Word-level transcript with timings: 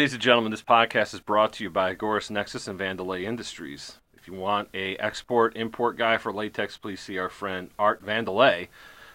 Ladies 0.00 0.14
and 0.14 0.22
gentlemen, 0.22 0.50
this 0.50 0.62
podcast 0.62 1.12
is 1.12 1.20
brought 1.20 1.52
to 1.52 1.62
you 1.62 1.68
by 1.68 1.94
Agorist 1.94 2.30
Nexus 2.30 2.66
and 2.66 2.80
Vandelay 2.80 3.24
Industries. 3.24 3.98
If 4.14 4.26
you 4.26 4.32
want 4.32 4.70
a 4.72 4.96
export 4.96 5.54
import 5.56 5.98
guy 5.98 6.16
for 6.16 6.32
latex, 6.32 6.78
please 6.78 7.00
see 7.00 7.18
our 7.18 7.28
friend 7.28 7.68
Art 7.78 8.02
Vandelay. 8.02 8.68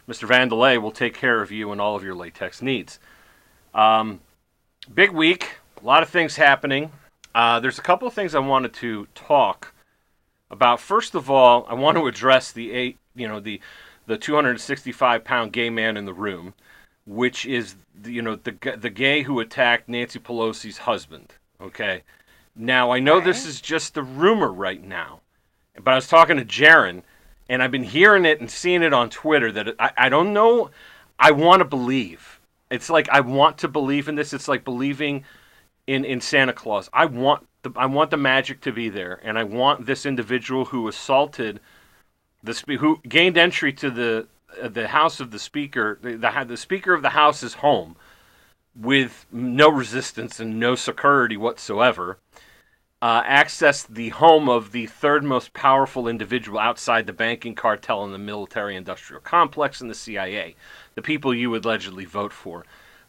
Mr. 0.08 0.30
Vandelay 0.30 0.80
will 0.80 0.92
take 0.92 1.16
care 1.16 1.42
of 1.42 1.52
you 1.52 1.72
and 1.72 1.82
all 1.82 1.96
of 1.96 2.04
your 2.04 2.14
latex 2.14 2.62
needs. 2.62 3.00
Um, 3.74 4.20
big 4.94 5.10
week, 5.10 5.58
a 5.82 5.84
lot 5.84 6.04
of 6.04 6.10
things 6.10 6.36
happening. 6.36 6.92
Uh, 7.34 7.60
there's 7.60 7.80
a 7.80 7.82
couple 7.82 8.08
of 8.08 8.14
things 8.14 8.36
I 8.36 8.40
wanted 8.40 8.74
to 8.76 9.08
talk 9.16 9.74
about. 10.52 10.80
First 10.80 11.16
of 11.16 11.32
all, 11.32 11.66
I 11.68 11.74
want 11.74 11.98
to 11.98 12.06
address 12.06 12.52
the 12.52 12.72
eight, 12.72 13.00
you 13.16 13.27
know, 13.27 13.40
the 13.40 13.60
the 14.05 14.18
265 14.18 15.24
pound 15.24 15.52
gay 15.52 15.72
man 15.72 15.98
in 15.98 16.05
the 16.05 16.14
room, 16.14 16.54
which 17.08 17.44
is 17.44 17.74
you 18.08 18.22
know 18.22 18.36
the 18.36 18.78
the 18.78 18.90
gay 18.90 19.24
who 19.24 19.40
attacked 19.40 19.90
Nancy 19.90 20.20
Pelosi's 20.20 20.80
husband. 20.80 21.34
Okay, 21.60 22.04
now 22.56 22.92
I 22.92 23.00
know 23.00 23.20
this 23.20 23.46
is 23.46 23.62
just 23.62 23.98
a 23.98 24.04
rumor 24.04 24.52
right 24.52 24.84
now, 24.84 25.22
but 25.82 25.92
I 25.92 25.96
was 25.96 26.08
talking 26.08 26.38
to 26.38 26.46
Jaron, 26.46 27.04
and 27.50 27.62
I've 27.62 27.72
been 27.72 27.84
hearing 27.84 28.26
it 28.26 28.40
and 28.40 28.50
seeing 28.50 28.84
it 28.84 28.94
on 28.94 29.10
Twitter 29.10 29.52
that 29.52 29.76
I, 29.80 29.92
I 29.98 30.10
don't 30.10 30.34
know. 30.34 30.70
I 31.18 31.32
want 31.32 31.60
to 31.60 31.66
believe. 31.66 32.40
It's 32.70 32.90
like 32.90 33.08
I 33.10 33.22
want 33.22 33.58
to 33.60 33.68
believe 33.68 34.08
in 34.08 34.16
this. 34.16 34.34
It's 34.34 34.48
like 34.48 34.64
believing 34.64 35.24
in 35.88 36.06
in 36.06 36.22
Santa 36.22 36.54
Claus. 36.54 36.90
I 36.94 37.06
want 37.06 37.48
the 37.62 37.72
I 37.76 37.86
want 37.86 38.12
the 38.12 38.18
magic 38.18 38.62
to 38.62 38.72
be 38.72 38.90
there, 38.90 39.20
and 39.24 39.38
I 39.38 39.44
want 39.44 39.86
this 39.86 40.06
individual 40.06 40.66
who 40.66 40.88
assaulted 40.88 41.60
the 42.44 42.78
who 42.80 43.02
gained 43.08 43.38
entry 43.38 43.74
to 43.74 43.90
the 43.90 44.28
the 44.64 44.88
house 44.88 45.20
of 45.20 45.32
the 45.32 45.40
speaker, 45.40 46.00
the, 46.02 46.16
the 46.16 46.46
the 46.48 46.58
speaker 46.58 46.94
of 46.94 47.02
the 47.02 47.10
house's 47.10 47.56
home, 47.56 47.96
with 48.76 49.26
no 49.32 49.70
resistance 49.70 50.40
and 50.40 50.60
no 50.60 50.76
security 50.76 51.38
whatsoever. 51.38 52.20
Uh, 53.02 53.22
accessed 53.24 53.88
the 53.90 54.10
home 54.10 54.50
of 54.50 54.72
the 54.72 54.88
third 54.88 55.24
most 55.24 55.54
powerful 55.54 56.08
individual 56.08 56.58
outside 56.58 57.06
the 57.06 57.14
banking 57.14 57.54
cartel 57.54 58.04
and 58.04 58.14
the 58.14 58.18
military 58.18 58.76
industrial 58.76 59.22
complex 59.22 59.80
and 59.82 59.92
the 59.92 59.96
CIA, 59.96 60.56
the 60.96 61.02
people 61.02 61.32
you 61.34 61.52
would 61.52 61.66
allegedly 61.66 62.06
vote 62.06 62.34
for. 62.34 62.66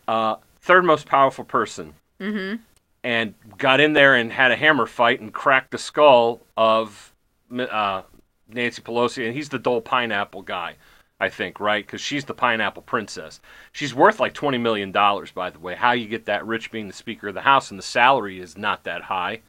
Uh, 0.06 0.36
third 0.60 0.84
most 0.84 1.06
powerful 1.06 1.44
person 1.44 1.94
Mm-hmm. 2.20 2.56
and 3.04 3.34
got 3.58 3.78
in 3.78 3.92
there 3.92 4.14
and 4.14 4.32
had 4.32 4.50
a 4.50 4.56
hammer 4.56 4.86
fight 4.86 5.20
and 5.20 5.32
cracked 5.32 5.70
the 5.70 5.78
skull 5.78 6.40
of 6.56 7.14
uh, 7.56 8.02
Nancy 8.48 8.80
Pelosi, 8.82 9.26
and 9.26 9.34
he's 9.34 9.50
the 9.50 9.58
dull 9.58 9.80
Pineapple 9.82 10.42
guy, 10.42 10.76
I 11.18 11.30
think, 11.30 11.60
right? 11.60 11.84
Because 11.84 12.00
she's 12.00 12.26
the 12.26 12.34
Pineapple 12.34 12.82
Princess. 12.82 13.40
She's 13.72 13.94
worth 13.94 14.20
like 14.20 14.34
twenty 14.34 14.58
million 14.58 14.92
dollars, 14.92 15.30
by 15.30 15.50
the 15.50 15.58
way. 15.58 15.74
How 15.74 15.92
you 15.92 16.08
get 16.08 16.26
that 16.26 16.46
rich 16.46 16.70
being 16.70 16.88
the 16.88 16.94
Speaker 16.94 17.28
of 17.28 17.34
the 17.34 17.40
House 17.40 17.70
and 17.70 17.78
the 17.78 17.84
salary 17.84 18.38
is 18.38 18.58
not 18.58 18.84
that 18.84 19.02
high? 19.02 19.40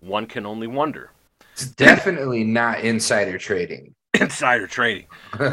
One 0.00 0.26
can 0.26 0.46
only 0.46 0.66
wonder. 0.66 1.10
It's 1.52 1.66
definitely 1.66 2.44
not 2.44 2.80
insider 2.80 3.36
trading. 3.36 3.94
Insider 4.20 4.66
trading. 4.66 5.06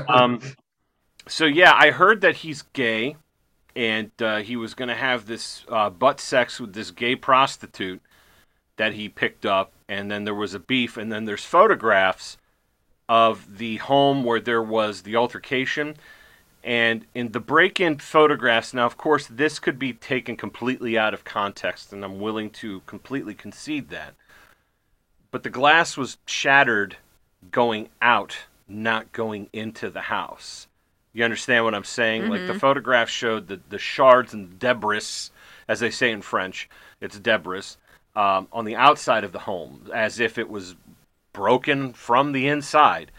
Um, 0.07 0.39
so 1.27 1.45
yeah, 1.45 1.73
I 1.75 1.91
heard 1.91 2.21
that 2.21 2.37
he's 2.37 2.61
gay, 2.73 3.17
and 3.75 4.11
uh, 4.21 4.37
he 4.37 4.55
was 4.55 4.73
going 4.73 4.87
to 4.87 4.95
have 4.95 5.25
this 5.25 5.65
uh, 5.67 5.89
butt 5.89 6.19
sex 6.19 6.59
with 6.59 6.73
this 6.73 6.91
gay 6.91 7.15
prostitute 7.15 8.01
that 8.77 8.93
he 8.93 9.09
picked 9.09 9.45
up, 9.45 9.73
and 9.89 10.09
then 10.09 10.23
there 10.23 10.35
was 10.35 10.53
a 10.53 10.59
beef, 10.59 10.95
and 10.97 11.11
then 11.11 11.25
there's 11.25 11.43
photographs 11.43 12.37
of 13.07 13.57
the 13.57 13.77
home 13.77 14.23
where 14.23 14.39
there 14.39 14.63
was 14.63 15.01
the 15.01 15.15
altercation. 15.15 15.95
And 16.63 17.05
in 17.13 17.31
the 17.31 17.39
break 17.39 17.79
in 17.79 17.99
photographs, 17.99 18.73
now, 18.73 18.85
of 18.85 18.97
course, 18.97 19.27
this 19.27 19.59
could 19.59 19.77
be 19.77 19.93
taken 19.93 20.35
completely 20.35 20.97
out 20.97 21.13
of 21.13 21.23
context, 21.23 21.93
and 21.93 22.03
I'm 22.03 22.19
willing 22.19 22.49
to 22.51 22.81
completely 22.87 23.35
concede 23.35 23.89
that. 23.89 24.15
But 25.29 25.43
the 25.43 25.51
glass 25.51 25.95
was 25.95 26.17
shattered 26.25 26.97
going 27.51 27.89
out, 28.01 28.35
not 28.67 29.11
going 29.11 29.49
into 29.53 29.89
the 29.91 30.01
house. 30.01 30.67
You 31.13 31.23
understand 31.23 31.63
what 31.63 31.75
I'm 31.75 31.83
saying? 31.83 32.29
Like 32.29 32.47
the 32.47 32.59
photograph 32.59 33.09
showed 33.09 33.47
the, 33.47 33.61
the 33.69 33.77
shards 33.77 34.33
and 34.33 34.59
debris, 34.59 35.29
as 35.67 35.79
they 35.79 35.91
say 35.91 36.11
in 36.11 36.21
French, 36.21 36.67
it's 36.99 37.19
debris, 37.19 37.77
um, 38.15 38.47
on 38.51 38.65
the 38.65 38.75
outside 38.75 39.23
of 39.23 39.31
the 39.31 39.39
home, 39.39 39.89
as 39.93 40.19
if 40.19 40.37
it 40.37 40.49
was 40.49 40.75
broken 41.35 41.93
from 41.93 42.31
the 42.31 42.47
inside. 42.47 43.11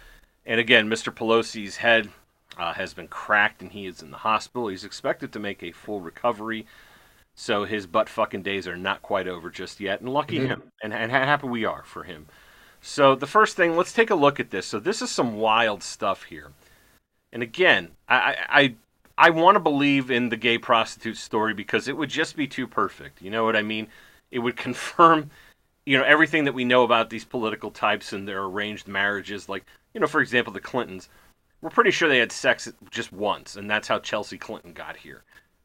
And 0.47 0.59
again, 0.59 0.89
Mr. 0.89 1.15
Pelosi's 1.15 1.77
head 1.77 2.09
uh, 2.57 2.73
has 2.73 2.95
been 2.95 3.09
cracked 3.09 3.61
and 3.61 3.73
he 3.73 3.87
is 3.87 4.03
in 4.03 4.11
the 4.11 4.19
hospital. 4.19 4.69
He's 4.69 4.85
expected 4.85 5.33
to 5.33 5.39
make 5.39 5.63
a 5.63 5.73
full 5.73 6.01
recovery. 6.01 6.67
So 7.35 7.65
his 7.65 7.87
butt 7.87 8.09
fucking 8.09 8.43
days 8.43 8.67
are 8.67 8.77
not 8.77 9.03
quite 9.03 9.29
over 9.29 9.51
just 9.51 9.79
yet. 9.79 10.01
And 10.01 10.09
lucky 10.09 10.39
him. 10.39 10.63
And, 10.83 10.95
and 10.95 11.13
happy 11.13 11.47
we 11.47 11.67
are 11.67 11.83
for 11.85 12.05
him. 12.05 12.27
So 12.81 13.15
the 13.15 13.27
first 13.27 13.57
thing, 13.57 13.77
let's 13.77 13.93
take 13.93 14.11
a 14.11 14.15
look 14.15 14.41
at 14.41 14.51
this. 14.51 14.67
So 14.67 14.79
this 14.79 15.03
is 15.03 15.11
some 15.11 15.37
wild 15.37 15.83
stuff 15.83 16.25
here. 16.25 16.53
And 17.33 17.43
again, 17.43 17.91
I, 18.09 18.37
I, 18.49 18.75
I 19.19 19.31
want 19.31 19.57
to 19.57 19.61
believe 19.61 20.11
in 20.11 20.31
the 20.31 20.37
gay 20.37 20.57
prostitute 20.57 21.19
story 21.19 21.53
because 21.53 21.89
it 21.89 21.97
would 21.97 22.09
just 22.09 22.37
be 22.37 22.47
too 22.47 22.67
perfect. 22.67 23.21
You 23.21 23.31
know 23.31 23.45
what 23.45 23.57
I 23.57 23.63
mean? 23.63 23.89
It 24.31 24.39
would 24.39 24.57
confirm, 24.69 25.31
you 25.87 25.97
know, 25.97 26.05
everything 26.05 26.45
that 26.45 26.55
we 26.55 26.65
know 26.65 26.83
about 26.83 27.09
these 27.09 27.25
political 27.25 27.71
types 27.71 28.13
and 28.13 28.27
their 28.27 28.43
arranged 28.43 28.89
marriages. 28.89 29.49
Like, 29.49 29.65
you 29.95 30.01
know, 30.01 30.07
for 30.07 30.21
example, 30.21 30.53
the 30.53 30.61
Clintons. 30.61 31.09
We're 31.63 31.71
pretty 31.71 31.91
sure 31.91 32.09
they 32.09 32.19
had 32.19 32.33
sex 32.33 32.71
just 32.91 33.13
once, 33.13 33.57
and 33.57 33.71
that's 33.71 33.89
how 33.89 33.99
Chelsea 33.99 34.37
Clinton 34.37 34.73
got 34.73 34.97
here. 34.97 35.23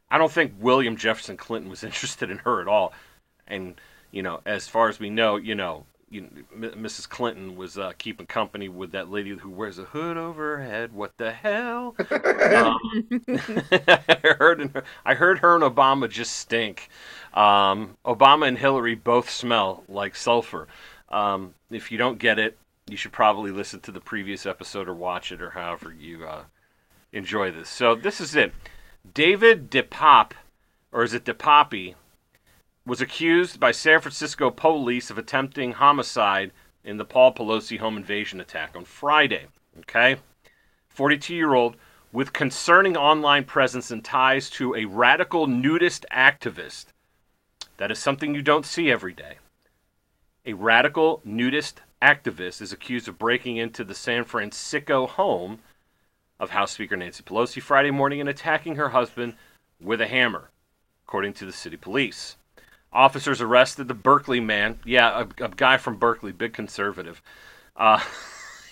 I 0.10 0.18
don't 0.18 0.32
think 0.32 0.54
William 0.60 0.96
Jefferson 0.96 1.36
Clinton 1.36 1.70
was 1.70 1.84
interested 1.84 2.32
in 2.32 2.38
her 2.40 2.62
at 2.62 2.68
all. 2.68 2.94
And 3.48 3.76
you 4.12 4.22
know, 4.22 4.42
as 4.46 4.68
far 4.68 4.90
as 4.90 5.00
we 5.00 5.10
know, 5.10 5.36
you 5.36 5.56
know, 5.56 5.86
you, 6.12 6.30
M- 6.54 6.84
Mrs. 6.84 7.08
Clinton 7.08 7.56
was 7.56 7.78
uh, 7.78 7.94
keeping 7.98 8.26
company 8.26 8.70
with 8.70 8.92
that 8.92 9.10
lady 9.10 9.32
who 9.32 9.50
wears 9.50 9.80
a 9.80 9.86
hood 9.86 10.18
over 10.18 10.58
her 10.58 10.64
head. 10.64 10.94
What 10.94 11.18
the 11.18 11.32
hell? 11.32 11.96
um, 12.12 12.78
I 13.88 14.36
heard, 14.38 14.84
I 15.06 15.14
heard 15.14 15.40
her 15.40 15.56
and 15.56 15.64
Obama 15.64 16.10
just 16.10 16.34
stink. 16.34 16.90
Um, 17.34 17.98
Obama 18.06 18.48
and 18.48 18.58
Hillary 18.58 18.96
both 18.96 19.30
smell 19.30 19.84
like 19.88 20.16
sulfur. 20.16 20.68
Um, 21.10 21.54
if 21.70 21.92
you 21.92 21.98
don't 21.98 22.20
get 22.20 22.40
it, 22.40 22.58
you 22.90 22.98
should 22.98 23.12
probably 23.12 23.52
listen 23.52 23.80
to 23.82 23.92
the 23.92 24.02
previous 24.02 24.46
episode 24.46 24.90
or 24.90 24.94
watch 24.94 25.32
it 25.32 25.42
or 25.42 25.52
however 25.52 25.94
you 25.94 26.26
uh, 26.26 26.44
enjoy 27.14 27.52
this. 27.52 27.70
So 27.70 27.96
this 27.96 28.20
is 28.20 28.36
it. 28.36 28.54
David 29.14 29.72
DePop, 29.72 30.32
or 30.92 31.04
is 31.04 31.14
it 31.14 31.24
DePoppy, 31.24 31.96
was 32.86 33.02
accused 33.02 33.60
by 33.60 33.72
San 33.72 34.02
Francisco 34.02 34.50
police 34.50 35.10
of 35.10 35.18
attempting 35.18 35.74
homicide 35.74 36.52
in 36.84 36.98
the 36.98 37.06
Paul 37.06 37.34
Pelosi 37.34 37.78
home 37.78 37.98
invasion 37.98 38.42
attack 38.42 38.76
on 38.76 38.86
Friday. 38.86 39.48
Okay? 39.80 40.18
42 40.90 41.36
year 41.36 41.54
old 41.54 41.76
with 42.12 42.34
concerning 42.34 42.98
online 42.98 43.44
presence 43.44 43.92
and 43.92 44.04
ties 44.04 44.50
to 44.50 44.76
a 44.76 44.86
radical 44.86 45.48
nudist 45.48 46.06
activist. 46.12 46.86
That 47.78 47.92
is 47.92 48.00
something 48.00 48.36
you 48.36 48.42
don't 48.42 48.66
see 48.66 48.92
every 48.92 49.14
day. 49.14 49.38
A 50.46 50.54
radical 50.54 51.22
nudist 51.24 51.82
activist 52.02 52.62
is 52.62 52.74
accused 52.74 53.08
of 53.08 53.20
breaking 53.20 53.58
into 53.58 53.84
the 53.84 53.96
San 53.96 54.24
Francisco 54.24 55.06
home 55.06 55.60
of 56.40 56.50
House 56.50 56.72
Speaker 56.72 56.98
Nancy 56.98 57.24
Pelosi 57.24 57.62
Friday 57.62 57.92
morning 57.92 58.20
and 58.20 58.28
attacking 58.28 58.76
her 58.76 58.90
husband 58.90 59.36
with 59.80 60.02
a 60.02 60.08
hammer, 60.08 60.50
according 61.06 61.34
to 61.34 61.46
the 61.46 61.54
city 61.54 61.78
police. 61.78 62.36
Officers 62.94 63.42
arrested 63.42 63.88
the 63.88 63.94
Berkeley 63.94 64.40
man. 64.40 64.80
Yeah, 64.86 65.26
a, 65.40 65.46
a 65.46 65.50
guy 65.50 65.78
from 65.78 65.98
Berkeley, 65.98 66.32
big 66.32 66.54
conservative. 66.54 67.22
Uh, 67.76 68.02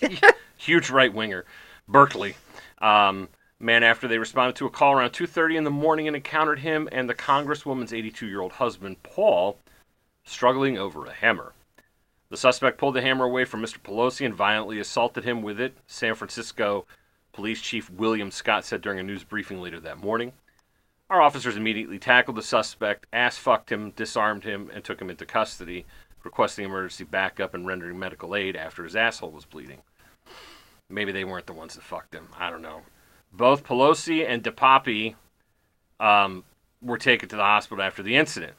huge 0.56 0.90
right 0.90 1.12
winger. 1.12 1.44
Berkeley. 1.88 2.36
Um, 2.78 3.28
man 3.58 3.82
after 3.82 4.08
they 4.08 4.18
responded 4.18 4.56
to 4.56 4.66
a 4.66 4.70
call 4.70 4.92
around 4.92 5.10
2.30 5.10 5.56
in 5.56 5.64
the 5.64 5.70
morning 5.70 6.06
and 6.06 6.16
encountered 6.16 6.60
him 6.60 6.88
and 6.92 7.08
the 7.08 7.14
congresswoman's 7.14 7.92
82-year-old 7.92 8.52
husband, 8.52 9.02
Paul, 9.02 9.58
struggling 10.24 10.78
over 10.78 11.06
a 11.06 11.12
hammer. 11.12 11.52
The 12.30 12.36
suspect 12.36 12.78
pulled 12.78 12.94
the 12.94 13.02
hammer 13.02 13.24
away 13.24 13.44
from 13.44 13.60
Mr. 13.60 13.78
Pelosi 13.78 14.24
and 14.24 14.34
violently 14.34 14.78
assaulted 14.78 15.24
him 15.24 15.42
with 15.42 15.60
it, 15.60 15.76
San 15.86 16.14
Francisco 16.14 16.86
Police 17.32 17.60
Chief 17.60 17.88
William 17.90 18.30
Scott 18.30 18.64
said 18.64 18.80
during 18.80 18.98
a 18.98 19.02
news 19.02 19.24
briefing 19.24 19.60
later 19.60 19.80
that 19.80 19.98
morning. 19.98 20.32
Our 21.10 21.20
officers 21.20 21.56
immediately 21.56 21.98
tackled 21.98 22.36
the 22.36 22.42
suspect, 22.42 23.06
ass 23.12 23.36
fucked 23.36 23.72
him, 23.72 23.90
disarmed 23.90 24.44
him, 24.44 24.70
and 24.72 24.84
took 24.84 25.02
him 25.02 25.10
into 25.10 25.26
custody, 25.26 25.84
requesting 26.22 26.64
emergency 26.64 27.02
backup 27.02 27.52
and 27.52 27.66
rendering 27.66 27.98
medical 27.98 28.36
aid 28.36 28.54
after 28.54 28.84
his 28.84 28.94
asshole 28.94 29.32
was 29.32 29.44
bleeding. 29.44 29.80
Maybe 30.88 31.10
they 31.10 31.24
weren't 31.24 31.46
the 31.46 31.52
ones 31.52 31.74
that 31.74 31.82
fucked 31.82 32.14
him. 32.14 32.28
I 32.38 32.48
don't 32.48 32.62
know. 32.62 32.82
Both 33.32 33.64
Pelosi 33.64 34.24
and 34.24 34.44
DePapi 34.44 35.16
um, 35.98 36.44
were 36.80 36.98
taken 36.98 37.28
to 37.28 37.36
the 37.36 37.42
hospital 37.42 37.82
after 37.82 38.04
the 38.04 38.16
incident. 38.16 38.54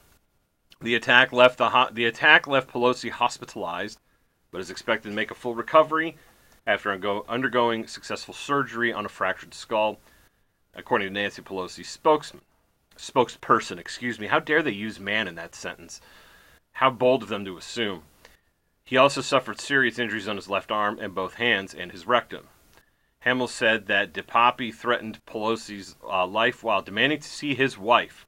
The 0.82 0.94
attack 0.94 1.32
left 1.32 1.56
the 1.56 1.70
ho- 1.70 1.90
the 1.90 2.04
attack 2.04 2.46
left 2.46 2.70
Pelosi 2.70 3.10
hospitalized, 3.10 3.98
but 4.50 4.60
is 4.60 4.70
expected 4.70 5.08
to 5.08 5.14
make 5.14 5.30
a 5.30 5.34
full 5.34 5.54
recovery 5.54 6.16
after 6.66 6.90
undergo- 6.90 7.24
undergoing 7.28 7.86
successful 7.86 8.34
surgery 8.34 8.92
on 8.92 9.06
a 9.06 9.08
fractured 9.08 9.54
skull, 9.54 10.00
according 10.74 11.08
to 11.08 11.14
Nancy 11.14 11.42
Pelosi's 11.42 11.88
spokesman. 11.88 12.42
spokesperson, 12.96 13.78
excuse 13.78 14.18
me. 14.18 14.26
How 14.26 14.38
dare 14.38 14.62
they 14.62 14.70
use 14.70 14.98
man 14.98 15.28
in 15.28 15.34
that 15.36 15.54
sentence? 15.54 16.00
How 16.72 16.90
bold 16.90 17.22
of 17.22 17.28
them 17.28 17.44
to 17.44 17.56
assume. 17.56 18.02
He 18.84 18.96
also 18.96 19.20
suffered 19.20 19.60
serious 19.60 19.98
injuries 19.98 20.28
on 20.28 20.36
his 20.36 20.48
left 20.48 20.70
arm 20.70 20.98
and 20.98 21.14
both 21.14 21.34
hands 21.34 21.72
and 21.74 21.92
his 21.92 22.06
rectum. 22.06 22.48
Hamill 23.20 23.48
said 23.48 23.86
that 23.86 24.12
DePape 24.12 24.74
threatened 24.74 25.24
Pelosi's 25.26 25.96
uh, 26.02 26.26
life 26.26 26.64
while 26.64 26.82
demanding 26.82 27.20
to 27.20 27.28
see 27.28 27.54
his 27.54 27.78
wife. 27.78 28.26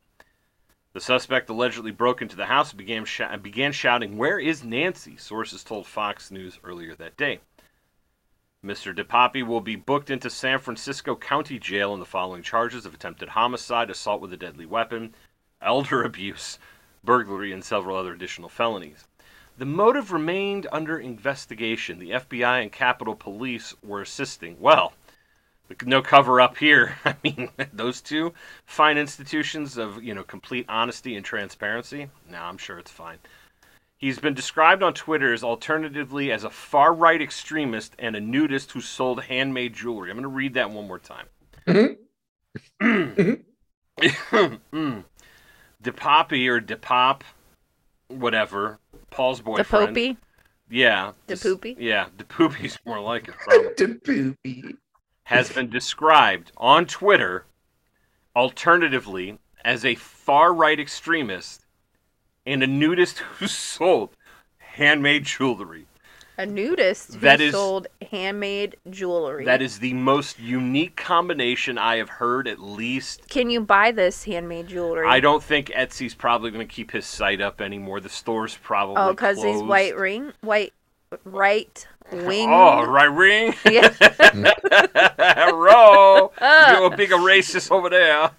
The 0.93 1.00
suspect 1.00 1.50
allegedly 1.50 1.91
broke 1.91 2.23
into 2.23 2.37
the 2.37 2.46
house 2.46 2.70
and 2.70 2.79
began, 2.79 3.05
sh- 3.05 3.20
began 3.43 3.73
shouting, 3.73 4.17
Where 4.17 4.38
is 4.38 4.62
Nancy? 4.62 5.17
Sources 5.17 5.64
told 5.64 5.88
Fox 5.88 6.31
News 6.31 6.61
earlier 6.62 6.94
that 6.94 7.17
day. 7.17 7.41
Mr. 8.64 8.96
DePape 8.96 9.46
will 9.46 9.61
be 9.61 9.76
booked 9.76 10.08
into 10.08 10.31
San 10.31 10.58
Francisco 10.58 11.14
County 11.14 11.58
Jail 11.58 11.93
on 11.93 12.00
the 12.00 12.06
following 12.06 12.43
charges 12.43 12.87
of 12.87 12.94
attempted 12.94 13.28
homicide, 13.28 13.90
assault 13.90 14.22
with 14.22 14.32
a 14.32 14.38
deadly 14.38 14.64
weapon, 14.64 15.14
elder 15.61 16.02
abuse, 16.06 16.58
burglary, 17.05 17.52
and 17.52 17.62
several 17.62 17.94
other 17.94 18.14
additional 18.14 18.49
felonies. 18.49 19.06
The 19.58 19.66
motive 19.66 20.12
remained 20.12 20.66
under 20.72 20.99
investigation. 20.99 21.99
The 21.99 22.12
FBI 22.12 22.62
and 22.62 22.72
Capitol 22.72 23.14
Police 23.14 23.75
were 23.82 24.00
assisting. 24.00 24.56
Well, 24.58 24.94
no 25.84 26.00
cover 26.00 26.40
up 26.40 26.56
here. 26.56 26.96
I 27.05 27.17
mean, 27.22 27.50
those 27.72 28.00
two 28.00 28.32
fine 28.64 28.96
institutions 28.96 29.76
of, 29.76 30.02
you 30.02 30.14
know, 30.14 30.25
complete 30.25 30.64
honesty 30.70 31.17
and 31.17 31.25
transparency. 31.25 32.08
No, 32.31 32.38
I'm 32.40 32.58
sure 32.58 32.78
it's 32.78 32.90
fine. 32.90 33.19
He's 34.04 34.18
been 34.18 34.34
described 34.34 34.82
on 34.82 34.92
Twitter 34.92 35.32
as 35.32 35.42
alternatively 35.42 36.30
as 36.30 36.44
a 36.44 36.50
far 36.50 36.92
right 36.92 37.22
extremist 37.22 37.96
and 37.98 38.14
a 38.14 38.20
nudist 38.20 38.72
who 38.72 38.82
sold 38.82 39.22
handmade 39.22 39.72
jewelry. 39.72 40.10
I'm 40.10 40.16
going 40.16 40.24
to 40.24 40.28
read 40.28 40.52
that 40.52 40.70
one 40.70 40.86
more 40.86 40.98
time. 40.98 41.24
Mm-hmm. 41.66 43.32
mm. 44.74 45.04
DePoppy 45.82 46.48
or 46.48 46.60
DePop, 46.60 47.22
whatever, 48.08 48.78
Paul's 49.08 49.40
boyfriend. 49.40 49.96
DePoopy? 49.96 50.18
Yeah. 50.68 51.12
DePoopy? 51.26 51.76
Yeah, 51.78 52.08
DePoopy's 52.18 52.78
more 52.84 53.00
like 53.00 53.28
it. 53.28 53.78
DePoopy. 53.78 54.76
Has 55.24 55.50
been 55.50 55.70
described 55.70 56.52
on 56.58 56.84
Twitter 56.84 57.46
alternatively 58.36 59.38
as 59.64 59.82
a 59.86 59.94
far 59.94 60.52
right 60.52 60.78
extremist 60.78 61.63
and 62.46 62.62
a 62.62 62.67
nudist 62.67 63.19
who 63.38 63.46
sold 63.46 64.11
handmade 64.58 65.25
jewelry. 65.25 65.87
A 66.37 66.44
nudist 66.44 67.14
who 67.14 67.20
that 67.20 67.41
is, 67.41 67.52
sold 67.52 67.87
handmade 68.11 68.76
jewelry. 68.91 69.44
That 69.44 69.62
is 69.62 69.79
the 69.79 69.94
most 69.94 70.41
unique 70.41 70.96
combination 70.96 71.79
I 71.79 71.96
have 71.99 72.08
heard, 72.08 72.49
at 72.49 72.58
least. 72.58 73.29
Can 73.29 73.50
you 73.50 73.61
buy 73.61 73.93
this 73.93 74.25
handmade 74.25 74.67
jewelry? 74.67 75.06
I 75.06 75.20
don't 75.20 75.43
think 75.43 75.69
Etsy's 75.69 76.12
probably 76.12 76.50
going 76.50 76.67
to 76.67 76.73
keep 76.73 76.91
his 76.91 77.06
site 77.06 77.41
up 77.41 77.61
anymore. 77.61 78.00
The 78.00 78.08
store's 78.08 78.56
probably 78.56 78.96
oh, 78.96 79.11
because 79.11 79.41
he's 79.41 79.62
white 79.62 79.96
ring, 79.96 80.32
white, 80.41 80.73
right 81.25 81.87
wing. 82.11 82.49
Oh, 82.52 82.85
right 82.85 83.05
ring. 83.05 83.55
Yeah. 83.64 85.50
Row, 85.50 86.32
uh. 86.38 86.76
you're 86.76 86.93
a 86.93 86.96
big 86.96 87.11
racist 87.11 87.70
over 87.70 87.88
there. 87.88 88.31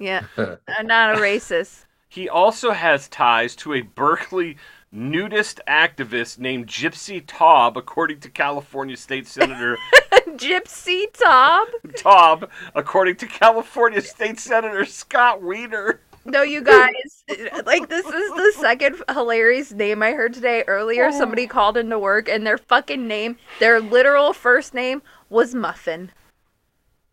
yeah, 0.00 0.24
I'm 0.38 0.86
not 0.86 1.16
a 1.16 1.20
racist. 1.20 1.84
He 2.16 2.30
also 2.30 2.70
has 2.70 3.08
ties 3.08 3.54
to 3.56 3.74
a 3.74 3.82
Berkeley 3.82 4.56
nudist 4.90 5.60
activist 5.68 6.38
named 6.38 6.66
Gypsy 6.66 7.22
Taub, 7.22 7.76
according 7.76 8.20
to 8.20 8.30
California 8.30 8.96
State 8.96 9.26
Senator 9.26 9.76
Gypsy 10.30 11.12
Taub. 11.12 11.66
Taub, 11.88 12.48
according 12.74 13.16
to 13.16 13.26
California 13.26 14.00
State 14.00 14.40
Senator 14.40 14.86
Scott 14.86 15.42
Wiener. 15.42 16.00
No, 16.24 16.40
you 16.40 16.62
guys, 16.62 17.22
like 17.66 17.90
this 17.90 18.06
is 18.06 18.30
the 18.30 18.52
second 18.60 18.96
hilarious 19.10 19.72
name 19.72 20.02
I 20.02 20.12
heard 20.12 20.32
today. 20.32 20.64
Earlier, 20.66 21.08
oh. 21.08 21.18
somebody 21.18 21.46
called 21.46 21.76
into 21.76 21.98
work 21.98 22.30
and 22.30 22.46
their 22.46 22.56
fucking 22.56 23.06
name, 23.06 23.36
their 23.60 23.78
literal 23.78 24.32
first 24.32 24.72
name 24.72 25.02
was 25.28 25.54
Muffin. 25.54 26.12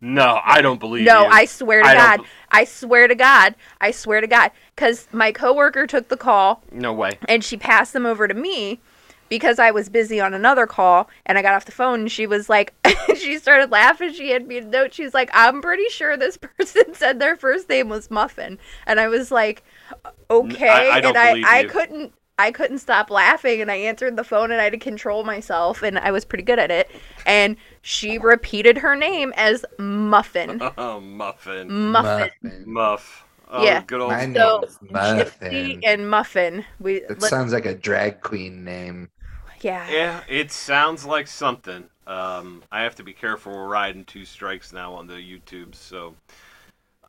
No, 0.04 0.38
I 0.44 0.60
don't 0.60 0.78
believe 0.78 1.06
no, 1.06 1.22
you. 1.22 1.28
I 1.30 1.46
swear 1.46 1.82
to 1.82 1.88
I 1.88 1.94
God. 1.94 2.20
I 2.50 2.64
swear 2.64 3.08
to 3.08 3.14
God. 3.14 3.54
I 3.80 3.90
swear 3.90 4.20
to 4.20 4.26
God. 4.26 4.50
Because 4.76 5.08
my 5.12 5.32
coworker 5.32 5.86
took 5.86 6.08
the 6.08 6.16
call. 6.18 6.62
No 6.70 6.92
way. 6.92 7.12
And 7.26 7.42
she 7.42 7.56
passed 7.56 7.94
them 7.94 8.04
over 8.04 8.28
to 8.28 8.34
me 8.34 8.80
because 9.30 9.58
I 9.58 9.70
was 9.70 9.88
busy 9.88 10.20
on 10.20 10.34
another 10.34 10.66
call 10.66 11.08
and 11.24 11.38
I 11.38 11.42
got 11.42 11.54
off 11.54 11.64
the 11.64 11.72
phone 11.72 12.00
and 12.00 12.12
she 12.12 12.26
was 12.26 12.50
like, 12.50 12.74
she 13.16 13.38
started 13.38 13.70
laughing. 13.70 14.12
She 14.12 14.28
had 14.30 14.46
me 14.46 14.58
a 14.58 14.60
note. 14.60 14.92
She 14.92 15.04
was 15.04 15.14
like, 15.14 15.30
I'm 15.32 15.62
pretty 15.62 15.88
sure 15.88 16.18
this 16.18 16.36
person 16.58 16.92
said 16.92 17.18
their 17.18 17.34
first 17.34 17.70
name 17.70 17.88
was 17.88 18.10
Muffin. 18.10 18.58
And 18.86 19.00
I 19.00 19.08
was 19.08 19.30
like, 19.30 19.64
okay. 20.30 20.68
I, 20.68 20.96
I 20.96 20.98
and 20.98 21.16
I, 21.16 21.60
I 21.60 21.64
couldn't, 21.64 22.12
I 22.38 22.50
couldn't 22.50 22.78
stop 22.78 23.10
laughing 23.10 23.62
and 23.62 23.70
I 23.70 23.76
answered 23.76 24.16
the 24.16 24.24
phone 24.24 24.50
and 24.50 24.60
I 24.60 24.64
had 24.64 24.74
to 24.74 24.78
control 24.78 25.24
myself 25.24 25.82
and 25.82 25.98
I 25.98 26.10
was 26.10 26.26
pretty 26.26 26.44
good 26.44 26.58
at 26.58 26.70
it. 26.70 26.90
And 27.24 27.56
she 27.84 28.16
repeated 28.16 28.78
her 28.78 28.96
name 28.96 29.34
as 29.36 29.62
Muffin. 29.78 30.62
Oh, 30.78 31.00
Muffin. 31.00 31.70
Muffin. 31.70 32.64
Muff. 32.64 33.26
Oh, 33.48 33.62
yeah. 33.62 33.82
Good 33.86 34.00
old 34.00 34.10
My 34.10 34.32
so, 34.32 34.64
Muffin. 34.90 35.80
and 35.84 36.08
Muffin. 36.08 36.64
We 36.80 37.02
It 37.02 37.20
sounds 37.22 37.52
like 37.52 37.66
a 37.66 37.74
drag 37.74 38.22
queen 38.22 38.64
name. 38.64 39.10
Yeah. 39.60 39.88
Yeah, 39.90 40.20
it 40.28 40.50
sounds 40.50 41.04
like 41.04 41.26
something. 41.26 41.84
Um, 42.06 42.62
I 42.72 42.82
have 42.82 42.96
to 42.96 43.02
be 43.02 43.12
careful. 43.12 43.52
We're 43.52 43.68
riding 43.68 44.06
two 44.06 44.24
strikes 44.24 44.72
now 44.72 44.94
on 44.94 45.06
the 45.06 45.14
YouTube, 45.14 45.74
so 45.74 46.14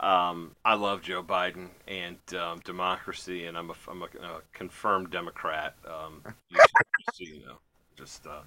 um, 0.02 0.56
I 0.66 0.76
love 0.76 1.02
Joe 1.02 1.24
Biden 1.24 1.70
and 1.88 2.18
um, 2.38 2.60
democracy, 2.66 3.46
and 3.46 3.58
I'm 3.58 3.70
a, 3.70 3.76
I'm 3.90 4.02
a, 4.02 4.06
a 4.06 4.42
confirmed 4.54 5.10
Democrat. 5.12 5.76
Um, 5.86 6.22
just, 6.52 7.20
you 7.20 7.46
know, 7.46 7.58
just 7.98 8.28
uh, 8.28 8.42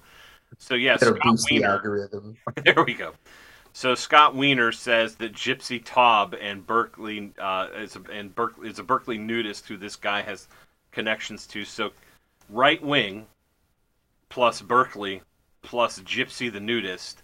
so 0.57 0.75
yeah. 0.75 0.97
Scott 0.97 1.37
the 1.49 1.63
algorithm. 1.63 2.35
there 2.63 2.83
we 2.85 2.93
go. 2.93 3.13
So 3.73 3.95
Scott 3.95 4.35
Wiener 4.35 4.71
says 4.71 5.15
that 5.15 5.33
Gypsy 5.33 5.83
Taub 5.83 6.35
and 6.41 6.65
Berkeley 6.65 7.31
uh, 7.39 7.67
is 7.77 7.95
a, 7.95 8.11
and 8.11 8.33
Berkeley 8.33 8.69
is 8.69 8.79
a 8.79 8.83
Berkeley 8.83 9.17
nudist 9.17 9.67
who 9.67 9.77
this 9.77 9.95
guy 9.95 10.21
has 10.21 10.47
connections 10.91 11.45
to. 11.47 11.63
So 11.65 11.91
right 12.49 12.83
wing 12.83 13.27
plus 14.29 14.61
Berkeley 14.61 15.21
plus 15.61 15.99
Gypsy 15.99 16.51
the 16.51 16.59
nudist 16.59 17.23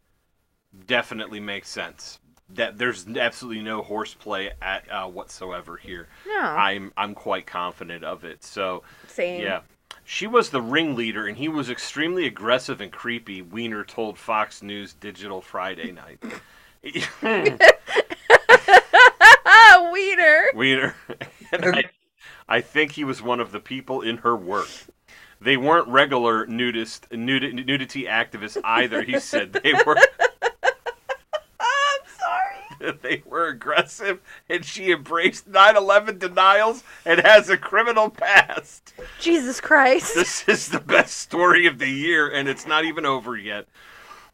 definitely 0.87 1.39
makes 1.39 1.69
sense 1.69 2.19
that 2.49 2.77
there's 2.77 3.07
absolutely 3.07 3.63
no 3.63 3.81
horseplay 3.81 4.51
at 4.61 4.89
uh, 4.91 5.07
whatsoever 5.07 5.77
here. 5.77 6.07
No, 6.27 6.39
I'm 6.39 6.91
I'm 6.95 7.15
quite 7.15 7.47
confident 7.47 8.03
of 8.03 8.23
it. 8.23 8.43
So 8.43 8.83
same. 9.07 9.41
Yeah, 9.41 9.61
she 10.05 10.27
was 10.27 10.51
the 10.51 10.61
ringleader, 10.61 11.25
and 11.25 11.37
he 11.37 11.49
was 11.49 11.69
extremely 11.69 12.27
aggressive 12.27 12.79
and 12.79 12.91
creepy. 12.91 13.41
Wiener 13.41 13.83
told 13.83 14.17
Fox 14.19 14.61
News 14.61 14.93
Digital 14.93 15.41
Friday 15.41 15.91
night. 15.91 16.21
Wiener. 19.91 20.45
Wiener. 20.53 20.95
I, 21.51 21.83
I 22.47 22.61
think 22.61 22.91
he 22.91 23.03
was 23.03 23.21
one 23.21 23.39
of 23.39 23.51
the 23.51 23.59
people 23.59 24.01
in 24.01 24.17
her 24.17 24.35
work. 24.35 24.69
They 25.41 25.57
weren't 25.57 25.87
regular 25.87 26.45
nudist 26.45 27.11
nudity 27.11 28.03
activists 28.03 28.61
either. 28.63 29.01
He 29.01 29.19
said 29.19 29.53
they 29.53 29.73
were 29.85 29.97
they 33.01 33.23
were 33.25 33.47
aggressive 33.47 34.19
and 34.49 34.65
she 34.65 34.91
embraced 34.91 35.51
9-11 35.51 36.19
denials 36.19 36.83
and 37.05 37.19
has 37.21 37.49
a 37.49 37.57
criminal 37.57 38.09
past. 38.09 38.93
Jesus 39.19 39.61
Christ. 39.61 40.15
This 40.15 40.47
is 40.47 40.69
the 40.69 40.79
best 40.79 41.17
story 41.17 41.65
of 41.65 41.79
the 41.79 41.89
year 41.89 42.29
and 42.29 42.47
it's 42.47 42.67
not 42.67 42.85
even 42.85 43.05
over 43.05 43.35
yet. 43.35 43.67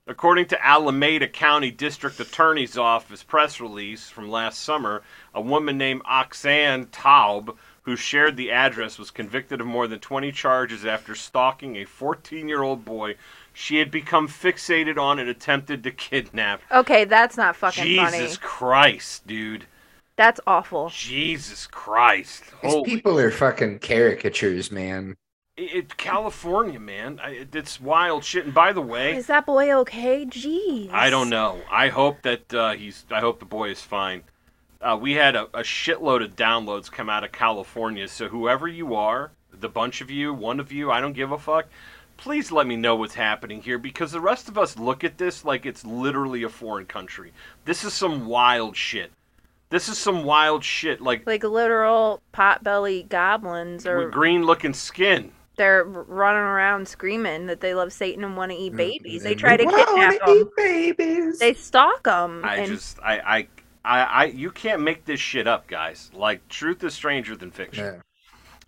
According 0.07 0.47
to 0.47 0.65
Alameda 0.65 1.27
County 1.27 1.69
District 1.69 2.19
Attorney's 2.19 2.77
Office 2.77 3.23
press 3.23 3.61
release 3.61 4.09
from 4.09 4.29
last 4.29 4.59
summer, 4.59 5.03
a 5.33 5.39
woman 5.39 5.77
named 5.77 6.01
Oxane 6.03 6.87
Taub, 6.87 7.55
who 7.83 7.95
shared 7.95 8.35
the 8.35 8.51
address, 8.51 8.97
was 8.97 9.11
convicted 9.11 9.61
of 9.61 9.67
more 9.67 9.87
than 9.87 9.99
20 9.99 10.31
charges 10.31 10.85
after 10.85 11.13
stalking 11.13 11.75
a 11.75 11.85
14 11.85 12.49
year 12.49 12.63
old 12.63 12.83
boy 12.83 13.15
she 13.53 13.77
had 13.77 13.91
become 13.91 14.27
fixated 14.27 14.97
on 14.97 15.19
and 15.19 15.29
attempted 15.29 15.83
to 15.83 15.91
kidnap. 15.91 16.61
Okay, 16.71 17.05
that's 17.05 17.37
not 17.37 17.55
fucking 17.55 17.83
Jesus 17.83 18.03
funny. 18.03 18.17
Jesus 18.19 18.37
Christ, 18.37 19.27
dude. 19.27 19.65
That's 20.15 20.39
awful. 20.45 20.89
Jesus 20.89 21.67
Christ. 21.67 22.43
These 22.61 22.71
Holy 22.71 22.89
people 22.89 23.17
are 23.19 23.31
fucking 23.31 23.79
caricatures, 23.79 24.71
man. 24.71 25.17
It, 25.57 25.75
it, 25.75 25.97
California, 25.97 26.79
man. 26.79 27.19
I, 27.21 27.47
it's 27.51 27.81
wild 27.81 28.23
shit. 28.23 28.45
And 28.45 28.53
by 28.53 28.73
the 28.73 28.81
way, 28.81 29.15
is 29.15 29.27
that 29.27 29.45
boy 29.45 29.71
okay? 29.79 30.25
Jeez. 30.25 30.91
I 30.91 31.09
don't 31.09 31.29
know. 31.29 31.61
I 31.71 31.89
hope 31.89 32.21
that 32.21 32.53
uh, 32.53 32.73
he's. 32.73 33.05
I 33.11 33.19
hope 33.19 33.39
the 33.39 33.45
boy 33.45 33.71
is 33.71 33.81
fine. 33.81 34.23
Uh, 34.81 34.97
we 34.99 35.13
had 35.13 35.35
a, 35.35 35.43
a 35.53 35.61
shitload 35.61 36.23
of 36.23 36.35
downloads 36.35 36.91
come 36.91 37.09
out 37.09 37.23
of 37.23 37.31
California. 37.31 38.07
So 38.07 38.27
whoever 38.27 38.67
you 38.67 38.95
are, 38.95 39.31
the 39.51 39.69
bunch 39.69 40.01
of 40.01 40.09
you, 40.09 40.33
one 40.33 40.59
of 40.59 40.71
you, 40.71 40.91
I 40.91 41.01
don't 41.01 41.13
give 41.13 41.31
a 41.31 41.37
fuck 41.37 41.67
please 42.21 42.51
let 42.51 42.67
me 42.67 42.75
know 42.75 42.95
what's 42.95 43.15
happening 43.15 43.61
here 43.61 43.79
because 43.79 44.11
the 44.11 44.21
rest 44.21 44.47
of 44.47 44.57
us 44.57 44.77
look 44.77 45.03
at 45.03 45.17
this 45.17 45.43
like 45.43 45.65
it's 45.65 45.83
literally 45.83 46.43
a 46.43 46.49
foreign 46.49 46.85
country. 46.85 47.33
This 47.65 47.83
is 47.83 47.93
some 47.93 48.27
wild 48.27 48.77
shit. 48.77 49.11
This 49.69 49.89
is 49.89 49.97
some 49.97 50.23
wild 50.23 50.63
shit. 50.63 51.01
Like 51.01 51.25
Like 51.25 51.43
literal 51.43 52.21
potbelly 52.33 53.09
goblins, 53.09 53.87
or 53.87 54.09
green 54.09 54.43
looking 54.43 54.73
skin. 54.73 55.31
they're 55.55 55.83
running 55.83 56.41
around 56.41 56.87
screaming 56.87 57.47
that 57.47 57.59
they 57.59 57.73
love 57.73 57.91
Satan 57.91 58.23
and 58.23 58.37
want 58.37 58.51
to 58.51 58.57
eat 58.57 58.73
mm. 58.73 58.77
babies. 58.77 59.23
They 59.23 59.35
try 59.35 59.57
to 59.57 59.65
we 59.65 59.73
wanna 59.73 59.85
kidnap 59.85 60.25
them. 60.25 60.37
eat 60.37 60.47
babies. 60.55 61.39
They 61.39 61.53
stalk 61.55 62.03
them. 62.03 62.45
I 62.45 62.57
and 62.57 62.67
just 62.67 62.99
I, 63.01 63.19
I 63.19 63.47
I 63.83 64.03
I 64.03 64.25
you 64.25 64.51
can't 64.51 64.83
make 64.83 65.05
this 65.05 65.19
shit 65.19 65.47
up, 65.47 65.67
guys. 65.67 66.11
Like 66.13 66.47
truth 66.49 66.83
is 66.83 66.93
stranger 66.93 67.35
than 67.35 67.49
fiction. 67.49 67.85
Yeah. 67.85 68.01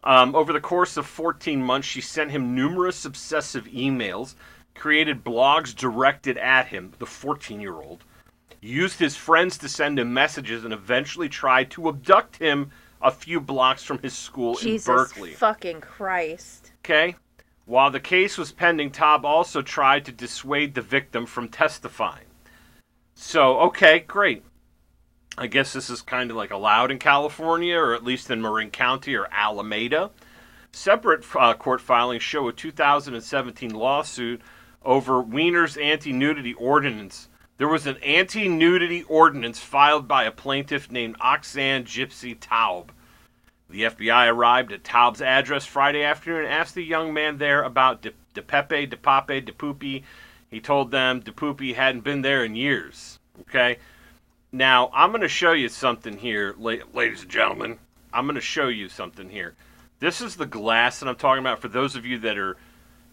Um, 0.03 0.35
over 0.35 0.51
the 0.51 0.59
course 0.59 0.97
of 0.97 1.05
14 1.05 1.61
months, 1.61 1.87
she 1.87 2.01
sent 2.01 2.31
him 2.31 2.55
numerous 2.55 3.05
obsessive 3.05 3.65
emails, 3.65 4.35
created 4.75 5.23
blogs 5.23 5.73
directed 5.73 6.37
at 6.37 6.67
him, 6.67 6.93
the 6.99 7.05
14 7.05 7.61
year 7.61 7.75
old, 7.75 8.03
used 8.61 8.99
his 8.99 9.15
friends 9.15 9.57
to 9.59 9.69
send 9.69 9.99
him 9.99 10.13
messages, 10.13 10.65
and 10.65 10.73
eventually 10.73 11.29
tried 11.29 11.71
to 11.71 11.87
abduct 11.87 12.37
him 12.37 12.71
a 13.01 13.11
few 13.11 13.39
blocks 13.39 13.83
from 13.83 13.99
his 13.99 14.13
school 14.13 14.55
Jesus 14.55 14.87
in 14.87 14.93
Berkeley. 14.93 15.31
fucking 15.31 15.81
Christ. 15.81 16.71
Okay? 16.83 17.15
While 17.65 17.91
the 17.91 17.99
case 17.99 18.37
was 18.37 18.51
pending, 18.51 18.91
Taub 18.91 19.23
also 19.23 19.61
tried 19.61 20.05
to 20.05 20.11
dissuade 20.11 20.73
the 20.73 20.81
victim 20.81 21.25
from 21.25 21.47
testifying. 21.47 22.25
So, 23.15 23.59
okay, 23.61 23.99
great. 23.99 24.43
I 25.37 25.47
guess 25.47 25.73
this 25.73 25.89
is 25.89 26.01
kind 26.01 26.29
of 26.29 26.37
like 26.37 26.51
allowed 26.51 26.91
in 26.91 26.99
California, 26.99 27.75
or 27.75 27.95
at 27.95 28.03
least 28.03 28.29
in 28.29 28.41
Marin 28.41 28.69
County 28.69 29.15
or 29.15 29.27
Alameda. 29.31 30.11
Separate 30.71 31.23
uh, 31.35 31.53
court 31.55 31.81
filings 31.81 32.23
show 32.23 32.47
a 32.47 32.53
2017 32.53 33.73
lawsuit 33.73 34.41
over 34.83 35.21
Wiener's 35.21 35.77
anti 35.77 36.11
nudity 36.11 36.53
ordinance. 36.53 37.29
There 37.57 37.67
was 37.67 37.87
an 37.87 37.97
anti 37.97 38.47
nudity 38.47 39.03
ordinance 39.03 39.59
filed 39.59 40.07
by 40.07 40.23
a 40.25 40.31
plaintiff 40.31 40.91
named 40.91 41.17
Oxane 41.19 41.83
Gypsy 41.83 42.37
Taub. 42.37 42.89
The 43.69 43.83
FBI 43.83 44.31
arrived 44.31 44.71
at 44.71 44.83
Taub's 44.83 45.21
address 45.21 45.65
Friday 45.65 46.03
afternoon 46.03 46.45
and 46.45 46.53
asked 46.53 46.75
the 46.75 46.83
young 46.83 47.11
man 47.11 47.39
there 47.39 47.63
about 47.63 48.03
De, 48.03 48.11
De 48.35 48.41
Pepe, 48.41 48.85
De 48.85 48.97
Pape, 48.97 49.45
De 49.45 49.51
Poopy. 49.51 50.03
He 50.49 50.59
told 50.59 50.91
them 50.91 51.21
De 51.21 51.31
Poopy 51.31 51.73
hadn't 51.73 52.03
been 52.03 52.21
there 52.21 52.43
in 52.43 52.55
years. 52.55 53.19
Okay? 53.41 53.77
Now, 54.53 54.89
I'm 54.93 55.09
going 55.09 55.21
to 55.21 55.27
show 55.27 55.51
you 55.51 55.67
something 55.67 56.15
here, 56.15 56.55
ladies 56.57 57.23
and 57.23 57.29
gentlemen. 57.29 57.79
I'm 58.13 58.25
going 58.25 58.35
to 58.35 58.41
show 58.41 58.69
you 58.69 58.87
something 58.87 59.27
here. 59.27 59.55
This 59.99 60.21
is 60.21 60.35
the 60.35 60.45
glass 60.45 60.99
that 60.99 61.09
I'm 61.09 61.15
talking 61.15 61.43
about 61.43 61.59
for 61.59 61.67
those 61.67 61.95
of 61.95 62.05
you 62.05 62.19
that 62.19 62.37
are 62.37 62.55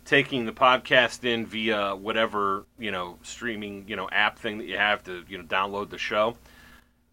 taking 0.05 0.45
the 0.45 0.53
podcast 0.53 1.25
in 1.25 1.47
via 1.47 1.97
whatever, 1.97 2.67
you 2.79 2.93
know, 2.93 3.19
streaming, 3.23 3.85
you 3.89 3.97
know, 3.97 4.09
app 4.13 4.39
thing 4.39 4.59
that 4.59 4.67
you 4.67 4.77
have 4.77 5.03
to, 5.05 5.25
you 5.29 5.39
know, 5.39 5.45
download 5.45 5.91
the 5.91 5.99
show. 5.99 6.37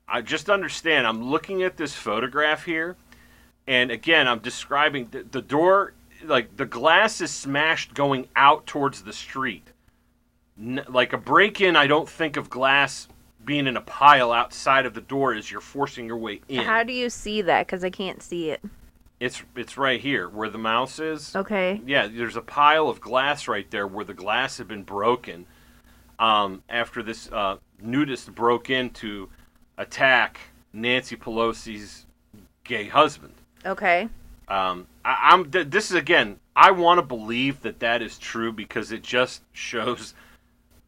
I 0.07 0.21
just 0.21 0.49
understand 0.49 1.07
I'm 1.07 1.23
looking 1.23 1.63
at 1.63 1.77
this 1.77 1.95
photograph 1.95 2.65
here 2.65 2.95
and 3.67 3.91
again 3.91 4.27
i'm 4.27 4.39
describing 4.39 5.07
the, 5.11 5.23
the 5.23 5.41
door 5.41 5.93
like 6.23 6.55
the 6.57 6.65
glass 6.65 7.21
is 7.21 7.29
smashed 7.29 7.93
going 7.93 8.27
out 8.35 8.65
towards 8.65 9.03
the 9.03 9.13
street 9.13 9.67
N- 10.59 10.85
like 10.87 11.13
a 11.13 11.17
break-in 11.17 11.75
i 11.75 11.85
don't 11.85 12.09
think 12.09 12.37
of 12.37 12.49
glass 12.49 13.07
being 13.47 13.65
in 13.65 13.75
a 13.77 13.81
pile 13.81 14.31
outside 14.31 14.85
of 14.85 14.93
the 14.93 15.01
door 15.01 15.33
as 15.33 15.49
you're 15.49 15.61
forcing 15.61 16.05
your 16.05 16.17
way 16.17 16.41
in 16.49 16.63
How 16.63 16.83
do 16.83 16.93
you 16.93 17.09
see 17.09 17.41
that? 17.41 17.65
Because 17.65 17.83
I 17.83 17.89
can't 17.89 18.21
see 18.21 18.51
it. 18.51 18.61
it's 19.19 19.41
it's 19.55 19.77
right 19.77 19.99
here 19.99 20.29
where 20.29 20.49
the 20.49 20.59
mouse 20.59 20.99
is 20.99 21.35
Okay. 21.35 21.81
yeah 21.87 22.05
there's 22.07 22.35
a 22.35 22.41
pile 22.41 22.87
of 22.89 23.01
glass 23.01 23.47
right 23.47 23.69
there 23.71 23.87
where 23.87 24.05
the 24.05 24.13
glass 24.13 24.59
had 24.59 24.67
been 24.67 24.83
broken 24.83 25.47
um, 26.19 26.61
after 26.69 27.01
this 27.01 27.27
uh, 27.31 27.57
nudist 27.81 28.35
broke 28.35 28.69
in 28.69 28.89
to 28.91 29.29
attack 29.77 30.39
nancy 30.73 31.15
pelosi's 31.15 32.05
gay 32.63 32.85
husband 32.87 33.33
Okay. 33.65 34.07
Um, 34.49 34.87
I, 35.03 35.31
I'm. 35.31 35.51
th- 35.51 35.69
This 35.71 35.89
is 35.89 35.95
again. 35.97 36.39
I 36.55 36.71
want 36.71 36.99
to 36.99 37.01
believe 37.01 37.61
that 37.63 37.79
that 37.79 38.01
is 38.01 38.17
true 38.17 38.53
because 38.53 38.93
it 38.93 39.03
just 39.03 39.41
shows 39.51 40.13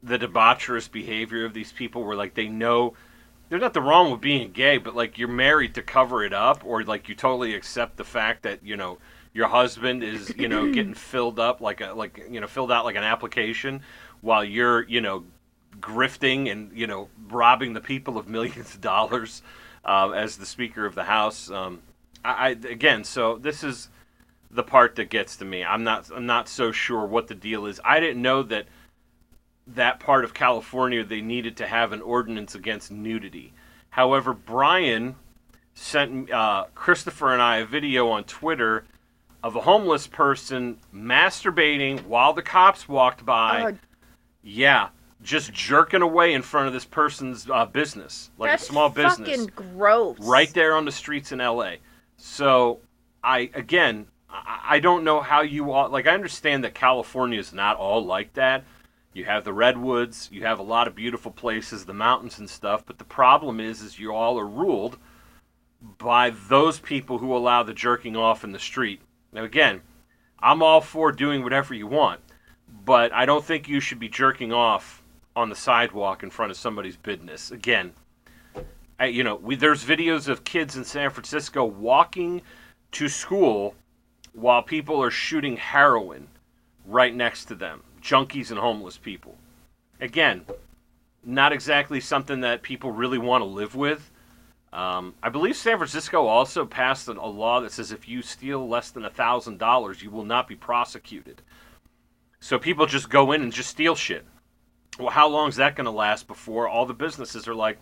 the 0.01 0.18
debaucherous 0.18 0.91
behavior 0.91 1.46
of 1.46 1.53
these 1.53 1.72
people. 1.72 2.03
Where 2.03 2.15
like 2.15 2.34
they 2.34 2.48
know 2.48 2.94
there's 3.50 3.62
nothing 3.62 3.84
wrong 3.84 4.12
with 4.12 4.22
being 4.22 4.51
gay, 4.51 4.77
but 4.77 4.96
like 4.96 5.18
you're 5.18 5.27
married 5.27 5.75
to 5.75 5.82
cover 5.82 6.24
it 6.24 6.34
up, 6.34 6.63
or 6.65 6.84
like 6.84 7.10
you 7.10 7.15
totally 7.15 7.53
accept 7.56 7.98
the 7.98 8.03
fact 8.03 8.44
that 8.44 8.63
you 8.63 8.77
know 8.77 8.98
your 9.34 9.48
husband 9.48 10.03
is 10.03 10.34
you 10.38 10.48
know 10.48 10.72
getting 10.74 10.94
filled 10.94 11.39
up 11.39 11.62
like 11.62 11.82
a 11.82 11.94
like 11.94 12.25
you 12.29 12.39
know 12.39 12.48
filled 12.48 12.72
out 12.72 12.86
like 12.86 12.96
an 12.96 13.03
application 13.03 13.82
while 14.22 14.44
you're 14.44 14.88
you 14.88 15.01
know 15.01 15.24
grifting 15.79 16.51
and 16.51 16.72
you 16.77 16.88
know 16.88 17.10
robbing 17.29 17.74
the 17.74 17.82
people 17.82 18.18
of 18.18 18.27
millions 18.27 18.75
of 18.75 18.82
dollars 18.82 19.41
uh, 19.86 20.10
as 20.12 20.38
the 20.38 20.46
Speaker 20.46 20.86
of 20.86 20.96
the 20.96 21.03
House. 21.03 21.50
Um, 21.50 21.82
I, 22.24 22.32
I 22.32 22.50
again, 22.50 23.03
so 23.03 23.38
this 23.38 23.63
is 23.63 23.89
the 24.51 24.63
part 24.63 24.96
that 24.96 25.10
gets 25.10 25.38
to 25.38 25.46
me. 25.46 25.63
I'm 25.63 25.84
not 25.84 26.10
I'm 26.13 26.25
not 26.25 26.48
so 26.48 26.72
sure 26.72 27.06
what 27.06 27.27
the 27.27 27.36
deal 27.36 27.65
is. 27.65 27.79
I 27.84 28.00
didn't 28.00 28.22
know 28.22 28.44
that 28.44 28.68
that 29.75 29.99
part 29.99 30.23
of 30.23 30.33
California 30.33 31.03
they 31.03 31.21
needed 31.21 31.57
to 31.57 31.67
have 31.67 31.91
an 31.91 32.01
ordinance 32.01 32.55
against 32.55 32.91
nudity. 32.91 33.53
However, 33.91 34.33
Brian 34.33 35.15
sent 35.73 36.31
uh, 36.31 36.65
Christopher 36.75 37.33
and 37.33 37.41
I 37.41 37.57
a 37.57 37.65
video 37.65 38.09
on 38.09 38.23
Twitter 38.25 38.85
of 39.41 39.55
a 39.55 39.61
homeless 39.61 40.07
person 40.07 40.77
masturbating 40.93 42.05
while 42.05 42.33
the 42.33 42.41
cops 42.41 42.88
walked 42.89 43.25
by. 43.25 43.71
Oh, 43.73 43.77
Yeah, 44.43 44.89
just 45.21 45.53
jerking 45.53 46.01
away 46.01 46.33
in 46.33 46.41
front 46.41 46.67
of 46.67 46.73
this 46.73 46.85
person's 46.85 47.49
uh, 47.49 47.65
business, 47.65 48.31
like 48.38 48.51
that's 48.51 48.63
a 48.63 48.65
small 48.67 48.89
business 48.89 49.29
fucking 49.29 49.51
gross. 49.55 50.17
right 50.19 50.53
there 50.53 50.75
on 50.75 50.85
the 50.85 50.91
streets 50.91 51.31
in 51.31 51.39
LA. 51.39 51.73
So 52.17 52.79
I 53.23 53.49
again, 53.53 54.07
I, 54.29 54.59
I 54.71 54.79
don't 54.79 55.03
know 55.03 55.21
how 55.21 55.41
you 55.41 55.71
all 55.71 55.89
like. 55.89 56.07
I 56.07 56.13
understand 56.13 56.63
that 56.65 56.73
California 56.73 57.39
is 57.39 57.53
not 57.53 57.77
all 57.77 58.05
like 58.05 58.33
that. 58.33 58.63
You 59.13 59.25
have 59.25 59.43
the 59.43 59.53
redwoods, 59.53 60.29
you 60.31 60.45
have 60.45 60.59
a 60.59 60.63
lot 60.63 60.87
of 60.87 60.95
beautiful 60.95 61.31
places, 61.31 61.85
the 61.85 61.93
mountains 61.93 62.39
and 62.39 62.49
stuff. 62.49 62.85
But 62.85 62.99
the 62.99 63.03
problem 63.03 63.59
is, 63.59 63.81
is 63.81 63.99
you 63.99 64.13
all 64.13 64.39
are 64.39 64.47
ruled 64.47 64.97
by 65.97 66.29
those 66.29 66.79
people 66.79 67.17
who 67.17 67.35
allow 67.35 67.63
the 67.63 67.73
jerking 67.73 68.15
off 68.15 68.43
in 68.43 68.51
the 68.51 68.59
street. 68.59 69.01
Now 69.31 69.43
again, 69.43 69.81
I'm 70.39 70.61
all 70.61 70.81
for 70.81 71.11
doing 71.11 71.43
whatever 71.43 71.73
you 71.73 71.87
want, 71.87 72.21
but 72.85 73.11
I 73.13 73.25
don't 73.25 73.43
think 73.43 73.67
you 73.67 73.79
should 73.79 73.99
be 73.99 74.09
jerking 74.09 74.53
off 74.53 75.03
on 75.35 75.49
the 75.49 75.55
sidewalk 75.55 76.23
in 76.23 76.29
front 76.29 76.51
of 76.51 76.57
somebody's 76.57 76.97
business. 76.97 77.51
Again, 77.51 77.93
I, 78.99 79.05
you 79.05 79.23
know, 79.23 79.35
we, 79.35 79.55
there's 79.55 79.83
videos 79.83 80.27
of 80.27 80.43
kids 80.43 80.75
in 80.75 80.83
San 80.83 81.09
Francisco 81.09 81.63
walking 81.63 82.41
to 82.91 83.07
school 83.07 83.75
while 84.33 84.61
people 84.61 85.01
are 85.01 85.11
shooting 85.11 85.57
heroin 85.57 86.27
right 86.85 87.15
next 87.15 87.45
to 87.45 87.55
them, 87.55 87.83
junkies 88.01 88.51
and 88.51 88.60
homeless 88.60 88.98
people. 88.98 89.36
Again, 90.01 90.46
not 91.24 91.51
exactly 91.51 92.00
something 92.00 92.41
that 92.41 92.62
people 92.62 92.91
really 92.91 93.18
want 93.18 93.41
to 93.41 93.46
live 93.46 93.75
with. 93.75 94.10
Um, 94.72 95.15
I 95.24 95.29
believe 95.29 95.56
San 95.56 95.77
Francisco 95.77 96.27
also 96.27 96.65
passed 96.65 97.08
a, 97.08 97.12
a 97.13 97.25
law 97.27 97.60
that 97.62 97.72
says 97.72 97.91
if 97.91 98.08
you 98.08 98.22
steal 98.22 98.68
less 98.68 98.91
than 98.91 99.03
a 99.06 99.10
thousand 99.10 99.58
dollars, 99.58 100.01
you 100.03 100.12
will 100.12 100.24
not 100.24 100.48
be 100.48 100.56
prosecuted. 100.56 101.41
So 102.39 102.58
people 102.60 102.86
just 102.86 103.10
go 103.10 103.32
in 103.32 103.41
and 103.41 103.51
just 103.51 103.70
steal 103.70 103.96
shit. 103.96 104.25
Well, 105.00 105.10
how 105.10 105.27
long 105.27 105.50
is 105.50 105.56
that 105.58 105.75
going 105.75 105.86
to 105.86 105.91
last 105.91 106.27
before 106.27 106.68
all 106.68 106.86
the 106.86 106.94
businesses 106.94 107.48
are 107.48 107.56
like, 107.56 107.77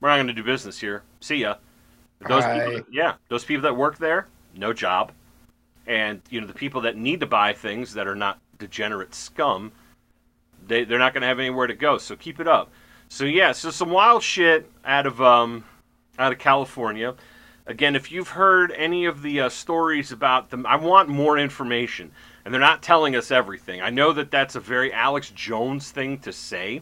we're 0.00 0.08
not 0.08 0.16
going 0.16 0.28
to 0.28 0.32
do 0.32 0.42
business 0.44 0.78
here. 0.80 1.02
See 1.20 1.36
ya. 1.36 1.56
Those 2.26 2.44
people, 2.44 2.74
Right. 2.74 2.84
yeah, 2.90 3.14
those 3.28 3.44
people 3.44 3.62
that 3.62 3.76
work 3.76 3.98
there, 3.98 4.26
no 4.56 4.72
job, 4.72 5.12
and 5.86 6.20
you 6.30 6.40
know 6.40 6.46
the 6.48 6.52
people 6.52 6.80
that 6.80 6.96
need 6.96 7.20
to 7.20 7.26
buy 7.26 7.52
things 7.52 7.94
that 7.94 8.08
are 8.08 8.16
not 8.16 8.40
degenerate 8.58 9.14
scum, 9.14 9.72
they 10.66 10.84
they're 10.84 10.98
not 10.98 11.14
going 11.14 11.22
to 11.22 11.28
have 11.28 11.38
anywhere 11.38 11.66
to 11.66 11.74
go. 11.74 11.98
So 11.98 12.16
keep 12.16 12.40
it 12.40 12.48
up. 12.48 12.70
So 13.08 13.24
yeah, 13.24 13.52
so 13.52 13.70
some 13.70 13.90
wild 13.90 14.22
shit 14.22 14.70
out 14.84 15.06
of 15.06 15.20
um 15.20 15.64
out 16.18 16.32
of 16.32 16.38
California. 16.38 17.14
Again, 17.66 17.94
if 17.96 18.10
you've 18.10 18.28
heard 18.28 18.72
any 18.72 19.04
of 19.04 19.20
the 19.20 19.42
uh, 19.42 19.48
stories 19.50 20.10
about 20.10 20.48
them, 20.48 20.64
I 20.64 20.76
want 20.76 21.10
more 21.10 21.36
information. 21.36 22.12
And 22.44 22.54
they're 22.54 22.60
not 22.62 22.82
telling 22.82 23.14
us 23.14 23.30
everything. 23.30 23.82
I 23.82 23.90
know 23.90 24.14
that 24.14 24.30
that's 24.30 24.54
a 24.54 24.60
very 24.60 24.90
Alex 24.90 25.30
Jones 25.34 25.90
thing 25.90 26.18
to 26.20 26.32
say, 26.32 26.80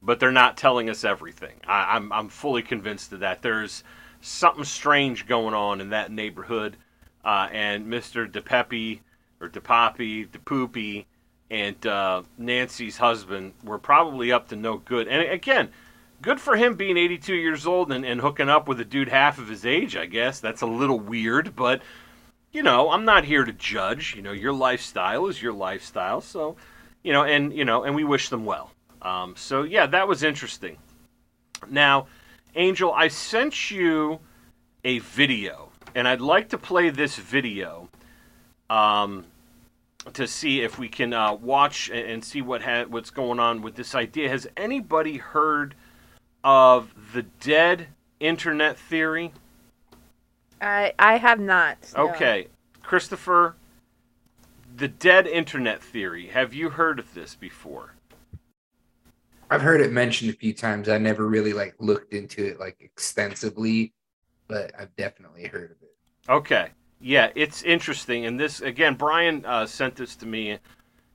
but 0.00 0.18
they're 0.18 0.32
not 0.32 0.56
telling 0.56 0.88
us 0.88 1.04
everything. 1.04 1.60
I, 1.66 1.96
I'm, 1.96 2.10
I'm 2.10 2.30
fully 2.30 2.62
convinced 2.62 3.12
of 3.12 3.20
that. 3.20 3.42
There's 3.42 3.84
something 4.22 4.64
strange 4.64 5.26
going 5.26 5.52
on 5.52 5.82
in 5.82 5.90
that 5.90 6.10
neighborhood. 6.10 6.78
Uh, 7.22 7.48
and 7.52 7.86
Mr. 7.86 8.26
DePepe, 8.30 9.00
or 9.44 9.48
DePapi, 9.48 10.28
DePoopy, 10.28 11.04
and 11.50 11.86
uh, 11.86 12.22
Nancy's 12.38 12.96
husband 12.96 13.52
were 13.62 13.78
probably 13.78 14.32
up 14.32 14.48
to 14.48 14.56
no 14.56 14.78
good. 14.78 15.06
And 15.06 15.30
again, 15.30 15.68
good 16.22 16.40
for 16.40 16.56
him 16.56 16.74
being 16.74 16.96
82 16.96 17.34
years 17.34 17.66
old 17.66 17.92
and, 17.92 18.04
and 18.04 18.20
hooking 18.20 18.48
up 18.48 18.66
with 18.66 18.80
a 18.80 18.84
dude 18.84 19.08
half 19.08 19.38
of 19.38 19.48
his 19.48 19.66
age, 19.66 19.96
I 19.96 20.06
guess. 20.06 20.40
That's 20.40 20.62
a 20.62 20.66
little 20.66 20.98
weird, 20.98 21.54
but, 21.54 21.82
you 22.52 22.62
know, 22.62 22.90
I'm 22.90 23.04
not 23.04 23.24
here 23.24 23.44
to 23.44 23.52
judge. 23.52 24.14
You 24.16 24.22
know, 24.22 24.32
your 24.32 24.52
lifestyle 24.52 25.26
is 25.26 25.40
your 25.40 25.52
lifestyle. 25.52 26.22
So, 26.22 26.56
you 27.02 27.12
know, 27.12 27.24
and, 27.24 27.52
you 27.52 27.64
know, 27.64 27.84
and 27.84 27.94
we 27.94 28.04
wish 28.04 28.30
them 28.30 28.46
well. 28.46 28.70
Um, 29.02 29.34
so, 29.36 29.62
yeah, 29.62 29.86
that 29.86 30.08
was 30.08 30.22
interesting. 30.22 30.78
Now, 31.68 32.06
Angel, 32.56 32.92
I 32.92 33.08
sent 33.08 33.70
you 33.70 34.20
a 34.82 35.00
video, 35.00 35.70
and 35.94 36.08
I'd 36.08 36.20
like 36.20 36.48
to 36.50 36.58
play 36.58 36.88
this 36.88 37.16
video 37.16 37.90
um, 38.70 39.24
to 40.12 40.26
see 40.26 40.60
if 40.60 40.78
we 40.78 40.88
can 40.88 41.12
uh, 41.12 41.32
watch 41.34 41.88
and, 41.90 42.06
and 42.10 42.24
see 42.24 42.42
what 42.42 42.62
ha- 42.62 42.84
what's 42.88 43.10
going 43.10 43.40
on 43.40 43.62
with 43.62 43.74
this 43.74 43.94
idea. 43.94 44.28
Has 44.28 44.46
anybody 44.56 45.16
heard 45.16 45.74
of 46.42 46.94
the 47.12 47.22
dead 47.22 47.88
internet 48.20 48.78
theory? 48.78 49.32
I 50.60 50.92
I 50.98 51.16
have 51.16 51.40
not. 51.40 51.78
no. 51.96 52.08
Okay, 52.10 52.48
Christopher, 52.82 53.56
the 54.76 54.88
dead 54.88 55.26
internet 55.26 55.82
theory. 55.82 56.28
Have 56.28 56.54
you 56.54 56.70
heard 56.70 56.98
of 56.98 57.14
this 57.14 57.34
before? 57.34 57.94
I've 59.50 59.62
heard 59.62 59.80
it 59.80 59.92
mentioned 59.92 60.30
a 60.30 60.34
few 60.34 60.52
times. 60.52 60.88
I 60.88 60.98
never 60.98 61.28
really 61.28 61.52
like 61.52 61.74
looked 61.78 62.12
into 62.12 62.44
it 62.44 62.58
like 62.58 62.76
extensively, 62.80 63.92
but 64.48 64.72
I've 64.78 64.94
definitely 64.96 65.46
heard 65.46 65.70
of 65.70 65.76
it. 65.82 65.96
Okay. 66.28 66.70
Yeah, 67.04 67.30
it's 67.34 67.62
interesting. 67.62 68.24
And 68.24 68.40
this, 68.40 68.62
again, 68.62 68.94
Brian 68.94 69.44
uh, 69.44 69.66
sent 69.66 69.96
this 69.96 70.16
to 70.16 70.26
me, 70.26 70.58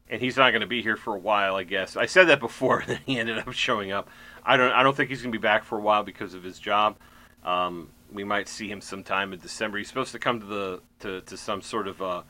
and 0.08 0.22
he's 0.22 0.38
not 0.38 0.52
going 0.52 0.62
to 0.62 0.68
be 0.68 0.84
here 0.84 0.96
for 0.96 1.16
a 1.16 1.20
while, 1.20 1.56
I 1.56 1.64
guess. 1.64 1.98
I 1.98 2.06
said 2.06 2.26
that 2.26 2.40
before, 2.40 2.82
and 2.88 3.00
he 3.08 3.18
ended 3.18 3.40
up 3.40 3.52
showing 3.54 3.92
up. 3.92 4.08
I 4.46 4.56
don't, 4.56 4.72
I 4.72 4.84
don't 4.84 4.96
think 4.96 5.10
he's 5.10 5.24
going 5.24 5.34
to 5.34 5.38
be 5.38 5.42
back 5.42 5.64
for 5.64 5.80
a 5.80 5.82
while 5.82 6.04
because 6.04 6.36
of 6.36 6.44
his 6.44 6.60
job. 6.60 6.98
Um, 7.44 7.90
we 8.14 8.24
might 8.24 8.48
see 8.48 8.70
him 8.70 8.82
sometime 8.82 9.34
in 9.34 9.40
December. 9.40 9.80
He's 9.80 9.88
supposed 9.88 10.12
to 10.12 10.20
come 10.20 10.40
to 10.40 10.46
the 10.46 10.82
to, 11.00 11.22
to 11.22 11.36
some 11.36 11.60
sort 11.60 11.88
of 11.88 12.02
uh, 12.04 12.22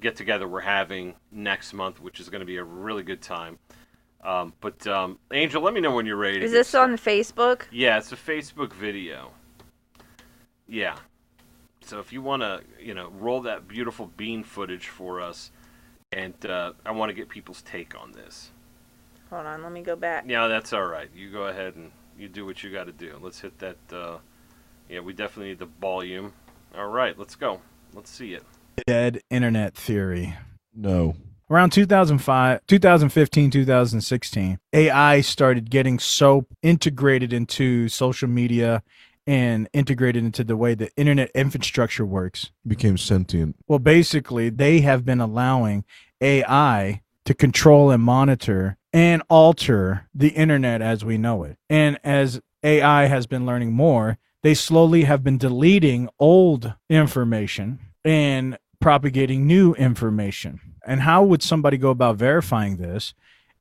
get 0.00 0.16
together 0.16 0.48
we're 0.48 0.60
having 0.60 1.14
next 1.30 1.74
month, 1.74 2.00
which 2.00 2.18
is 2.18 2.30
going 2.30 2.40
to 2.40 2.46
be 2.46 2.56
a 2.56 2.64
really 2.64 3.02
good 3.02 3.20
time. 3.20 3.58
Um, 4.24 4.54
but 4.62 4.86
um, 4.86 5.18
Angel, 5.32 5.60
let 5.60 5.74
me 5.74 5.80
know 5.82 5.94
when 5.94 6.06
you're 6.06 6.16
ready. 6.16 6.42
Is 6.42 6.52
this 6.52 6.74
on 6.74 6.96
Facebook? 6.96 7.64
Yeah, 7.70 7.98
it's 7.98 8.12
a 8.12 8.16
Facebook 8.16 8.72
video. 8.72 9.32
Yeah. 10.66 10.96
So 11.84 11.98
if 11.98 12.12
you 12.12 12.22
want 12.22 12.42
to, 12.42 12.62
you 12.80 12.94
know, 12.94 13.10
roll 13.18 13.42
that 13.42 13.68
beautiful 13.68 14.10
bean 14.16 14.44
footage 14.44 14.88
for 14.88 15.20
us, 15.20 15.50
and 16.12 16.34
uh, 16.46 16.72
I 16.84 16.92
want 16.92 17.10
to 17.10 17.14
get 17.14 17.28
people's 17.28 17.62
take 17.62 17.98
on 18.00 18.12
this. 18.12 18.50
Hold 19.30 19.46
on, 19.46 19.62
let 19.62 19.72
me 19.72 19.80
go 19.80 19.96
back. 19.96 20.24
Yeah, 20.28 20.46
that's 20.48 20.72
all 20.72 20.86
right. 20.86 21.08
You 21.14 21.30
go 21.30 21.44
ahead 21.46 21.74
and 21.74 21.90
you 22.18 22.28
do 22.28 22.44
what 22.44 22.62
you 22.62 22.70
got 22.70 22.84
to 22.84 22.92
do. 22.92 23.18
Let's 23.20 23.40
hit 23.40 23.58
that. 23.60 23.76
Uh, 23.90 24.18
yeah, 24.88 25.00
we 25.00 25.12
definitely 25.12 25.48
need 25.48 25.58
the 25.58 25.68
volume. 25.80 26.34
All 26.76 26.88
right, 26.88 27.18
let's 27.18 27.34
go. 27.34 27.60
Let's 27.94 28.10
see 28.10 28.34
it. 28.34 28.44
dead 28.86 29.20
internet 29.30 29.74
theory. 29.74 30.34
No. 30.74 31.14
Around 31.50 31.70
2005, 31.70 32.60
2015, 32.66 33.50
2016, 33.50 34.58
AI 34.72 35.20
started 35.20 35.70
getting 35.70 35.98
so 35.98 36.46
integrated 36.62 37.32
into 37.32 37.88
social 37.90 38.28
media 38.28 38.82
and 39.26 39.68
integrated 39.72 40.24
into 40.24 40.44
the 40.44 40.56
way 40.56 40.74
the 40.74 40.90
internet 40.96 41.30
infrastructure 41.34 42.04
works. 42.04 42.50
Became 42.66 42.98
sentient. 42.98 43.56
Well, 43.68 43.78
basically, 43.78 44.50
they 44.50 44.80
have 44.80 45.04
been 45.04 45.20
allowing 45.20 45.84
AI 46.20 47.02
to 47.24 47.34
control 47.34 47.90
and 47.90 48.02
monitor 48.02 48.76
and 48.92 49.22
alter 49.28 50.08
the 50.14 50.30
internet 50.30 50.82
as 50.82 51.04
we 51.04 51.16
know 51.18 51.44
it. 51.44 51.56
And 51.70 51.98
as 52.04 52.40
AI 52.62 53.06
has 53.06 53.26
been 53.26 53.46
learning 53.46 53.72
more, 53.72 54.18
they 54.42 54.54
slowly 54.54 55.04
have 55.04 55.22
been 55.22 55.38
deleting 55.38 56.08
old 56.18 56.74
information 56.90 57.78
and 58.04 58.58
propagating 58.80 59.46
new 59.46 59.74
information. 59.74 60.60
And 60.84 61.02
how 61.02 61.22
would 61.22 61.42
somebody 61.42 61.76
go 61.78 61.90
about 61.90 62.16
verifying 62.16 62.76
this? 62.76 63.14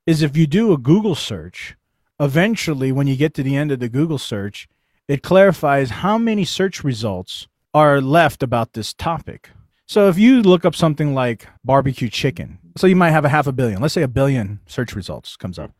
Is 0.07 0.23
if 0.23 0.35
you 0.35 0.47
do 0.47 0.73
a 0.73 0.79
Google 0.79 1.13
search, 1.13 1.75
eventually, 2.19 2.91
when 2.91 3.05
you 3.05 3.15
get 3.15 3.35
to 3.35 3.43
the 3.43 3.55
end 3.55 3.71
of 3.71 3.79
the 3.79 3.87
Google 3.87 4.17
search, 4.17 4.67
it 5.11 5.23
clarifies 5.23 5.89
how 5.89 6.17
many 6.17 6.45
search 6.45 6.85
results 6.85 7.45
are 7.73 7.99
left 7.99 8.41
about 8.41 8.71
this 8.71 8.93
topic. 8.93 9.49
So 9.85 10.07
if 10.07 10.17
you 10.17 10.41
look 10.41 10.63
up 10.63 10.73
something 10.73 11.13
like 11.13 11.47
barbecue 11.65 12.07
chicken, 12.07 12.59
so 12.77 12.87
you 12.87 12.95
might 12.95 13.11
have 13.11 13.25
a 13.25 13.29
half 13.29 13.45
a 13.45 13.51
billion, 13.51 13.81
let's 13.81 13.93
say 13.93 14.03
a 14.03 14.07
billion 14.07 14.61
search 14.67 14.95
results 14.95 15.35
comes 15.35 15.59
up. 15.59 15.73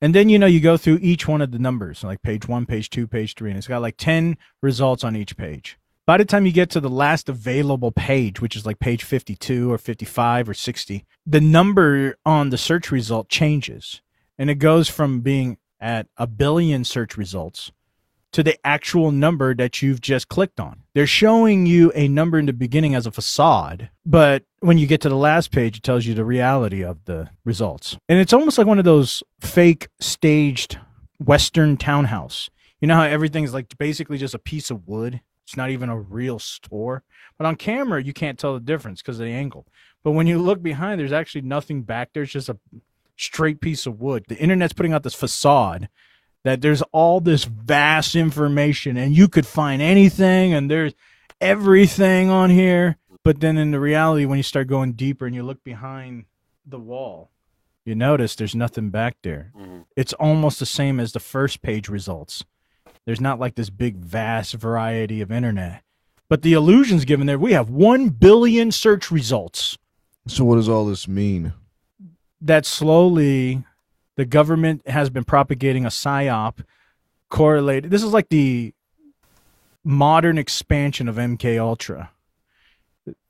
And 0.00 0.14
then 0.14 0.28
you 0.28 0.38
know 0.38 0.46
you 0.46 0.60
go 0.60 0.76
through 0.76 1.00
each 1.02 1.26
one 1.26 1.42
of 1.42 1.50
the 1.50 1.58
numbers, 1.58 2.04
like 2.04 2.22
page 2.22 2.46
1, 2.46 2.64
page 2.66 2.88
2, 2.90 3.08
page 3.08 3.34
3, 3.34 3.50
and 3.50 3.58
it's 3.58 3.66
got 3.66 3.82
like 3.82 3.96
10 3.96 4.36
results 4.62 5.02
on 5.02 5.16
each 5.16 5.36
page. 5.36 5.78
By 6.06 6.18
the 6.18 6.24
time 6.24 6.46
you 6.46 6.52
get 6.52 6.70
to 6.70 6.80
the 6.80 6.88
last 6.88 7.28
available 7.28 7.90
page, 7.90 8.40
which 8.40 8.54
is 8.54 8.64
like 8.64 8.78
page 8.78 9.02
52 9.02 9.72
or 9.72 9.78
55 9.78 10.48
or 10.48 10.54
60, 10.54 11.04
the 11.26 11.40
number 11.40 12.14
on 12.24 12.50
the 12.50 12.58
search 12.58 12.92
result 12.92 13.28
changes. 13.28 14.00
And 14.38 14.48
it 14.48 14.60
goes 14.60 14.88
from 14.88 15.22
being 15.22 15.58
at 15.80 16.06
a 16.16 16.28
billion 16.28 16.84
search 16.84 17.16
results 17.16 17.72
to 18.36 18.42
the 18.42 18.66
actual 18.66 19.12
number 19.12 19.54
that 19.54 19.80
you've 19.80 20.02
just 20.02 20.28
clicked 20.28 20.60
on. 20.60 20.82
They're 20.92 21.06
showing 21.06 21.64
you 21.64 21.90
a 21.94 22.06
number 22.06 22.38
in 22.38 22.44
the 22.44 22.52
beginning 22.52 22.94
as 22.94 23.06
a 23.06 23.10
facade, 23.10 23.88
but 24.04 24.44
when 24.60 24.76
you 24.76 24.86
get 24.86 25.00
to 25.00 25.08
the 25.08 25.16
last 25.16 25.52
page, 25.52 25.78
it 25.78 25.82
tells 25.82 26.04
you 26.04 26.12
the 26.12 26.22
reality 26.22 26.84
of 26.84 27.02
the 27.06 27.30
results. 27.46 27.96
And 28.10 28.18
it's 28.18 28.34
almost 28.34 28.58
like 28.58 28.66
one 28.66 28.78
of 28.78 28.84
those 28.84 29.22
fake 29.40 29.88
staged 30.00 30.78
Western 31.18 31.78
townhouse. 31.78 32.50
You 32.78 32.88
know 32.88 32.96
how 32.96 33.04
everything's 33.04 33.54
like 33.54 33.78
basically 33.78 34.18
just 34.18 34.34
a 34.34 34.38
piece 34.38 34.70
of 34.70 34.86
wood? 34.86 35.22
It's 35.46 35.56
not 35.56 35.70
even 35.70 35.88
a 35.88 35.98
real 35.98 36.38
store. 36.38 37.04
But 37.38 37.46
on 37.46 37.56
camera, 37.56 38.02
you 38.02 38.12
can't 38.12 38.38
tell 38.38 38.52
the 38.52 38.60
difference 38.60 39.00
because 39.00 39.18
of 39.18 39.24
the 39.24 39.32
angle. 39.32 39.66
But 40.04 40.10
when 40.10 40.26
you 40.26 40.38
look 40.38 40.62
behind, 40.62 41.00
there's 41.00 41.10
actually 41.10 41.40
nothing 41.40 41.84
back 41.84 42.10
there. 42.12 42.24
It's 42.24 42.32
just 42.32 42.50
a 42.50 42.58
straight 43.16 43.62
piece 43.62 43.86
of 43.86 43.98
wood. 43.98 44.26
The 44.28 44.36
internet's 44.36 44.74
putting 44.74 44.92
out 44.92 45.04
this 45.04 45.14
facade 45.14 45.88
that 46.46 46.60
there's 46.60 46.82
all 46.92 47.20
this 47.20 47.44
vast 47.44 48.14
information 48.14 48.96
and 48.96 49.16
you 49.16 49.26
could 49.28 49.46
find 49.46 49.82
anything 49.82 50.54
and 50.54 50.70
there's 50.70 50.94
everything 51.40 52.30
on 52.30 52.50
here. 52.50 52.96
But 53.24 53.40
then 53.40 53.56
in 53.58 53.72
the 53.72 53.80
reality, 53.80 54.24
when 54.26 54.36
you 54.38 54.44
start 54.44 54.68
going 54.68 54.92
deeper 54.92 55.26
and 55.26 55.34
you 55.34 55.42
look 55.42 55.64
behind 55.64 56.26
the 56.64 56.78
wall, 56.78 57.30
you 57.84 57.94
notice 57.96 58.36
there's 58.36 58.54
nothing 58.54 58.90
back 58.90 59.16
there. 59.22 59.52
Mhm. 59.58 59.84
It's 59.96 60.12
almost 60.14 60.60
the 60.60 60.66
same 60.66 61.00
as 61.00 61.12
the 61.12 61.20
first 61.20 61.62
page 61.62 61.88
results. 61.88 62.44
There's 63.04 63.20
not 63.20 63.40
like 63.40 63.56
this 63.56 63.70
big, 63.70 63.96
vast 63.96 64.54
variety 64.54 65.20
of 65.20 65.32
internet. 65.32 65.82
But 66.28 66.42
the 66.42 66.52
illusion's 66.54 67.04
given 67.04 67.26
there. 67.26 67.38
We 67.38 67.52
have 67.52 67.70
1 67.70 68.08
billion 68.10 68.70
search 68.72 69.10
results 69.10 69.78
So 70.28 70.44
what 70.44 70.56
does 70.56 70.68
all 70.68 70.86
this 70.86 71.06
mean? 71.08 71.52
that 72.40 72.66
slowly 72.66 73.64
the 74.16 74.24
government 74.24 74.86
has 74.88 75.10
been 75.10 75.24
propagating 75.24 75.84
a 75.84 75.90
psyop 75.90 76.64
correlated. 77.28 77.90
This 77.90 78.02
is 78.02 78.12
like 78.12 78.28
the 78.28 78.72
modern 79.84 80.38
expansion 80.38 81.08
of 81.08 81.16
MK 81.16 81.58
Ultra. 81.60 82.10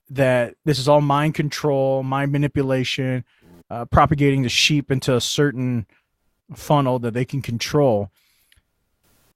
That 0.09 0.55
this 0.63 0.79
is 0.79 0.87
all 0.87 1.01
mind 1.01 1.35
control, 1.35 2.01
mind 2.01 2.31
manipulation, 2.31 3.25
uh, 3.69 3.85
propagating 3.85 4.43
the 4.43 4.49
sheep 4.49 4.89
into 4.89 5.13
a 5.13 5.21
certain 5.21 5.85
funnel 6.55 6.97
that 6.99 7.13
they 7.13 7.25
can 7.25 7.41
control 7.41 8.09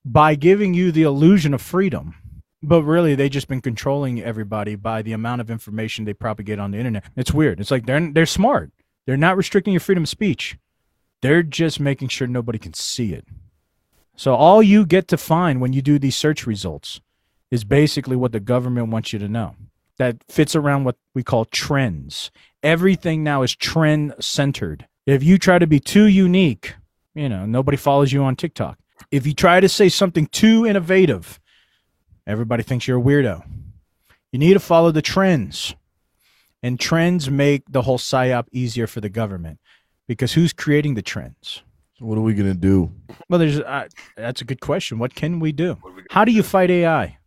by 0.06 0.36
giving 0.36 0.74
you 0.74 0.92
the 0.92 1.04
illusion 1.04 1.54
of 1.54 1.62
freedom. 1.62 2.16
But 2.64 2.84
really, 2.84 3.16
they've 3.16 3.30
just 3.30 3.48
been 3.48 3.62
controlling 3.62 4.22
everybody 4.22 4.76
by 4.76 5.02
the 5.02 5.14
amount 5.14 5.42
of 5.42 5.50
information 5.50 6.06
they 6.06 6.14
propagate 6.14 6.60
on 6.60 6.72
the 6.72 6.78
internet. 6.78 7.04
It's 7.18 7.34
weird. 7.34 7.60
It's 7.60 7.72
like 7.72 7.86
they're 7.86 8.12
they're 8.12 8.26
smart. 8.26 8.72
They're 9.06 9.18
not 9.18 9.36
restricting 9.36 9.74
your 9.74 9.80
freedom 9.80 10.04
of 10.04 10.10
speech. 10.10 10.58
They're 11.22 11.44
just 11.44 11.80
making 11.80 12.10
sure 12.10 12.28
nobody 12.28 12.58
can 12.58 12.74
see 12.74 13.14
it. 13.14 13.26
So 14.16 14.36
all 14.36 14.62
you 14.62 14.86
get 14.86 15.08
to 15.10 15.18
find 15.18 15.62
when 15.62 15.74
you 15.74 15.82
do 15.82 15.98
these 15.98 16.16
search 16.16 16.46
results 16.46 17.00
is 17.50 17.64
basically 17.64 18.16
what 18.16 18.32
the 18.32 18.40
government 18.40 18.90
wants 18.90 19.14
you 19.14 19.20
to 19.20 19.28
know. 19.28 19.56
That 19.98 20.24
fits 20.30 20.56
around 20.56 20.84
what 20.84 20.98
we 21.14 21.24
call 21.24 21.46
trends. 21.46 22.32
Everything 22.64 23.24
now 23.24 23.44
is 23.44 23.56
trend 23.56 24.16
centered. 24.20 24.88
If 25.06 25.24
you 25.24 25.38
try 25.38 25.60
to 25.60 25.68
be 25.68 25.80
too 25.80 26.06
unique, 26.06 26.76
you 27.14 27.30
know, 27.30 27.46
nobody 27.46 27.78
follows 27.78 28.12
you 28.12 28.24
on 28.24 28.36
TikTok. 28.36 28.80
If 29.12 29.28
you 29.28 29.34
try 29.34 29.60
to 29.60 29.70
say 29.70 29.90
something 29.90 30.28
too 30.28 30.66
innovative, 30.66 31.40
everybody 32.26 32.64
thinks 32.64 32.88
you're 32.88 33.00
a 33.00 33.04
weirdo. 33.04 33.44
You 34.32 34.40
need 34.40 34.54
to 34.54 34.60
follow 34.60 34.92
the 34.92 35.02
trends. 35.02 35.76
And 36.64 36.80
trends 36.80 37.30
make 37.30 37.64
the 37.70 37.82
whole 37.82 37.98
psyop 37.98 38.46
easier 38.52 38.88
for 38.88 39.02
the 39.02 39.10
government 39.10 39.60
because 40.12 40.34
who's 40.34 40.52
creating 40.52 40.96
the 40.96 41.02
trends? 41.02 41.64
So 41.98 42.06
what 42.06 42.18
are 42.18 42.22
we 42.22 42.34
gonna 42.34 42.54
do? 42.54 42.92
Well, 43.30 43.40
there's 43.40 43.60
uh, 43.60 43.88
that's 44.18 44.42
a 44.42 44.46
good 44.46 44.60
question. 44.60 45.00
What 45.00 45.16
can 45.16 45.40
we 45.40 45.54
do? 45.54 45.78
We 45.86 46.04
How 46.10 46.26
do 46.26 46.34
you 46.34 46.44
fight 46.44 46.70
AI? 46.70 47.18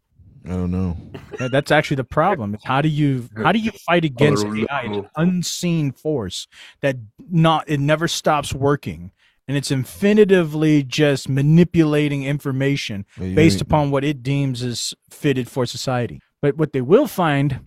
I 0.44 0.48
don't 0.48 0.70
know. 0.70 0.98
That's 1.38 1.70
actually 1.70 1.96
the 1.96 2.04
problem. 2.04 2.58
How 2.62 2.82
do 2.82 2.90
you 2.90 3.26
how 3.34 3.52
do 3.52 3.58
you 3.58 3.70
fight 3.70 4.04
against 4.04 4.44
don't 4.44 4.68
AI, 4.70 4.82
an 4.82 5.08
unseen 5.16 5.92
force 5.92 6.46
that 6.82 6.96
not 7.30 7.64
it 7.68 7.80
never 7.80 8.06
stops 8.06 8.52
working, 8.52 9.12
and 9.48 9.56
it's 9.56 9.70
infinitively 9.70 10.82
just 10.82 11.26
manipulating 11.26 12.24
information 12.24 13.06
Yeah, 13.18 13.34
based 13.34 13.62
upon 13.62 13.92
what 13.92 14.04
it 14.04 14.22
deems 14.22 14.62
is 14.62 14.92
fitted 15.10 15.48
for 15.48 15.64
society. 15.64 16.20
But 16.42 16.58
what 16.58 16.74
they 16.74 16.82
will 16.82 17.06
find 17.06 17.60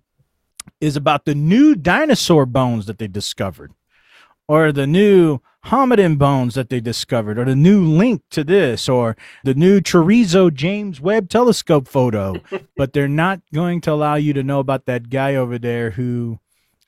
is 0.80 0.96
about 0.96 1.26
the 1.26 1.34
new 1.34 1.74
dinosaur 1.74 2.46
bones 2.46 2.86
that 2.86 3.00
they 3.00 3.08
discovered, 3.08 3.72
or 4.48 4.72
the 4.72 4.88
new 4.88 5.40
hominid 5.66 6.18
bones 6.18 6.56
that 6.56 6.70
they 6.70 6.80
discovered, 6.80 7.38
or 7.38 7.46
the 7.46 7.56
new 7.56 7.84
link 7.84 8.22
to 8.32 8.44
this, 8.44 8.88
or 8.88 9.18
the 9.44 9.54
new 9.54 9.82
chorizo 9.82 10.54
James 10.54 11.02
Webb 11.02 11.30
telescope 11.30 11.88
photo. 11.88 12.36
but 12.78 12.94
they're 12.94 13.08
not 13.08 13.42
going 13.54 13.82
to 13.82 13.92
allow 13.92 14.16
you 14.16 14.34
to 14.34 14.44
know 14.44 14.60
about 14.60 14.86
that 14.86 15.10
guy 15.10 15.36
over 15.36 15.58
there 15.58 15.92
who 15.92 16.40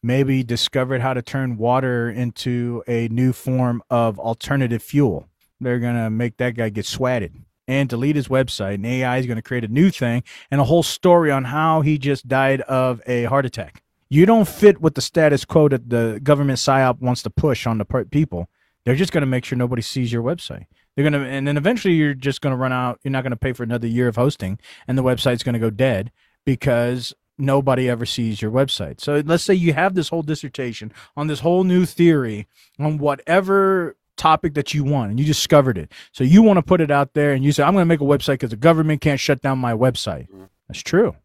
maybe 0.02 0.44
discovered 0.44 1.02
how 1.02 1.14
to 1.14 1.22
turn 1.22 1.58
water 1.58 2.10
into 2.10 2.84
a 2.88 3.08
new 3.10 3.34
form 3.34 3.84
of 3.90 4.18
alternative 4.18 4.82
fuel. 4.82 5.28
They're 5.60 5.80
going 5.80 5.96
to 5.96 6.10
make 6.10 6.38
that 6.38 6.56
guy 6.56 6.70
get 6.70 6.86
swatted 6.86 7.34
and 7.68 7.90
delete 7.90 8.16
his 8.16 8.30
website. 8.30 8.76
And 8.76 8.86
AI 8.86 9.18
is 9.18 9.26
going 9.26 9.36
to 9.36 9.42
create 9.42 9.66
a 9.66 9.68
new 9.68 9.90
thing 9.90 10.24
and 10.50 10.62
a 10.62 10.64
whole 10.64 10.84
story 10.84 11.32
on 11.32 11.46
how 11.46 11.82
he 11.82 11.98
just 11.98 12.28
died 12.28 12.62
of 12.62 13.02
a 13.06 13.26
heart 13.26 13.46
attack. 13.46 13.84
You 14.10 14.26
don't 14.26 14.48
fit 14.48 14.82
with 14.82 14.96
the 14.96 15.02
status 15.02 15.46
quo 15.46 15.70
that 15.70 15.90
the 15.90 16.20
government 16.24 16.60
psyop 16.60 17.00
wants 17.00 17.22
to 17.24 17.30
push 17.30 17.68
on 17.68 17.78
the 17.78 17.86
people. 18.10 18.50
They're 18.84 18.96
just 18.96 19.12
going 19.12 19.22
to 19.22 19.28
make 19.28 19.46
sure 19.46 19.58
nobody 19.58 19.82
sees 19.82 20.12
your 20.12 20.24
website. 20.24 20.66
They're 20.96 21.10
going 21.10 21.24
to, 21.24 21.30
and 21.30 21.48
then 21.48 21.58
eventually 21.58 21.94
you're 21.94 22.14
just 22.14 22.42
going 22.42 22.52
to 22.52 22.58
run 22.58 22.74
out. 22.74 23.00
You're 23.04 23.12
not 23.12 23.24
going 23.24 23.32
to 23.32 23.38
pay 23.38 23.54
for 23.54 23.64
another 23.64 23.88
year 23.88 24.08
of 24.08 24.16
hosting, 24.16 24.60
and 24.88 24.98
the 24.98 25.04
website's 25.04 25.44
going 25.44 25.54
to 25.54 25.60
go 25.60 25.70
dead 25.70 26.12
because 26.44 27.14
nobody 27.38 27.90
ever 27.90 28.06
sees 28.06 28.42
your 28.42 28.52
website. 28.52 29.00
So 29.00 29.22
let's 29.26 29.44
say 29.44 29.54
you 29.54 29.74
have 29.74 29.96
this 29.96 30.10
whole 30.10 30.24
dissertation 30.24 30.92
on 31.16 31.28
this 31.28 31.40
whole 31.40 31.64
new 31.64 31.86
theory 31.86 32.48
on 32.80 32.98
whatever 32.98 33.96
topic 34.18 34.54
that 34.56 34.74
you 34.74 34.84
want 34.84 35.12
and 35.12 35.20
you 35.20 35.26
discovered 35.26 35.78
it. 35.78 35.92
So 36.12 36.24
you 36.24 36.42
want 36.42 36.58
to 36.58 36.64
put 36.64 36.82
it 36.82 36.92
out 36.92 37.14
there 37.14 37.32
and 37.32 37.44
you 37.46 37.52
say, 37.52 37.64
I'm 37.64 37.74
going 37.74 37.84
to 37.84 37.86
make 37.86 38.02
a 38.02 38.04
website 38.04 38.34
because 38.34 38.50
the 38.50 38.58
government 38.58 39.02
can't 39.02 39.20
shut 39.20 39.42
down 39.42 39.58
my 39.58 39.74
website. 39.74 40.28
Mm-hmm. 40.30 40.46
That's 40.68 40.82
true. 40.82 41.16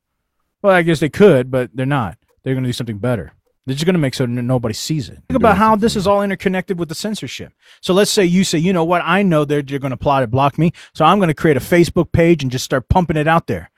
Well, 0.62 0.72
I 0.72 0.82
guess 0.82 1.00
they 1.00 1.08
could, 1.08 1.50
but 1.50 1.70
they're 1.74 1.84
not. 1.84 2.16
They're 2.44 2.54
going 2.54 2.64
to 2.64 2.68
do 2.68 2.74
something 2.74 2.98
better. 2.98 3.32
They're 3.66 3.74
just 3.74 3.86
going 3.86 3.94
to 3.94 4.00
make 4.00 4.14
so 4.14 4.26
nobody 4.26 4.74
sees 4.74 5.08
it. 5.08 5.22
Think 5.26 5.36
about 5.36 5.56
how 5.56 5.74
this 5.74 5.96
is 5.96 6.06
all 6.06 6.22
interconnected 6.22 6.78
with 6.78 6.90
the 6.90 6.94
censorship. 6.94 7.54
So 7.80 7.94
let's 7.94 8.10
say 8.10 8.24
you 8.24 8.44
say, 8.44 8.58
you 8.58 8.74
know 8.74 8.84
what? 8.84 9.00
I 9.04 9.22
know 9.22 9.46
they're, 9.46 9.62
they're 9.62 9.78
going 9.78 9.90
to 9.90 9.96
plot 9.96 10.22
to 10.22 10.26
block 10.26 10.58
me. 10.58 10.72
So 10.92 11.04
I'm 11.04 11.18
going 11.18 11.28
to 11.28 11.34
create 11.34 11.56
a 11.56 11.60
Facebook 11.60 12.12
page 12.12 12.42
and 12.42 12.52
just 12.52 12.64
start 12.64 12.90
pumping 12.90 13.16
it 13.16 13.26
out 13.26 13.46
there. 13.46 13.70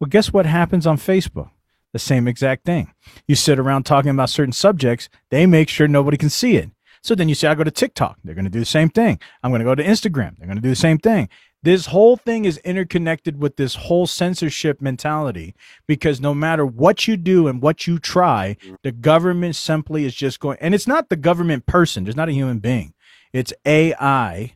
Well, 0.00 0.08
guess 0.08 0.32
what 0.32 0.46
happens 0.46 0.86
on 0.86 0.96
Facebook? 0.96 1.50
The 1.92 1.98
same 1.98 2.26
exact 2.26 2.64
thing. 2.64 2.92
You 3.26 3.34
sit 3.34 3.58
around 3.58 3.84
talking 3.84 4.10
about 4.10 4.30
certain 4.30 4.52
subjects, 4.52 5.08
they 5.30 5.46
make 5.46 5.68
sure 5.68 5.86
nobody 5.86 6.16
can 6.16 6.30
see 6.30 6.56
it. 6.56 6.70
So 7.02 7.14
then 7.14 7.28
you 7.28 7.34
say, 7.34 7.48
I 7.48 7.54
go 7.54 7.64
to 7.64 7.70
TikTok, 7.70 8.18
they're 8.24 8.34
going 8.34 8.46
to 8.46 8.50
do 8.50 8.58
the 8.58 8.64
same 8.64 8.88
thing. 8.88 9.20
I'm 9.42 9.50
going 9.50 9.60
to 9.60 9.64
go 9.64 9.74
to 9.74 9.84
Instagram, 9.84 10.36
they're 10.36 10.46
going 10.46 10.56
to 10.56 10.62
do 10.62 10.70
the 10.70 10.76
same 10.76 10.98
thing. 10.98 11.28
This 11.66 11.86
whole 11.86 12.16
thing 12.16 12.44
is 12.44 12.58
interconnected 12.58 13.42
with 13.42 13.56
this 13.56 13.74
whole 13.74 14.06
censorship 14.06 14.80
mentality 14.80 15.52
because 15.88 16.20
no 16.20 16.32
matter 16.32 16.64
what 16.64 17.08
you 17.08 17.16
do 17.16 17.48
and 17.48 17.60
what 17.60 17.88
you 17.88 17.98
try, 17.98 18.56
mm-hmm. 18.62 18.76
the 18.84 18.92
government 18.92 19.56
simply 19.56 20.04
is 20.04 20.14
just 20.14 20.38
going, 20.38 20.58
and 20.60 20.76
it's 20.76 20.86
not 20.86 21.08
the 21.08 21.16
government 21.16 21.66
person, 21.66 22.04
there's 22.04 22.14
not 22.14 22.28
a 22.28 22.32
human 22.32 22.60
being, 22.60 22.94
it's 23.32 23.52
AI 23.64 24.54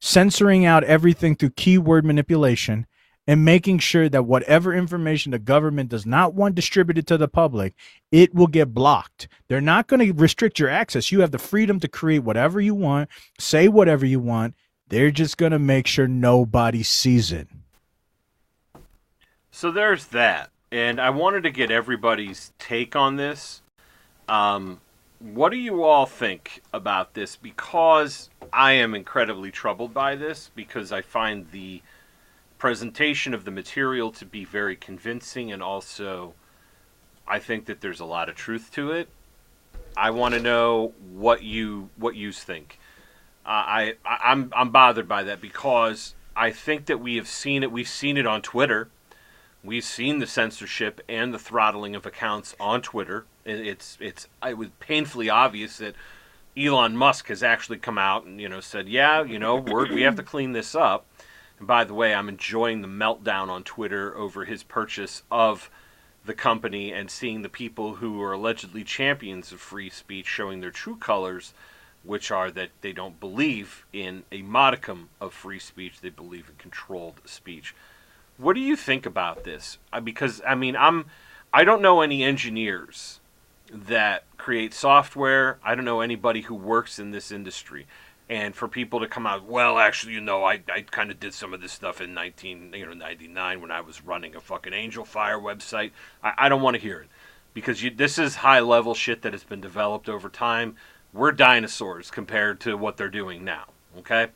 censoring 0.00 0.64
out 0.64 0.82
everything 0.84 1.34
through 1.34 1.50
keyword 1.50 2.06
manipulation 2.06 2.86
and 3.26 3.44
making 3.44 3.78
sure 3.78 4.08
that 4.08 4.24
whatever 4.24 4.72
information 4.72 5.32
the 5.32 5.38
government 5.38 5.90
does 5.90 6.06
not 6.06 6.32
want 6.32 6.54
distributed 6.54 7.06
to 7.06 7.18
the 7.18 7.28
public, 7.28 7.74
it 8.10 8.34
will 8.34 8.46
get 8.46 8.72
blocked. 8.72 9.28
They're 9.48 9.60
not 9.60 9.88
going 9.88 10.00
to 10.00 10.12
restrict 10.14 10.58
your 10.58 10.70
access. 10.70 11.12
You 11.12 11.20
have 11.20 11.32
the 11.32 11.38
freedom 11.38 11.80
to 11.80 11.88
create 11.88 12.20
whatever 12.20 12.62
you 12.62 12.74
want, 12.74 13.10
say 13.38 13.68
whatever 13.68 14.06
you 14.06 14.20
want. 14.20 14.54
They're 14.88 15.10
just 15.10 15.38
going 15.38 15.52
to 15.52 15.58
make 15.58 15.86
sure 15.86 16.06
nobody 16.06 16.82
sees 16.82 17.32
it. 17.32 17.48
So 19.50 19.70
there's 19.70 20.06
that, 20.08 20.50
and 20.72 21.00
I 21.00 21.10
wanted 21.10 21.44
to 21.44 21.50
get 21.50 21.70
everybody's 21.70 22.52
take 22.58 22.96
on 22.96 23.16
this. 23.16 23.62
Um, 24.28 24.80
what 25.20 25.50
do 25.50 25.56
you 25.56 25.84
all 25.84 26.06
think 26.06 26.60
about 26.72 27.14
this? 27.14 27.36
Because 27.36 28.30
I 28.52 28.72
am 28.72 28.94
incredibly 28.94 29.50
troubled 29.50 29.94
by 29.94 30.16
this 30.16 30.50
because 30.54 30.92
I 30.92 31.02
find 31.02 31.50
the 31.50 31.82
presentation 32.58 33.32
of 33.32 33.44
the 33.44 33.50
material 33.50 34.10
to 34.12 34.26
be 34.26 34.44
very 34.44 34.76
convincing, 34.76 35.52
and 35.52 35.62
also 35.62 36.34
I 37.26 37.38
think 37.38 37.66
that 37.66 37.80
there's 37.80 38.00
a 38.00 38.04
lot 38.04 38.28
of 38.28 38.34
truth 38.34 38.70
to 38.72 38.90
it. 38.90 39.08
I 39.96 40.10
want 40.10 40.34
to 40.34 40.40
know 40.40 40.92
what 41.12 41.42
you 41.42 41.90
what 41.96 42.16
you 42.16 42.32
think. 42.32 42.78
Uh, 43.46 43.48
I, 43.48 43.94
I 44.04 44.18
I'm 44.24 44.52
I'm 44.56 44.70
bothered 44.70 45.08
by 45.08 45.22
that 45.24 45.40
because 45.40 46.14
I 46.34 46.50
think 46.50 46.86
that 46.86 46.98
we 46.98 47.16
have 47.16 47.28
seen 47.28 47.62
it. 47.62 47.70
We've 47.70 47.88
seen 47.88 48.16
it 48.16 48.26
on 48.26 48.42
Twitter. 48.42 48.88
We've 49.62 49.84
seen 49.84 50.18
the 50.18 50.26
censorship 50.26 51.00
and 51.08 51.32
the 51.32 51.38
throttling 51.38 51.94
of 51.94 52.04
accounts 52.04 52.54
on 52.60 52.82
Twitter. 52.82 53.24
It's 53.44 53.96
it's 54.00 54.28
it 54.46 54.58
was 54.58 54.68
painfully 54.80 55.30
obvious 55.30 55.78
that 55.78 55.94
Elon 56.56 56.96
Musk 56.96 57.28
has 57.28 57.42
actually 57.42 57.78
come 57.78 57.98
out 57.98 58.24
and 58.24 58.40
you 58.40 58.48
know 58.48 58.60
said, 58.60 58.88
yeah, 58.88 59.22
you 59.22 59.38
know, 59.38 59.56
we 59.56 60.02
have 60.02 60.16
to 60.16 60.22
clean 60.22 60.52
this 60.52 60.74
up. 60.74 61.06
And 61.58 61.66
by 61.66 61.84
the 61.84 61.94
way, 61.94 62.14
I'm 62.14 62.28
enjoying 62.28 62.82
the 62.82 62.88
meltdown 62.88 63.48
on 63.48 63.64
Twitter 63.64 64.16
over 64.16 64.44
his 64.44 64.62
purchase 64.62 65.22
of 65.30 65.70
the 66.24 66.34
company 66.34 66.92
and 66.92 67.10
seeing 67.10 67.42
the 67.42 67.48
people 67.48 67.96
who 67.96 68.20
are 68.22 68.32
allegedly 68.32 68.84
champions 68.84 69.52
of 69.52 69.60
free 69.60 69.90
speech 69.90 70.26
showing 70.26 70.60
their 70.60 70.70
true 70.70 70.96
colors, 70.96 71.52
which 72.04 72.30
are 72.30 72.50
that 72.50 72.70
they 72.82 72.92
don't 72.92 73.18
believe 73.18 73.86
in 73.92 74.24
a 74.30 74.42
modicum 74.42 75.08
of 75.20 75.32
free 75.32 75.58
speech, 75.58 76.00
they 76.00 76.10
believe 76.10 76.48
in 76.48 76.54
controlled 76.56 77.20
speech. 77.24 77.74
What 78.36 78.54
do 78.54 78.60
you 78.60 78.76
think 78.76 79.06
about 79.06 79.44
this? 79.44 79.78
Because 80.02 80.42
I 80.46 80.54
mean, 80.54 80.76
I'm 80.76 81.06
I 81.52 81.64
don't 81.64 81.82
know 81.82 82.00
any 82.00 82.22
engineers 82.22 83.20
that 83.70 84.24
create 84.36 84.74
software. 84.74 85.58
I 85.64 85.74
don't 85.74 85.84
know 85.84 86.00
anybody 86.00 86.42
who 86.42 86.54
works 86.54 86.98
in 86.98 87.10
this 87.10 87.32
industry. 87.32 87.86
And 88.28 88.54
for 88.54 88.68
people 88.68 89.00
to 89.00 89.08
come 89.08 89.26
out, 89.26 89.44
well, 89.44 89.78
actually, 89.78 90.14
you 90.14 90.20
know, 90.20 90.44
I, 90.44 90.62
I 90.72 90.80
kind 90.80 91.10
of 91.10 91.20
did 91.20 91.34
some 91.34 91.52
of 91.52 91.60
this 91.60 91.72
stuff 91.72 92.00
in 92.00 92.14
19, 92.14 92.72
you 92.74 92.86
know, 92.86 92.94
99 92.94 93.60
when 93.60 93.70
I 93.70 93.82
was 93.82 94.02
running 94.02 94.34
a 94.34 94.40
fucking 94.40 94.72
Angel 94.72 95.04
Fire 95.04 95.38
website. 95.38 95.90
I, 96.22 96.32
I 96.38 96.48
don't 96.48 96.62
want 96.62 96.74
to 96.74 96.80
hear 96.80 97.00
it 97.00 97.08
because 97.52 97.82
you, 97.82 97.90
this 97.90 98.18
is 98.18 98.36
high 98.36 98.60
level 98.60 98.94
shit 98.94 99.22
that 99.22 99.32
has 99.32 99.44
been 99.44 99.60
developed 99.60 100.08
over 100.08 100.28
time. 100.30 100.76
We're 101.14 101.32
dinosaurs 101.32 102.10
compared 102.10 102.60
to 102.60 102.76
what 102.76 102.96
they're 102.98 103.08
doing 103.08 103.44
now. 103.44 103.64
Okay, 103.98 104.26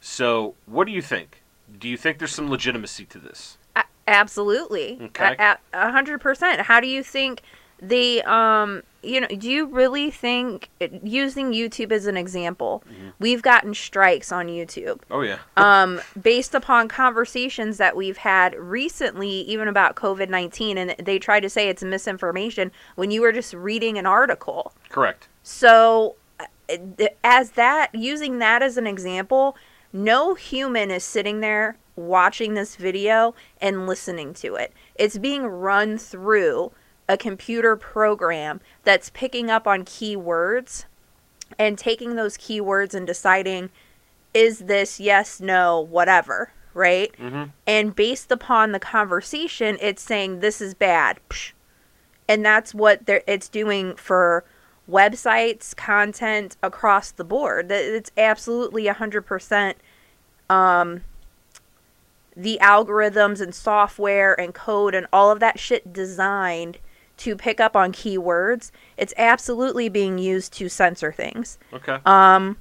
so 0.00 0.54
what 0.66 0.86
do 0.86 0.92
you 0.92 1.00
think? 1.02 1.40
Do 1.78 1.88
you 1.88 1.96
think 1.96 2.18
there's 2.18 2.34
some 2.34 2.50
legitimacy 2.50 3.04
to 3.06 3.18
this? 3.18 3.56
A- 3.76 3.84
absolutely. 4.08 4.98
Okay. 5.00 5.36
A- 5.38 5.90
hundred 5.90 6.20
percent. 6.20 6.60
How 6.62 6.80
do 6.80 6.86
you 6.88 7.02
think 7.02 7.42
the 7.80 8.22
um 8.22 8.82
you 9.02 9.20
know 9.20 9.26
do 9.26 9.50
you 9.50 9.66
really 9.66 10.10
think 10.10 10.70
using 11.02 11.52
YouTube 11.52 11.90
as 11.92 12.06
an 12.06 12.16
example, 12.16 12.82
Mm-hmm. 12.90 13.08
we've 13.18 13.42
gotten 13.42 13.74
strikes 13.74 14.32
on 14.32 14.46
YouTube. 14.48 15.00
Oh 15.10 15.20
yeah, 15.20 15.38
um, 15.56 16.00
based 16.20 16.54
upon 16.54 16.88
conversations 16.88 17.76
that 17.78 17.94
we've 17.96 18.16
had 18.16 18.54
recently, 18.56 19.28
even 19.42 19.68
about 19.68 19.94
COVID 19.96 20.28
19, 20.28 20.78
and 20.78 20.94
they 20.98 21.18
try 21.18 21.38
to 21.40 21.48
say 21.50 21.68
it's 21.68 21.82
misinformation 21.84 22.72
when 22.96 23.10
you 23.10 23.20
were 23.20 23.32
just 23.32 23.54
reading 23.54 23.98
an 23.98 24.06
article. 24.06 24.72
correct. 24.88 25.28
So, 25.42 26.16
as 27.22 27.50
that, 27.52 27.94
using 27.94 28.38
that 28.38 28.62
as 28.62 28.76
an 28.76 28.86
example, 28.86 29.56
no 29.92 30.34
human 30.34 30.90
is 30.90 31.04
sitting 31.04 31.40
there 31.40 31.76
watching 31.96 32.54
this 32.54 32.76
video 32.76 33.34
and 33.60 33.86
listening 33.86 34.34
to 34.34 34.56
it. 34.56 34.72
It's 34.96 35.18
being 35.18 35.44
run 35.46 35.98
through 35.98 36.72
a 37.08 37.16
computer 37.16 37.76
program 37.76 38.60
that's 38.82 39.10
picking 39.10 39.50
up 39.50 39.66
on 39.66 39.84
keywords 39.84 40.84
and 41.58 41.78
taking 41.78 42.16
those 42.16 42.36
keywords 42.36 42.94
and 42.94 43.06
deciding 43.06 43.70
is 44.32 44.60
this 44.60 44.98
yes, 44.98 45.40
no, 45.40 45.80
whatever, 45.80 46.50
right? 46.72 47.12
Mm-hmm. 47.18 47.44
And 47.66 47.94
based 47.94 48.32
upon 48.32 48.72
the 48.72 48.80
conversation, 48.80 49.78
it's 49.80 50.02
saying 50.02 50.40
this 50.40 50.60
is 50.60 50.74
bad. 50.74 51.20
And 52.26 52.44
that's 52.44 52.74
what 52.74 53.06
they're, 53.06 53.22
it's 53.28 53.48
doing 53.48 53.94
for 53.94 54.44
websites, 54.90 55.74
content 55.74 56.56
across 56.62 57.10
the 57.10 57.24
board. 57.24 57.70
It's 57.70 58.10
absolutely 58.16 58.84
100% 58.84 59.74
um, 60.50 61.02
the 62.36 62.58
algorithms 62.60 63.40
and 63.40 63.54
software 63.54 64.38
and 64.38 64.52
code 64.54 64.94
and 64.94 65.06
all 65.12 65.30
of 65.30 65.40
that 65.40 65.58
shit 65.58 65.92
designed 65.92 66.78
to 67.16 67.36
pick 67.36 67.60
up 67.60 67.76
on 67.76 67.92
keywords. 67.92 68.70
It's 68.96 69.14
absolutely 69.16 69.88
being 69.88 70.18
used 70.18 70.52
to 70.54 70.68
censor 70.68 71.12
things. 71.12 71.58
Okay. 71.72 71.98
Um, 72.04 72.56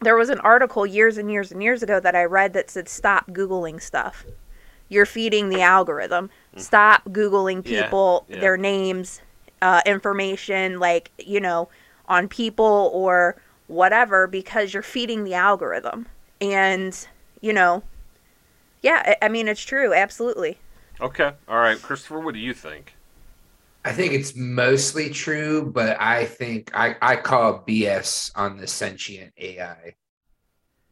there 0.00 0.16
was 0.16 0.28
an 0.28 0.40
article 0.40 0.84
years 0.84 1.16
and 1.16 1.30
years 1.30 1.50
and 1.50 1.62
years 1.62 1.82
ago 1.82 1.98
that 2.00 2.14
I 2.14 2.24
read 2.24 2.52
that 2.52 2.70
said 2.70 2.88
stop 2.88 3.30
googling 3.30 3.80
stuff. 3.80 4.24
You're 4.90 5.06
feeding 5.06 5.48
the 5.48 5.62
algorithm. 5.62 6.30
Stop 6.56 7.04
googling 7.06 7.62
Mm. 7.62 7.70
Yeah, 7.70 7.82
people, 7.84 8.26
yeah. 8.28 8.40
their 8.40 8.56
names, 8.58 9.22
uh, 9.64 9.80
information 9.86 10.78
like 10.78 11.10
you 11.18 11.40
know 11.40 11.68
on 12.06 12.28
people 12.28 12.90
or 12.92 13.40
whatever 13.66 14.26
because 14.26 14.74
you're 14.74 14.82
feeding 14.82 15.24
the 15.24 15.32
algorithm. 15.32 16.06
And 16.40 16.94
you 17.40 17.52
know, 17.54 17.82
yeah, 18.82 19.16
I, 19.22 19.26
I 19.26 19.28
mean 19.30 19.48
it's 19.48 19.64
true, 19.64 19.94
absolutely. 19.94 20.58
Okay. 21.00 21.32
All 21.48 21.58
right, 21.58 21.80
Christopher. 21.80 22.20
What 22.20 22.34
do 22.34 22.40
you 22.40 22.52
think? 22.52 22.94
I 23.86 23.92
think 23.92 24.12
it's 24.12 24.36
mostly 24.36 25.10
true, 25.10 25.70
but 25.70 26.00
I 26.00 26.26
think 26.26 26.70
I, 26.74 26.96
I 27.02 27.16
call 27.16 27.64
BS 27.66 28.30
on 28.34 28.56
the 28.58 28.66
sentient 28.66 29.32
AI. 29.38 29.94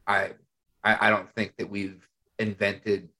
I 0.06 0.30
I, 0.82 1.08
I 1.08 1.10
don't 1.10 1.32
think 1.34 1.56
that 1.58 1.68
we've 1.68 2.08
invented 2.38 3.10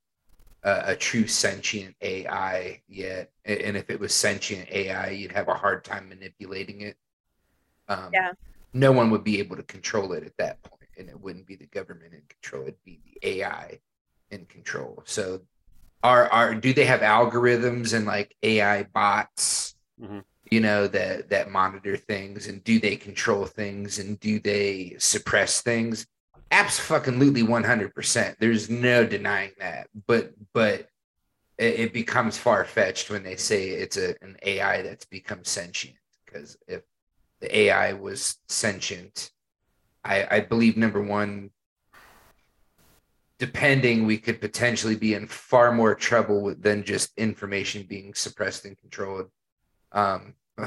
a, 0.62 0.82
a 0.92 0.96
true 0.96 1.26
sentient 1.26 1.96
AI 2.00 2.82
yet. 2.88 3.30
And 3.44 3.76
if 3.76 3.90
it 3.90 4.00
was 4.00 4.14
sentient 4.14 4.70
AI, 4.70 5.10
you'd 5.10 5.32
have 5.32 5.48
a 5.48 5.54
hard 5.54 5.84
time 5.84 6.08
manipulating 6.08 6.82
it. 6.82 6.96
Um, 7.88 8.10
Yeah. 8.12 8.32
No 8.74 8.92
one 8.92 9.10
would 9.10 9.24
be 9.24 9.38
able 9.38 9.56
to 9.56 9.62
control 9.62 10.12
it 10.14 10.24
at 10.24 10.36
that 10.38 10.62
point, 10.62 10.88
and 10.96 11.10
it 11.10 11.20
wouldn't 11.20 11.46
be 11.46 11.56
the 11.56 11.66
government 11.66 12.14
in 12.14 12.22
control. 12.28 12.62
It'd 12.62 12.82
be 12.84 13.00
the 13.04 13.28
AI 13.40 13.80
in 14.30 14.46
control. 14.46 15.02
So, 15.04 15.42
are 16.02 16.26
are 16.32 16.54
do 16.54 16.72
they 16.72 16.86
have 16.86 17.00
algorithms 17.00 17.92
and 17.92 18.06
like 18.06 18.34
AI 18.42 18.84
bots? 18.84 19.74
Mhm. 20.00 20.24
You 20.50 20.60
know 20.60 20.86
that 20.88 21.28
that 21.30 21.50
monitor 21.50 21.98
things, 21.98 22.46
and 22.46 22.64
do 22.64 22.80
they 22.80 22.96
control 22.96 23.44
things, 23.44 23.98
and 23.98 24.18
do 24.18 24.40
they 24.40 24.96
suppress 24.98 25.60
things? 25.60 26.06
Absolutely, 26.52 27.42
one 27.42 27.64
hundred 27.64 27.94
percent. 27.94 28.36
There's 28.38 28.70
no 28.70 29.06
denying 29.06 29.52
that. 29.58 29.88
But 30.06 30.34
but 30.52 30.88
it, 31.58 31.80
it 31.80 31.92
becomes 31.94 32.38
far 32.38 32.64
fetched 32.66 33.10
when 33.10 33.22
they 33.24 33.36
say 33.36 33.70
it's 33.70 33.96
a 33.96 34.14
an 34.22 34.36
AI 34.42 34.82
that's 34.82 35.06
become 35.06 35.44
sentient. 35.44 35.96
Because 36.26 36.58
if 36.68 36.82
the 37.40 37.56
AI 37.56 37.94
was 37.94 38.36
sentient, 38.48 39.30
I, 40.04 40.26
I 40.30 40.40
believe 40.40 40.76
number 40.76 41.02
one, 41.02 41.50
depending, 43.38 44.06
we 44.06 44.18
could 44.18 44.40
potentially 44.40 44.96
be 44.96 45.14
in 45.14 45.26
far 45.26 45.72
more 45.72 45.94
trouble 45.94 46.42
with, 46.42 46.62
than 46.62 46.84
just 46.84 47.16
information 47.18 47.84
being 47.88 48.14
suppressed 48.14 48.66
and 48.66 48.78
controlled. 48.78 49.30
Um, 49.92 50.34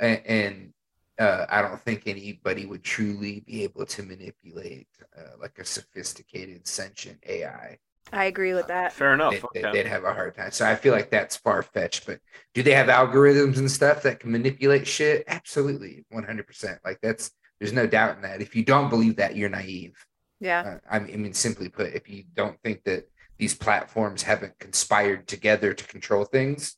and, 0.00 0.22
and 0.26 0.74
uh, 1.18 1.46
I 1.48 1.62
don't 1.62 1.80
think 1.80 2.02
anybody 2.06 2.66
would 2.66 2.84
truly 2.84 3.40
be 3.46 3.64
able 3.64 3.86
to 3.86 4.02
manipulate 4.02 4.88
uh, 5.16 5.36
like 5.40 5.58
a 5.58 5.64
sophisticated 5.64 6.66
sentient 6.66 7.18
AI. 7.26 7.78
I 8.12 8.24
agree 8.24 8.54
with 8.54 8.68
that. 8.68 8.92
Fair 8.92 9.12
enough. 9.12 9.34
They, 9.52 9.62
okay. 9.64 9.78
would 9.78 9.86
have 9.86 10.04
a 10.04 10.14
hard 10.14 10.34
time. 10.34 10.50
So 10.50 10.66
I 10.66 10.74
feel 10.74 10.94
like 10.94 11.10
that's 11.10 11.36
far 11.36 11.62
fetched. 11.62 12.06
But 12.06 12.20
do 12.54 12.62
they 12.62 12.72
have 12.72 12.86
algorithms 12.86 13.58
and 13.58 13.70
stuff 13.70 14.02
that 14.02 14.20
can 14.20 14.32
manipulate 14.32 14.86
shit? 14.86 15.24
Absolutely, 15.26 16.06
one 16.10 16.24
hundred 16.24 16.46
percent. 16.46 16.78
Like 16.84 16.98
that's 17.02 17.30
there's 17.60 17.72
no 17.72 17.86
doubt 17.86 18.16
in 18.16 18.22
that. 18.22 18.40
If 18.40 18.54
you 18.56 18.64
don't 18.64 18.88
believe 18.88 19.16
that, 19.16 19.36
you're 19.36 19.50
naive. 19.50 19.94
Yeah. 20.40 20.78
Uh, 20.90 20.94
I 20.94 21.00
mean, 21.00 21.34
simply 21.34 21.68
put, 21.68 21.94
if 21.94 22.08
you 22.08 22.24
don't 22.34 22.58
think 22.62 22.84
that 22.84 23.08
these 23.38 23.54
platforms 23.54 24.22
haven't 24.22 24.58
conspired 24.58 25.26
together 25.26 25.74
to 25.74 25.86
control 25.86 26.24
things, 26.24 26.76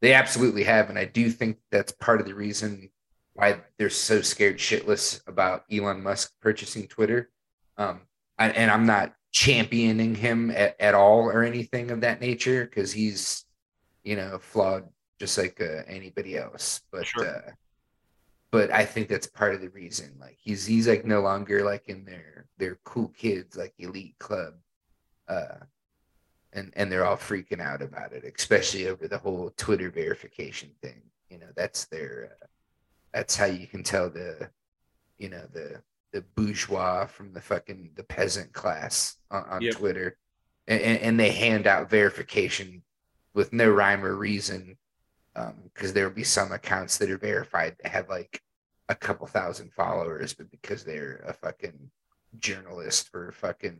they 0.00 0.12
absolutely 0.12 0.64
have, 0.64 0.88
and 0.90 0.98
I 0.98 1.04
do 1.04 1.30
think 1.30 1.58
that's 1.70 1.92
part 1.92 2.20
of 2.20 2.26
the 2.26 2.34
reason 2.34 2.90
why 3.34 3.60
they're 3.78 3.90
so 3.90 4.20
scared 4.20 4.58
shitless 4.58 5.26
about 5.26 5.64
Elon 5.72 6.02
Musk 6.02 6.32
purchasing 6.40 6.86
Twitter. 6.86 7.30
Um, 7.76 8.00
and, 8.38 8.54
and 8.56 8.70
I'm 8.70 8.86
not 8.86 9.14
championing 9.30 10.14
him 10.14 10.50
at, 10.50 10.78
at 10.80 10.94
all 10.94 11.22
or 11.22 11.42
anything 11.42 11.90
of 11.90 12.02
that 12.02 12.20
nature 12.20 12.64
because 12.64 12.92
he's, 12.92 13.44
you 14.04 14.16
know, 14.16 14.38
flawed 14.38 14.84
just 15.18 15.38
like 15.38 15.60
uh, 15.60 15.82
anybody 15.86 16.36
else. 16.36 16.82
But 16.90 17.06
Sure. 17.06 17.26
uh, 17.26 17.50
but 18.50 18.70
I 18.70 18.84
think 18.84 19.08
that's 19.08 19.26
part 19.26 19.54
of 19.54 19.62
the 19.62 19.70
reason. 19.70 20.14
Like 20.20 20.36
he's 20.38 20.66
he's 20.66 20.86
like 20.86 21.06
no 21.06 21.20
longer 21.20 21.64
like 21.64 21.88
in 21.88 22.04
their 22.04 22.46
their 22.58 22.78
cool 22.84 23.08
kids 23.08 23.56
like 23.56 23.72
elite 23.78 24.16
club, 24.18 24.54
uh, 25.26 25.56
and 26.52 26.70
and 26.76 26.92
they're 26.92 27.06
all 27.06 27.16
freaking 27.16 27.60
out 27.62 27.80
about 27.80 28.12
it, 28.12 28.30
especially 28.36 28.88
over 28.88 29.08
the 29.08 29.16
whole 29.16 29.50
Twitter 29.56 29.90
verification 29.90 30.70
thing. 30.82 31.00
You 31.30 31.38
know, 31.38 31.46
that's 31.56 31.86
their 31.86 32.36
uh, 32.42 32.46
that's 33.12 33.36
how 33.36 33.46
you 33.46 33.66
can 33.66 33.82
tell 33.82 34.10
the 34.10 34.50
you 35.18 35.28
know 35.28 35.42
the 35.52 35.82
the 36.12 36.22
bourgeois 36.34 37.06
from 37.06 37.32
the 37.32 37.40
fucking 37.40 37.90
the 37.94 38.02
peasant 38.04 38.52
class 38.52 39.16
on, 39.30 39.44
on 39.44 39.62
Yep. 39.62 39.74
Twitter, 39.74 40.18
and, 40.68 40.80
and 40.80 41.20
they 41.20 41.30
hand 41.30 41.66
out 41.66 41.88
verification 41.90 42.82
with 43.34 43.52
no 43.52 43.70
rhyme 43.70 44.04
or 44.04 44.14
reason 44.14 44.76
um, 45.34 45.54
because 45.64 45.92
there 45.94 46.06
will 46.06 46.14
be 46.14 46.24
some 46.24 46.52
accounts 46.52 46.98
that 46.98 47.10
are 47.10 47.16
verified 47.18 47.76
that 47.82 47.92
have 47.92 48.08
like 48.10 48.42
a 48.88 48.94
couple 48.94 49.26
thousand 49.26 49.72
followers, 49.72 50.34
but 50.34 50.50
because 50.50 50.84
they're 50.84 51.24
a 51.26 51.32
fucking 51.32 51.90
journalist 52.38 53.08
for 53.10 53.32
fucking 53.32 53.78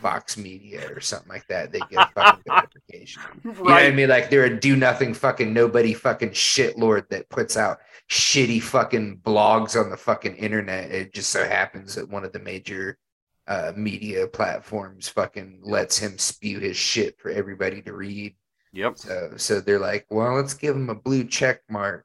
Vox 0.00 0.36
Media 0.36 0.90
or 0.92 1.00
something 1.00 1.28
like 1.28 1.46
that, 1.48 1.72
they 1.72 1.80
get 1.90 2.08
a 2.08 2.10
fucking 2.14 2.42
verification. 2.46 3.22
You 3.44 3.52
know 3.52 3.62
what 3.62 3.82
I 3.82 3.90
mean? 3.90 4.08
Like 4.08 4.30
they're 4.30 4.44
a 4.44 4.60
do 4.60 4.76
nothing 4.76 5.14
fucking 5.14 5.52
nobody 5.52 5.94
fucking 5.94 6.30
shitlord 6.30 7.08
that 7.08 7.28
puts 7.30 7.56
out 7.56 7.78
shitty 8.10 8.62
fucking 8.62 9.18
blogs 9.18 9.80
on 9.80 9.90
the 9.90 9.96
fucking 9.96 10.36
internet. 10.36 10.90
It 10.90 11.14
just 11.14 11.30
so 11.30 11.46
happens 11.46 11.94
that 11.94 12.08
one 12.08 12.24
of 12.24 12.32
the 12.32 12.40
major 12.40 12.98
uh, 13.46 13.72
media 13.76 14.26
platforms 14.26 15.08
fucking 15.08 15.60
lets 15.62 15.98
him 15.98 16.18
spew 16.18 16.58
his 16.58 16.76
shit 16.76 17.18
for 17.18 17.30
everybody 17.30 17.82
to 17.82 17.92
read. 17.92 18.34
Yep. 18.72 18.98
So 18.98 19.32
so 19.36 19.60
they're 19.60 19.78
like, 19.78 20.06
well, 20.10 20.34
let's 20.34 20.54
give 20.54 20.74
him 20.74 20.90
a 20.90 20.94
blue 20.94 21.24
check 21.24 21.60
mark, 21.70 22.04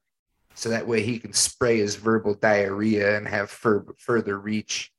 so 0.54 0.70
that 0.70 0.88
way 0.88 1.02
he 1.02 1.20
can 1.20 1.34
spray 1.34 1.80
his 1.80 1.96
verbal 1.96 2.36
diarrhea 2.36 3.18
and 3.18 3.28
have 3.28 3.50
fur- 3.50 3.86
further 3.98 4.40
reach. 4.40 4.92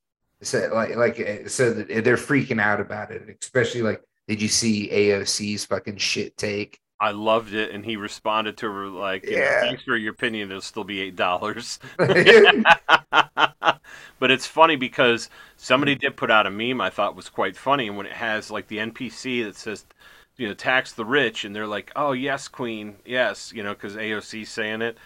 So 0.43 0.71
like 0.73 0.97
like 0.97 1.21
uh, 1.21 1.49
so 1.49 1.73
they're 1.73 2.17
freaking 2.17 2.61
out 2.61 2.81
about 2.81 3.11
it, 3.11 3.37
especially 3.43 3.83
like, 3.83 4.03
did 4.27 4.41
you 4.41 4.49
see 4.49 4.89
AOC's 4.91 5.67
fucking 5.67 5.99
shit 5.99 6.37
take? 6.37 6.81
I 6.99 7.13
loved 7.13 7.55
it, 7.55 7.73
and 7.73 7.85
he 7.85 7.97
responded 7.97 8.57
to 8.59 8.71
her 8.71 8.89
like, 8.89 9.25
Yeah. 9.27 9.61
"Thanks 9.61 9.85
for 9.85 9.97
your 9.97 10.13
opinion. 10.13 10.51
It'll 10.51 10.61
still 10.61 10.85
be 10.85 11.01
eight 11.01 11.17
dollars." 11.17 11.79
but 11.99 12.67
it's 14.31 14.47
funny 14.47 14.77
because 14.77 15.29
somebody 15.57 15.95
did 15.95 16.17
put 16.17 16.31
out 16.31 16.47
a 16.47 16.51
meme 16.51 16.81
I 16.81 16.91
thought 16.91 17.17
was 17.17 17.29
quite 17.29 17.57
funny, 17.57 17.89
and 17.89 17.97
when 17.97 18.07
it 18.07 18.13
has 18.13 18.51
like 18.51 18.69
the 18.69 18.79
NPC 18.79 19.45
that 19.45 19.57
says, 19.57 19.85
you 20.37 20.49
know, 20.49 20.55
tax 20.55 20.93
the 20.93 21.05
rich, 21.05 21.45
and 21.45 21.55
they're 21.57 21.67
like, 21.67 21.91
"Oh 21.97 22.13
yes, 22.13 22.49
Queen, 22.49 22.97
yes," 23.05 23.53
you 23.55 23.63
know, 23.63 23.75
because 23.75 23.97
AOC's 23.97 24.49
saying 24.51 24.83
it. 24.83 24.97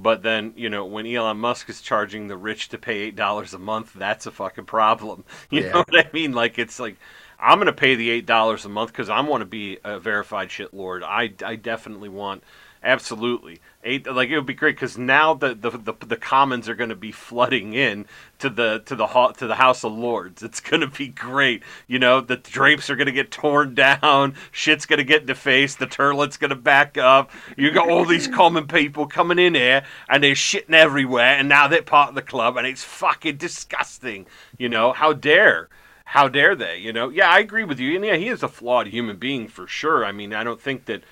But 0.00 0.22
then, 0.22 0.52
you 0.56 0.70
know, 0.70 0.84
when 0.86 1.06
Elon 1.06 1.38
Musk 1.38 1.68
is 1.68 1.80
charging 1.82 2.28
the 2.28 2.36
rich 2.36 2.68
to 2.70 2.78
pay 2.78 2.98
eight 3.00 3.16
dollars 3.16 3.52
a 3.54 3.58
month, 3.58 3.92
that's 3.94 4.26
a 4.26 4.30
fucking 4.30 4.66
problem. 4.66 5.24
You 5.50 5.60
Yeah. 5.60 5.72
know 5.74 5.84
what 5.88 6.06
I 6.06 6.10
mean? 6.12 6.32
Like 6.32 6.58
it's 6.58 6.78
like 6.78 6.96
I'm 7.40 7.58
gonna 7.58 7.72
pay 7.72 7.94
the 7.96 8.10
eight 8.10 8.26
dollars 8.26 8.64
a 8.64 8.68
month 8.68 8.92
because 8.92 9.08
I 9.10 9.20
want 9.20 9.40
to 9.42 9.46
be 9.46 9.78
a 9.84 9.98
verified 9.98 10.50
shit 10.50 10.72
lord. 10.72 11.02
I, 11.02 11.32
I 11.44 11.56
definitely 11.56 12.08
want 12.08 12.42
absolutely 12.82 13.60
eight. 13.84 14.06
Like 14.06 14.28
it 14.28 14.36
would 14.36 14.46
be 14.46 14.54
great 14.54 14.76
because 14.76 14.98
now 14.98 15.34
the, 15.34 15.54
the 15.54 15.70
the 15.70 15.94
the 16.06 16.16
commons 16.16 16.68
are 16.68 16.74
gonna 16.74 16.94
be 16.94 17.12
flooding 17.12 17.74
in 17.74 18.06
to 18.38 18.50
the 18.50 18.82
to 18.86 18.94
the 18.94 19.08
hall 19.08 19.32
to 19.32 19.46
the 19.46 19.54
House 19.54 19.84
of 19.84 19.92
Lords. 19.92 20.42
It's 20.42 20.60
gonna 20.60 20.88
be 20.88 21.08
great. 21.08 21.62
You 21.86 21.98
know 21.98 22.20
the 22.20 22.36
drapes 22.36 22.90
are 22.90 22.96
gonna 22.96 23.12
get 23.12 23.30
torn 23.30 23.74
down. 23.76 24.34
Shit's 24.52 24.86
gonna 24.86 25.04
get 25.04 25.26
defaced. 25.26 25.78
The 25.78 25.86
toilet's 25.86 26.36
gonna 26.36 26.56
back 26.56 26.98
up. 26.98 27.30
You 27.56 27.70
got 27.70 27.88
all 27.88 28.04
these 28.04 28.28
common 28.38 28.66
people 28.66 29.06
coming 29.06 29.38
in 29.38 29.54
here 29.54 29.84
and 30.08 30.22
they're 30.22 30.34
shitting 30.34 30.74
everywhere. 30.74 31.36
And 31.36 31.48
now 31.48 31.68
they're 31.68 31.82
part 31.82 32.10
of 32.10 32.14
the 32.14 32.22
club 32.22 32.56
and 32.56 32.66
it's 32.66 32.84
fucking 32.84 33.36
disgusting. 33.36 34.26
You 34.58 34.68
know 34.68 34.92
how 34.92 35.12
dare 35.12 35.68
how 36.04 36.26
dare 36.26 36.56
they? 36.56 36.78
You 36.78 36.90
know, 36.90 37.10
yeah, 37.10 37.28
I 37.28 37.38
agree 37.38 37.64
with 37.64 37.78
you. 37.78 37.94
And 37.94 38.02
yeah, 38.02 38.16
he 38.16 38.28
is 38.28 38.42
a 38.42 38.48
flawed 38.48 38.86
human 38.86 39.18
being 39.18 39.46
for 39.46 39.66
sure. 39.66 40.06
I 40.06 40.12
mean, 40.12 40.32
I 40.32 40.42
don't 40.42 40.58
think 40.58 40.86
that 40.86 41.02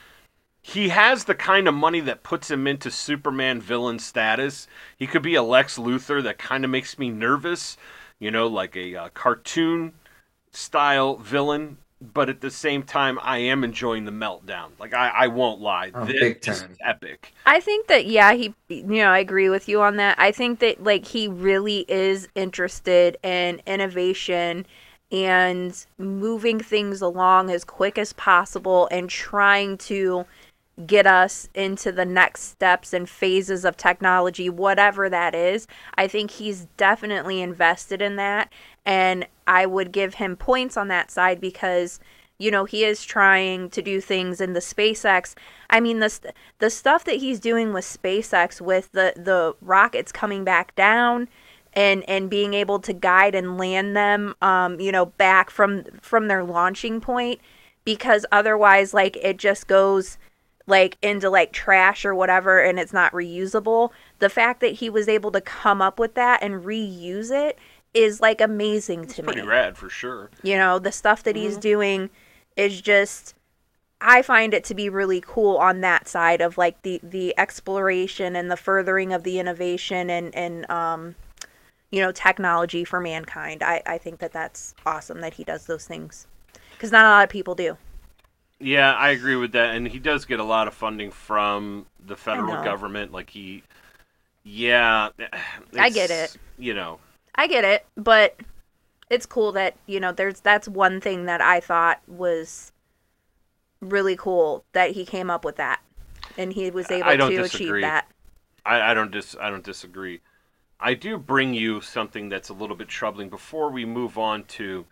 he 0.66 0.88
has 0.88 1.24
the 1.24 1.34
kind 1.34 1.68
of 1.68 1.74
money 1.74 2.00
that 2.00 2.22
puts 2.24 2.50
him 2.50 2.66
into 2.66 2.90
Superman 2.90 3.60
villain 3.60 3.98
status. 4.00 4.66
He 4.96 5.06
could 5.06 5.22
be 5.22 5.36
a 5.36 5.42
Lex 5.42 5.78
Luthor 5.78 6.22
that 6.24 6.38
kind 6.38 6.64
of 6.64 6.70
makes 6.70 6.98
me 6.98 7.08
nervous, 7.08 7.76
you 8.18 8.30
know, 8.32 8.48
like 8.48 8.76
a 8.76 8.96
uh, 8.96 9.08
cartoon 9.10 9.92
style 10.52 11.16
villain. 11.16 11.78
But 12.00 12.28
at 12.28 12.40
the 12.42 12.50
same 12.50 12.82
time, 12.82 13.18
I 13.22 13.38
am 13.38 13.64
enjoying 13.64 14.04
the 14.04 14.12
meltdown. 14.12 14.70
Like 14.78 14.94
I, 14.94 15.08
I 15.08 15.26
won't 15.28 15.60
lie, 15.60 15.92
Oh, 15.94 16.04
this 16.04 16.20
big 16.20 16.40
is 16.46 16.62
time. 16.62 16.76
epic. 16.84 17.32
I 17.44 17.60
think 17.60 17.86
that 17.86 18.06
yeah, 18.06 18.34
he 18.34 18.54
you 18.68 18.82
know, 18.84 19.10
I 19.10 19.18
agree 19.20 19.48
with 19.48 19.68
you 19.68 19.80
on 19.80 19.96
that. 19.96 20.18
I 20.18 20.32
think 20.32 20.58
that 20.60 20.82
like 20.82 21.04
he 21.06 21.28
really 21.28 21.84
is 21.88 22.28
interested 22.34 23.16
in 23.22 23.60
innovation 23.66 24.66
and 25.12 25.86
moving 25.98 26.58
things 26.58 27.00
along 27.00 27.50
as 27.50 27.64
quick 27.64 27.98
as 27.98 28.12
possible 28.14 28.88
and 28.90 29.08
trying 29.08 29.78
to 29.78 30.26
get 30.84 31.06
us 31.06 31.48
into 31.54 31.90
the 31.90 32.04
next 32.04 32.42
steps 32.42 32.92
and 32.92 33.08
phases 33.08 33.64
of 33.64 33.76
technology, 33.76 34.50
whatever 34.50 35.08
that 35.08 35.34
is. 35.34 35.66
I 35.94 36.06
think 36.06 36.32
he's 36.32 36.66
definitely 36.76 37.40
invested 37.40 38.02
in 38.02 38.16
that. 38.16 38.52
And 38.84 39.26
I 39.46 39.64
would 39.64 39.90
give 39.90 40.14
him 40.14 40.36
points 40.36 40.76
on 40.76 40.88
that 40.88 41.10
side 41.10 41.40
because, 41.40 41.98
you 42.38 42.50
know, 42.50 42.66
he 42.66 42.84
is 42.84 43.04
trying 43.04 43.70
to 43.70 43.80
do 43.80 44.02
things 44.02 44.38
in 44.40 44.52
the 44.52 44.60
SpaceX. 44.60 45.34
I 45.70 45.80
mean, 45.80 46.00
the, 46.00 46.34
the 46.58 46.68
stuff 46.68 47.04
that 47.04 47.16
he's 47.16 47.40
doing 47.40 47.72
with 47.72 47.84
SpaceX, 47.84 48.60
with 48.60 48.92
the, 48.92 49.14
the 49.16 49.54
rockets 49.62 50.12
coming 50.12 50.44
back 50.44 50.74
down 50.74 51.28
and 51.72 52.08
and 52.08 52.30
being 52.30 52.54
able 52.54 52.78
to 52.78 52.94
guide 52.94 53.34
and 53.34 53.58
land 53.58 53.94
them 53.94 54.34
um 54.40 54.80
you 54.80 54.90
know 54.90 55.04
back 55.04 55.50
from 55.50 55.84
from 56.00 56.26
their 56.26 56.42
launching 56.42 57.02
point 57.02 57.38
because 57.84 58.24
otherwise 58.32 58.94
like 58.94 59.16
it 59.18 59.36
just 59.36 59.66
goes 59.66 60.16
like 60.66 60.98
into 61.02 61.30
like 61.30 61.52
trash 61.52 62.04
or 62.04 62.14
whatever 62.14 62.60
and 62.60 62.78
it's 62.78 62.92
not 62.92 63.12
reusable 63.12 63.90
the 64.18 64.28
fact 64.28 64.60
that 64.60 64.74
he 64.74 64.90
was 64.90 65.08
able 65.08 65.30
to 65.30 65.40
come 65.40 65.80
up 65.80 65.98
with 65.98 66.14
that 66.14 66.42
and 66.42 66.64
reuse 66.64 67.30
it 67.30 67.58
is 67.94 68.20
like 68.20 68.40
amazing 68.40 69.04
It's 69.04 69.14
to 69.14 69.22
pretty 69.22 69.42
me 69.42 69.46
rad 69.48 69.76
for 69.76 69.88
sure. 69.88 70.30
you 70.42 70.56
know 70.56 70.78
the 70.78 70.92
stuff 70.92 71.22
that 71.22 71.36
he's 71.36 71.56
Mhm. 71.56 71.60
doing 71.60 72.10
is 72.56 72.80
just 72.80 73.34
i 74.00 74.20
find 74.22 74.52
it 74.52 74.64
to 74.64 74.74
be 74.74 74.88
really 74.88 75.22
cool 75.24 75.56
on 75.56 75.80
that 75.82 76.08
side 76.08 76.40
of 76.40 76.58
like 76.58 76.82
the 76.82 77.00
the 77.02 77.32
exploration 77.38 78.34
and 78.36 78.50
the 78.50 78.56
furthering 78.56 79.12
of 79.12 79.22
the 79.22 79.38
innovation 79.38 80.10
and 80.10 80.34
and 80.34 80.68
um 80.70 81.14
you 81.90 82.00
know 82.02 82.10
technology 82.12 82.84
for 82.84 83.00
mankind 83.00 83.62
i 83.62 83.80
i 83.86 83.96
think 83.96 84.18
that 84.18 84.32
that's 84.32 84.74
awesome 84.84 85.20
that 85.20 85.34
he 85.34 85.44
does 85.44 85.66
those 85.66 85.86
things 85.86 86.26
because 86.72 86.90
not 86.92 87.04
a 87.06 87.08
lot 87.08 87.24
of 87.24 87.30
people 87.30 87.54
do 87.54 87.76
Yeah, 88.58 88.94
I 88.94 89.10
agree 89.10 89.36
with 89.36 89.52
that, 89.52 89.74
and 89.74 89.86
he 89.86 89.98
does 89.98 90.24
get 90.24 90.40
a 90.40 90.44
lot 90.44 90.66
of 90.66 90.74
funding 90.74 91.10
from 91.10 91.86
the 92.04 92.16
federal 92.16 92.64
government. 92.64 93.12
Like 93.12 93.28
he, 93.30 93.62
yeah, 94.44 95.10
I 95.78 95.90
get 95.90 96.10
it. 96.10 96.36
You 96.58 96.72
know, 96.74 96.98
I 97.34 97.46
get 97.48 97.64
it, 97.64 97.84
but 97.96 98.36
it's 99.10 99.26
cool 99.26 99.52
that 99.52 99.76
you 99.86 100.00
know 100.00 100.12
there's 100.12 100.40
that's 100.40 100.68
one 100.68 101.00
thing 101.00 101.26
that 101.26 101.40
I 101.40 101.60
thought 101.60 102.00
was 102.08 102.72
really 103.80 104.16
cool 104.16 104.64
that 104.72 104.92
he 104.92 105.04
came 105.04 105.30
up 105.30 105.44
with 105.44 105.56
that, 105.56 105.80
and 106.38 106.52
he 106.52 106.70
was 106.70 106.90
able 106.90 107.10
I 107.10 107.16
don't 107.16 107.30
to 107.30 107.42
disagree. 107.42 107.80
achieve 107.80 107.82
that. 107.82 108.08
I, 108.64 108.90
I 108.90 108.94
don't 108.94 109.10
dis 109.10 109.36
I 109.40 109.50
don't 109.50 109.64
disagree. 109.64 110.20
I 110.80 110.94
do 110.94 111.18
bring 111.18 111.54
you 111.54 111.80
something 111.80 112.28
that's 112.28 112.48
a 112.48 112.54
little 112.54 112.76
bit 112.76 112.88
troubling 112.88 113.28
before 113.28 113.70
we 113.70 113.84
move 113.84 114.18
on 114.18 114.44
to 114.44 114.86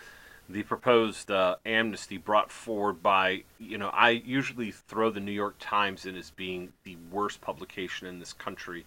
the 0.49 0.63
proposed 0.63 1.31
uh, 1.31 1.57
amnesty 1.65 2.17
brought 2.17 2.51
forward 2.51 3.03
by 3.03 3.45
you 3.59 3.79
know 3.79 3.89
I 3.89 4.11
usually 4.11 4.71
throw 4.71 5.11
the 5.11 5.21
New 5.21 5.33
York 5.33 5.57
Times 5.59 6.07
in 6.07 6.17
as 6.17 6.31
being 6.31 6.73
the 6.85 6.97
worst 7.11 7.41
publication 7.41 8.07
in 8.07 8.19
this 8.19 8.33
country. 8.33 8.85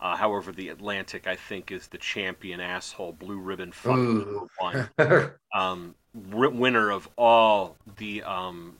Uh, 0.00 0.16
however, 0.16 0.52
the 0.52 0.68
Atlantic 0.68 1.26
I 1.26 1.36
think 1.36 1.70
is 1.70 1.88
the 1.88 1.98
champion 1.98 2.60
asshole 2.60 3.12
blue 3.12 3.38
ribbon 3.38 3.72
fuck 3.72 3.96
Ooh. 3.96 4.48
one 4.58 4.90
um, 5.54 5.94
winner 6.14 6.90
of 6.90 7.08
all 7.16 7.76
the 7.96 8.22
um, 8.22 8.76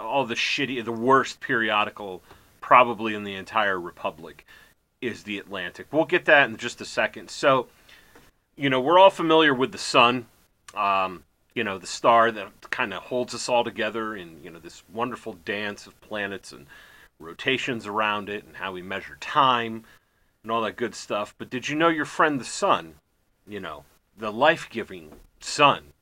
all 0.00 0.24
the 0.24 0.34
shitty, 0.34 0.84
the 0.84 0.92
worst 0.92 1.40
periodical 1.40 2.22
probably 2.60 3.14
in 3.14 3.24
the 3.24 3.34
entire 3.34 3.80
republic 3.80 4.46
is 5.00 5.22
the 5.22 5.38
Atlantic. 5.38 5.86
We'll 5.92 6.04
get 6.04 6.24
that 6.26 6.48
in 6.48 6.56
just 6.56 6.80
a 6.80 6.84
second. 6.84 7.30
So, 7.30 7.68
you 8.56 8.68
know, 8.68 8.80
we're 8.80 8.98
all 8.98 9.10
familiar 9.10 9.54
with 9.54 9.72
the 9.72 9.78
sun. 9.78 10.26
Um, 10.74 11.24
you 11.54 11.64
know, 11.64 11.78
the 11.78 11.86
star 11.86 12.30
that 12.32 12.70
kind 12.70 12.94
of 12.94 13.02
holds 13.04 13.34
us 13.34 13.48
all 13.48 13.64
together 13.64 14.14
in 14.16 14.42
you 14.42 14.50
know 14.50 14.58
this 14.58 14.82
wonderful 14.92 15.34
dance 15.44 15.86
of 15.86 16.00
planets 16.00 16.52
and 16.52 16.66
rotations 17.18 17.86
around 17.86 18.28
it 18.28 18.44
and 18.44 18.56
how 18.56 18.72
we 18.72 18.82
measure 18.82 19.16
time 19.20 19.84
and 20.42 20.52
all 20.52 20.62
that 20.62 20.76
good 20.76 20.94
stuff. 20.94 21.34
But 21.36 21.50
did 21.50 21.68
you 21.68 21.76
know 21.76 21.88
your 21.88 22.04
friend 22.04 22.40
the 22.40 22.44
sun? 22.44 22.94
You 23.46 23.60
know, 23.60 23.84
the 24.16 24.32
life-giving 24.32 25.12
sun 25.40 25.92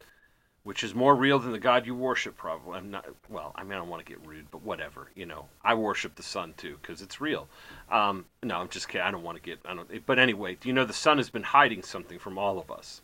which 0.67 0.83
is 0.83 0.97
more 0.97 1.15
real 1.15 1.39
than 1.39 1.53
the 1.53 1.61
God 1.61 1.87
you 1.87 1.95
worship, 1.95 2.37
probably. 2.37 2.77
I'm 2.77 2.91
not, 2.91 3.07
well, 3.29 3.53
I 3.55 3.63
mean, 3.63 3.75
I 3.75 3.77
don't 3.77 3.89
want 3.89 4.05
to 4.05 4.13
get 4.13 4.27
rude, 4.27 4.51
but 4.51 4.63
whatever. 4.65 5.13
You 5.15 5.25
know, 5.25 5.47
I 5.63 5.75
worship 5.75 6.17
the 6.17 6.25
sun 6.25 6.55
too 6.57 6.77
because 6.83 7.03
it's 7.03 7.21
real. 7.21 7.47
Um, 7.89 8.25
no, 8.43 8.57
I'm 8.59 8.69
just 8.69 8.89
kidding. 8.89 9.07
I 9.07 9.13
don't 9.13 9.23
want 9.23 9.37
to 9.37 9.43
get, 9.43 9.61
I 9.65 9.77
don't, 9.77 10.07
but 10.07 10.19
anyway, 10.19 10.57
do 10.61 10.69
you 10.69 10.75
know 10.75 10.85
the 10.85 10.93
sun 10.93 11.19
has 11.19 11.31
been 11.31 11.45
hiding 11.45 11.85
something 11.85 12.19
from 12.19 12.37
all 12.37 12.59
of 12.59 12.69
us? 12.69 13.01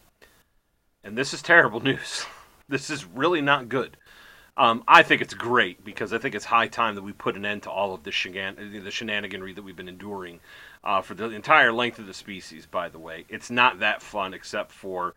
And 1.05 1.17
this 1.17 1.35
is 1.35 1.43
terrible 1.43 1.81
news. 1.85 2.27
this 2.69 2.91
is 2.91 3.05
really 3.05 3.41
not 3.41 3.69
good. 3.69 3.97
Um, 4.57 4.85
I 4.87 5.03
think 5.03 5.23
it's 5.23 5.33
great 5.33 5.83
because 5.83 6.13
I 6.13 6.19
think 6.19 6.35
it's 6.35 6.45
high 6.45 6.69
time 6.69 6.95
that 6.95 7.03
we 7.03 7.13
put 7.13 7.37
an 7.37 7.47
end 7.47 7.63
to 7.63 7.71
all 7.71 7.95
of 7.95 8.03
the, 8.03 8.11
shenan- 8.11 8.57
the 8.57 8.91
shenaniganry 8.91 9.55
that 9.55 9.63
we've 9.63 9.77
been 9.77 9.89
enduring 9.89 10.41
uh, 10.85 11.01
for 11.01 11.15
the 11.15 11.31
entire 11.31 11.73
length 11.73 11.99
of 11.99 12.07
the 12.07 12.13
species, 12.13 12.67
by 12.67 12.91
the 12.91 12.99
way. 12.99 13.25
It's 13.31 13.51
not 13.51 13.79
that 13.79 14.03
fun 14.03 14.35
except 14.35 14.71
for 14.71 15.15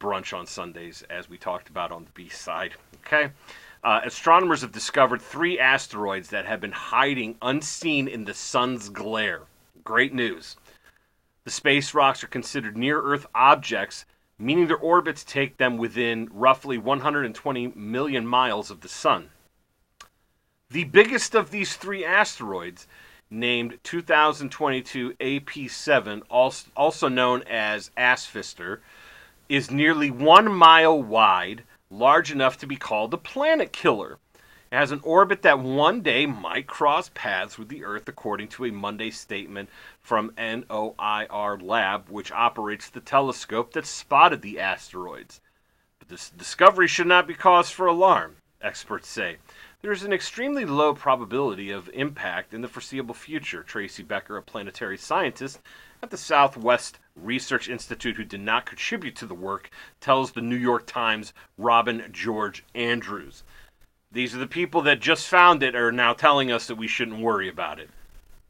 brunch 0.00 0.36
on 0.36 0.46
Sundays, 0.46 1.04
as 1.10 1.28
we 1.28 1.36
talked 1.36 1.68
about 1.68 1.92
on 1.92 2.04
the 2.04 2.10
B 2.12 2.30
side. 2.30 2.74
Okay? 3.06 3.30
Uh, 3.84 4.00
astronomers 4.04 4.62
have 4.62 4.72
discovered 4.72 5.20
three 5.20 5.58
asteroids 5.58 6.30
that 6.30 6.46
have 6.46 6.60
been 6.60 6.72
hiding 6.72 7.36
unseen 7.42 8.08
in 8.08 8.24
the 8.24 8.34
sun's 8.34 8.88
glare. 8.88 9.42
Great 9.84 10.14
news. 10.14 10.56
The 11.44 11.50
space 11.50 11.92
rocks 11.92 12.22
are 12.24 12.28
considered 12.28 12.76
near 12.76 13.00
Earth 13.02 13.26
objects, 13.34 14.04
meaning 14.42 14.66
their 14.66 14.76
orbits 14.76 15.22
take 15.22 15.56
them 15.56 15.76
within 15.76 16.28
roughly 16.32 16.76
120 16.76 17.68
million 17.76 18.26
miles 18.26 18.72
of 18.72 18.80
the 18.80 18.88
sun. 18.88 19.30
The 20.68 20.82
biggest 20.84 21.36
of 21.36 21.52
these 21.52 21.76
three 21.76 22.04
asteroids, 22.04 22.88
named 23.30 23.78
2022 23.84 25.14
AP7, 25.20 26.22
also 26.28 27.08
known 27.08 27.42
as 27.44 27.92
Asphister, 27.96 28.80
is 29.48 29.70
nearly 29.70 30.10
one 30.10 30.52
mile 30.52 31.00
wide, 31.00 31.62
large 31.88 32.32
enough 32.32 32.58
to 32.58 32.66
be 32.66 32.76
called 32.76 33.14
a 33.14 33.18
planet 33.18 33.72
killer. 33.72 34.18
It 34.72 34.76
has 34.76 34.90
an 34.90 35.02
orbit 35.02 35.42
that 35.42 35.58
one 35.58 36.00
day 36.00 36.24
might 36.24 36.66
cross 36.66 37.10
paths 37.12 37.58
with 37.58 37.68
the 37.68 37.84
Earth, 37.84 38.08
according 38.08 38.48
to 38.48 38.64
a 38.64 38.72
Monday 38.72 39.10
statement 39.10 39.68
from 40.00 40.30
NOIRLab, 40.38 42.08
which 42.08 42.32
operates 42.32 42.88
the 42.88 43.00
telescope 43.00 43.74
that 43.74 43.84
spotted 43.84 44.40
the 44.40 44.58
asteroids. 44.58 45.42
But 45.98 46.08
this 46.08 46.30
discovery 46.30 46.88
should 46.88 47.06
not 47.06 47.26
be 47.26 47.34
cause 47.34 47.68
for 47.68 47.84
alarm, 47.84 48.36
experts 48.62 49.08
say. 49.08 49.36
There 49.82 49.92
is 49.92 50.04
an 50.04 50.12
extremely 50.14 50.64
low 50.64 50.94
probability 50.94 51.70
of 51.70 51.90
impact 51.92 52.54
in 52.54 52.62
the 52.62 52.68
foreseeable 52.68 53.14
future, 53.14 53.62
Tracy 53.62 54.02
Becker, 54.02 54.38
a 54.38 54.42
planetary 54.42 54.96
scientist 54.96 55.60
at 56.02 56.08
the 56.08 56.16
Southwest 56.16 56.98
Research 57.14 57.68
Institute 57.68 58.16
who 58.16 58.24
did 58.24 58.40
not 58.40 58.64
contribute 58.64 59.16
to 59.16 59.26
the 59.26 59.34
work, 59.34 59.68
tells 60.00 60.32
the 60.32 60.40
New 60.40 60.56
York 60.56 60.86
Times' 60.86 61.34
Robin 61.58 62.08
George 62.10 62.64
Andrews. 62.74 63.42
These 64.12 64.34
are 64.34 64.38
the 64.38 64.46
people 64.46 64.82
that 64.82 65.00
just 65.00 65.26
found 65.26 65.62
it 65.62 65.74
are 65.74 65.90
now 65.90 66.12
telling 66.12 66.52
us 66.52 66.66
that 66.66 66.74
we 66.74 66.86
shouldn't 66.86 67.20
worry 67.20 67.48
about 67.48 67.80
it. 67.80 67.88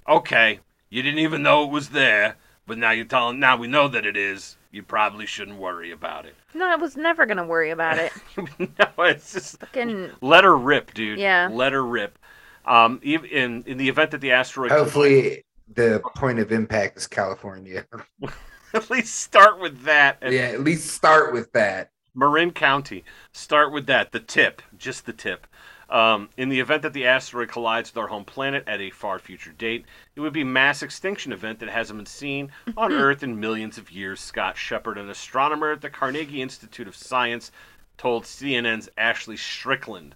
Okay, 0.09 0.59
you 0.91 1.03
didn't 1.03 1.21
even 1.21 1.43
know 1.43 1.65
it 1.65 1.71
was 1.71 1.91
there, 1.91 2.37
but 2.67 2.79
now 2.79 2.91
you're 2.91 3.05
telling 3.05 3.39
now 3.39 3.57
we 3.57 3.69
know 3.69 3.87
that 3.89 4.05
it 4.05 4.17
is. 4.17 4.57
You 4.73 4.83
probably 4.83 5.27
shouldn't 5.27 5.59
worry 5.59 5.93
about 5.93 6.27
it. 6.27 6.35
No, 6.55 6.67
I 6.67 6.77
was 6.77 6.97
never 6.97 7.27
gonna 7.27 7.47
worry 7.47 7.71
about 7.71 7.99
it. 7.99 8.13
no, 8.59 9.05
it's 9.05 9.33
just 9.33 9.61
Fucking 9.61 10.11
let 10.21 10.43
her 10.45 10.57
rip, 10.57 10.95
dude. 10.95 11.21
Yeah. 11.21 11.49
Let 11.53 11.73
her 11.73 11.85
rip. 11.85 12.19
Um, 12.65 13.01
ev- 13.05 13.25
in 13.25 13.63
in 13.67 13.79
the 13.79 13.89
event 13.89 14.11
that 14.13 14.21
the 14.21 14.33
asteroid 14.33 14.73
Hopefully, 14.73 15.45
the 15.73 16.03
point 16.17 16.41
of 16.41 16.51
impact 16.51 16.97
is 16.97 17.07
California. 17.07 17.87
at 18.75 18.91
least 18.91 19.15
start 19.15 19.61
with 19.61 19.83
that. 19.83 20.19
And 20.23 20.35
yeah, 20.35 20.49
at 20.49 20.61
least 20.61 20.91
start 20.91 21.33
with 21.33 21.53
that. 21.53 21.91
Marin 22.15 22.51
County. 22.51 23.05
Start 23.33 23.73
with 23.73 23.87
that. 23.87 24.13
The 24.13 24.21
tip, 24.21 24.63
just 24.77 25.07
the 25.07 25.13
tip. 25.13 25.47
Um, 25.93 26.31
in 26.39 26.49
the 26.49 26.59
event 26.59 26.81
that 26.83 26.95
the 26.95 27.07
asteroid 27.07 27.51
collides 27.51 27.93
with 27.93 27.99
our 27.99 28.09
home 28.09 28.25
planet 28.25 28.65
at 28.67 28.81
a 28.81 28.89
far 28.89 29.19
future 29.19 29.53
date, 29.53 29.85
it 30.17 30.21
would 30.21 30.33
be 30.33 30.41
a 30.41 30.47
mass 30.47 30.83
extinction 30.83 31.33
event 31.33 31.59
that 31.59 31.69
hasn't 31.69 31.99
been 31.99 32.07
seen 32.07 32.51
on 32.79 32.95
Earth 32.95 33.23
in 33.23 33.39
millions 33.39 33.77
of 33.77 33.91
years. 33.91 34.19
Scott 34.19 34.57
Sheppard, 34.57 34.97
an 34.97 35.11
astronomer 35.11 35.73
at 35.73 35.83
the 35.83 35.91
Carnegie 35.91 36.41
Institute 36.41 36.89
of 36.89 36.97
Science, 36.97 37.53
told 37.99 38.25
CNN's 38.25 38.89
Ashley 38.97 39.37
Strickland. 39.37 40.15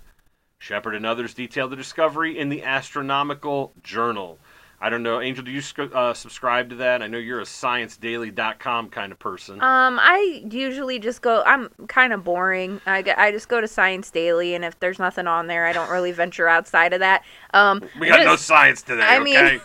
Sheppard 0.58 0.94
and 0.94 1.04
others 1.04 1.34
detailed 1.34 1.72
the 1.72 1.76
discovery 1.76 2.38
in 2.38 2.48
the 2.48 2.62
Astronomical 2.62 3.74
Journal. 3.82 4.38
I 4.80 4.90
don't 4.90 5.02
know, 5.02 5.20
Angel, 5.20 5.42
do 5.44 5.50
you 5.50 5.62
uh, 5.94 6.12
subscribe 6.12 6.68
to 6.70 6.76
that? 6.76 7.02
I 7.02 7.06
know 7.06 7.16
you're 7.18 7.40
a 7.40 7.44
ScienceDaily.com 7.44 8.90
kind 8.90 9.10
of 9.10 9.18
person. 9.18 9.54
Um, 9.62 9.98
I 10.00 10.44
usually 10.50 10.98
just 10.98 11.22
go. 11.22 11.42
I'm 11.44 11.70
kind 11.88 12.12
of 12.12 12.24
boring. 12.24 12.80
I, 12.86 13.02
I 13.16 13.30
just 13.32 13.48
go 13.48 13.60
to 13.60 13.68
Science 13.68 14.10
Daily, 14.10 14.54
and 14.54 14.64
if 14.64 14.78
there's 14.78 14.98
nothing 14.98 15.26
on 15.26 15.46
there, 15.46 15.66
I 15.66 15.72
don't 15.72 15.90
really 15.90 16.12
venture 16.12 16.46
outside 16.48 16.92
of 16.92 17.00
that. 17.00 17.24
Um, 17.54 17.82
we 17.98 18.08
got 18.08 18.24
no 18.24 18.36
science 18.36 18.82
today, 18.82 19.02
I 19.02 19.18
mean- 19.18 19.36
okay? 19.36 19.60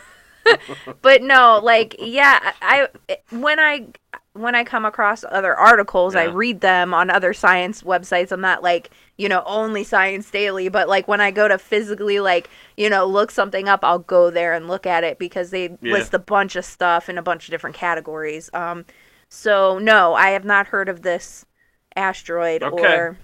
but 1.01 1.21
no, 1.21 1.59
like 1.63 1.95
yeah, 1.99 2.53
I 2.61 2.87
when 3.29 3.59
I 3.59 3.87
when 4.33 4.55
I 4.55 4.63
come 4.63 4.85
across 4.85 5.23
other 5.29 5.55
articles, 5.55 6.15
I 6.15 6.23
read 6.23 6.61
them 6.61 6.93
on 6.93 7.09
other 7.09 7.33
science 7.33 7.83
websites. 7.83 8.31
I'm 8.31 8.41
not 8.41 8.63
like 8.63 8.91
you 9.17 9.27
know 9.29 9.43
only 9.45 9.83
Science 9.83 10.29
Daily, 10.29 10.69
but 10.69 10.87
like 10.89 11.07
when 11.07 11.21
I 11.21 11.31
go 11.31 11.47
to 11.47 11.57
physically 11.57 12.19
like 12.19 12.49
you 12.77 12.89
know 12.89 13.05
look 13.05 13.31
something 13.31 13.67
up, 13.69 13.81
I'll 13.83 13.99
go 13.99 14.29
there 14.29 14.53
and 14.53 14.67
look 14.67 14.85
at 14.85 15.03
it 15.03 15.19
because 15.19 15.51
they 15.51 15.77
Yeah. 15.81 16.05
list 16.05 16.13
a 16.13 16.19
bunch 16.19 16.55
of 16.55 16.65
stuff 16.65 17.09
in 17.09 17.17
a 17.17 17.23
bunch 17.23 17.47
of 17.47 17.51
different 17.51 17.75
categories. 17.75 18.49
Um, 18.53 18.85
so 19.29 19.79
no, 19.79 20.13
I 20.13 20.29
have 20.31 20.45
not 20.45 20.67
heard 20.67 20.89
of 20.89 21.01
this 21.01 21.45
asteroid 21.95 22.63
Okay. 22.63 23.03
or 23.03 23.17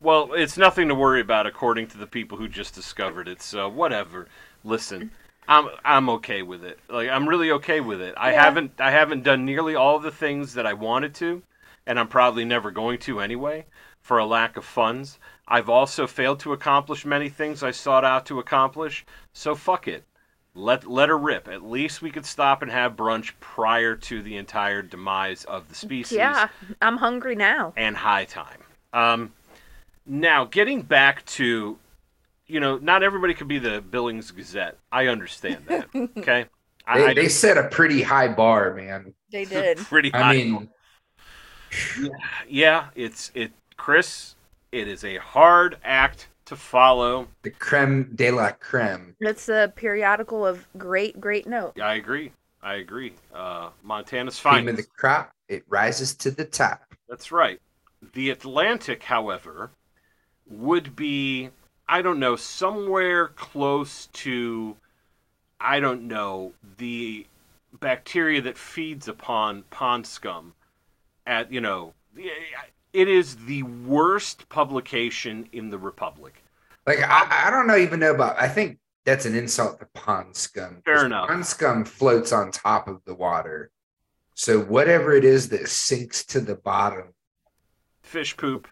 Well, 0.00 0.32
it's 0.34 0.56
nothing 0.58 0.88
to 0.88 0.94
worry 0.94 1.20
about 1.20 1.46
according 1.46 1.88
to 1.88 1.98
the 1.98 2.06
people 2.06 2.38
who 2.38 2.48
just 2.48 2.74
discovered 2.74 3.28
it. 3.28 3.42
So 3.42 3.68
whatever. 3.68 4.28
Listen, 4.64 5.06
I'm 5.48 5.68
I'm 5.84 6.08
okay 6.10 6.42
with 6.42 6.64
it. 6.64 6.78
Like 6.88 7.08
I'm 7.08 7.28
really 7.28 7.50
okay 7.52 7.80
with 7.80 8.00
it. 8.00 8.14
I 8.16 8.32
Yeah. 8.32 8.44
haven't 8.44 8.80
I 8.80 8.90
haven't 8.90 9.22
done 9.24 9.44
nearly 9.44 9.74
all 9.74 9.98
the 9.98 10.10
things 10.10 10.54
that 10.54 10.66
I 10.66 10.72
wanted 10.72 11.14
to, 11.16 11.42
and 11.86 11.98
I'm 11.98 12.08
probably 12.08 12.44
never 12.44 12.70
going 12.70 12.98
to 13.00 13.20
anyway 13.20 13.66
for 14.00 14.18
a 14.18 14.26
lack 14.26 14.56
of 14.56 14.64
funds. 14.64 15.18
I've 15.46 15.68
also 15.68 16.06
failed 16.06 16.40
to 16.40 16.52
accomplish 16.54 17.04
many 17.04 17.28
things 17.28 17.62
I 17.62 17.70
sought 17.70 18.04
out 18.04 18.24
to 18.26 18.38
accomplish. 18.38 19.04
So 19.32 19.54
fuck 19.54 19.86
it. 19.88 20.04
Let 20.54 20.86
let 20.86 21.08
her 21.08 21.18
rip. 21.18 21.48
At 21.48 21.62
least 21.64 22.00
we 22.00 22.10
could 22.10 22.24
stop 22.24 22.62
and 22.62 22.70
have 22.70 22.96
brunch 22.96 23.32
prior 23.40 23.96
to 23.96 24.22
the 24.22 24.36
entire 24.36 24.82
demise 24.82 25.44
of 25.44 25.68
the 25.68 25.74
species 25.74 26.16
Yeah, 26.16 26.48
I'm 26.80 26.96
hungry 26.98 27.34
now. 27.34 27.72
and 27.76 27.96
high 27.96 28.24
time. 28.24 28.62
Um, 28.92 29.32
now, 30.06 30.44
getting 30.44 30.82
back 30.82 31.24
to, 31.26 31.78
you 32.46 32.60
know, 32.60 32.78
not 32.78 33.02
everybody 33.02 33.34
could 33.34 33.48
be 33.48 33.58
the 33.58 33.80
Billings 33.80 34.30
Gazette. 34.30 34.78
I 34.92 35.06
understand 35.08 35.66
that. 35.66 35.88
Okay, 36.18 36.46
I, 36.86 36.98
They, 36.98 37.06
I 37.06 37.14
they 37.14 37.28
set 37.28 37.56
a 37.58 37.68
pretty 37.68 38.02
high 38.02 38.28
bar, 38.28 38.74
man. 38.74 39.14
They 39.30 39.44
did. 39.56 39.78
pretty 39.78 40.10
high. 40.10 40.20
I 40.20 40.32
mean, 40.36 40.68
yeah, 42.48 42.88
it's 42.94 43.30
it, 43.34 43.52
Chris. 43.76 44.34
It 44.72 44.88
is 44.88 45.04
a 45.04 45.16
hard 45.18 45.78
act 45.84 46.28
to 46.46 46.56
follow. 46.56 47.28
the 47.42 47.50
creme 47.50 48.10
de 48.14 48.30
la 48.30 48.50
creme. 48.52 49.14
It's 49.20 49.48
a 49.48 49.72
periodical 49.76 50.44
of 50.46 50.66
great, 50.76 51.20
great 51.20 51.46
note. 51.46 51.78
I 51.80 51.94
agree. 51.94 52.32
I 52.62 52.74
agree. 52.76 53.14
Uh, 53.32 53.70
Montana's 53.82 54.38
Cream 54.38 54.64
fine. 54.64 54.68
of 54.68 54.76
the 54.76 54.82
crop, 54.82 55.30
it 55.48 55.64
rises 55.68 56.14
to 56.16 56.30
the 56.30 56.44
top. 56.44 56.82
That's 57.08 57.30
right. 57.30 57.60
The 58.14 58.30
Atlantic, 58.30 59.02
however, 59.04 59.70
would 60.46 60.96
be, 60.96 61.50
I 61.88 62.02
don't 62.02 62.18
know, 62.18 62.36
somewhere 62.36 63.28
close 63.28 64.06
to, 64.14 64.76
I 65.60 65.80
don't 65.80 66.08
know, 66.08 66.52
the 66.78 67.26
bacteria 67.80 68.40
that 68.42 68.56
feeds 68.56 69.08
upon 69.08 69.64
pond 69.70 70.06
scum. 70.06 70.54
At, 71.26 71.52
you 71.52 71.60
know, 71.60 71.94
it 72.92 73.08
is 73.08 73.36
the 73.36 73.62
worst 73.62 74.48
publication 74.48 75.48
in 75.52 75.70
the 75.70 75.78
Republic. 75.78 76.42
Like 76.86 77.00
I, 77.02 77.46
I 77.48 77.50
don't 77.50 77.66
know 77.66 77.76
even 77.76 78.00
know 78.00 78.14
about. 78.14 78.38
I 78.38 78.48
think 78.48 78.78
that's 79.04 79.24
an 79.26 79.34
insult 79.34 79.80
to 79.80 79.86
pond 79.94 80.36
scum. 80.36 80.82
Fair 80.84 81.06
enough. 81.06 81.28
Pond 81.28 81.46
scum 81.46 81.84
floats 81.84 82.32
on 82.32 82.50
top 82.50 82.88
of 82.88 83.00
the 83.06 83.14
water, 83.14 83.70
so 84.34 84.60
whatever 84.60 85.14
it 85.14 85.24
is 85.24 85.48
that 85.48 85.68
sinks 85.68 86.24
to 86.26 86.40
the 86.40 86.56
bottom, 86.56 87.14
Fish 88.02 88.36
poop. 88.36 88.68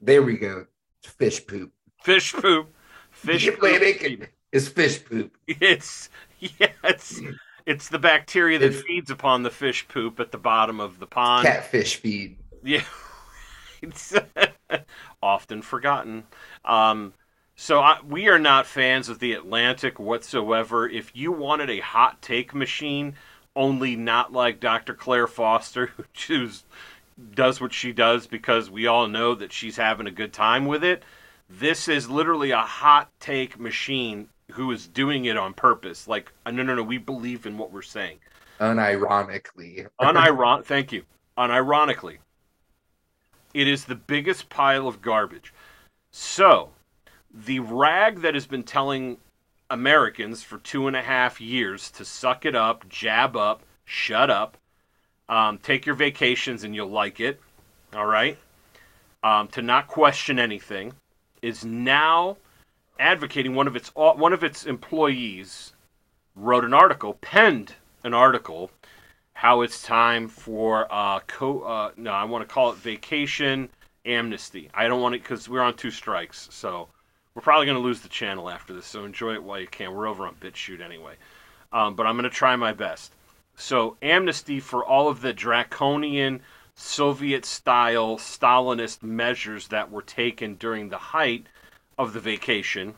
there 0.00 0.22
we 0.22 0.36
go. 0.36 0.66
Fish 1.02 1.44
poop. 1.44 1.72
Fish 2.02 2.32
poop. 2.32 2.72
Fish 3.10 3.44
The 3.46 3.52
poop. 3.52 3.64
Atlantic 3.64 4.32
is 4.52 4.68
fish 4.68 5.04
poop. 5.04 5.36
It's 5.46 6.08
it's 6.40 7.20
it's 7.66 7.88
the 7.88 7.98
bacteria 7.98 8.58
that 8.58 8.66
It's- 8.66 8.82
feeds 8.82 9.10
upon 9.10 9.42
the 9.42 9.50
fish 9.50 9.86
poop 9.88 10.18
at 10.20 10.32
the 10.32 10.38
bottom 10.38 10.80
of 10.80 10.98
the 10.98 11.06
pond. 11.06 11.46
Catfish 11.46 11.96
feed. 11.96 12.38
Yeah, 12.62 12.82
it's 13.82 14.14
often 15.22 15.62
forgotten. 15.62 16.24
Um, 16.64 17.14
so 17.56 17.80
I, 17.80 17.98
we 18.06 18.28
are 18.28 18.38
not 18.38 18.66
fans 18.66 19.08
of 19.10 19.18
the 19.18 19.32
Atlantic 19.34 19.98
whatsoever. 19.98 20.88
If 20.88 21.14
you 21.14 21.32
wanted 21.32 21.68
a 21.68 21.80
hot 21.80 22.22
take 22.22 22.54
machine, 22.54 23.14
only 23.54 23.96
not 23.96 24.32
like 24.32 24.60
Dr. 24.60 24.94
Claire 24.94 25.26
Foster, 25.26 25.86
who 25.96 26.04
choose 26.14 26.64
does 27.34 27.60
what 27.60 27.74
she 27.74 27.92
does 27.92 28.26
because 28.26 28.70
we 28.70 28.86
all 28.86 29.06
know 29.06 29.34
that 29.34 29.52
she's 29.52 29.76
having 29.76 30.06
a 30.06 30.10
good 30.10 30.32
time 30.32 30.64
with 30.64 30.82
it. 30.82 31.02
This 31.50 31.88
is 31.88 32.08
literally 32.08 32.52
a 32.52 32.60
hot 32.60 33.10
take 33.18 33.58
machine 33.58 34.28
who 34.52 34.70
is 34.70 34.86
doing 34.86 35.24
it 35.24 35.36
on 35.36 35.52
purpose. 35.52 36.06
Like, 36.06 36.32
uh, 36.46 36.52
no, 36.52 36.62
no, 36.62 36.76
no, 36.76 36.82
we 36.84 36.96
believe 36.96 37.44
in 37.44 37.58
what 37.58 37.72
we're 37.72 37.82
saying. 37.82 38.18
Unironically. 38.60 39.88
Uniron- 40.00 40.64
thank 40.64 40.92
you. 40.92 41.02
Unironically, 41.36 42.18
it 43.52 43.66
is 43.66 43.84
the 43.84 43.94
biggest 43.96 44.48
pile 44.48 44.86
of 44.86 45.02
garbage. 45.02 45.52
So, 46.12 46.70
the 47.32 47.60
rag 47.60 48.20
that 48.20 48.34
has 48.34 48.46
been 48.46 48.62
telling 48.62 49.16
Americans 49.70 50.42
for 50.42 50.58
two 50.58 50.86
and 50.86 50.96
a 50.96 51.02
half 51.02 51.40
years 51.40 51.90
to 51.92 52.04
suck 52.04 52.44
it 52.44 52.54
up, 52.54 52.88
jab 52.88 53.36
up, 53.36 53.62
shut 53.84 54.30
up, 54.30 54.56
um, 55.28 55.58
take 55.58 55.86
your 55.86 55.94
vacations 55.94 56.64
and 56.64 56.74
you'll 56.74 56.90
like 56.90 57.20
it, 57.20 57.40
all 57.94 58.06
right, 58.06 58.36
um, 59.22 59.48
to 59.48 59.62
not 59.62 59.86
question 59.86 60.38
anything, 60.38 60.92
is 61.42 61.64
now 61.64 62.36
advocating 62.98 63.54
one 63.54 63.66
of 63.66 63.76
its 63.76 63.88
one 63.94 64.32
of 64.32 64.44
its 64.44 64.66
employees 64.66 65.72
wrote 66.36 66.64
an 66.64 66.74
article, 66.74 67.14
penned 67.14 67.74
an 68.04 68.14
article 68.14 68.70
how 69.32 69.62
it's 69.62 69.82
time 69.82 70.28
for 70.28 70.86
uh, 70.92 71.20
co. 71.26 71.62
Uh, 71.62 71.90
no, 71.96 72.10
I 72.10 72.24
want 72.24 72.46
to 72.46 72.52
call 72.52 72.72
it 72.72 72.76
vacation 72.76 73.70
amnesty. 74.04 74.70
I 74.74 74.86
don't 74.86 75.00
want 75.00 75.14
it 75.14 75.22
because 75.22 75.48
we're 75.48 75.62
on 75.62 75.74
two 75.74 75.90
strikes, 75.90 76.48
so 76.50 76.88
we're 77.34 77.42
probably 77.42 77.66
going 77.66 77.78
to 77.78 77.82
lose 77.82 78.00
the 78.00 78.08
channel 78.08 78.50
after 78.50 78.74
this. 78.74 78.86
So 78.86 79.04
enjoy 79.04 79.34
it 79.34 79.42
while 79.42 79.58
you 79.58 79.66
can. 79.66 79.94
We're 79.94 80.08
over 80.08 80.26
on 80.26 80.34
BitChute 80.34 80.82
anyway, 80.82 81.14
um, 81.72 81.94
but 81.94 82.06
I'm 82.06 82.16
going 82.16 82.24
to 82.24 82.30
try 82.30 82.54
my 82.56 82.72
best. 82.72 83.12
So 83.56 83.96
amnesty 84.02 84.60
for 84.60 84.84
all 84.84 85.08
of 85.08 85.20
the 85.22 85.32
draconian 85.32 86.42
Soviet-style 86.80 88.16
Stalinist 88.16 89.02
measures 89.02 89.68
that 89.68 89.90
were 89.90 90.00
taken 90.02 90.54
during 90.54 90.88
the 90.88 90.96
height 90.96 91.46
of 91.98 92.14
the 92.14 92.20
vacation, 92.20 92.94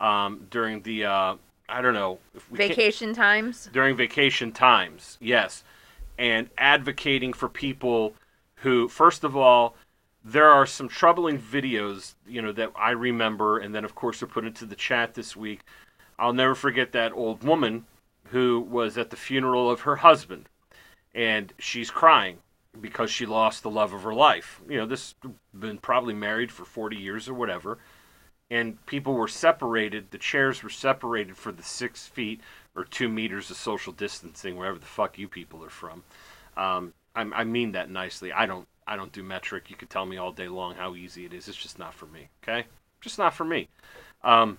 um, 0.00 0.46
during 0.50 0.82
the 0.82 1.06
uh, 1.06 1.36
I 1.66 1.80
don't 1.80 1.94
know 1.94 2.18
if 2.34 2.50
we 2.50 2.58
Vacation 2.58 3.14
times. 3.14 3.70
during 3.72 3.96
vacation 3.96 4.52
times, 4.52 5.16
yes, 5.18 5.64
and 6.18 6.50
advocating 6.58 7.32
for 7.32 7.48
people 7.48 8.12
who, 8.56 8.86
first 8.86 9.24
of 9.24 9.34
all, 9.34 9.76
there 10.22 10.50
are 10.50 10.66
some 10.66 10.88
troubling 10.88 11.38
videos, 11.38 12.14
you 12.26 12.42
know, 12.42 12.52
that 12.52 12.72
I 12.76 12.90
remember, 12.90 13.58
and 13.58 13.74
then 13.74 13.84
of 13.84 13.94
course 13.94 14.22
I 14.22 14.26
put 14.26 14.44
into 14.44 14.66
the 14.66 14.76
chat 14.76 15.14
this 15.14 15.34
week. 15.34 15.60
I'll 16.18 16.34
never 16.34 16.54
forget 16.54 16.92
that 16.92 17.12
old 17.14 17.42
woman 17.42 17.86
who 18.24 18.60
was 18.60 18.98
at 18.98 19.08
the 19.08 19.16
funeral 19.16 19.70
of 19.70 19.80
her 19.80 19.96
husband, 19.96 20.50
and 21.14 21.54
she's 21.58 21.90
crying 21.90 22.38
because 22.80 23.10
she 23.10 23.26
lost 23.26 23.62
the 23.62 23.70
love 23.70 23.92
of 23.92 24.02
her 24.02 24.14
life. 24.14 24.60
You 24.68 24.78
know, 24.78 24.86
this 24.86 25.14
been 25.58 25.78
probably 25.78 26.14
married 26.14 26.50
for 26.52 26.64
40 26.64 26.96
years 26.96 27.28
or 27.28 27.34
whatever 27.34 27.78
and 28.50 28.84
people 28.86 29.14
were 29.14 29.28
separated. 29.28 30.10
The 30.10 30.18
chairs 30.18 30.62
were 30.62 30.70
separated 30.70 31.36
for 31.36 31.52
the 31.52 31.62
six 31.62 32.06
feet 32.06 32.40
or 32.74 32.84
two 32.84 33.08
meters 33.08 33.50
of 33.50 33.56
social 33.56 33.92
distancing, 33.92 34.56
wherever 34.56 34.78
the 34.78 34.86
fuck 34.86 35.18
you 35.18 35.28
people 35.28 35.64
are 35.64 35.70
from. 35.70 36.04
Um, 36.56 36.92
I, 37.14 37.22
I 37.22 37.44
mean 37.44 37.72
that 37.72 37.90
nicely. 37.90 38.32
I 38.32 38.46
don't. 38.46 38.66
I 38.88 38.94
don't 38.94 39.10
do 39.10 39.24
metric. 39.24 39.68
You 39.68 39.74
could 39.74 39.90
tell 39.90 40.06
me 40.06 40.16
all 40.16 40.30
day 40.30 40.46
long 40.46 40.76
how 40.76 40.94
easy 40.94 41.24
it 41.24 41.34
is. 41.34 41.48
It's 41.48 41.56
just 41.56 41.76
not 41.76 41.92
for 41.92 42.06
me. 42.06 42.28
Okay, 42.42 42.66
just 43.00 43.18
not 43.18 43.34
for 43.34 43.44
me. 43.44 43.68
Um, 44.22 44.58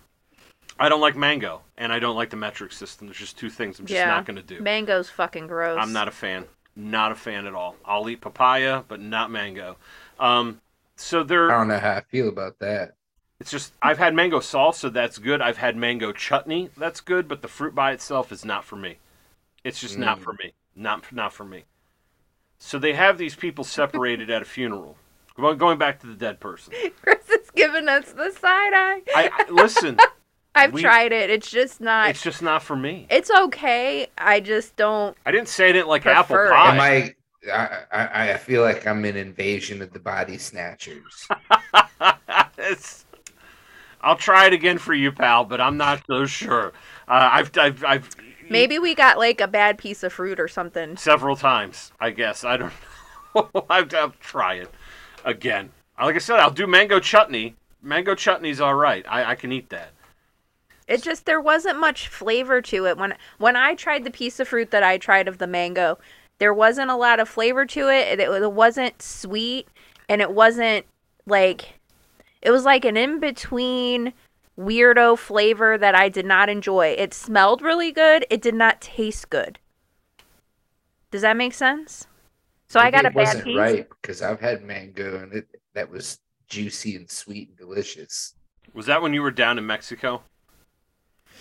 I 0.80 0.90
don't 0.90 1.02
like 1.02 1.16
mango, 1.16 1.62
and 1.78 1.94
I 1.94 2.00
don't 2.00 2.16
like 2.16 2.30
the 2.30 2.36
metric 2.36 2.74
system. 2.74 3.08
There's 3.08 3.18
just 3.18 3.38
two 3.38 3.50
things 3.50 3.80
I'm 3.80 3.86
just 3.86 3.98
Yeah. 3.98 4.08
not 4.08 4.26
going 4.26 4.36
to 4.36 4.44
do. 4.44 4.62
Mango's 4.62 5.10
fucking 5.10 5.48
gross. 5.48 5.80
I'm 5.82 5.94
not 5.94 6.08
a 6.08 6.12
fan. 6.12 6.46
Not 6.80 7.12
a 7.12 7.16
fan 7.16 7.48
at 7.48 7.56
all. 7.56 7.76
I'll 7.84 8.08
eat 8.08 8.22
papaya, 8.22 8.84
but 8.88 9.02
not 9.02 9.32
mango. 9.32 9.78
Um, 10.20 10.62
so 10.96 11.24
there. 11.24 11.52
I 11.52 11.58
don't 11.58 11.68
know 11.70 11.80
how 11.80 11.94
I 11.96 12.02
feel 12.02 12.30
about 12.30 12.60
that. 12.60 12.94
It's 13.40 13.50
just 13.50 13.74
I've 13.82 13.98
had 13.98 14.14
mango 14.14 14.40
salsa, 14.40 14.76
so 14.76 14.90
that's 14.90 15.18
good. 15.18 15.42
I've 15.42 15.58
had 15.58 15.76
mango 15.76 16.12
chutney, 16.12 16.70
that's 16.78 17.02
good, 17.02 17.28
but 17.28 17.42
the 17.42 17.48
fruit 17.48 17.74
by 17.76 17.92
itself 17.94 18.32
is 18.32 18.46
not 18.46 18.64
for 18.64 18.76
me. 18.76 18.98
It's 19.64 19.80
just 19.82 19.98
not 19.98 20.20
Mm. 20.20 20.24
for 20.24 20.34
me. 20.34 20.54
Not 20.76 21.12
not 21.12 21.34
for 21.34 21.44
me. 21.46 21.64
So 22.60 22.78
they 22.80 22.94
have 22.94 23.18
these 23.18 23.36
people 23.36 23.64
separated 23.80 24.30
at 24.30 24.44
a 24.44 24.46
funeral. 24.46 24.98
Going 25.36 25.58
going 25.58 25.78
back 25.80 26.00
to 26.02 26.08
the 26.08 26.14
dead 26.16 26.40
person. 26.40 26.74
Chris 27.02 27.28
is 27.30 27.50
giving 27.56 27.88
us 27.90 28.12
the 28.12 28.32
side 28.32 28.74
eye. 28.74 29.02
I, 29.16 29.30
I 29.34 29.52
listen. 29.52 29.98
I've 30.58 30.74
we- 30.74 30.82
tried 30.82 31.12
it. 31.12 31.30
It's 31.30 31.50
just 31.50 31.80
not. 31.82 32.10
It's 32.10 32.22
just 32.22 32.42
not 32.42 32.62
for 32.64 32.76
me. 32.76 33.08
It's 33.10 33.30
okay. 33.32 34.08
I 34.18 34.40
just 34.40 34.76
don't. 34.76 35.16
I 35.26 35.32
didn't 35.32 35.48
say 35.50 35.70
it 35.70 35.88
like 35.88 36.02
Prefer 36.04 36.18
apple 36.20 36.36
it. 36.38 36.50
pie. 36.50 36.74
Am 36.74 36.80
I, 36.80 37.16
I, 37.54 37.86
I, 37.92 38.32
I 38.34 38.38
feel 38.38 38.62
like 38.62 38.86
I'm 38.88 39.06
an 39.06 39.16
invasion 39.16 39.82
of 39.82 39.92
the 39.94 40.00
body 40.00 40.38
snatchers. 40.38 41.28
It's- 42.58 43.06
I'll 44.02 44.16
try 44.16 44.46
it 44.48 44.54
again 44.54 44.78
for 44.78 44.94
you, 44.94 45.12
pal, 45.12 45.44
but 45.46 45.60
I'm 45.60 45.78
not 45.78 46.04
so 46.08 46.26
sure. 46.26 46.68
Uh, 47.08 47.30
I've, 47.34 47.58
I've, 47.58 47.84
I've 47.84 48.10
Maybe 48.50 48.80
we 48.80 48.94
got 48.96 49.18
like 49.18 49.42
a 49.42 49.48
bad 49.48 49.78
piece 49.78 50.04
of 50.04 50.14
fruit 50.14 50.40
or 50.40 50.48
something. 50.48 50.98
several 50.98 51.36
times. 51.36 51.92
I 52.00 52.12
guess 52.12 52.44
I 52.44 52.58
don't 52.58 52.72
know. 53.36 53.50
I'll, 53.70 53.86
I'll 53.96 54.14
try 54.20 54.56
it 54.56 54.70
again. 55.26 55.72
Like 56.02 56.16
I 56.16 56.20
said, 56.20 56.40
I'll 56.40 56.52
do 56.52 56.68
mango 56.68 57.00
chutney. 57.00 57.56
Mango 57.82 58.16
chutney's 58.16 58.62
all 58.62 58.76
right. 58.76 59.06
I, 59.10 59.32
I 59.32 59.36
can 59.36 59.52
eat 59.52 59.70
that. 59.70 59.92
It 60.88 61.04
just 61.04 61.26
there 61.26 61.42
wasn't 61.42 61.80
much 61.80 62.08
flavor 62.08 62.62
to 62.62 62.86
it 62.88 62.98
when 62.98 63.16
when 63.38 63.56
I 63.56 63.76
tried 63.76 64.04
the 64.04 64.12
piece 64.12 64.40
of 64.40 64.48
fruit 64.48 64.72
that 64.72 64.84
I 64.84 64.98
tried 64.98 65.28
of 65.28 65.38
the 65.38 65.48
mango. 65.48 66.00
There 66.40 66.54
wasn't 66.54 66.92
a 66.92 66.96
lot 66.96 67.20
of 67.20 67.28
flavor 67.28 67.66
to 67.66 67.90
it. 67.90 68.20
It, 68.20 68.30
it 68.30 68.52
wasn't 68.52 69.02
sweet, 69.02 69.68
and 70.08 70.22
it 70.22 70.32
wasn't 70.32 70.86
like 71.26 71.80
it 72.42 72.52
was 72.52 72.64
like 72.64 72.86
an 72.86 72.96
in 72.96 73.20
between 73.20 74.14
weirdo 74.58 75.18
flavor 75.18 75.78
that 75.78 75.96
I 75.96 76.10
did 76.10 76.26
not 76.26 76.50
enjoy. 76.50 76.96
It 76.98 77.14
smelled 77.14 77.62
really 77.62 77.92
good. 77.92 78.26
It 78.30 78.42
did 78.42 78.56
not 78.56 78.82
taste 78.82 79.30
good. 79.30 79.60
Does 81.12 81.22
that 81.22 81.38
make 81.38 81.54
sense? 81.54 82.08
So 82.70 82.80
I 82.80 82.92
got 82.92 83.06
a 83.06 83.10
it 83.10 83.16
bad 83.16 83.16
wasn't 83.16 83.44
piece. 83.44 83.58
right 83.58 83.88
because 84.02 84.22
I've 84.22 84.40
had 84.40 84.64
mango 84.64 85.20
and 85.22 85.34
it 85.34 85.48
that 85.74 85.90
was 85.90 86.20
juicy 86.48 86.96
and 86.96 87.10
sweet 87.10 87.50
and 87.50 87.58
delicious. 87.58 88.36
Was 88.74 88.86
that 88.88 89.02
when 89.02 89.14
you 89.14 89.22
were 89.22 89.32
down 89.32 89.58
in 89.58 89.66
Mexico? 89.66 90.24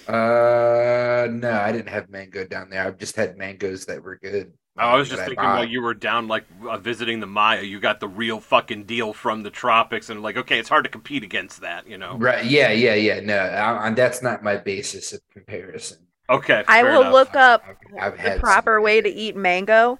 Uh, 0.08 1.28
no, 1.30 1.52
I 1.52 1.72
didn't 1.72 1.88
have 1.88 2.08
mango 2.10 2.46
down 2.46 2.70
there. 2.70 2.84
I've 2.86 2.98
just 2.98 3.16
had 3.16 3.36
mangoes 3.36 3.86
that 3.86 4.02
were 4.02 4.16
good. 4.16 4.52
I 4.78 4.96
was 4.96 5.08
just 5.08 5.22
thinking 5.22 5.42
while 5.42 5.64
you 5.64 5.80
were 5.80 5.94
down, 5.94 6.28
like 6.28 6.44
uh, 6.68 6.76
visiting 6.76 7.20
the 7.20 7.26
Maya, 7.26 7.62
you 7.62 7.80
got 7.80 7.98
the 7.98 8.08
real 8.08 8.40
fucking 8.40 8.84
deal 8.84 9.14
from 9.14 9.42
the 9.42 9.50
tropics, 9.50 10.10
and 10.10 10.22
like, 10.22 10.36
okay, 10.36 10.58
it's 10.58 10.68
hard 10.68 10.84
to 10.84 10.90
compete 10.90 11.24
against 11.24 11.62
that, 11.62 11.88
you 11.88 11.96
know. 11.96 12.16
Right? 12.18 12.44
Yeah, 12.44 12.70
yeah, 12.72 12.94
yeah. 12.94 13.20
No, 13.20 13.36
I, 13.36 13.86
I, 13.86 13.90
that's 13.94 14.22
not 14.22 14.42
my 14.42 14.58
basis 14.58 15.12
of 15.14 15.20
comparison. 15.32 15.98
Okay, 16.28 16.64
I 16.68 16.82
will 16.82 17.02
enough. 17.02 17.12
look 17.12 17.36
up 17.36 17.64
I've, 17.98 18.14
I've 18.20 18.34
the 18.34 18.40
proper 18.40 18.80
way 18.80 19.00
to 19.00 19.08
eat 19.08 19.34
mango 19.36 19.98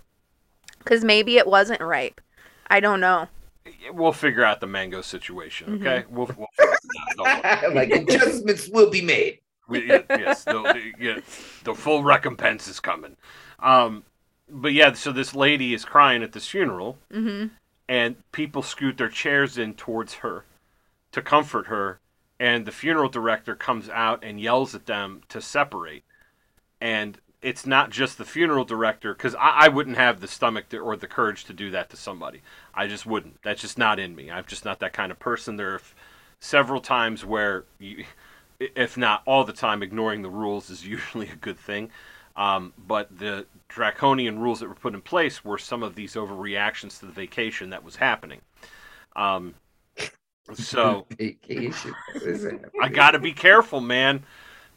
because 0.78 1.04
maybe 1.04 1.38
it 1.38 1.46
wasn't 1.46 1.80
ripe. 1.80 2.20
I 2.66 2.80
don't 2.80 3.00
know. 3.00 3.28
We'll 3.92 4.12
figure 4.12 4.44
out 4.44 4.61
the 4.61 4.66
mango 4.66 5.00
situation. 5.00 5.78
Mhm. 5.78 5.80
Okay, 5.80 6.04
we'll, 6.11 6.30
we'll 6.36 6.48
figure 6.59 6.76
out. 7.26 7.72
Like 7.74 7.90
adjustments 7.90 8.68
will 8.68 8.90
be 8.90 9.02
made. 9.02 9.38
Yes, 9.70 10.44
the, 10.44 10.92
yeah, 10.98 11.20
the 11.64 11.74
full 11.74 12.02
recompense 12.02 12.68
is 12.68 12.80
coming. 12.80 13.16
Um, 13.58 14.04
but 14.48 14.72
yeah, 14.72 14.92
so 14.92 15.12
this 15.12 15.34
lady 15.34 15.74
is 15.74 15.84
crying 15.84 16.22
at 16.22 16.32
this 16.32 16.48
funeral, 16.48 16.98
hmm 17.12 17.46
and 17.88 18.16
people 18.32 18.62
scoot 18.62 18.98
their 18.98 19.08
chairs 19.08 19.56
in 19.56 19.72
towards 19.72 20.14
her 20.14 20.44
to 21.12 21.22
comfort 21.22 21.68
her, 21.68 22.00
and 22.40 22.66
the 22.66 22.72
funeral 22.72 23.08
director 23.08 23.54
comes 23.54 23.88
out 23.88 24.24
and 24.24 24.40
yells 24.40 24.74
at 24.74 24.86
them 24.86 25.22
to 25.28 25.40
separate. 25.40 26.02
And 26.80 27.18
it's 27.42 27.64
not 27.64 27.90
just 27.90 28.18
the 28.18 28.24
funeral 28.24 28.64
director, 28.64 29.14
because 29.14 29.36
I, 29.36 29.66
I 29.66 29.68
wouldn't 29.68 29.96
have 29.96 30.20
the 30.20 30.26
stomach 30.26 30.68
to, 30.70 30.78
or 30.78 30.96
the 30.96 31.06
courage 31.06 31.44
to 31.44 31.52
do 31.52 31.70
that 31.70 31.90
to 31.90 31.96
somebody. 31.96 32.42
I 32.74 32.88
just 32.88 33.06
wouldn't. 33.06 33.40
That's 33.42 33.60
just 33.60 33.78
not 33.78 34.00
in 34.00 34.16
me. 34.16 34.32
I'm 34.32 34.44
just 34.46 34.64
not 34.64 34.80
that 34.80 34.92
kind 34.92 35.12
of 35.12 35.20
person. 35.20 35.56
There 35.56 35.72
are 35.72 35.76
f- 35.76 35.94
several 36.40 36.80
times 36.80 37.24
where, 37.24 37.64
you, 37.78 38.04
if 38.59 38.96
not 38.96 39.22
all 39.26 39.44
the 39.44 39.52
time, 39.52 39.82
ignoring 39.82 40.22
the 40.22 40.30
rules 40.30 40.70
is 40.70 40.86
usually 40.86 41.28
a 41.28 41.36
good 41.36 41.59
thing. 41.59 41.90
Um, 42.36 42.74
but 42.76 43.18
the 43.18 43.46
draconian 43.68 44.38
rules 44.38 44.61
that 44.61 44.68
were 44.68 44.74
put 44.74 44.94
in 44.94 45.00
place 45.00 45.44
were 45.44 45.59
some 45.59 45.82
of 45.82 45.94
these 45.94 46.14
overreactions 46.14 47.00
to 47.00 47.07
the 47.07 47.12
vacation 47.12 47.70
that 47.70 47.82
was 47.82 47.96
happening. 47.96 48.42
Um, 49.16 49.54
so 50.54 51.07
vacation. 51.18 51.94
I 52.82 52.88
got 52.88 53.12
to 53.12 53.18
be 53.18 53.32
careful, 53.32 53.80
man. 53.80 54.24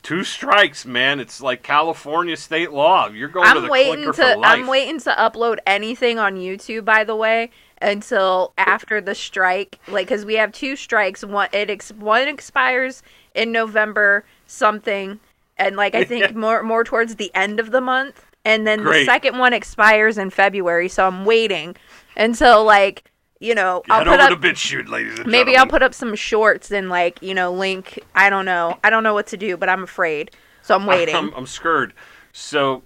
Two 0.01 0.23
strikes, 0.23 0.85
man. 0.85 1.19
It's 1.19 1.41
like 1.41 1.61
California 1.61 2.37
state 2.37 2.71
law. 2.71 3.09
You're 3.09 3.27
going 3.27 3.49
to 3.49 3.57
I'm 3.57 3.63
the 3.63 3.69
waiting 3.69 4.05
to 4.05 4.13
for 4.13 4.37
life. 4.37 4.59
I'm 4.59 4.67
waiting 4.67 4.99
to 5.01 5.11
upload 5.11 5.57
anything 5.67 6.17
on 6.17 6.37
YouTube. 6.37 6.85
By 6.85 7.03
the 7.03 7.17
way, 7.17 7.51
until 7.81 8.53
after 8.57 9.01
the 9.01 9.13
strike, 9.13 9.77
like 9.89 10.07
because 10.07 10.23
we 10.23 10.35
have 10.35 10.53
two 10.53 10.77
strikes. 10.77 11.25
One 11.25 11.49
it 11.51 11.69
ex- 11.69 11.91
one 11.91 12.29
expires 12.29 13.03
in 13.33 13.51
November 13.51 14.25
something, 14.47 15.19
and 15.57 15.75
like 15.75 15.95
I 15.95 16.03
think 16.03 16.35
more 16.35 16.63
more 16.63 16.83
towards 16.83 17.15
the 17.15 17.31
end 17.33 17.59
of 17.59 17.71
the 17.71 17.81
month, 17.81 18.25
and 18.45 18.65
then 18.65 18.81
Great. 18.81 18.99
the 18.99 19.05
second 19.05 19.37
one 19.37 19.53
expires 19.53 20.17
in 20.17 20.29
February. 20.29 20.89
So 20.89 21.05
I'm 21.05 21.25
waiting 21.25 21.75
until 22.17 22.63
like 22.63 23.11
you 23.39 23.55
know 23.55 23.83
I'll 23.89 24.03
put 24.05 24.19
up 24.19 24.29
to 24.29 24.35
BitChute, 24.35 24.89
ladies 24.89 25.19
and 25.19 25.31
maybe 25.31 25.55
I'll 25.55 25.67
put 25.67 25.83
up 25.83 25.93
some 25.93 26.15
shorts 26.15 26.71
and 26.71 26.89
like 26.89 27.21
you 27.21 27.33
know 27.33 27.51
link. 27.51 27.99
I 28.15 28.29
don't 28.29 28.45
know. 28.45 28.77
I 28.83 28.89
don't 28.89 29.03
know 29.03 29.13
what 29.13 29.27
to 29.27 29.37
do, 29.37 29.57
but 29.57 29.69
I'm 29.69 29.83
afraid. 29.83 30.31
So 30.61 30.75
I'm 30.75 30.85
waiting. 30.87 31.15
I'm, 31.15 31.33
I'm 31.33 31.47
scared. 31.47 31.93
So, 32.31 32.83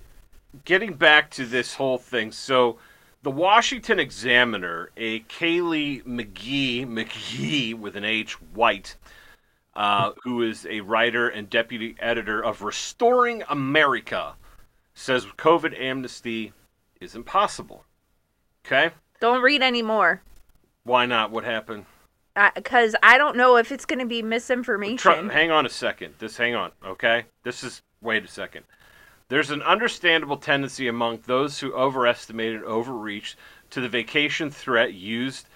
getting 0.66 0.94
back 0.94 1.30
to 1.32 1.46
this 1.46 1.76
whole 1.76 1.98
thing. 1.98 2.32
So, 2.32 2.78
the 3.24 3.32
Washington 3.32 4.00
Examiner, 4.00 4.90
a 4.98 5.22
Kaylee 5.22 6.04
McGee, 6.04 6.86
McGee 6.88 7.74
with 7.74 7.96
an 7.96 8.04
H, 8.04 8.34
White, 8.54 8.96
uh, 9.76 10.12
who 10.24 10.42
is 10.44 10.66
a 10.66 10.82
writer 10.82 11.30
and 11.30 11.50
deputy 11.50 11.96
editor 12.00 12.44
of 12.44 12.62
Restoring 12.62 13.44
America, 13.50 14.36
says 14.94 15.26
COVID 15.38 15.80
amnesty 15.80 16.54
is 17.02 17.16
impossible. 17.16 17.86
Okay? 18.66 18.92
don't 19.20 19.42
read 19.42 19.62
anymore. 19.62 20.22
Why 20.84 21.06
not? 21.06 21.32
What 21.32 21.46
happened? 21.46 21.86
because 22.56 22.96
I 23.04 23.18
don't 23.18 23.38
know 23.38 23.58
if 23.58 23.72
it's 23.72 23.86
going 23.86 24.00
to 24.00 24.06
be 24.06 24.22
Try, 24.22 24.30
misinformation. 24.30 25.30
hang 25.30 25.52
on 25.52 25.66
a 25.66 25.70
second. 25.70 26.16
This, 26.18 26.36
hang 26.36 26.56
on, 26.56 26.72
okay? 26.84 27.26
This 27.44 27.64
is, 27.64 27.84
wait 28.02 28.26
a 28.26 28.28
second. 28.28 28.66
There's 29.30 29.52
an 29.52 29.62
understandable 29.62 30.38
tendency 30.38 30.88
among 30.88 31.20
those 31.26 31.60
who 31.60 31.74
overestimate 31.74 32.56
and 32.56 32.64
overreach 32.64 33.38
to 33.70 33.82
the 33.82 33.88
vacation 33.88 34.50
threat 34.50 34.94
used 34.94 35.48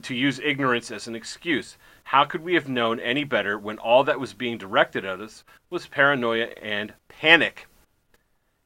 to 0.00 0.14
use 0.14 0.38
ignorance 0.40 0.90
as 0.90 1.06
an 1.06 1.14
excuse. 1.14 1.76
How 2.04 2.24
could 2.24 2.42
we 2.42 2.54
have 2.54 2.68
known 2.68 3.00
any 3.00 3.24
better 3.24 3.58
when 3.58 3.78
all 3.78 4.04
that 4.04 4.20
was 4.20 4.34
being 4.34 4.58
directed 4.58 5.04
at 5.04 5.20
us 5.20 5.44
was 5.70 5.86
paranoia 5.86 6.48
and 6.60 6.94
panic? 7.08 7.66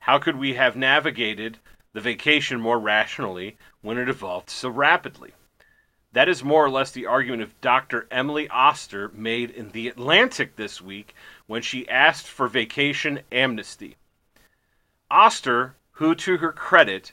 How 0.01 0.19
could 0.19 0.37
we 0.37 0.55
have 0.55 0.77
navigated 0.77 1.59
the 1.93 2.01
vacation 2.01 2.61
more 2.61 2.79
rationally 2.79 3.57
when 3.83 3.99
it 3.99 4.09
evolved 4.09 4.51
so 4.51 4.69
rapidly? 4.69 5.33
That 6.13 6.29
is 6.29 6.43
more 6.43 6.65
or 6.65 6.71
less 6.71 6.93
the 6.93 7.07
argument 7.07 7.43
of 7.43 7.61
Dr. 7.61 8.07
Emily 8.11 8.49
Oster 8.49 9.11
made 9.15 9.51
in 9.51 9.71
The 9.71 9.89
Atlantic 9.89 10.57
this 10.57 10.81
week 10.81 11.15
when 11.47 11.61
she 11.61 11.89
asked 11.89 12.27
for 12.27 12.49
vacation 12.49 13.21
amnesty. 13.31 13.97
Oster, 15.11 15.75
who 15.93 16.15
to 16.15 16.39
her 16.39 16.53
credit, 16.53 17.13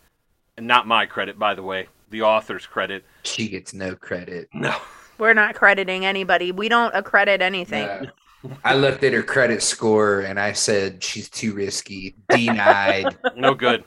and 0.55 0.67
not 0.67 0.88
my 0.88 1.05
credit, 1.05 1.38
by 1.38 1.53
the 1.53 1.63
way, 1.63 1.88
the 2.09 2.21
author's 2.21 2.65
credit, 2.65 3.03
she 3.24 3.49
gets 3.49 3.74
no 3.74 3.95
credit. 3.95 4.47
no, 4.53 4.78
We're 5.18 5.34
not 5.34 5.55
crediting 5.55 6.05
anybody. 6.05 6.51
We 6.51 6.70
don't 6.70 6.93
accredit 6.95 7.41
anything. 7.41 7.88
No. 8.43 8.57
I 8.64 8.76
looked 8.76 9.03
at 9.03 9.14
her 9.14 9.24
credit 9.24 9.64
score 9.64 10.20
and 10.22 10.39
I 10.39 10.51
said 10.53 11.03
she's 11.03 11.30
too 11.30 11.53
risky. 11.53 12.16
Denied. 12.30 13.16
no 13.36 13.53
good. 13.53 13.86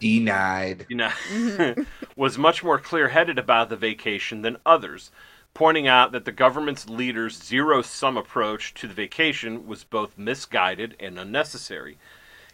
Denied. 0.00 0.86
You 0.88 0.96
know, 0.96 1.10
Mhm. 1.32 1.86
was 2.16 2.38
much 2.38 2.62
more 2.62 2.78
clear 2.78 3.08
headed 3.08 3.38
about 3.38 3.68
the 3.68 3.76
vacation 3.76 4.42
than 4.42 4.58
others, 4.64 5.10
pointing 5.54 5.88
out 5.88 6.12
that 6.12 6.24
the 6.24 6.32
government's 6.32 6.88
leaders' 6.88 7.42
zero 7.42 7.82
sum 7.82 8.16
approach 8.16 8.72
to 8.74 8.86
the 8.86 8.94
vacation 8.94 9.66
was 9.66 9.82
both 9.82 10.16
misguided 10.16 10.94
and 11.00 11.18
unnecessary. 11.18 11.98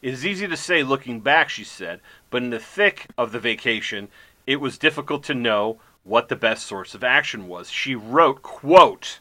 It 0.00 0.14
is 0.14 0.24
easy 0.24 0.46
to 0.48 0.56
say 0.56 0.82
looking 0.82 1.20
back, 1.20 1.50
she 1.50 1.64
said, 1.64 2.00
but 2.30 2.42
in 2.42 2.50
the 2.50 2.58
thick 2.58 3.06
of 3.18 3.32
the 3.32 3.40
vacation, 3.40 4.08
it 4.46 4.56
was 4.60 4.78
difficult 4.78 5.22
to 5.24 5.34
know 5.34 5.78
what 6.05 6.28
the 6.28 6.36
best 6.36 6.66
source 6.66 6.94
of 6.94 7.02
action 7.02 7.48
was. 7.48 7.70
She 7.70 7.94
wrote, 7.94 8.42
quote, 8.42 9.20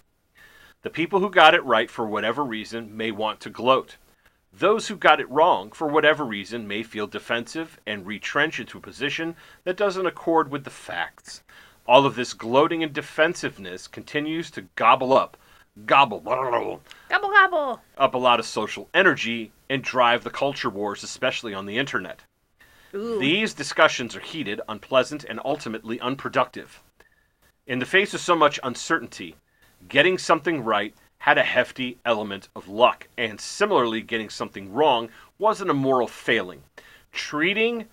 The 0.84 0.89
people 0.89 1.19
who 1.19 1.29
got 1.29 1.55
it 1.55 1.63
right 1.63 1.89
for 1.89 2.05
whatever 2.05 2.43
reason 2.43 2.95
may 2.95 3.09
want 3.09 3.39
to 3.41 3.49
gloat. 3.49 3.97
Those 4.51 4.88
who 4.88 4.95
got 4.95 5.19
it 5.19 5.29
wrong, 5.31 5.71
for 5.71 5.88
whatever 5.88 6.23
reason, 6.23 6.67
may 6.67 6.84
feel 6.84 7.07
defensive 7.07 7.79
and 7.88 8.05
retrench 8.05 8.59
into 8.59 8.77
a 8.77 8.81
position 8.81 9.36
that 9.63 9.77
doesn't 9.77 10.05
accord 10.05 10.51
with 10.51 10.63
the 10.63 10.69
facts. 10.69 11.41
All 11.88 12.05
of 12.05 12.15
this 12.15 12.34
gloating 12.34 12.84
and 12.84 12.93
defensiveness 12.93 13.88
continues 13.88 14.51
to 14.51 14.67
gobble 14.75 15.11
up, 15.11 15.38
gobble, 15.86 16.19
Gobble 16.19 16.81
gobble. 17.09 17.81
up 17.97 18.13
a 18.13 18.17
lot 18.17 18.39
of 18.39 18.45
social 18.45 18.89
energy 18.93 19.51
and 19.69 19.84
drive 19.84 20.23
the 20.23 20.29
culture 20.29 20.69
wars, 20.69 21.01
especially 21.01 21.53
on 21.53 21.65
the 21.65 21.77
internet. 21.77 22.21
Ooh. 22.95 23.19
These 23.19 23.53
discussions 23.53 24.15
are 24.15 24.21
heated, 24.21 24.61
unpleasant, 24.67 25.23
and 25.23 25.39
ultimately 25.43 25.99
unproductive. 25.99 26.81
In 27.65 27.79
the 27.79 27.85
face 27.85 28.13
of 28.13 28.19
so 28.19 28.35
much 28.35 28.59
uncertainty, 28.63 29.35
getting 29.87 30.17
something 30.17 30.63
right 30.63 30.93
had 31.19 31.37
a 31.37 31.43
hefty 31.43 31.97
element 32.03 32.49
of 32.55 32.67
luck, 32.67 33.07
and 33.17 33.39
similarly, 33.39 34.01
getting 34.01 34.29
something 34.29 34.71
wrong 34.73 35.09
wasn't 35.39 35.69
a 35.69 35.73
moral 35.73 36.07
failing. 36.07 36.61
Treating 37.11 37.85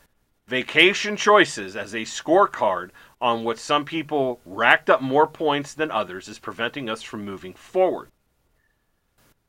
vacation 0.49 1.17
choices 1.17 1.77
as 1.77 1.95
a 1.95 1.99
scorecard 1.99 2.91
on 3.21 3.45
what 3.45 3.59
some 3.59 3.85
people 3.85 4.41
racked 4.45 4.91
up 4.91 5.01
more 5.01 5.29
points 5.29 5.75
than 5.75 5.93
others 5.93 6.27
is 6.27 6.41
preventing 6.41 6.91
us 6.91 7.03
from 7.03 7.25
moving 7.25 7.55
forward. 7.55 8.09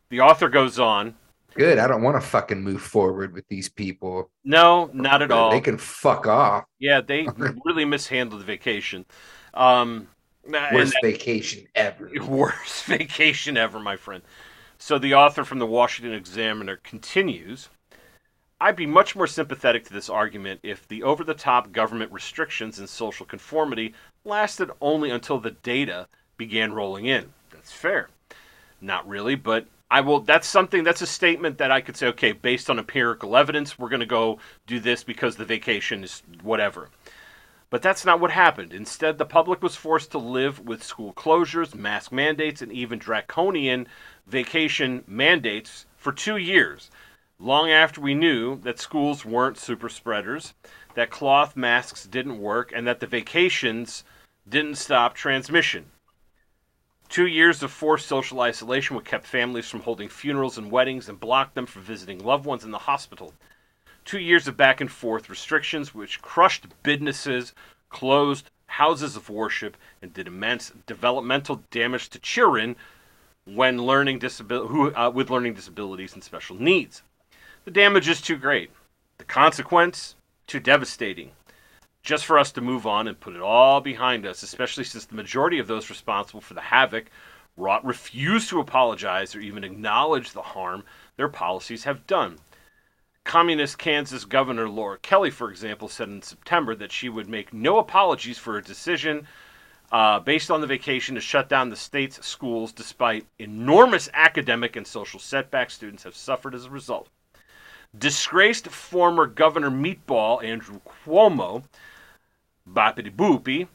The 0.10 0.22
author 0.22 0.48
goes 0.48 0.78
on. 0.78 1.16
Good. 1.54 1.78
I 1.78 1.88
don't 1.88 2.02
want 2.02 2.16
to 2.16 2.28
fucking 2.28 2.62
move 2.62 2.82
forward 2.82 3.34
with 3.34 3.48
these 3.50 3.70
people. 3.70 4.30
No, 4.44 4.90
not 4.94 5.22
at 5.22 5.32
all. 5.32 5.52
They 5.52 5.62
can 5.62 5.78
fuck 5.78 6.28
off. 6.28 6.66
Yeah, 6.80 7.02
they 7.02 7.28
really 7.66 7.86
mishandled 7.86 8.42
the 8.42 8.46
vacation. 8.46 9.06
Um, 9.54 10.08
Worst 10.48 10.96
vacation 11.04 11.68
ever. 11.76 12.10
worst 12.28 12.86
vacation 12.86 13.58
ever, 13.58 13.80
my 13.80 13.96
friend. 13.96 14.24
So 14.78 14.98
the 14.98 15.14
author 15.14 15.44
from 15.44 15.60
the 15.60 15.68
Washington 15.68 16.14
Examiner 16.14 16.78
continues. 16.78 17.70
I'd 18.60 18.76
be 18.76 18.86
much 18.86 19.16
more 19.16 19.28
sympathetic 19.28 19.86
to 19.86 19.94
this 19.94 20.10
argument 20.10 20.60
if 20.64 20.88
the 20.88 21.04
over 21.04 21.24
the 21.24 21.34
top 21.34 21.72
government 21.72 22.12
restrictions 22.12 22.80
and 22.80 22.88
social 22.88 23.26
conformity 23.26 23.94
lasted 24.24 24.72
only 24.82 25.10
until 25.10 25.40
the 25.40 25.52
data 25.52 26.08
began 26.38 26.74
rolling 26.74 27.06
in. 27.06 27.34
That's 27.52 27.72
fair. 27.72 28.10
Not 28.80 29.08
really, 29.08 29.36
but 29.36 29.68
I 29.92 30.00
will 30.00 30.22
that's 30.22 30.48
something 30.48 30.86
that's 30.86 31.02
a 31.02 31.06
statement 31.06 31.58
that 31.58 31.70
I 31.70 31.82
could 31.82 31.98
say, 31.98 32.08
okay, 32.08 32.32
based 32.32 32.70
on 32.70 32.80
empirical 32.80 33.36
evidence, 33.36 33.78
we're 33.78 33.90
gonna 33.90 34.06
go 34.06 34.40
do 34.66 34.80
this 34.80 35.04
because 35.04 35.36
the 35.36 35.44
vacation 35.44 36.06
is 36.06 36.24
whatever. 36.42 36.90
But 37.70 37.82
that's 37.82 38.06
not 38.06 38.22
what 38.22 38.32
happened. 38.32 38.74
Instead, 38.74 39.18
the 39.18 39.26
public 39.26 39.62
was 39.62 39.76
forced 39.76 40.12
to 40.12 40.18
live 40.18 40.62
with 40.62 40.82
school 40.82 41.14
closures, 41.14 41.76
mask 41.76 42.14
mandates, 42.14 42.62
and 42.62 42.72
even 42.72 43.00
draconian 43.00 43.86
vacation 44.28 45.04
mandates 45.08 45.86
for 45.98 46.14
two 46.14 46.38
years, 46.38 46.90
long 47.38 47.70
after 47.70 48.00
we 48.00 48.14
knew 48.14 48.60
that 48.62 48.80
schools 48.80 49.26
weren't 49.26 49.58
super 49.58 49.90
spreaders, 49.90 50.54
that 50.96 51.10
cloth 51.10 51.58
masks 51.58 52.06
didn't 52.06 52.40
work, 52.40 52.72
and 52.74 52.88
that 52.88 53.02
the 53.02 53.08
vacations 53.08 54.06
didn't 54.48 54.76
stop 54.76 55.16
transmission. 55.16 55.86
Two 57.12 57.28
years 57.28 57.62
of 57.62 57.74
forced 57.74 58.08
social 58.08 58.40
isolation 58.40 58.96
would 58.96 59.04
kept 59.04 59.26
families 59.26 59.68
from 59.70 59.82
holding 59.82 60.08
funerals 60.08 60.58
and 60.58 60.72
weddings 60.72 61.10
and 61.10 61.20
blocked 61.20 61.56
them 61.56 61.66
from 61.66 61.82
visiting 61.82 62.24
loved 62.24 62.46
ones 62.46 62.64
in 62.64 62.72
the 62.72 62.78
hospital. 62.78 63.34
Two 64.06 64.18
years 64.18 64.48
of 64.48 64.56
back 64.56 64.80
and 64.80 64.90
forth 64.90 65.30
restrictions 65.30 65.94
which 65.94 66.22
crushed 66.22 66.68
businesses, 66.84 67.54
closed 67.90 68.50
houses 68.68 69.18
of 69.18 69.30
worship, 69.30 69.76
and 70.02 70.14
did 70.14 70.26
immense 70.26 70.72
developmental 70.86 71.62
damage 71.70 72.08
to 72.12 72.20
children 72.20 72.78
when 73.44 73.78
learning 73.84 74.18
disabil- 74.18 74.70
who, 74.70 74.96
uh, 74.96 75.10
with 75.10 75.30
learning 75.30 75.54
disabilities 75.54 76.14
and 76.14 76.24
special 76.24 76.56
needs. 76.56 77.04
The 77.66 77.72
damage 77.72 78.08
is 78.08 78.22
too 78.22 78.38
great. 78.38 78.72
The 79.18 79.26
consequence, 79.26 80.16
too 80.48 80.62
devastating 80.62 81.32
just 82.02 82.26
for 82.26 82.40
us 82.40 82.52
to 82.54 82.62
move 82.62 82.88
on 82.88 83.08
and 83.08 83.20
put 83.20 83.36
it 83.36 83.42
all 83.42 83.82
behind 83.82 84.26
us, 84.26 84.44
especially 84.44 84.84
since 84.84 85.06
the 85.06 85.16
majority 85.16 85.60
of 85.60 85.68
those 85.68 85.90
responsible 85.90 86.42
for 86.42 86.54
the 86.54 86.62
havoc 86.62 87.06
wrought 87.58 87.86
refuse 87.86 88.48
to 88.48 88.60
apologize 88.60 89.36
or 89.36 89.40
even 89.40 89.64
acknowledge 89.64 90.32
the 90.32 90.42
harm 90.42 90.84
their 91.18 91.30
policies 91.30 91.84
have 91.84 92.08
done. 92.08 92.38
Communist 93.24 93.78
Kansas 93.78 94.26
Governor 94.26 94.68
Laura 94.68 94.98
Kelly, 94.98 95.30
for 95.30 95.52
example, 95.52 95.88
said 95.88 96.10
in 96.10 96.22
September 96.24 96.74
that 96.76 96.92
she 96.92 97.08
would 97.08 97.30
make 97.30 97.54
no 97.54 97.78
apologies 97.78 98.40
for 98.40 98.58
a 98.58 98.64
decision 98.64 99.28
uh, 99.92 100.20
based 100.20 100.50
on 100.50 100.62
the 100.62 100.68
vacation 100.68 101.16
to 101.16 101.22
shut 101.22 101.50
down 101.50 101.70
the 101.70 101.76
state's 101.76 102.26
schools 102.26 102.72
despite 102.72 103.28
enormous 103.38 104.10
academic 104.14 104.76
and 104.76 104.88
social 104.88 105.20
setbacks 105.20 105.74
students 105.74 106.04
have 106.04 106.16
suffered 106.16 106.56
as 106.56 106.66
a 106.66 106.70
result. 106.70 107.10
Disgraced 107.98 108.70
former 108.70 109.28
Governor 109.28 109.70
Meatball 109.70 110.44
Andrew 110.44 110.80
Cuomo 110.88 111.64
Boppity 112.70 113.14
Boopy, 113.14 113.68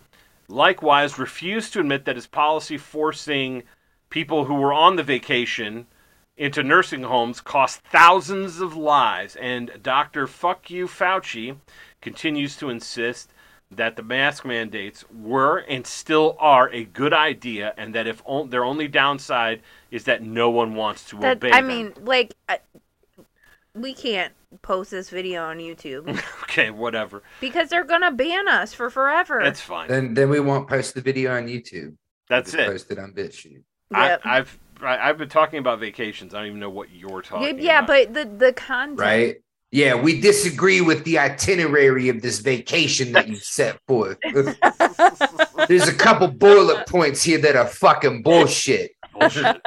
likewise 0.48 1.18
refused 1.18 1.72
to 1.72 1.80
admit 1.80 2.04
that 2.04 2.16
his 2.16 2.26
policy 2.26 2.78
forcing 2.78 3.62
people 4.10 4.44
who 4.44 4.54
were 4.54 4.72
on 4.72 4.96
the 4.96 5.02
vacation 5.02 5.86
into 6.36 6.62
nursing 6.62 7.02
homes 7.02 7.40
cost 7.40 7.80
thousands 7.90 8.60
of 8.60 8.76
lives. 8.76 9.36
And 9.36 9.70
Dr. 9.82 10.26
Fuck 10.26 10.70
You 10.70 10.86
Fauci 10.86 11.56
continues 12.00 12.56
to 12.56 12.68
insist 12.70 13.30
that 13.70 13.96
the 13.96 14.02
mask 14.02 14.44
mandates 14.44 15.04
were 15.10 15.58
and 15.58 15.86
still 15.86 16.36
are 16.38 16.70
a 16.70 16.84
good 16.84 17.12
idea, 17.12 17.74
and 17.76 17.94
that 17.94 18.06
if 18.06 18.22
on, 18.24 18.50
their 18.50 18.64
only 18.64 18.86
downside 18.86 19.60
is 19.90 20.04
that 20.04 20.22
no 20.22 20.50
one 20.50 20.74
wants 20.74 21.04
to 21.08 21.16
That, 21.18 21.38
obey 21.38 21.50
I 21.50 21.60
them. 21.60 21.68
mean, 21.68 21.92
like, 22.00 22.34
I, 22.48 22.60
we 23.76 23.94
can't 23.94 24.32
post 24.62 24.90
this 24.90 25.10
video 25.10 25.44
on 25.44 25.58
YouTube 25.58 26.08
okay, 26.44 26.70
whatever. 26.70 27.22
because 27.40 27.68
they're 27.68 27.84
gonna 27.84 28.10
ban 28.12 28.48
us 28.48 28.72
for 28.74 28.90
forever. 28.90 29.40
That's 29.42 29.60
fine. 29.60 29.88
Then 29.88 30.14
then 30.14 30.30
we 30.30 30.40
won't 30.40 30.68
post 30.68 30.94
the 30.94 31.00
video 31.00 31.36
on 31.36 31.46
YouTube. 31.46 31.94
That's 32.28 32.52
Just 32.52 32.60
it. 32.62 32.66
Post 32.70 32.90
it 32.90 32.98
on 32.98 33.12
BitChute. 33.12 33.62
Yep. 33.92 34.20
I, 34.24 34.38
I've 34.38 34.58
I, 34.82 35.08
I've 35.08 35.18
been 35.18 35.28
talking 35.28 35.58
about 35.58 35.78
vacations. 35.80 36.34
I 36.34 36.38
don't 36.38 36.48
even 36.48 36.60
know 36.60 36.70
what 36.70 36.90
you're 36.90 37.22
Yeah, 37.22 37.28
talking 37.28 37.58
yeah, 37.60 37.78
about. 37.84 37.86
but 37.86 38.14
the 38.14 38.46
the 38.46 38.52
content. 38.52 38.98
Right? 39.00 39.36
Yeah, 39.72 39.94
we 39.94 40.20
disagree 40.20 40.80
with 40.80 41.04
the 41.04 41.18
itinerary 41.18 42.08
of 42.08 42.22
this 42.22 42.38
vacation 42.38 43.12
that 43.12 43.28
you 43.28 43.34
set 43.36 43.78
forth. 43.88 44.16
There's 45.68 45.88
a 45.88 45.94
couple 45.94 46.28
bullet 46.28 46.86
points 46.86 47.22
here 47.22 47.38
that 47.38 47.56
are 47.56 47.66
fucking 47.66 48.22
bullshit. 48.22 48.92
Bullshit. 49.12 49.60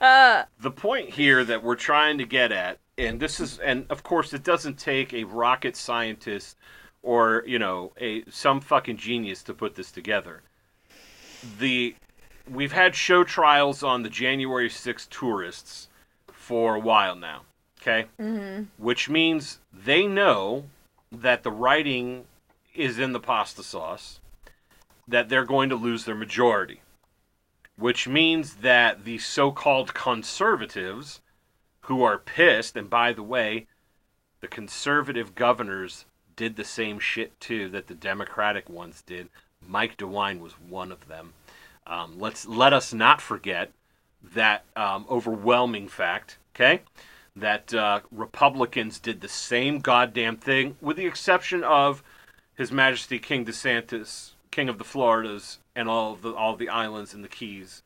the 0.00 0.70
point 0.74 1.10
here 1.10 1.44
that 1.44 1.62
we're 1.62 1.74
trying 1.76 2.18
to 2.18 2.24
get 2.26 2.52
at, 2.52 2.78
and 2.96 3.20
this 3.20 3.40
is, 3.40 3.58
and 3.58 3.86
of 3.90 4.02
course, 4.02 4.32
it 4.32 4.42
doesn't 4.42 4.78
take 4.78 5.12
a 5.12 5.24
rocket 5.24 5.76
scientist 5.76 6.56
or 7.02 7.44
you 7.46 7.58
know 7.58 7.92
a 8.00 8.24
some 8.30 8.60
fucking 8.60 8.96
genius 8.96 9.42
to 9.44 9.54
put 9.54 9.74
this 9.74 9.90
together. 9.90 10.42
The 11.58 11.94
we've 12.50 12.72
had 12.72 12.94
show 12.94 13.24
trials 13.24 13.82
on 13.82 14.02
the 14.02 14.10
January 14.10 14.68
6th 14.68 15.08
tourists 15.10 15.88
for 16.32 16.74
a 16.76 16.80
while 16.80 17.14
now. 17.16 17.42
Okay. 17.80 18.06
hmm 18.18 18.62
which 18.78 19.10
means 19.10 19.58
they 19.72 20.06
know 20.06 20.64
that 21.12 21.42
the 21.42 21.50
writing 21.50 22.24
is 22.74 22.98
in 22.98 23.12
the 23.12 23.20
pasta 23.20 23.62
sauce, 23.62 24.20
that 25.06 25.28
they're 25.28 25.44
going 25.44 25.68
to 25.68 25.76
lose 25.76 26.04
their 26.04 26.14
majority, 26.14 26.80
which 27.76 28.08
means 28.08 28.56
that 28.56 29.04
the 29.04 29.18
so 29.18 29.52
called 29.52 29.94
conservatives 29.94 31.20
who 31.84 32.02
are 32.02 32.18
pissed, 32.18 32.76
and 32.76 32.88
by 32.88 33.12
the 33.12 33.22
way, 33.22 33.66
the 34.40 34.48
conservative 34.48 35.34
governors 35.34 36.04
did 36.36 36.56
the 36.56 36.64
same 36.64 36.98
shit 36.98 37.38
too 37.40 37.68
that 37.70 37.86
the 37.86 37.94
Democratic 37.94 38.68
ones 38.68 39.02
did. 39.06 39.28
Mike 39.66 39.96
DeWine 39.96 40.40
was 40.40 40.52
one 40.52 40.90
of 40.92 41.08
them. 41.08 41.32
Um, 41.86 42.18
let's 42.18 42.46
let 42.46 42.72
us 42.72 42.92
not 42.92 43.20
forget 43.20 43.70
that 44.34 44.64
um, 44.74 45.06
overwhelming 45.10 45.88
fact. 45.88 46.38
Okay, 46.54 46.82
that 47.36 47.74
uh, 47.74 48.00
Republicans 48.10 48.98
did 48.98 49.20
the 49.20 49.28
same 49.28 49.80
goddamn 49.80 50.36
thing, 50.36 50.76
with 50.80 50.96
the 50.96 51.06
exception 51.06 51.64
of 51.64 52.02
His 52.54 52.72
Majesty 52.72 53.18
King 53.18 53.44
DeSantis, 53.44 54.30
King 54.50 54.68
of 54.68 54.78
the 54.78 54.84
Floridas, 54.84 55.58
and 55.74 55.88
all 55.88 56.12
of 56.12 56.22
the 56.22 56.32
all 56.32 56.56
the 56.56 56.68
islands 56.68 57.12
and 57.12 57.24
the 57.24 57.28
Keys. 57.28 57.82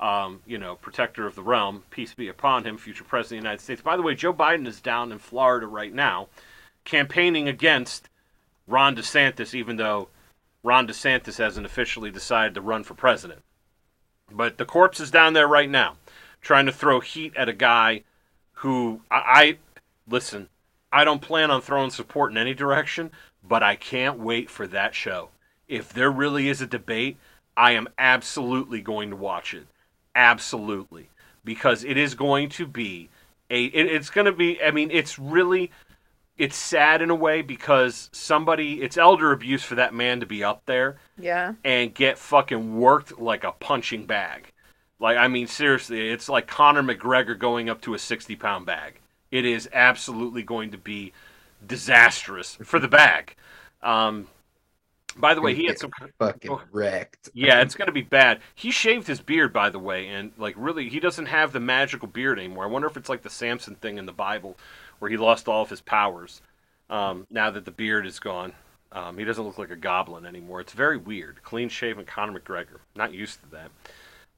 Um, 0.00 0.42
you 0.46 0.58
know, 0.58 0.76
protector 0.76 1.26
of 1.26 1.34
the 1.34 1.42
realm, 1.42 1.82
peace 1.90 2.14
be 2.14 2.28
upon 2.28 2.64
him, 2.64 2.78
future 2.78 3.02
president 3.02 3.38
of 3.38 3.42
the 3.42 3.48
United 3.48 3.62
States. 3.62 3.82
By 3.82 3.96
the 3.96 4.02
way, 4.02 4.14
Joe 4.14 4.32
Biden 4.32 4.68
is 4.68 4.80
down 4.80 5.10
in 5.10 5.18
Florida 5.18 5.66
right 5.66 5.92
now, 5.92 6.28
campaigning 6.84 7.48
against 7.48 8.08
Ron 8.68 8.94
DeSantis, 8.94 9.54
even 9.54 9.76
though 9.76 10.08
Ron 10.62 10.86
DeSantis 10.86 11.38
hasn't 11.38 11.66
officially 11.66 12.12
decided 12.12 12.54
to 12.54 12.60
run 12.60 12.84
for 12.84 12.94
president. 12.94 13.42
But 14.30 14.56
the 14.58 14.64
corpse 14.64 15.00
is 15.00 15.10
down 15.10 15.32
there 15.32 15.48
right 15.48 15.68
now, 15.68 15.96
trying 16.40 16.66
to 16.66 16.72
throw 16.72 17.00
heat 17.00 17.34
at 17.36 17.48
a 17.48 17.52
guy 17.52 18.04
who 18.52 19.00
I, 19.10 19.22
I 19.26 19.58
listen. 20.08 20.48
I 20.92 21.04
don't 21.04 21.22
plan 21.22 21.50
on 21.50 21.60
throwing 21.60 21.90
support 21.90 22.30
in 22.30 22.38
any 22.38 22.54
direction, 22.54 23.10
but 23.42 23.62
I 23.62 23.74
can't 23.74 24.18
wait 24.18 24.48
for 24.48 24.66
that 24.68 24.94
show. 24.94 25.30
If 25.66 25.92
there 25.92 26.10
really 26.10 26.48
is 26.48 26.60
a 26.60 26.66
debate, 26.66 27.16
I 27.56 27.72
am 27.72 27.88
absolutely 27.98 28.80
going 28.80 29.10
to 29.10 29.16
watch 29.16 29.54
it. 29.54 29.66
Absolutely, 30.18 31.08
because 31.44 31.84
it 31.84 31.96
is 31.96 32.14
going 32.16 32.48
to 32.50 32.66
be 32.66 33.08
a. 33.50 33.66
It, 33.66 33.86
it's 33.86 34.10
going 34.10 34.24
to 34.24 34.32
be. 34.32 34.60
I 34.60 34.72
mean, 34.72 34.90
it's 34.90 35.16
really. 35.18 35.70
It's 36.36 36.56
sad 36.56 37.02
in 37.02 37.10
a 37.10 37.14
way 37.14 37.40
because 37.42 38.10
somebody. 38.12 38.82
It's 38.82 38.96
elder 38.96 39.30
abuse 39.32 39.62
for 39.62 39.76
that 39.76 39.94
man 39.94 40.18
to 40.20 40.26
be 40.26 40.42
up 40.42 40.62
there 40.66 40.96
Yeah. 41.18 41.54
and 41.64 41.94
get 41.94 42.18
fucking 42.18 42.78
worked 42.80 43.18
like 43.20 43.44
a 43.44 43.52
punching 43.52 44.06
bag. 44.06 44.52
Like, 45.00 45.16
I 45.16 45.28
mean, 45.28 45.46
seriously, 45.46 46.10
it's 46.10 46.28
like 46.28 46.48
Conor 46.48 46.82
McGregor 46.82 47.38
going 47.38 47.68
up 47.70 47.80
to 47.82 47.94
a 47.94 47.98
60 47.98 48.34
pound 48.34 48.66
bag. 48.66 49.00
It 49.30 49.44
is 49.44 49.68
absolutely 49.72 50.42
going 50.42 50.72
to 50.72 50.78
be 50.78 51.12
disastrous 51.64 52.56
for 52.64 52.80
the 52.80 52.88
bag. 52.88 53.36
Um, 53.82 54.26
by 55.16 55.34
the 55.34 55.40
way, 55.40 55.54
he 55.54 55.66
had 55.66 55.78
some. 55.78 55.90
fucking 56.18 56.50
Oh. 56.50 56.62
wrecked. 56.70 57.30
Yeah, 57.34 57.60
it's 57.60 57.74
going 57.74 57.86
to 57.86 57.92
be 57.92 58.02
bad. 58.02 58.40
He 58.54 58.70
shaved 58.70 59.06
his 59.06 59.20
beard, 59.20 59.52
by 59.52 59.70
the 59.70 59.78
way, 59.78 60.08
and 60.08 60.32
like 60.38 60.54
really, 60.56 60.88
he 60.88 61.00
doesn't 61.00 61.26
have 61.26 61.52
the 61.52 61.60
magical 61.60 62.08
beard 62.08 62.38
anymore. 62.38 62.64
I 62.64 62.68
wonder 62.68 62.88
if 62.88 62.96
it's 62.96 63.08
like 63.08 63.22
the 63.22 63.30
Samson 63.30 63.74
thing 63.76 63.98
in 63.98 64.06
the 64.06 64.12
Bible, 64.12 64.56
where 64.98 65.10
he 65.10 65.16
lost 65.16 65.48
all 65.48 65.62
of 65.62 65.70
his 65.70 65.80
powers. 65.80 66.40
Um, 66.90 67.26
now 67.30 67.50
that 67.50 67.64
the 67.64 67.70
beard 67.70 68.06
is 68.06 68.18
gone, 68.18 68.52
um, 68.92 69.18
he 69.18 69.24
doesn't 69.24 69.44
look 69.44 69.58
like 69.58 69.70
a 69.70 69.76
goblin 69.76 70.24
anymore. 70.24 70.60
It's 70.60 70.72
very 70.72 70.96
weird. 70.96 71.42
Clean 71.42 71.68
shaven 71.68 72.04
Conor 72.04 72.38
McGregor. 72.38 72.78
Not 72.96 73.12
used 73.12 73.40
to 73.42 73.50
that. 73.50 73.70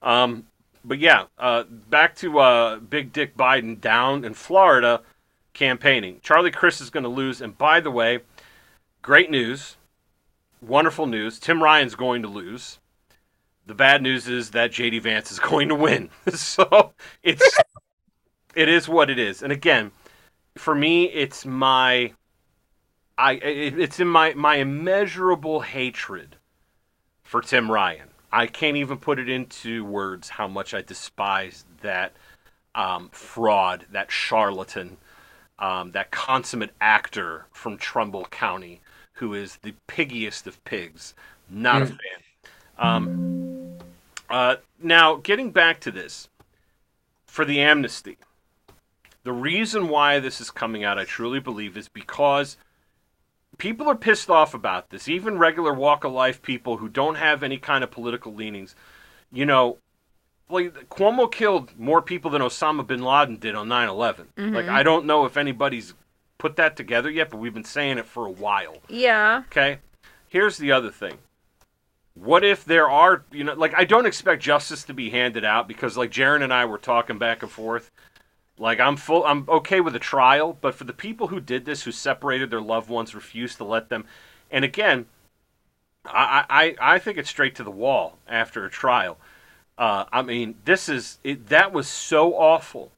Um, 0.02 0.46
but 0.84 0.98
yeah, 0.98 1.24
uh, 1.38 1.64
back 1.64 2.16
to 2.16 2.38
uh, 2.38 2.76
Big 2.78 3.12
Dick 3.12 3.36
Biden 3.36 3.80
down 3.80 4.24
in 4.24 4.34
Florida 4.34 5.02
campaigning. 5.52 6.20
Charlie 6.22 6.50
Crist 6.50 6.80
is 6.80 6.90
going 6.90 7.02
to 7.04 7.08
lose, 7.10 7.40
and 7.40 7.56
by 7.56 7.80
the 7.80 7.90
way, 7.90 8.20
great 9.02 9.30
news 9.30 9.76
wonderful 10.60 11.06
news. 11.06 11.38
Tim 11.38 11.62
Ryan's 11.62 11.94
going 11.94 12.22
to 12.22 12.28
lose. 12.28 12.78
The 13.66 13.74
bad 13.74 14.02
news 14.02 14.28
is 14.28 14.50
that 14.50 14.72
JD 14.72 15.02
Vance 15.02 15.30
is 15.30 15.38
going 15.50 15.68
to 15.68 15.74
win. 15.74 16.10
so 16.34 16.92
it's 17.22 17.58
it 18.54 18.68
is 18.68 18.88
what 18.88 19.10
it 19.10 19.18
is. 19.18 19.42
And 19.42 19.52
again, 19.52 19.92
for 20.56 20.74
me, 20.74 21.04
it's 21.04 21.46
my 21.46 22.12
I 23.16 23.34
it's 23.34 24.00
in 24.00 24.08
my 24.08 24.34
my 24.34 24.56
immeasurable 24.56 25.60
hatred 25.60 26.36
for 27.22 27.40
Tim 27.40 27.70
Ryan. 27.70 28.08
I 28.32 28.46
can't 28.46 28.76
even 28.76 28.98
put 28.98 29.18
it 29.18 29.28
into 29.28 29.84
words 29.84 30.28
how 30.28 30.46
much 30.46 30.72
I 30.72 30.82
despise 30.82 31.64
that 31.82 32.12
um, 32.74 33.08
fraud, 33.12 33.86
that 33.90 34.12
charlatan, 34.12 34.96
um, 35.58 35.90
that 35.92 36.12
consummate 36.12 36.70
actor 36.80 37.46
from 37.50 37.76
Trumbull 37.76 38.26
County 38.26 38.80
who 39.20 39.34
is 39.34 39.56
the 39.62 39.74
piggiest 39.86 40.46
of 40.46 40.62
pigs. 40.64 41.14
Not 41.48 41.82
a 41.82 41.86
fan. 41.86 41.98
Um, 42.78 43.78
uh, 44.28 44.56
now, 44.82 45.16
getting 45.16 45.50
back 45.52 45.80
to 45.80 45.90
this, 45.90 46.28
for 47.26 47.44
the 47.44 47.60
amnesty, 47.60 48.16
The 49.22 49.32
reason 49.32 49.88
why 49.88 50.18
this 50.18 50.40
is 50.40 50.50
coming 50.50 50.82
out, 50.82 50.98
I 50.98 51.04
truly 51.04 51.40
believe, 51.40 51.76
is 51.76 51.88
because 51.88 52.56
people 53.58 53.86
are 53.88 53.94
pissed 53.94 54.30
off 54.30 54.54
about 54.54 54.88
this. 54.90 55.08
Even 55.08 55.38
regular 55.38 55.74
walk 55.74 56.04
of 56.04 56.12
life 56.12 56.40
people 56.40 56.78
who 56.78 56.88
don't 56.88 57.16
have 57.16 57.42
any 57.42 57.58
kind 57.58 57.84
of 57.84 57.90
political 57.90 58.34
leanings. 58.34 58.74
You 59.30 59.44
know, 59.44 59.78
like 60.48 60.88
Cuomo 60.88 61.30
killed 61.30 61.78
more 61.78 62.00
people 62.02 62.30
than 62.30 62.42
Osama 62.42 62.86
bin 62.86 63.02
Laden 63.02 63.36
did 63.36 63.54
on 63.54 63.68
9/11. 63.68 64.28
Like 64.54 64.68
I 64.68 64.82
don't 64.82 65.04
know 65.06 65.26
if 65.26 65.36
anybody's 65.36 65.94
put 66.40 66.56
that 66.56 66.76
together 66.76 67.10
yet, 67.10 67.30
but 67.30 67.36
we've 67.36 67.54
been 67.54 67.62
saying 67.62 67.98
it 67.98 68.06
for 68.06 68.26
a 68.26 68.30
while. 68.30 68.78
Yeah. 68.88 69.44
Okay. 69.46 69.78
Here's 70.28 70.56
the 70.56 70.72
other 70.72 70.90
thing. 70.90 71.18
What 72.14 72.44
if 72.44 72.64
there 72.64 72.88
are, 72.88 73.24
you 73.30 73.44
know, 73.44 73.54
like 73.54 73.74
I 73.76 73.84
don't 73.84 74.06
expect 74.06 74.42
justice 74.42 74.82
to 74.84 74.94
be 74.94 75.10
handed 75.10 75.44
out 75.44 75.68
because, 75.68 75.96
like 75.96 76.10
Jaron 76.10 76.42
and 76.42 76.52
I 76.52 76.64
were 76.64 76.78
talking 76.78 77.18
back 77.18 77.42
and 77.42 77.50
forth. 77.50 77.90
Like 78.58 78.80
I'm 78.80 78.96
full, 78.96 79.24
I'm 79.24 79.46
okay 79.48 79.80
with 79.80 79.96
a 79.96 80.00
trial, 80.00 80.58
but 80.60 80.74
for 80.74 80.84
the 80.84 80.92
people 80.92 81.28
who 81.28 81.40
did 81.40 81.64
this, 81.64 81.84
who 81.84 81.92
separated 81.92 82.50
their 82.50 82.60
loved 82.60 82.90
ones, 82.90 83.14
refused 83.14 83.56
to 83.56 83.64
let 83.64 83.88
them, 83.88 84.04
and 84.50 84.64
again, 84.66 85.06
I 86.04 86.44
I, 86.50 86.94
I 86.94 86.98
think 86.98 87.16
it's 87.16 87.30
straight 87.30 87.54
to 87.54 87.64
the 87.64 87.70
wall 87.70 88.18
after 88.28 88.66
a 88.66 88.70
trial. 88.70 89.16
Uh, 89.78 90.04
I 90.12 90.20
mean, 90.20 90.56
this 90.66 90.90
is 90.90 91.18
it, 91.24 91.48
that 91.48 91.72
was 91.72 91.88
so 91.88 92.34
awful 92.34 92.92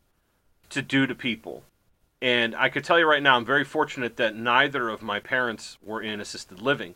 to 0.71 0.83
do 0.83 1.07
to 1.07 1.15
people. 1.15 1.63
And 2.23 2.55
I 2.55 2.69
could 2.69 2.85
tell 2.85 3.01
you 3.01 3.07
right 3.07 3.23
now, 3.23 3.37
I'm 3.37 3.45
very 3.45 3.65
fortunate 3.65 4.17
that 4.17 4.37
neither 4.37 4.89
of 4.89 5.03
my 5.03 5.19
parents 5.19 5.77
were 5.83 6.01
in 6.01 6.21
assisted 6.21 6.63
living. 6.63 6.95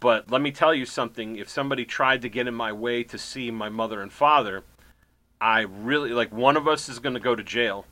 But 0.00 0.32
let 0.32 0.42
me 0.42 0.50
tell 0.50 0.74
you 0.74 0.84
something 0.84 1.36
if 1.36 1.48
somebody 1.48 1.84
tried 1.84 2.22
to 2.22 2.28
get 2.28 2.48
in 2.48 2.54
my 2.54 2.72
way 2.72 3.04
to 3.04 3.18
see 3.18 3.52
my 3.52 3.68
mother 3.68 4.02
and 4.02 4.12
father, 4.12 4.64
I 5.40 5.60
really 5.60 6.10
like 6.10 6.32
one 6.32 6.56
of 6.56 6.66
us 6.66 6.88
is 6.88 6.98
going 6.98 7.14
to 7.14 7.20
go 7.20 7.36
to 7.36 7.42
jail. 7.44 7.86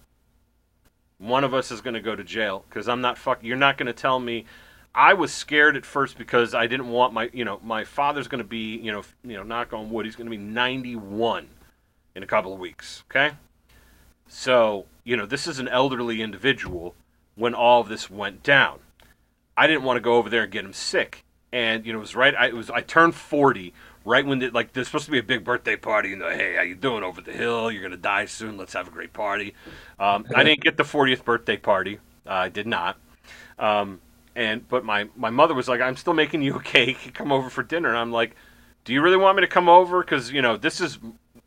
One 1.18 1.44
of 1.44 1.54
us 1.54 1.70
is 1.70 1.80
going 1.80 1.94
to 1.94 2.00
go 2.00 2.16
to 2.16 2.24
jail 2.24 2.64
because 2.68 2.88
I'm 2.88 3.00
not 3.00 3.16
fuck. 3.16 3.44
You're 3.44 3.56
not 3.56 3.78
going 3.78 3.86
to 3.86 3.92
tell 3.92 4.18
me. 4.18 4.44
I 4.92 5.14
was 5.14 5.32
scared 5.32 5.76
at 5.76 5.86
first 5.86 6.18
because 6.18 6.52
I 6.52 6.66
didn't 6.66 6.88
want 6.88 7.12
my, 7.12 7.30
you 7.32 7.44
know, 7.44 7.60
my 7.62 7.84
father's 7.84 8.26
going 8.26 8.42
to 8.42 8.48
be, 8.48 8.76
you 8.76 8.90
know, 8.90 9.04
you 9.22 9.36
know, 9.36 9.44
knock 9.44 9.72
on 9.72 9.88
wood, 9.90 10.04
he's 10.04 10.16
going 10.16 10.26
to 10.26 10.36
be 10.36 10.42
91 10.42 11.46
in 12.16 12.24
a 12.24 12.26
couple 12.26 12.52
of 12.52 12.58
weeks. 12.58 13.04
Okay, 13.08 13.36
so 14.26 14.86
you 15.10 15.16
know, 15.16 15.26
this 15.26 15.48
is 15.48 15.58
an 15.58 15.66
elderly 15.66 16.22
individual 16.22 16.94
when 17.34 17.52
all 17.52 17.80
of 17.80 17.88
this 17.88 18.08
went 18.08 18.44
down. 18.44 18.78
I 19.56 19.66
didn't 19.66 19.82
want 19.82 19.96
to 19.96 20.00
go 20.00 20.14
over 20.14 20.30
there 20.30 20.44
and 20.44 20.52
get 20.52 20.64
him 20.64 20.72
sick. 20.72 21.24
And 21.52 21.84
you 21.84 21.92
know, 21.92 21.98
it 21.98 22.02
was 22.02 22.14
right. 22.14 22.32
I 22.32 22.46
it 22.46 22.54
was 22.54 22.70
I 22.70 22.80
turned 22.80 23.16
forty 23.16 23.74
right 24.04 24.24
when 24.24 24.38
the, 24.38 24.50
like 24.50 24.72
there's 24.72 24.86
supposed 24.86 25.06
to 25.06 25.10
be 25.10 25.18
a 25.18 25.22
big 25.24 25.42
birthday 25.42 25.74
party. 25.74 26.12
And 26.12 26.22
the, 26.22 26.32
hey, 26.32 26.54
how 26.54 26.62
you 26.62 26.76
doing 26.76 27.02
over 27.02 27.20
the 27.20 27.32
hill? 27.32 27.72
You're 27.72 27.82
gonna 27.82 27.96
die 27.96 28.26
soon. 28.26 28.56
Let's 28.56 28.72
have 28.74 28.86
a 28.86 28.92
great 28.92 29.12
party. 29.12 29.54
Um, 29.98 30.26
I 30.32 30.44
didn't 30.44 30.62
get 30.62 30.76
the 30.76 30.84
40th 30.84 31.24
birthday 31.24 31.56
party. 31.56 31.98
Uh, 32.24 32.30
I 32.30 32.48
did 32.48 32.68
not. 32.68 32.96
Um, 33.58 34.00
and 34.36 34.68
but 34.68 34.84
my 34.84 35.08
my 35.16 35.30
mother 35.30 35.54
was 35.54 35.68
like, 35.68 35.80
I'm 35.80 35.96
still 35.96 36.14
making 36.14 36.42
you 36.42 36.54
a 36.54 36.62
cake. 36.62 37.10
Come 37.14 37.32
over 37.32 37.50
for 37.50 37.64
dinner. 37.64 37.88
And 37.88 37.98
I'm 37.98 38.12
like, 38.12 38.36
Do 38.84 38.92
you 38.92 39.02
really 39.02 39.16
want 39.16 39.36
me 39.36 39.40
to 39.40 39.48
come 39.48 39.68
over? 39.68 40.04
Because 40.04 40.30
you 40.30 40.40
know 40.40 40.56
this 40.56 40.80
is 40.80 41.00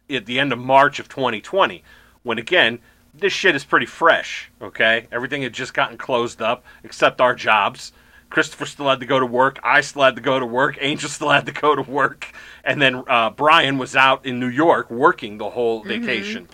at 0.10 0.26
the 0.26 0.38
end 0.38 0.52
of 0.52 0.60
March 0.60 1.00
of 1.00 1.08
2020, 1.08 1.82
when 2.24 2.38
again 2.38 2.80
this 3.14 3.34
shit 3.34 3.56
is 3.56 3.64
pretty 3.64 3.86
fresh. 3.86 4.52
Okay, 4.62 5.08
everything 5.12 5.42
had 5.42 5.54
just 5.54 5.74
gotten 5.74 5.98
closed 5.98 6.42
up 6.42 6.66
except 6.84 7.22
our 7.22 7.36
jobs. 7.36 7.92
Christopher 8.30 8.66
still 8.66 8.90
had 8.90 9.00
to 9.00 9.06
go 9.06 9.20
to 9.20 9.26
work. 9.26 9.60
I 9.64 9.82
still 9.82 10.02
had 10.02 10.16
to 10.16 10.22
go 10.22 10.40
to 10.40 10.46
work. 10.46 10.78
Angel 10.82 11.10
still 11.10 11.30
had 11.30 11.46
to 11.46 11.52
go 11.52 11.76
to 11.76 11.84
work. 11.84 12.34
And 12.64 12.82
then 12.82 13.04
uh, 13.08 13.30
Brian 13.30 13.78
was 13.78 13.96
out 13.96 14.26
in 14.26 14.40
New 14.40 14.48
York 14.48 14.90
working 14.90 15.38
the 15.38 15.52
whole 15.52 15.84
vacation. 15.84 16.50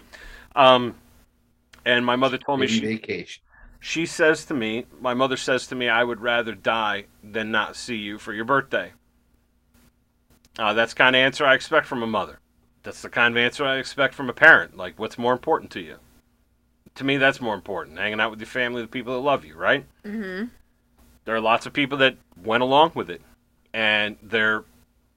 Um, 0.55 0.95
and 1.86 2.05
my 2.05 2.18
mother 2.18 2.38
told 2.38 2.60
me 2.60 2.68
she, 2.68 2.82
vacation. 2.82 3.41
she 3.80 4.05
says 4.05 4.43
to 4.45 4.53
me, 4.53 4.86
my 4.99 5.14
mother 5.14 5.38
says 5.38 5.68
to 5.68 5.76
me, 5.76 5.88
I 5.88 6.03
would 6.03 6.20
rather 6.20 6.53
die 6.53 7.05
than 7.24 7.49
not 7.49 7.78
see 7.78 7.95
you 7.95 8.18
for 8.18 8.34
your 8.34 8.45
birthday. 8.45 8.91
Uh, 10.57 10.74
that's 10.74 10.93
the 10.93 10.97
kind 10.97 11.16
of 11.16 11.22
answer 11.22 11.45
I 11.45 11.55
expect 11.55 11.88
from 11.88 12.03
a 12.03 12.07
mother. 12.07 12.39
That's 12.84 13.01
the 13.01 13.10
kind 13.10 13.34
of 13.34 13.38
answer 13.38 13.66
I 13.66 13.78
expect 13.78 14.14
from 14.14 14.30
a 14.30 14.34
parent. 14.34 14.76
Like, 14.76 14.99
what's 14.99 15.18
more 15.18 15.32
important 15.32 15.72
to 15.72 15.80
you? 15.80 15.97
To 17.00 17.06
me, 17.06 17.16
that's 17.16 17.39
more 17.39 17.56
important. 17.56 17.97
Hanging 17.97 18.20
out 18.20 18.30
with 18.30 18.41
your 18.41 18.47
family, 18.47 18.82
the 18.82 18.88
people 18.89 19.14
that 19.14 19.22
love 19.22 19.45
you, 19.45 19.56
right? 19.56 19.86
Mm-hmm. 20.04 20.47
There 21.24 21.34
are 21.34 21.39
lots 21.39 21.66
of 21.66 21.72
people 21.72 21.97
that 22.00 22.18
went 22.43 22.62
along 22.62 22.91
with 22.93 23.10
it, 23.10 23.22
and 23.74 24.18
their 24.22 24.66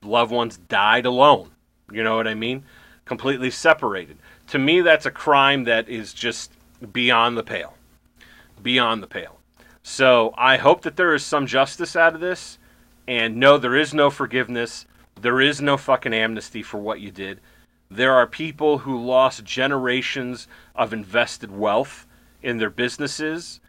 loved 0.01 0.31
ones 0.31 0.59
died 0.69 1.07
alone. 1.07 1.51
You 1.91 2.05
know 2.05 2.15
what 2.15 2.29
I 2.29 2.35
mean? 2.35 2.63
Completely 3.05 3.51
separated. 3.51 4.17
To 4.51 4.61
me, 4.61 4.81
that's 4.81 5.07
a 5.07 5.11
crime 5.11 5.65
that 5.65 5.89
is 5.89 6.13
just 6.13 6.53
beyond 6.93 7.37
the 7.37 7.43
pale. 7.43 7.75
Beyond 8.63 9.03
the 9.03 9.09
pale. 9.09 9.41
So 9.83 10.33
I 10.39 10.59
hope 10.59 10.83
that 10.83 10.95
there 10.95 11.13
is 11.15 11.25
some 11.25 11.49
justice 11.49 11.97
out 11.97 12.15
of 12.15 12.21
this. 12.21 12.59
And 13.09 13.39
no, 13.39 13.59
there 13.59 13.75
is 13.75 13.93
no 13.93 14.09
forgiveness. 14.09 14.87
There 15.21 15.41
is 15.41 15.61
no 15.61 15.77
fucking 15.77 16.15
amnesty 16.15 16.63
for 16.63 16.79
what 16.79 17.01
you 17.01 17.11
did. 17.11 17.41
There 17.95 18.15
are 18.15 18.27
people 18.27 18.79
who 18.79 18.99
lost 18.99 19.45
generations 19.45 20.49
of 20.75 20.95
invested 20.95 21.51
wealth 21.51 22.07
in 22.43 22.57
their 22.57 22.71
businesses 22.71 23.61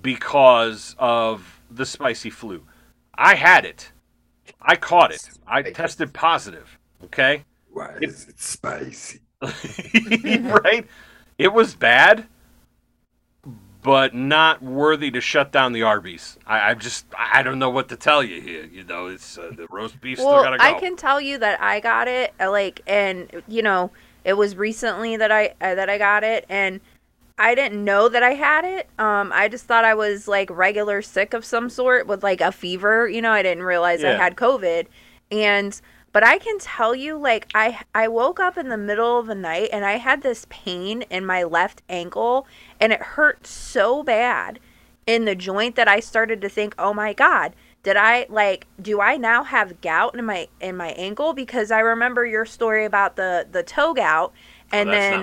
because 0.00 0.94
of 1.00 1.60
the 1.68 1.84
spicy 1.84 2.30
flu. 2.30 2.64
I 3.12 3.34
had 3.34 3.64
it. 3.64 3.90
I 4.62 4.76
caught 4.76 5.10
it. 5.10 5.30
I 5.48 5.62
tested 5.62 6.14
positive. 6.14 6.78
Okay? 7.02 7.44
Why 7.72 7.96
is 8.00 8.28
it 8.28 8.38
spicy? 8.38 9.18
right? 9.42 10.86
It 11.36 11.52
was 11.52 11.74
bad, 11.74 12.28
but 13.82 14.14
not 14.14 14.62
worthy 14.62 15.10
to 15.10 15.20
shut 15.20 15.52
down 15.52 15.72
the 15.72 15.82
Arby's. 15.82 16.38
I, 16.46 16.70
I 16.70 16.74
just, 16.74 17.06
I 17.16 17.42
don't 17.42 17.58
know 17.58 17.70
what 17.70 17.88
to 17.88 17.96
tell 17.96 18.22
you 18.22 18.40
here. 18.40 18.64
You 18.64 18.84
know, 18.84 19.06
it's 19.06 19.38
uh, 19.38 19.52
the 19.56 19.66
roast 19.70 20.00
beef 20.00 20.18
still 20.18 20.30
Well, 20.30 20.42
gotta 20.42 20.58
go. 20.58 20.64
I 20.64 20.74
can 20.74 20.96
tell 20.96 21.20
you 21.20 21.38
that 21.38 21.60
I 21.60 21.80
got 21.80 22.08
it, 22.08 22.34
uh, 22.40 22.50
like, 22.50 22.82
and 22.86 23.42
you 23.48 23.62
know, 23.62 23.90
it 24.24 24.34
was 24.34 24.56
recently 24.56 25.16
that 25.16 25.32
I 25.32 25.54
uh, 25.60 25.74
that 25.74 25.88
I 25.88 25.96
got 25.96 26.24
it, 26.24 26.44
and 26.48 26.80
I 27.38 27.54
didn't 27.54 27.82
know 27.82 28.08
that 28.10 28.22
I 28.22 28.34
had 28.34 28.64
it. 28.66 28.88
Um, 28.98 29.32
I 29.34 29.48
just 29.48 29.64
thought 29.64 29.86
I 29.86 29.94
was 29.94 30.28
like 30.28 30.50
regular 30.50 31.00
sick 31.00 31.32
of 31.32 31.44
some 31.44 31.70
sort 31.70 32.06
with 32.06 32.22
like 32.22 32.42
a 32.42 32.52
fever. 32.52 33.08
You 33.08 33.22
know, 33.22 33.32
I 33.32 33.42
didn't 33.42 33.64
realize 33.64 34.04
I 34.04 34.10
had 34.10 34.36
COVID, 34.36 34.86
and 35.30 35.80
but 36.12 36.24
I 36.24 36.38
can 36.38 36.58
tell 36.58 36.94
you, 36.94 37.16
like, 37.16 37.48
I 37.54 37.80
I 37.94 38.08
woke 38.08 38.40
up 38.40 38.56
in 38.56 38.68
the 38.68 38.76
middle 38.76 39.18
of 39.18 39.26
the 39.26 39.34
night 39.34 39.70
and 39.72 39.84
I 39.84 39.98
had 39.98 40.22
this 40.22 40.46
pain 40.48 41.02
in 41.02 41.24
my 41.24 41.44
left 41.44 41.82
ankle, 41.88 42.46
and 42.80 42.92
it 42.92 43.00
hurt 43.00 43.46
so 43.46 44.02
bad 44.02 44.58
in 45.06 45.24
the 45.24 45.34
joint 45.34 45.76
that 45.76 45.88
I 45.88 46.00
started 46.00 46.40
to 46.42 46.48
think, 46.48 46.74
oh 46.78 46.92
my 46.94 47.12
god, 47.12 47.54
did 47.82 47.96
I 47.96 48.26
like 48.28 48.66
do 48.80 49.00
I 49.00 49.16
now 49.16 49.44
have 49.44 49.80
gout 49.80 50.14
in 50.16 50.24
my 50.24 50.48
in 50.60 50.76
my 50.76 50.88
ankle? 50.90 51.32
Because 51.32 51.70
I 51.70 51.80
remember 51.80 52.26
your 52.26 52.44
story 52.44 52.84
about 52.84 53.16
the 53.16 53.46
the 53.50 53.62
toe 53.62 53.94
gout, 53.94 54.32
and 54.72 54.88
oh, 54.88 54.92
then. 54.92 55.20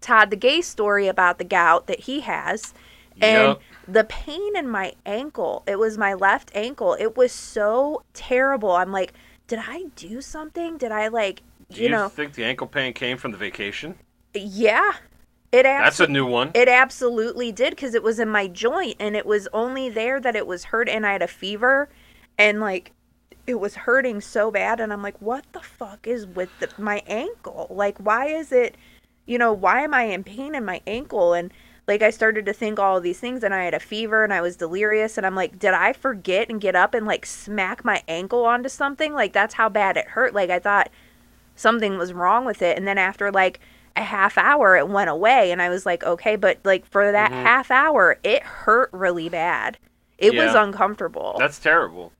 Todd 0.00 0.30
the 0.30 0.36
gay 0.36 0.62
story 0.62 1.08
about 1.08 1.36
the 1.36 1.44
gout 1.44 1.86
that 1.86 2.00
he 2.00 2.20
has. 2.20 2.72
And 3.20 3.48
Yep. 3.48 3.60
the 3.86 4.04
pain 4.04 4.56
in 4.56 4.66
my 4.66 4.94
ankle, 5.04 5.62
it 5.66 5.78
was 5.78 5.98
my 5.98 6.14
left 6.14 6.50
ankle. 6.54 6.96
It 6.98 7.16
was 7.18 7.32
so 7.32 8.02
terrible. 8.14 8.72
I'm 8.72 8.92
like, 8.92 9.12
did 9.50 9.58
I 9.66 9.86
do 9.96 10.20
something? 10.20 10.78
Did 10.78 10.92
I 10.92 11.08
like, 11.08 11.42
Do 11.72 11.80
you, 11.80 11.88
you 11.88 11.90
know, 11.90 12.08
think 12.08 12.34
the 12.34 12.44
ankle 12.44 12.68
pain 12.68 12.92
came 12.92 13.18
from 13.18 13.32
the 13.32 13.36
vacation? 13.36 13.96
yeah. 14.32 14.92
It 15.52 15.64
That's 15.64 15.98
a 15.98 16.06
new 16.06 16.24
one. 16.24 16.52
it 16.54 16.68
absolutely 16.68 17.50
did 17.50 17.70
because 17.70 17.94
it 17.94 18.04
was 18.04 18.20
in 18.20 18.28
my 18.28 18.46
joint 18.46 18.94
and 19.00 19.16
it 19.16 19.26
was 19.26 19.48
only 19.52 19.88
there 19.88 20.20
that 20.20 20.36
it 20.36 20.46
was 20.46 20.62
hurt 20.66 20.88
and 20.88 21.04
I 21.04 21.10
had 21.10 21.22
a 21.22 21.26
fever 21.26 21.88
and 22.38 22.60
like 22.60 22.92
it 23.48 23.58
was 23.58 23.74
hurting 23.74 24.20
so 24.20 24.52
bad 24.52 24.78
and 24.78 24.92
I'm 24.92 25.02
like 25.02 25.20
what 25.20 25.44
the 25.52 25.58
fuck 25.58 26.06
is 26.06 26.24
with 26.24 26.50
the, 26.60 26.68
my 26.78 27.02
ankle 27.08 27.66
like 27.68 27.98
why 27.98 28.26
is 28.28 28.52
it 28.52 28.76
you 29.26 29.38
know 29.38 29.52
why 29.52 29.80
am 29.80 29.92
I 29.92 30.04
in 30.04 30.22
pain 30.22 30.54
in 30.54 30.64
my 30.64 30.80
ankle 30.86 31.32
and 31.32 31.52
like 31.90 32.02
I 32.02 32.10
started 32.10 32.46
to 32.46 32.52
think 32.52 32.78
all 32.78 32.96
of 32.96 33.02
these 33.02 33.18
things 33.18 33.42
and 33.42 33.52
I 33.52 33.64
had 33.64 33.74
a 33.74 33.80
fever 33.80 34.22
and 34.24 34.32
I 34.32 34.40
was 34.40 34.56
delirious 34.56 35.18
and 35.18 35.26
I'm 35.26 35.34
like 35.34 35.58
did 35.58 35.74
I 35.74 35.92
forget 35.92 36.48
and 36.48 36.60
get 36.60 36.76
up 36.76 36.94
and 36.94 37.04
like 37.04 37.26
smack 37.26 37.84
my 37.84 38.02
ankle 38.08 38.46
onto 38.46 38.68
something? 38.70 39.12
Like 39.12 39.32
that's 39.32 39.54
how 39.54 39.68
bad 39.68 39.96
it 39.96 40.06
hurt. 40.06 40.32
Like 40.32 40.50
I 40.50 40.60
thought 40.60 40.88
something 41.56 41.98
was 41.98 42.12
wrong 42.12 42.44
with 42.46 42.62
it 42.62 42.78
and 42.78 42.86
then 42.86 42.96
after 42.96 43.30
like 43.30 43.60
a 43.96 44.02
half 44.02 44.38
hour 44.38 44.76
it 44.76 44.88
went 44.88 45.10
away 45.10 45.50
and 45.50 45.60
i 45.60 45.68
was 45.68 45.84
like 45.84 46.02
okay 46.04 46.36
but 46.36 46.58
like 46.64 46.86
for 46.86 47.10
that 47.10 47.32
Mhm. 47.32 47.42
half 47.42 47.70
hour 47.72 48.18
it 48.22 48.42
hurt 48.44 48.88
really 48.92 49.28
bad. 49.28 49.76
It 50.16 50.34
was 50.34 50.54
uncomfortable. 50.54 51.34
That's 51.38 51.58
terrible. 51.58 52.12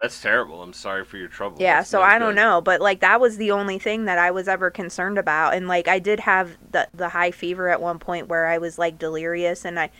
That's 0.00 0.20
terrible. 0.20 0.62
I'm 0.62 0.72
sorry 0.72 1.04
for 1.04 1.16
your 1.16 1.28
trouble. 1.28 1.66
yeah 1.66 1.76
That's 1.76 1.90
so 1.90 2.00
not 2.00 2.02
i 2.02 2.18
don't 2.18 2.34
know 2.34 2.60
but 2.60 2.80
like 2.80 3.00
that 3.00 3.20
was 3.20 3.36
the 3.36 3.50
only 3.50 3.78
thing 3.78 4.04
that 4.04 4.18
i 4.18 4.30
was 4.30 4.48
ever 4.48 4.70
concerned 4.70 5.18
about 5.18 5.54
and 5.54 5.68
like 5.68 5.88
i 5.88 5.98
did 5.98 6.20
have 6.20 6.56
the 6.70 6.88
the 6.94 7.08
high 7.10 7.30
fever 7.30 7.68
at 7.68 7.80
one 7.80 7.98
point 7.98 8.28
where 8.28 8.46
i 8.46 8.56
was 8.56 8.78
like 8.78 8.98
delirious 8.98 9.64
and 9.64 9.78
i 9.78 9.90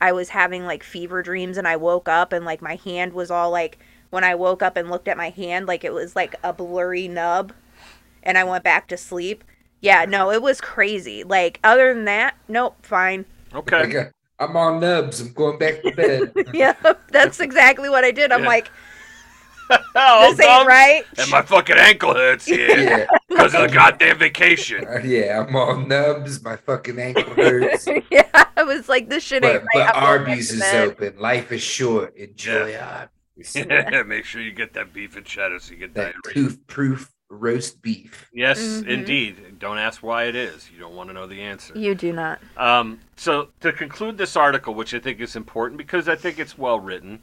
i 0.00 0.12
was 0.12 0.30
having 0.30 0.64
like 0.64 0.82
fever 0.82 1.22
dreams 1.22 1.58
and 1.58 1.68
i 1.68 1.76
woke 1.76 2.08
up 2.08 2.32
and 2.32 2.44
like 2.44 2.62
my 2.62 2.76
hand 2.76 3.12
was 3.12 3.30
all 3.30 3.50
like 3.50 3.78
when 4.10 4.24
i 4.24 4.34
woke 4.34 4.62
up 4.62 4.76
and 4.76 4.90
looked 4.90 5.08
at 5.08 5.16
my 5.16 5.30
hand 5.30 5.66
like 5.66 5.84
it 5.84 5.92
was 5.94 6.16
like 6.16 6.34
a 6.44 6.52
blurry 6.52 7.08
nub 7.08 7.52
and 8.22 8.38
i 8.38 8.44
went 8.44 8.64
back 8.64 8.88
to 8.88 8.96
sleep 8.96 9.44
yeah 9.80 10.04
no 10.06 10.30
it 10.32 10.42
was 10.42 10.60
crazy 10.60 11.24
like 11.24 11.60
other 11.64 11.94
than 11.94 12.04
that 12.06 12.36
nope 12.48 12.76
fine 12.82 13.26
Okay. 13.54 13.76
Like, 13.76 13.94
uh, 13.94 14.10
I'm 14.38 14.56
on 14.56 14.80
nubs. 14.80 15.20
I'm 15.20 15.32
going 15.32 15.58
back 15.58 15.82
to 15.82 15.90
bed. 15.90 16.34
yeah, 16.52 16.74
that's 17.10 17.40
exactly 17.40 17.88
what 17.88 18.04
I 18.04 18.10
did. 18.10 18.32
I'm 18.32 18.44
Yeah. 18.44 18.44
like, 18.44 18.70
this 19.68 20.40
ain't 20.40 20.66
right. 20.66 21.02
And 21.18 21.30
my 21.30 21.42
fucking 21.42 21.76
ankle 21.76 22.14
hurts, 22.14 22.48
yeah, 22.48 22.56
yeah, 22.76 23.06
because 23.28 23.54
of 23.54 23.62
the 23.62 23.74
goddamn 23.74 24.18
vacation. 24.18 24.86
uh, 24.86 25.00
yeah. 25.04 25.44
I'm 25.46 25.54
all 25.56 25.76
nubs. 25.76 26.42
My 26.42 26.56
fucking 26.56 26.98
ankle 26.98 27.34
hurts. 27.34 27.88
yeah, 28.10 28.28
I 28.56 28.62
was 28.62 28.88
like, 28.88 29.08
this 29.08 29.22
shit 29.24 29.44
ain't 29.44 29.62
but 29.72 29.78
right. 29.80 29.88
but 29.92 29.96
I'm 29.96 30.04
Arby's 30.04 30.50
is 30.52 30.60
bed. 30.60 30.88
open. 30.88 31.18
Life 31.18 31.52
is 31.52 31.62
short. 31.62 32.16
Enjoy 32.16 32.76
Arby's. 32.76 33.56
Make 34.06 34.24
sure 34.24 34.40
you 34.40 34.52
get 34.52 34.72
that 34.74 34.92
beef 34.92 35.16
and 35.16 35.24
cheddar 35.26 35.58
so 35.58 35.72
you 35.72 35.78
get 35.80 35.94
That 35.94 36.14
diarrhea. 36.22 36.34
tooth-proof 36.48 37.12
roast 37.28 37.82
beef. 37.82 38.28
Yes, 38.32 38.60
Mhm. 38.60 38.86
indeed. 38.88 39.58
Don't 39.58 39.78
ask 39.78 40.02
why 40.02 40.24
it 40.24 40.36
is. 40.36 40.70
You 40.72 40.78
don't 40.78 40.94
want 40.94 41.10
to 41.10 41.12
know 41.12 41.26
the 41.26 41.42
answer. 41.42 41.76
You 41.76 41.94
do 41.96 42.12
not. 42.12 42.40
Um, 42.56 43.00
so 43.16 43.48
to 43.60 43.72
conclude 43.72 44.16
this 44.16 44.36
article, 44.36 44.74
which 44.74 44.94
I 44.94 45.00
think 45.00 45.20
is 45.20 45.34
important 45.34 45.76
because 45.76 46.08
I 46.08 46.14
think 46.14 46.38
it's 46.38 46.56
well 46.56 46.78
written, 46.78 47.20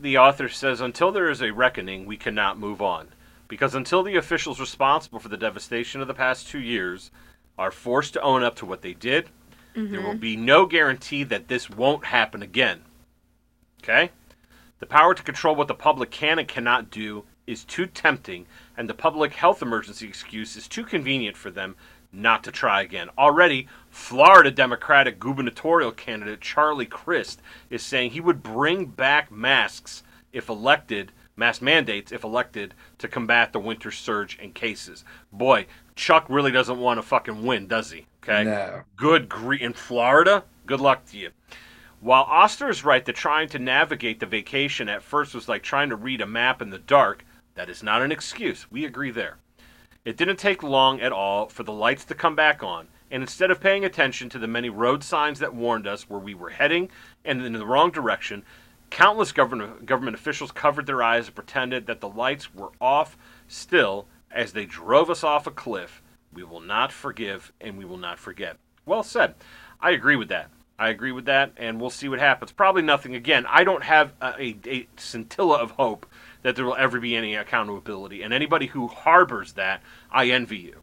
the 0.00 0.18
author 0.18 0.48
says, 0.48 0.80
"Until 0.80 1.12
there 1.12 1.28
is 1.28 1.42
a 1.42 1.52
reckoning, 1.52 2.06
we 2.06 2.16
cannot 2.16 2.58
move 2.58 2.80
on, 2.80 3.08
because 3.48 3.74
until 3.74 4.02
the 4.02 4.16
officials 4.16 4.58
responsible 4.58 5.18
for 5.18 5.28
the 5.28 5.36
devastation 5.36 6.00
of 6.00 6.08
the 6.08 6.14
past 6.14 6.48
two 6.48 6.58
years 6.58 7.10
are 7.58 7.70
forced 7.70 8.14
to 8.14 8.22
own 8.22 8.42
up 8.42 8.56
to 8.56 8.66
what 8.66 8.82
they 8.82 8.94
did, 8.94 9.28
there 9.74 10.00
will 10.00 10.10
mm-hmm. 10.10 10.18
be 10.18 10.36
no 10.36 10.66
guarantee 10.66 11.22
that 11.24 11.48
this 11.48 11.68
won't 11.68 12.06
happen 12.06 12.42
again." 12.42 12.82
Okay, 13.82 14.10
the 14.78 14.86
power 14.86 15.14
to 15.14 15.22
control 15.22 15.54
what 15.54 15.68
the 15.68 15.74
public 15.74 16.10
can 16.10 16.38
and 16.38 16.48
cannot 16.48 16.90
do 16.90 17.24
is 17.46 17.64
too 17.64 17.86
tempting, 17.86 18.46
and 18.76 18.88
the 18.88 18.94
public 18.94 19.34
health 19.34 19.60
emergency 19.60 20.06
excuse 20.06 20.56
is 20.56 20.68
too 20.68 20.84
convenient 20.84 21.36
for 21.36 21.50
them 21.50 21.74
not 22.12 22.44
to 22.44 22.50
try 22.50 22.82
again. 22.82 23.08
Already, 23.16 23.68
Florida 23.90 24.50
Democratic 24.50 25.18
gubernatorial 25.18 25.92
candidate 25.92 26.40
Charlie 26.40 26.86
Crist 26.86 27.40
is 27.70 27.82
saying 27.82 28.10
he 28.10 28.20
would 28.20 28.42
bring 28.42 28.86
back 28.86 29.30
masks 29.30 30.02
if 30.32 30.48
elected, 30.48 31.12
mask 31.36 31.62
mandates 31.62 32.12
if 32.12 32.24
elected, 32.24 32.74
to 32.98 33.08
combat 33.08 33.52
the 33.52 33.60
winter 33.60 33.90
surge 33.90 34.38
in 34.38 34.52
cases. 34.52 35.04
Boy, 35.32 35.66
Chuck 35.94 36.26
really 36.28 36.52
doesn't 36.52 36.78
want 36.78 36.98
to 36.98 37.02
fucking 37.02 37.44
win, 37.44 37.66
does 37.66 37.90
he? 37.90 38.06
Okay. 38.22 38.44
No. 38.44 38.82
Good 38.96 39.28
gre 39.28 39.54
in 39.54 39.72
Florida. 39.72 40.44
Good 40.66 40.80
luck 40.80 41.06
to 41.06 41.16
you. 41.16 41.30
While 42.00 42.22
Oster 42.24 42.70
is 42.70 42.84
right 42.84 43.04
that 43.04 43.16
trying 43.16 43.48
to 43.50 43.58
navigate 43.58 44.20
the 44.20 44.26
vacation 44.26 44.88
at 44.88 45.02
first 45.02 45.34
was 45.34 45.48
like 45.48 45.62
trying 45.62 45.90
to 45.90 45.96
read 45.96 46.20
a 46.20 46.26
map 46.26 46.62
in 46.62 46.70
the 46.70 46.78
dark, 46.78 47.24
that 47.54 47.68
is 47.68 47.82
not 47.82 48.00
an 48.00 48.12
excuse. 48.12 48.70
We 48.70 48.84
agree 48.84 49.10
there. 49.10 49.36
It 50.04 50.16
didn't 50.16 50.38
take 50.38 50.62
long 50.62 51.00
at 51.00 51.12
all 51.12 51.48
for 51.48 51.62
the 51.62 51.72
lights 51.72 52.06
to 52.06 52.14
come 52.14 52.34
back 52.34 52.62
on, 52.62 52.88
and 53.10 53.22
instead 53.22 53.50
of 53.50 53.60
paying 53.60 53.84
attention 53.84 54.30
to 54.30 54.38
the 54.38 54.46
many 54.46 54.70
road 54.70 55.04
signs 55.04 55.40
that 55.40 55.54
warned 55.54 55.86
us 55.86 56.08
where 56.08 56.20
we 56.20 56.32
were 56.32 56.50
heading 56.50 56.88
and 57.24 57.44
in 57.44 57.52
the 57.52 57.66
wrong 57.66 57.90
direction, 57.90 58.42
countless 58.88 59.30
government, 59.30 59.84
government 59.84 60.16
officials 60.16 60.52
covered 60.52 60.86
their 60.86 61.02
eyes 61.02 61.26
and 61.26 61.34
pretended 61.34 61.86
that 61.86 62.00
the 62.00 62.08
lights 62.08 62.54
were 62.54 62.72
off 62.80 63.18
still 63.46 64.06
as 64.30 64.52
they 64.52 64.64
drove 64.64 65.10
us 65.10 65.22
off 65.22 65.46
a 65.46 65.50
cliff. 65.50 66.02
We 66.32 66.44
will 66.44 66.60
not 66.60 66.92
forgive 66.92 67.52
and 67.60 67.76
we 67.76 67.84
will 67.84 67.98
not 67.98 68.18
forget. 68.18 68.56
Well 68.86 69.02
said. 69.02 69.34
I 69.80 69.90
agree 69.90 70.16
with 70.16 70.28
that. 70.28 70.50
I 70.78 70.88
agree 70.88 71.12
with 71.12 71.26
that, 71.26 71.52
and 71.58 71.78
we'll 71.78 71.90
see 71.90 72.08
what 72.08 72.20
happens. 72.20 72.52
Probably 72.52 72.80
nothing 72.80 73.14
again. 73.14 73.44
I 73.46 73.64
don't 73.64 73.84
have 73.84 74.14
a, 74.22 74.42
a, 74.42 74.56
a 74.66 74.88
scintilla 74.96 75.58
of 75.58 75.72
hope 75.72 76.06
that 76.42 76.56
there 76.56 76.64
will 76.64 76.76
ever 76.76 77.00
be 77.00 77.16
any 77.16 77.34
accountability. 77.34 78.22
And 78.22 78.32
anybody 78.32 78.66
who 78.66 78.88
harbors 78.88 79.52
that, 79.54 79.82
I 80.10 80.30
envy 80.30 80.58
you 80.58 80.82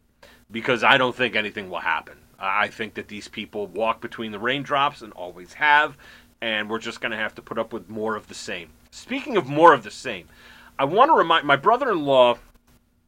because 0.50 0.82
I 0.82 0.96
don't 0.96 1.14
think 1.14 1.36
anything 1.36 1.68
will 1.70 1.80
happen. 1.80 2.18
I 2.38 2.68
think 2.68 2.94
that 2.94 3.08
these 3.08 3.28
people 3.28 3.66
walk 3.66 4.00
between 4.00 4.32
the 4.32 4.38
raindrops 4.38 5.02
and 5.02 5.12
always 5.12 5.54
have, 5.54 5.96
and 6.40 6.70
we're 6.70 6.78
just 6.78 7.00
going 7.00 7.10
to 7.10 7.18
have 7.18 7.34
to 7.34 7.42
put 7.42 7.58
up 7.58 7.72
with 7.72 7.88
more 7.88 8.14
of 8.14 8.28
the 8.28 8.34
same. 8.34 8.70
Speaking 8.90 9.36
of 9.36 9.48
more 9.48 9.74
of 9.74 9.82
the 9.82 9.90
same, 9.90 10.28
I 10.78 10.84
want 10.84 11.10
to 11.10 11.14
remind 11.14 11.46
my 11.46 11.56
brother 11.56 11.90
in 11.90 12.04
law 12.04 12.38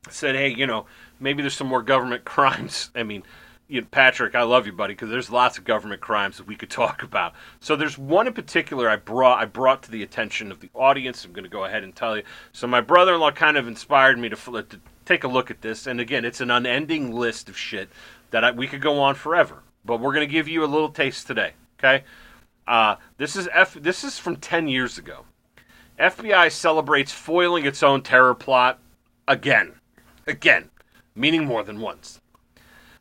said, 0.09 0.34
hey, 0.34 0.48
you 0.48 0.66
know, 0.66 0.86
maybe 1.20 1.42
there's 1.42 1.55
some 1.55 1.68
more 1.68 1.82
government 1.82 2.24
crimes. 2.24 2.90
I 2.94 3.05
mean, 3.05 3.22
you 3.70 3.80
know, 3.80 3.86
Patrick, 3.90 4.34
I 4.34 4.42
love 4.42 4.66
you, 4.66 4.72
buddy, 4.72 4.94
because 4.94 5.10
there's 5.10 5.30
lots 5.30 5.56
of 5.56 5.64
government 5.64 6.00
crimes 6.00 6.38
that 6.38 6.46
we 6.46 6.56
could 6.56 6.70
talk 6.70 7.02
about. 7.02 7.34
So 7.60 7.76
there's 7.76 7.96
one 7.96 8.26
in 8.26 8.32
particular 8.32 8.88
I 8.88 8.96
brought 8.96 9.40
I 9.40 9.44
brought 9.44 9.82
to 9.84 9.90
the 9.90 10.02
attention 10.02 10.50
of 10.50 10.60
the 10.60 10.70
audience. 10.74 11.24
I'm 11.24 11.32
going 11.32 11.44
to 11.44 11.50
go 11.50 11.64
ahead 11.64 11.84
and 11.84 11.94
tell 11.94 12.16
you. 12.16 12.24
So 12.52 12.66
my 12.66 12.80
brother-in-law 12.80 13.32
kind 13.32 13.56
of 13.56 13.68
inspired 13.68 14.18
me 14.18 14.28
to, 14.28 14.36
to 14.36 14.80
take 15.04 15.24
a 15.24 15.28
look 15.28 15.50
at 15.50 15.62
this, 15.62 15.86
and 15.86 16.00
again, 16.00 16.24
it's 16.24 16.40
an 16.40 16.50
unending 16.50 17.12
list 17.12 17.48
of 17.48 17.56
shit 17.56 17.88
that 18.30 18.44
I, 18.44 18.50
we 18.50 18.66
could 18.66 18.82
go 18.82 19.00
on 19.00 19.14
forever. 19.14 19.62
But 19.84 20.00
we're 20.00 20.12
going 20.12 20.26
to 20.26 20.32
give 20.32 20.48
you 20.48 20.64
a 20.64 20.66
little 20.66 20.90
taste 20.90 21.26
today. 21.26 21.52
Okay, 21.78 22.04
uh, 22.66 22.96
this 23.16 23.36
is 23.36 23.48
F. 23.52 23.74
This 23.74 24.02
is 24.04 24.18
from 24.18 24.36
10 24.36 24.68
years 24.68 24.98
ago. 24.98 25.24
FBI 25.98 26.50
celebrates 26.50 27.12
foiling 27.12 27.66
its 27.66 27.82
own 27.82 28.02
terror 28.02 28.34
plot 28.34 28.80
again, 29.28 29.74
again, 30.26 30.70
meaning 31.14 31.44
more 31.44 31.62
than 31.62 31.78
once. 31.78 32.19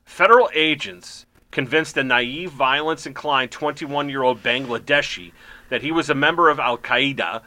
Federal 0.09 0.49
agents 0.53 1.27
convinced 1.51 1.95
a 1.95 2.03
naive, 2.03 2.51
violence 2.51 3.05
inclined 3.05 3.51
21 3.51 4.09
year 4.09 4.23
old 4.23 4.43
Bangladeshi 4.43 5.31
that 5.69 5.83
he 5.83 5.93
was 5.93 6.09
a 6.09 6.15
member 6.15 6.49
of 6.49 6.59
Al 6.59 6.79
Qaeda, 6.79 7.43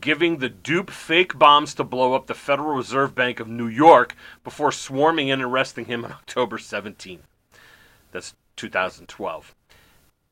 giving 0.00 0.38
the 0.38 0.48
dupe 0.48 0.90
fake 0.90 1.36
bombs 1.36 1.74
to 1.74 1.84
blow 1.84 2.14
up 2.14 2.26
the 2.26 2.32
Federal 2.32 2.74
Reserve 2.74 3.14
Bank 3.14 3.38
of 3.38 3.48
New 3.48 3.66
York 3.66 4.16
before 4.44 4.72
swarming 4.72 5.28
in 5.28 5.40
and 5.40 5.42
arresting 5.42 5.86
him 5.86 6.04
on 6.04 6.12
October 6.22 6.56
17th. 6.56 7.18
That's 8.12 8.34
2012. 8.54 9.54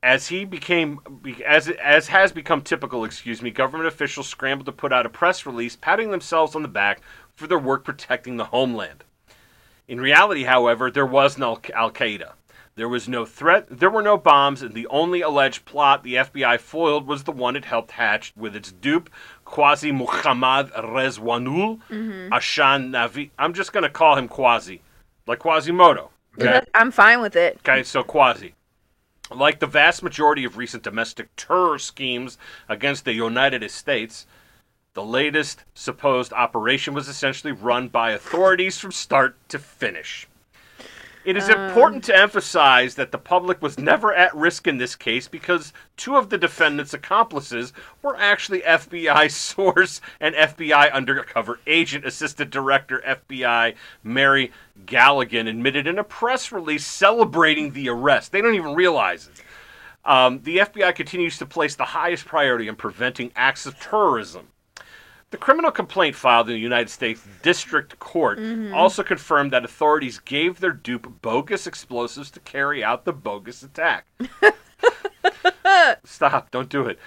As 0.02 0.28
he 0.28 0.46
became, 0.46 1.00
as 1.44 1.68
as 1.68 2.06
has 2.06 2.32
become 2.32 2.62
typical, 2.62 3.04
excuse 3.04 3.42
me, 3.42 3.50
government 3.50 3.88
officials 3.88 4.28
scrambled 4.28 4.66
to 4.66 4.72
put 4.72 4.92
out 4.92 5.06
a 5.06 5.10
press 5.10 5.44
release, 5.44 5.76
patting 5.76 6.12
themselves 6.12 6.54
on 6.54 6.62
the 6.62 6.68
back 6.68 7.02
for 7.34 7.48
their 7.48 7.58
work 7.58 7.84
protecting 7.84 8.36
the 8.36 8.46
homeland. 8.46 9.04
In 9.86 10.00
reality, 10.00 10.44
however, 10.44 10.90
there 10.90 11.06
was 11.06 11.36
no 11.36 11.58
Al 11.74 11.90
Qaeda. 11.90 12.32
There 12.76 12.88
was 12.88 13.08
no 13.08 13.24
threat, 13.24 13.66
there 13.70 13.90
were 13.90 14.02
no 14.02 14.16
bombs, 14.16 14.60
and 14.60 14.74
the 14.74 14.88
only 14.88 15.20
alleged 15.20 15.64
plot 15.64 16.02
the 16.02 16.14
FBI 16.14 16.58
foiled 16.58 17.06
was 17.06 17.22
the 17.22 17.30
one 17.30 17.54
it 17.54 17.66
helped 17.66 17.92
hatch 17.92 18.32
with 18.36 18.56
its 18.56 18.72
dupe, 18.72 19.08
Quasi 19.44 19.92
Muhammad 19.92 20.72
Rezwanul 20.72 21.78
mm-hmm. 21.88 22.32
Ashan 22.32 22.90
Navi. 22.90 23.30
I'm 23.38 23.54
just 23.54 23.72
going 23.72 23.84
to 23.84 23.90
call 23.90 24.16
him 24.16 24.26
Quasi, 24.26 24.82
like 25.28 25.38
Quasimodo. 25.38 26.10
Okay? 26.36 26.62
I'm 26.74 26.90
fine 26.90 27.20
with 27.20 27.36
it. 27.36 27.58
Okay, 27.58 27.84
so 27.84 28.02
Quasi. 28.02 28.54
Like 29.30 29.60
the 29.60 29.68
vast 29.68 30.02
majority 30.02 30.44
of 30.44 30.56
recent 30.56 30.82
domestic 30.82 31.28
terror 31.36 31.78
schemes 31.78 32.38
against 32.68 33.04
the 33.04 33.14
United 33.14 33.70
States, 33.70 34.26
the 34.94 35.04
latest 35.04 35.64
supposed 35.74 36.32
operation 36.32 36.94
was 36.94 37.08
essentially 37.08 37.52
run 37.52 37.88
by 37.88 38.12
authorities 38.12 38.78
from 38.78 38.92
start 38.92 39.36
to 39.48 39.58
finish. 39.58 40.28
It 41.24 41.38
is 41.38 41.48
important 41.48 42.04
to 42.04 42.16
emphasize 42.16 42.96
that 42.96 43.10
the 43.10 43.18
public 43.18 43.62
was 43.62 43.78
never 43.78 44.14
at 44.14 44.34
risk 44.36 44.66
in 44.66 44.76
this 44.76 44.94
case 44.94 45.26
because 45.26 45.72
two 45.96 46.16
of 46.16 46.28
the 46.28 46.36
defendant's 46.36 46.92
accomplices 46.92 47.72
were 48.02 48.14
actually 48.18 48.60
FBI 48.60 49.30
source 49.30 50.02
and 50.20 50.34
FBI 50.34 50.92
undercover 50.92 51.60
agent 51.66 52.04
assistant 52.04 52.50
director 52.50 53.02
FBI 53.06 53.74
Mary 54.02 54.52
Galligan 54.84 55.48
admitted 55.48 55.86
in 55.86 55.98
a 55.98 56.04
press 56.04 56.52
release 56.52 56.86
celebrating 56.86 57.72
the 57.72 57.88
arrest. 57.88 58.30
They 58.30 58.42
don't 58.42 58.54
even 58.54 58.74
realize 58.74 59.28
it. 59.28 59.42
Um, 60.04 60.42
the 60.42 60.58
FBI 60.58 60.94
continues 60.94 61.38
to 61.38 61.46
place 61.46 61.74
the 61.74 61.86
highest 61.86 62.26
priority 62.26 62.68
on 62.68 62.76
preventing 62.76 63.32
acts 63.34 63.64
of 63.64 63.80
terrorism. 63.80 64.48
The 65.34 65.38
criminal 65.38 65.72
complaint 65.72 66.14
filed 66.14 66.48
in 66.48 66.54
the 66.54 66.60
United 66.60 66.88
States 66.88 67.26
District 67.42 67.98
Court 67.98 68.38
mm-hmm. 68.38 68.72
also 68.72 69.02
confirmed 69.02 69.52
that 69.52 69.64
authorities 69.64 70.20
gave 70.20 70.60
their 70.60 70.70
dupe 70.70 71.20
bogus 71.22 71.66
explosives 71.66 72.30
to 72.30 72.38
carry 72.38 72.84
out 72.84 73.04
the 73.04 73.12
bogus 73.12 73.64
attack. 73.64 74.06
Stop, 76.04 76.52
don't 76.52 76.68
do 76.68 76.86
it. 76.86 77.00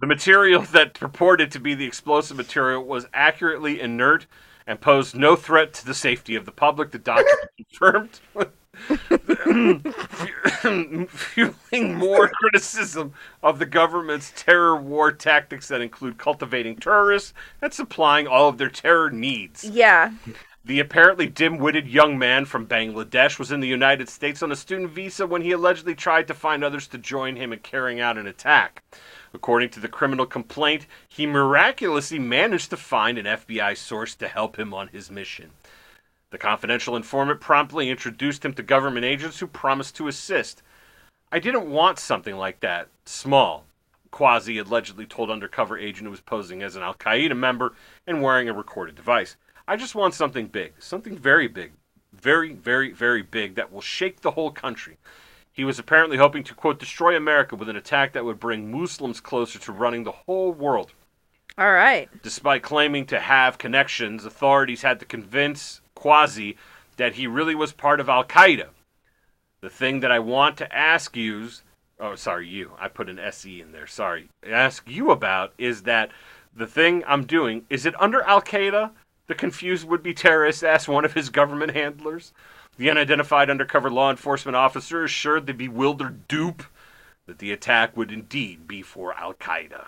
The 0.00 0.06
material 0.06 0.62
that 0.62 0.94
purported 0.94 1.50
to 1.50 1.58
be 1.58 1.74
the 1.74 1.84
explosive 1.84 2.36
material 2.36 2.84
was 2.84 3.08
accurately 3.12 3.80
inert 3.80 4.26
and 4.68 4.80
posed 4.80 5.16
no 5.16 5.34
threat 5.34 5.74
to 5.74 5.84
the 5.84 5.94
safety 5.94 6.36
of 6.36 6.44
the 6.44 6.52
public, 6.52 6.92
the 6.92 6.98
document 7.00 7.50
confirmed. 7.56 8.20
Fueling 11.08 11.94
more 11.94 12.28
criticism 12.34 13.12
of 13.42 13.58
the 13.58 13.66
government's 13.66 14.32
terror 14.36 14.76
war 14.76 15.12
tactics 15.12 15.68
that 15.68 15.80
include 15.80 16.18
cultivating 16.18 16.76
terrorists 16.76 17.34
and 17.60 17.72
supplying 17.72 18.26
all 18.26 18.48
of 18.48 18.58
their 18.58 18.70
terror 18.70 19.10
needs. 19.10 19.64
Yeah. 19.64 20.12
The 20.64 20.78
apparently 20.78 21.26
dim 21.26 21.58
witted 21.58 21.88
young 21.88 22.16
man 22.18 22.44
from 22.44 22.68
Bangladesh 22.68 23.36
was 23.36 23.50
in 23.50 23.58
the 23.58 23.66
United 23.66 24.08
States 24.08 24.44
on 24.44 24.52
a 24.52 24.56
student 24.56 24.90
visa 24.90 25.26
when 25.26 25.42
he 25.42 25.50
allegedly 25.50 25.96
tried 25.96 26.28
to 26.28 26.34
find 26.34 26.62
others 26.62 26.86
to 26.88 26.98
join 26.98 27.34
him 27.34 27.52
in 27.52 27.58
carrying 27.58 27.98
out 27.98 28.16
an 28.16 28.28
attack. 28.28 28.84
According 29.34 29.70
to 29.70 29.80
the 29.80 29.88
criminal 29.88 30.26
complaint, 30.26 30.86
he 31.08 31.26
miraculously 31.26 32.20
managed 32.20 32.70
to 32.70 32.76
find 32.76 33.18
an 33.18 33.24
FBI 33.24 33.76
source 33.76 34.14
to 34.16 34.28
help 34.28 34.56
him 34.56 34.72
on 34.72 34.88
his 34.88 35.10
mission. 35.10 35.50
The 36.32 36.38
confidential 36.38 36.96
informant 36.96 37.42
promptly 37.42 37.90
introduced 37.90 38.42
him 38.42 38.54
to 38.54 38.62
government 38.62 39.04
agents 39.04 39.38
who 39.38 39.46
promised 39.46 39.96
to 39.96 40.08
assist. 40.08 40.62
I 41.30 41.38
didn't 41.38 41.70
want 41.70 41.98
something 41.98 42.38
like 42.38 42.60
that, 42.60 42.88
small. 43.04 43.66
Quazi 44.10 44.58
allegedly 44.58 45.04
told 45.04 45.30
undercover 45.30 45.76
agent 45.76 46.06
who 46.06 46.10
was 46.10 46.22
posing 46.22 46.62
as 46.62 46.74
an 46.74 46.82
Al 46.82 46.94
Qaeda 46.94 47.36
member 47.36 47.74
and 48.06 48.22
wearing 48.22 48.48
a 48.48 48.54
recorded 48.54 48.94
device. 48.94 49.36
I 49.68 49.76
just 49.76 49.94
want 49.94 50.14
something 50.14 50.46
big, 50.46 50.72
something 50.78 51.18
very 51.18 51.48
big, 51.48 51.72
very, 52.14 52.54
very, 52.54 52.92
very 52.92 53.20
big 53.20 53.54
that 53.56 53.70
will 53.70 53.82
shake 53.82 54.22
the 54.22 54.30
whole 54.30 54.50
country. 54.50 54.96
He 55.52 55.64
was 55.64 55.78
apparently 55.78 56.16
hoping 56.16 56.44
to, 56.44 56.54
quote, 56.54 56.78
destroy 56.78 57.14
America 57.14 57.56
with 57.56 57.68
an 57.68 57.76
attack 57.76 58.14
that 58.14 58.24
would 58.24 58.40
bring 58.40 58.72
Muslims 58.72 59.20
closer 59.20 59.58
to 59.58 59.72
running 59.72 60.04
the 60.04 60.12
whole 60.12 60.52
world. 60.52 60.94
All 61.58 61.72
right. 61.72 62.08
Despite 62.22 62.62
claiming 62.62 63.04
to 63.06 63.20
have 63.20 63.58
connections, 63.58 64.24
authorities 64.24 64.80
had 64.80 64.98
to 65.00 65.04
convince 65.04 65.81
Quazi 66.02 66.56
that 66.96 67.14
he 67.14 67.26
really 67.26 67.54
was 67.54 67.72
part 67.72 68.00
of 68.00 68.08
Al 68.08 68.24
Qaeda. 68.24 68.68
The 69.60 69.70
thing 69.70 70.00
that 70.00 70.10
I 70.10 70.18
want 70.18 70.56
to 70.58 70.76
ask 70.76 71.16
you, 71.16 71.48
oh, 72.00 72.14
sorry, 72.16 72.48
you, 72.48 72.72
I 72.78 72.88
put 72.88 73.08
an 73.08 73.18
SE 73.18 73.60
in 73.60 73.72
there, 73.72 73.86
sorry, 73.86 74.28
ask 74.46 74.88
you 74.88 75.10
about 75.10 75.52
is 75.58 75.82
that 75.82 76.10
the 76.54 76.66
thing 76.66 77.04
I'm 77.06 77.24
doing, 77.24 77.64
is 77.70 77.86
it 77.86 78.00
under 78.00 78.22
Al 78.22 78.42
Qaeda? 78.42 78.90
The 79.28 79.34
confused 79.34 79.88
would 79.88 80.02
be 80.02 80.12
terrorist 80.12 80.64
asked 80.64 80.88
one 80.88 81.04
of 81.04 81.14
his 81.14 81.30
government 81.30 81.72
handlers. 81.72 82.32
The 82.76 82.90
unidentified 82.90 83.50
undercover 83.50 83.90
law 83.90 84.10
enforcement 84.10 84.56
officer 84.56 85.04
assured 85.04 85.46
the 85.46 85.54
bewildered 85.54 86.26
dupe 86.26 86.64
that 87.26 87.38
the 87.38 87.52
attack 87.52 87.96
would 87.96 88.10
indeed 88.10 88.66
be 88.66 88.82
for 88.82 89.14
Al 89.14 89.34
Qaeda. 89.34 89.86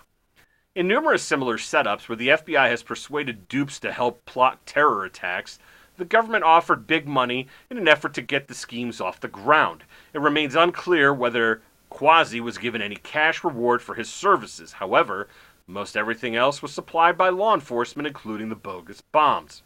In 0.74 0.88
numerous 0.88 1.22
similar 1.22 1.56
setups 1.56 2.08
where 2.08 2.16
the 2.16 2.28
FBI 2.28 2.68
has 2.68 2.82
persuaded 2.82 3.48
dupes 3.48 3.78
to 3.80 3.92
help 3.92 4.24
plot 4.24 4.64
terror 4.66 5.04
attacks, 5.04 5.58
the 5.96 6.04
government 6.04 6.44
offered 6.44 6.86
big 6.86 7.06
money 7.06 7.46
in 7.70 7.78
an 7.78 7.88
effort 7.88 8.14
to 8.14 8.22
get 8.22 8.48
the 8.48 8.54
schemes 8.54 9.00
off 9.00 9.20
the 9.20 9.28
ground. 9.28 9.84
It 10.12 10.20
remains 10.20 10.54
unclear 10.56 11.12
whether 11.14 11.62
Quazi 11.90 12.40
was 12.40 12.58
given 12.58 12.82
any 12.82 12.96
cash 12.96 13.44
reward 13.44 13.80
for 13.80 13.94
his 13.94 14.08
services. 14.08 14.72
However, 14.74 15.28
most 15.66 15.96
everything 15.96 16.34
else 16.34 16.60
was 16.60 16.72
supplied 16.72 17.16
by 17.16 17.28
law 17.28 17.54
enforcement, 17.54 18.06
including 18.06 18.48
the 18.48 18.56
bogus 18.56 19.00
bombs. 19.00 19.62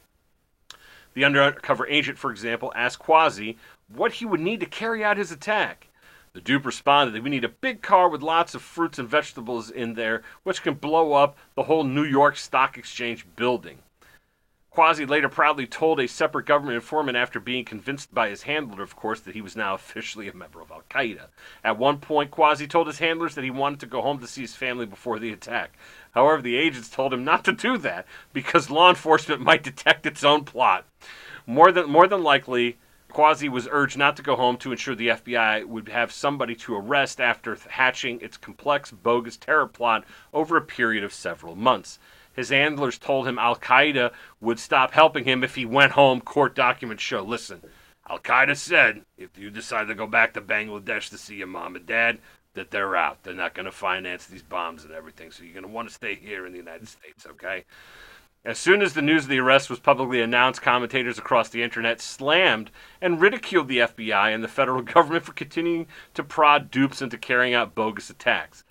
The 1.14 1.24
undercover 1.24 1.86
agent, 1.86 2.18
for 2.18 2.30
example, 2.30 2.72
asked 2.76 3.02
Quazi 3.02 3.56
what 3.88 4.12
he 4.12 4.26
would 4.26 4.40
need 4.40 4.60
to 4.60 4.66
carry 4.66 5.02
out 5.02 5.16
his 5.16 5.32
attack. 5.32 5.88
The 6.34 6.42
dupe 6.42 6.66
responded 6.66 7.12
that 7.12 7.22
we 7.24 7.30
need 7.30 7.44
a 7.44 7.48
big 7.48 7.80
car 7.80 8.08
with 8.08 8.22
lots 8.22 8.54
of 8.54 8.62
fruits 8.62 8.98
and 8.98 9.08
vegetables 9.08 9.70
in 9.70 9.94
there, 9.94 10.22
which 10.42 10.62
can 10.62 10.74
blow 10.74 11.14
up 11.14 11.36
the 11.54 11.64
whole 11.64 11.82
New 11.82 12.04
York 12.04 12.36
Stock 12.36 12.76
Exchange 12.76 13.26
building. 13.34 13.78
Quazi 14.74 15.08
later 15.08 15.28
proudly 15.28 15.66
told 15.66 15.98
a 15.98 16.06
separate 16.06 16.46
government 16.46 16.76
informant 16.76 17.16
after 17.16 17.40
being 17.40 17.64
convinced 17.64 18.14
by 18.14 18.28
his 18.28 18.42
handler, 18.42 18.82
of 18.82 18.94
course, 18.94 19.20
that 19.20 19.34
he 19.34 19.40
was 19.40 19.56
now 19.56 19.74
officially 19.76 20.28
a 20.28 20.34
member 20.34 20.60
of 20.60 20.70
Al 20.70 20.82
Qaeda. 20.90 21.28
At 21.64 21.78
one 21.78 21.98
point, 21.98 22.30
Quazi 22.30 22.68
told 22.68 22.86
his 22.86 22.98
handlers 22.98 23.34
that 23.34 23.44
he 23.44 23.50
wanted 23.50 23.80
to 23.80 23.86
go 23.86 24.02
home 24.02 24.18
to 24.18 24.26
see 24.26 24.42
his 24.42 24.54
family 24.54 24.86
before 24.86 25.18
the 25.18 25.32
attack. 25.32 25.72
However, 26.12 26.42
the 26.42 26.56
agents 26.56 26.90
told 26.90 27.12
him 27.12 27.24
not 27.24 27.44
to 27.46 27.52
do 27.52 27.78
that 27.78 28.06
because 28.32 28.70
law 28.70 28.88
enforcement 28.90 29.40
might 29.48 29.62
detect 29.62 30.06
its 30.06 30.22
own 30.22 30.44
plot. 30.44 30.84
More 31.46 31.72
than, 31.72 31.88
more 31.88 32.06
than 32.06 32.22
likely, 32.22 32.76
Quazi 33.10 33.48
was 33.48 33.66
urged 33.70 33.96
not 33.96 34.16
to 34.16 34.22
go 34.22 34.36
home 34.36 34.58
to 34.58 34.70
ensure 34.70 34.94
the 34.94 35.08
FBI 35.08 35.64
would 35.64 35.88
have 35.88 36.12
somebody 36.12 36.54
to 36.56 36.76
arrest 36.76 37.22
after 37.22 37.56
hatching 37.70 38.20
its 38.20 38.36
complex, 38.36 38.92
bogus 38.92 39.38
terror 39.38 39.66
plot 39.66 40.04
over 40.34 40.58
a 40.58 40.62
period 40.62 41.02
of 41.02 41.14
several 41.14 41.56
months. 41.56 41.98
His 42.38 42.50
handlers 42.50 42.98
told 42.98 43.26
him 43.26 43.36
Al 43.36 43.56
Qaeda 43.56 44.12
would 44.40 44.60
stop 44.60 44.92
helping 44.92 45.24
him 45.24 45.42
if 45.42 45.56
he 45.56 45.66
went 45.66 45.90
home. 45.90 46.20
Court 46.20 46.54
documents 46.54 47.02
show. 47.02 47.20
Listen, 47.20 47.62
Al 48.08 48.20
Qaeda 48.20 48.56
said 48.56 49.02
if 49.16 49.36
you 49.36 49.50
decide 49.50 49.88
to 49.88 49.94
go 49.96 50.06
back 50.06 50.34
to 50.34 50.40
Bangladesh 50.40 51.10
to 51.10 51.18
see 51.18 51.34
your 51.34 51.48
mom 51.48 51.74
and 51.74 51.84
dad, 51.84 52.20
that 52.54 52.70
they're 52.70 52.94
out. 52.94 53.24
They're 53.24 53.34
not 53.34 53.54
going 53.54 53.66
to 53.66 53.72
finance 53.72 54.26
these 54.26 54.44
bombs 54.44 54.84
and 54.84 54.92
everything. 54.92 55.32
So 55.32 55.42
you're 55.42 55.52
going 55.52 55.64
to 55.64 55.68
want 55.68 55.88
to 55.88 55.94
stay 55.94 56.14
here 56.14 56.46
in 56.46 56.52
the 56.52 56.58
United 56.58 56.86
States, 56.86 57.26
okay? 57.26 57.64
As 58.44 58.56
soon 58.56 58.82
as 58.82 58.94
the 58.94 59.02
news 59.02 59.24
of 59.24 59.30
the 59.30 59.40
arrest 59.40 59.68
was 59.68 59.80
publicly 59.80 60.22
announced, 60.22 60.62
commentators 60.62 61.18
across 61.18 61.48
the 61.48 61.64
internet 61.64 62.00
slammed 62.00 62.70
and 63.00 63.20
ridiculed 63.20 63.66
the 63.66 63.78
FBI 63.78 64.32
and 64.32 64.44
the 64.44 64.48
federal 64.48 64.82
government 64.94 65.24
for 65.24 65.32
continuing 65.32 65.88
to 66.14 66.22
prod 66.22 66.70
dupes 66.70 67.02
into 67.02 67.18
carrying 67.18 67.54
out 67.54 67.74
bogus 67.74 68.10
attacks. 68.10 68.62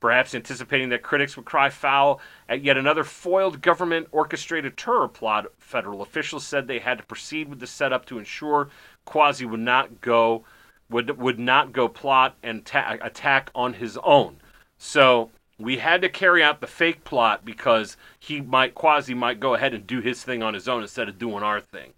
Perhaps 0.00 0.34
anticipating 0.34 0.90
that 0.90 1.02
critics 1.02 1.36
would 1.36 1.46
cry 1.46 1.70
foul 1.70 2.20
at 2.48 2.62
yet 2.62 2.76
another 2.76 3.02
foiled 3.02 3.60
government 3.60 4.06
orchestrated 4.12 4.76
terror 4.76 5.08
plot, 5.08 5.46
federal 5.58 6.02
officials 6.02 6.46
said 6.46 6.66
they 6.66 6.78
had 6.78 6.98
to 6.98 7.04
proceed 7.04 7.48
with 7.48 7.58
the 7.58 7.66
setup 7.66 8.06
to 8.06 8.18
ensure 8.18 8.68
Quazi 9.06 9.48
would 9.48 9.60
not 9.60 10.00
go 10.00 10.44
would 10.88 11.18
would 11.18 11.38
not 11.38 11.72
go 11.72 11.88
plot 11.88 12.36
and 12.42 12.64
ta- 12.64 12.96
attack 13.02 13.50
on 13.54 13.74
his 13.74 13.98
own. 14.04 14.36
So 14.78 15.30
we 15.58 15.78
had 15.78 16.00
to 16.02 16.08
carry 16.08 16.42
out 16.42 16.60
the 16.60 16.66
fake 16.68 17.02
plot 17.02 17.44
because 17.44 17.96
he 18.18 18.40
might 18.40 18.74
Quazi 18.74 19.16
might 19.16 19.40
go 19.40 19.54
ahead 19.54 19.74
and 19.74 19.86
do 19.86 20.00
his 20.00 20.22
thing 20.22 20.42
on 20.42 20.54
his 20.54 20.68
own 20.68 20.82
instead 20.82 21.08
of 21.08 21.18
doing 21.18 21.42
our 21.42 21.60
thing. 21.60 21.92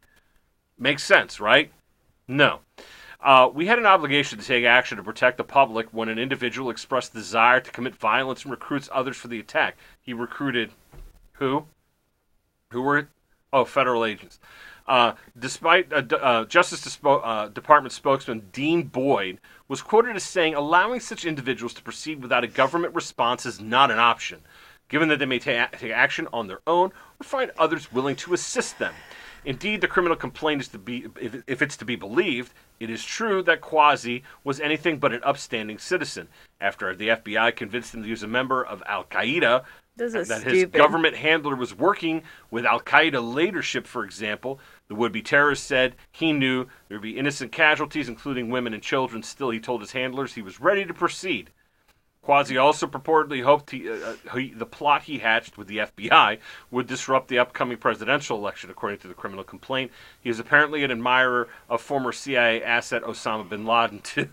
Makes 0.79 1.05
sense, 1.05 1.39
right? 1.39 1.71
No. 2.27 2.61
Uh, 3.23 3.51
we 3.53 3.67
had 3.67 3.79
an 3.79 3.87
obligation 3.87 4.39
to 4.39 4.45
take 4.45 4.65
action 4.65 4.97
to 4.97 5.03
protect 5.03 5.37
the 5.37 5.45
public 5.45 5.87
when 5.93 6.09
an 6.09 6.19
individual 6.19 6.71
expressed 6.71 7.13
desire 7.13 7.61
to 7.61 7.71
commit 7.71 7.95
violence 7.95 8.45
and 8.45 8.51
recruits 8.51 8.89
others 8.93 9.17
for 9.17 9.29
the 9.29 9.39
attack. 9.39 9.77
He 10.01 10.15
recruited 10.15 10.71
who? 11.33 11.67
Who 12.71 12.83
were? 12.83 13.09
Oh, 13.53 13.65
federal 13.65 14.05
agents. 14.05 14.39
Uh, 14.87 15.15
despite 15.39 15.93
uh, 15.93 16.03
uh, 16.17 16.45
Justice 16.47 16.81
Dispo- 16.81 17.21
uh, 17.23 17.49
Department 17.49 17.93
spokesman 17.93 18.49
Dean 18.53 18.85
Boyd 18.85 19.39
was 19.69 19.83
quoted 19.83 20.17
as 20.17 20.25
saying, 20.25 20.55
allowing 20.55 21.01
such 21.01 21.25
individuals 21.25 21.75
to 21.75 21.83
proceed 21.83 22.23
without 22.23 22.43
a 22.43 22.49
government 22.49 22.95
response 22.95 23.45
is 23.45 23.61
not 23.61 23.91
an 23.91 23.99
option, 23.99 24.41
given 24.89 25.09
that 25.09 25.19
they 25.19 25.27
may 25.27 25.39
ta- 25.39 25.69
take 25.73 25.93
action 25.93 26.27
on 26.33 26.49
their 26.49 26.61
own 26.67 26.91
or 27.21 27.25
find 27.25 27.53
others 27.59 27.93
willing 27.93 28.17
to 28.17 28.35
assist 28.35 28.79
them. 28.79 28.95
Indeed, 29.45 29.81
the 29.81 29.89
criminal 29.89 30.17
complaint 30.17 30.61
is 30.61 30.69
to 30.69 30.79
be, 30.79 31.07
if, 31.21 31.63
it's 31.63 31.77
to 31.79 31.85
be 31.85 31.97
believed, 31.97 32.53
it 32.79 32.91
is 32.91 33.05
true 33.05 33.43
that 33.45 33.61
Quazi 33.61 34.23
was 34.45 34.61
anything 34.61 34.99
but 34.99 35.13
an 35.13 35.23
upstanding 35.25 35.79
citizen. 35.79 36.29
After 36.61 36.95
the 36.95 37.09
FBI 37.09 37.57
convinced 37.57 37.95
him 37.95 38.01
that 38.01 38.07
he 38.07 38.13
was 38.13 38.23
a 38.23 38.29
member 38.29 38.65
of 38.65 38.83
Al 38.87 39.05
Qaeda, 39.05 39.65
is 39.99 40.15
uh, 40.15 40.25
that 40.25 40.43
his 40.43 40.61
stupid. 40.61 40.79
government 40.79 41.17
handler 41.17 41.55
was 41.55 41.75
working 41.75 42.23
with 42.51 42.65
Al 42.65 42.81
Qaeda 42.81 43.35
leadership, 43.35 43.87
for 43.87 44.05
example. 44.05 44.59
The 44.89 44.95
would 44.95 45.13
be 45.13 45.23
terrorist 45.23 45.67
said 45.67 45.97
he 46.11 46.33
knew 46.33 46.65
there 46.89 46.99
would 46.99 47.03
be 47.03 47.19
innocent 47.19 47.53
casualties, 47.53 48.09
including 48.09 48.51
women 48.51 48.75
and 48.75 48.83
children. 48.83 49.23
Still, 49.23 49.51
he 49.51 49.61
told 49.61 49.81
his 49.81 49.93
handlers 49.93 50.35
he 50.35 50.43
was 50.43 50.61
ready 50.61 50.85
to 50.85 50.95
proceed. 50.95 51.51
Quazi 52.31 52.63
also 52.63 52.87
purportedly 52.87 53.43
hoped 53.43 53.73
he, 53.73 53.91
uh, 53.91 53.95
uh, 53.95 54.37
he, 54.37 54.55
the 54.55 54.65
plot 54.65 55.03
he 55.03 55.19
hatched 55.19 55.59
with 55.59 55.67
the 55.67 55.79
FBI 55.79 56.39
would 56.71 56.87
disrupt 56.87 57.27
the 57.27 57.41
upcoming 57.41 57.77
presidential 57.77 58.39
election, 58.39 58.71
according 58.71 59.01
to 59.01 59.09
the 59.09 59.15
criminal 59.15 59.43
complaint. 59.43 59.91
He 60.21 60.31
is 60.31 60.39
apparently 60.39 60.85
an 60.85 60.93
admirer 60.93 61.49
of 61.69 61.81
former 61.81 62.13
CIA 62.13 62.63
asset 62.63 63.03
Osama 63.03 63.49
bin 63.49 63.67
Laden, 63.67 63.99
too. 63.99 64.29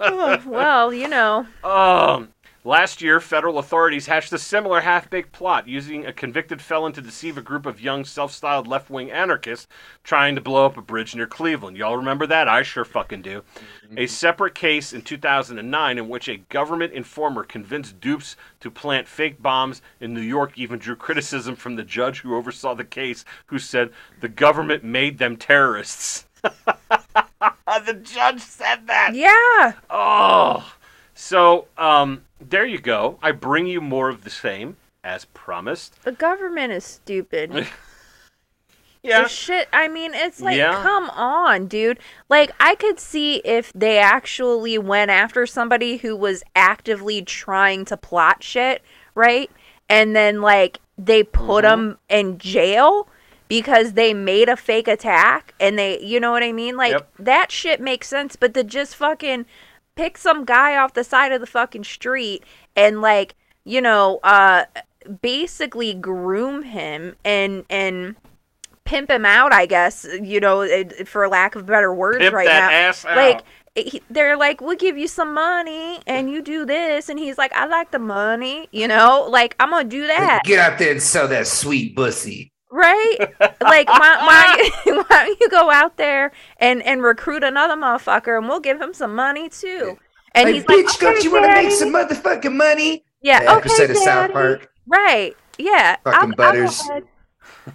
Oh, 0.00 0.42
well, 0.44 0.92
you 0.92 1.06
know. 1.06 1.46
Um, 1.62 2.31
last 2.64 3.02
year, 3.02 3.20
federal 3.20 3.58
authorities 3.58 4.06
hatched 4.06 4.32
a 4.32 4.38
similar 4.38 4.80
half 4.80 5.10
baked 5.10 5.32
plot 5.32 5.66
using 5.66 6.06
a 6.06 6.12
convicted 6.12 6.60
felon 6.60 6.92
to 6.92 7.00
deceive 7.00 7.36
a 7.36 7.42
group 7.42 7.66
of 7.66 7.80
young, 7.80 8.04
self 8.04 8.32
styled 8.32 8.66
left 8.66 8.90
wing 8.90 9.10
anarchists 9.10 9.66
trying 10.04 10.34
to 10.34 10.40
blow 10.40 10.66
up 10.66 10.76
a 10.76 10.82
bridge 10.82 11.14
near 11.14 11.26
Cleveland. 11.26 11.76
Y'all 11.76 11.96
remember 11.96 12.26
that? 12.26 12.48
I 12.48 12.62
sure 12.62 12.84
fucking 12.84 13.22
do. 13.22 13.42
Mm-hmm. 13.86 13.98
A 13.98 14.06
separate 14.06 14.54
case 14.54 14.92
in 14.92 15.02
2009 15.02 15.98
in 15.98 16.08
which 16.08 16.28
a 16.28 16.36
government 16.36 16.92
informer 16.92 17.44
convinced 17.44 18.00
dupes 18.00 18.36
to 18.60 18.70
plant 18.70 19.08
fake 19.08 19.42
bombs 19.42 19.82
in 20.00 20.14
New 20.14 20.20
York 20.20 20.52
even 20.56 20.78
drew 20.78 20.96
criticism 20.96 21.56
from 21.56 21.76
the 21.76 21.84
judge 21.84 22.20
who 22.20 22.36
oversaw 22.36 22.74
the 22.74 22.84
case, 22.84 23.24
who 23.46 23.58
said 23.58 23.90
the 24.20 24.28
government 24.28 24.84
made 24.84 25.18
them 25.18 25.36
terrorists. 25.36 26.26
the 26.42 28.00
judge 28.02 28.40
said 28.40 28.86
that. 28.86 29.14
Yeah. 29.14 29.72
Oh, 29.90 30.72
so 31.22 31.68
um, 31.78 32.24
there 32.40 32.66
you 32.66 32.78
go. 32.78 33.18
I 33.22 33.32
bring 33.32 33.66
you 33.66 33.80
more 33.80 34.08
of 34.08 34.24
the 34.24 34.30
same 34.30 34.76
as 35.04 35.24
promised. 35.26 36.02
The 36.02 36.12
government 36.12 36.72
is 36.72 36.84
stupid. 36.84 37.66
Yeah, 39.04 39.24
The 39.24 39.28
shit, 39.28 39.68
I 39.72 39.88
mean, 39.88 40.14
it's 40.14 40.40
like, 40.40 40.56
Yeah. 40.58 40.80
come 40.80 41.10
on, 41.10 41.66
dude. 41.66 41.98
Like, 42.28 42.52
I 42.60 42.76
could 42.76 43.00
see 43.00 43.38
if 43.44 43.72
they 43.72 43.98
actually 43.98 44.78
went 44.78 45.10
after 45.10 45.44
somebody 45.44 45.96
who 45.96 46.14
was 46.14 46.44
actively 46.54 47.20
trying 47.22 47.84
to 47.86 47.96
plot 47.96 48.44
shit, 48.44 48.80
right? 49.16 49.50
And 49.88 50.14
then, 50.14 50.40
like, 50.40 50.78
they 50.96 51.24
put 51.24 51.64
Mm-hmm. 51.64 51.80
them 51.80 51.98
in 52.08 52.38
jail 52.38 53.08
because 53.48 53.94
they 53.94 54.14
made 54.14 54.48
a 54.48 54.56
fake 54.56 54.86
attack 54.86 55.52
and 55.58 55.76
they, 55.76 55.98
you 56.00 56.20
know 56.20 56.30
what 56.30 56.44
I 56.44 56.52
mean? 56.52 56.76
Like, 56.76 56.92
Yep. 56.92 57.08
that 57.18 57.50
shit 57.50 57.80
makes 57.80 58.06
sense, 58.06 58.36
but 58.36 58.54
to 58.54 58.62
just 58.62 58.94
fucking 58.94 59.46
pick 59.94 60.16
some 60.18 60.44
guy 60.44 60.76
off 60.76 60.94
the 60.94 61.04
side 61.04 61.32
of 61.32 61.40
the 61.40 61.46
fucking 61.46 61.84
street 61.84 62.42
and, 62.76 63.00
like, 63.02 63.34
you 63.64 63.80
know, 63.80 64.18
uh, 64.24 64.64
basically 65.20 65.94
groom 65.94 66.62
him 66.62 67.16
and, 67.24 67.64
and, 67.70 68.16
pimp 68.84 69.08
him 69.08 69.24
out, 69.24 69.52
I 69.52 69.64
guess, 69.66 70.04
you 70.20 70.40
know, 70.40 70.60
it- 70.62 71.06
for 71.08 71.26
lack 71.28 71.54
of 71.54 71.64
better 71.66 71.94
words 71.94 72.18
pimp 72.18 72.34
right 72.34 72.48
that 72.48 72.70
now. 72.70 72.76
ass 72.88 73.04
out. 73.04 73.16
Like 73.16 73.40
he, 73.76 74.02
they're 74.10 74.36
like, 74.36 74.60
we'll 74.60 74.76
give 74.76 74.98
you 74.98 75.06
some 75.06 75.32
money 75.32 76.00
and 76.06 76.28
you 76.28 76.42
do 76.42 76.66
this, 76.66 77.08
and 77.08 77.18
he's 77.18 77.38
like, 77.38 77.52
I 77.54 77.66
like 77.66 77.90
the 77.92 77.98
money, 78.00 78.68
you 78.72 78.88
know, 78.88 79.26
like 79.30 79.54
I'm 79.60 79.70
gonna 79.70 79.88
do 79.88 80.06
that, 80.08 80.42
Get 80.44 80.58
out 80.58 80.78
there 80.78 80.90
and 80.90 81.00
sell 81.02 81.28
that 81.28 81.46
sweet 81.46 81.94
bussy. 81.94 82.51
Right? 82.72 83.16
Like, 83.60 83.88
why, 83.88 84.16
why, 84.26 84.70
why 85.08 85.26
don't 85.26 85.40
you 85.40 85.48
go 85.48 85.70
out 85.70 85.96
there 85.96 86.32
and 86.56 86.82
and 86.82 87.02
recruit 87.02 87.44
another 87.44 87.74
motherfucker, 87.74 88.36
and 88.38 88.48
we'll 88.48 88.60
give 88.60 88.80
him 88.80 88.92
some 88.94 89.14
money 89.14 89.48
too. 89.48 89.96
And 90.34 90.46
like, 90.46 90.54
he's 90.54 90.64
bitch, 90.64 90.84
like, 90.86 90.98
don't 91.00 91.14
"Okay, 91.18 91.24
you 91.24 91.32
want 91.32 91.44
to 91.44 91.54
make 91.54 91.70
some 91.72 91.90
motherfucking 91.92 92.56
money? 92.56 93.04
Yeah, 93.20 93.40
The 93.40 93.50
okay, 93.50 93.58
episode 93.58 93.90
of 93.90 93.96
South 93.98 94.04
Daddy. 94.04 94.32
Park. 94.32 94.72
Right. 94.86 95.36
Yeah. 95.58 95.96
Fucking 96.02 96.06
I'll- 96.06 96.20
I'll 96.22 96.28
go 96.28 96.34
Butters. 96.36 96.82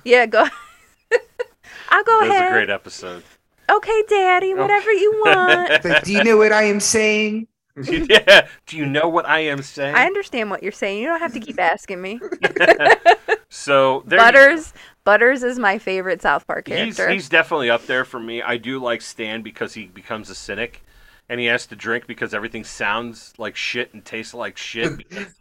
Yeah, 0.03 0.25
go. 0.25 0.41
I'll 1.89 2.03
go 2.03 2.19
That 2.21 2.27
was 2.29 2.37
a 2.41 2.49
great 2.51 2.69
episode. 2.69 3.23
Okay, 3.69 4.03
Daddy, 4.09 4.53
whatever 4.53 4.91
you 4.91 5.21
want. 5.25 5.69
It's 5.71 5.85
like, 5.85 6.03
do 6.03 6.13
you 6.13 6.23
know 6.23 6.37
what 6.37 6.51
I 6.51 6.63
am 6.63 6.79
saying? 6.79 7.47
yeah. 8.09 8.47
Do 8.65 8.77
you 8.77 8.85
know 8.85 9.07
what 9.07 9.27
I 9.27 9.39
am 9.39 9.61
saying? 9.61 9.95
I 9.95 10.05
understand 10.05 10.49
what 10.49 10.63
you're 10.63 10.71
saying. 10.71 10.99
You 11.01 11.07
don't 11.07 11.19
have 11.19 11.33
to 11.33 11.39
keep 11.39 11.59
asking 11.59 12.01
me. 12.01 12.19
so 13.49 14.03
there 14.05 14.19
you- 14.19 14.25
Butters, 14.25 14.73
Butters 15.03 15.43
is 15.43 15.59
my 15.59 15.77
favorite 15.77 16.21
South 16.21 16.45
Park 16.47 16.67
He's 16.67 16.75
character. 16.97 17.09
he's 17.09 17.29
definitely 17.29 17.69
up 17.69 17.85
there 17.85 18.05
for 18.05 18.19
me. 18.19 18.41
I 18.41 18.57
do 18.57 18.79
like 18.79 19.01
Stan 19.01 19.41
because 19.41 19.73
he 19.73 19.85
becomes 19.85 20.29
a 20.29 20.35
cynic, 20.35 20.81
and 21.29 21.39
he 21.39 21.45
has 21.47 21.65
to 21.67 21.75
drink 21.75 22.07
because 22.07 22.33
everything 22.33 22.63
sounds 22.63 23.33
like 23.37 23.55
shit 23.55 23.93
and 23.93 24.03
tastes 24.03 24.33
like 24.33 24.57
shit. 24.57 24.97
because- 24.97 25.33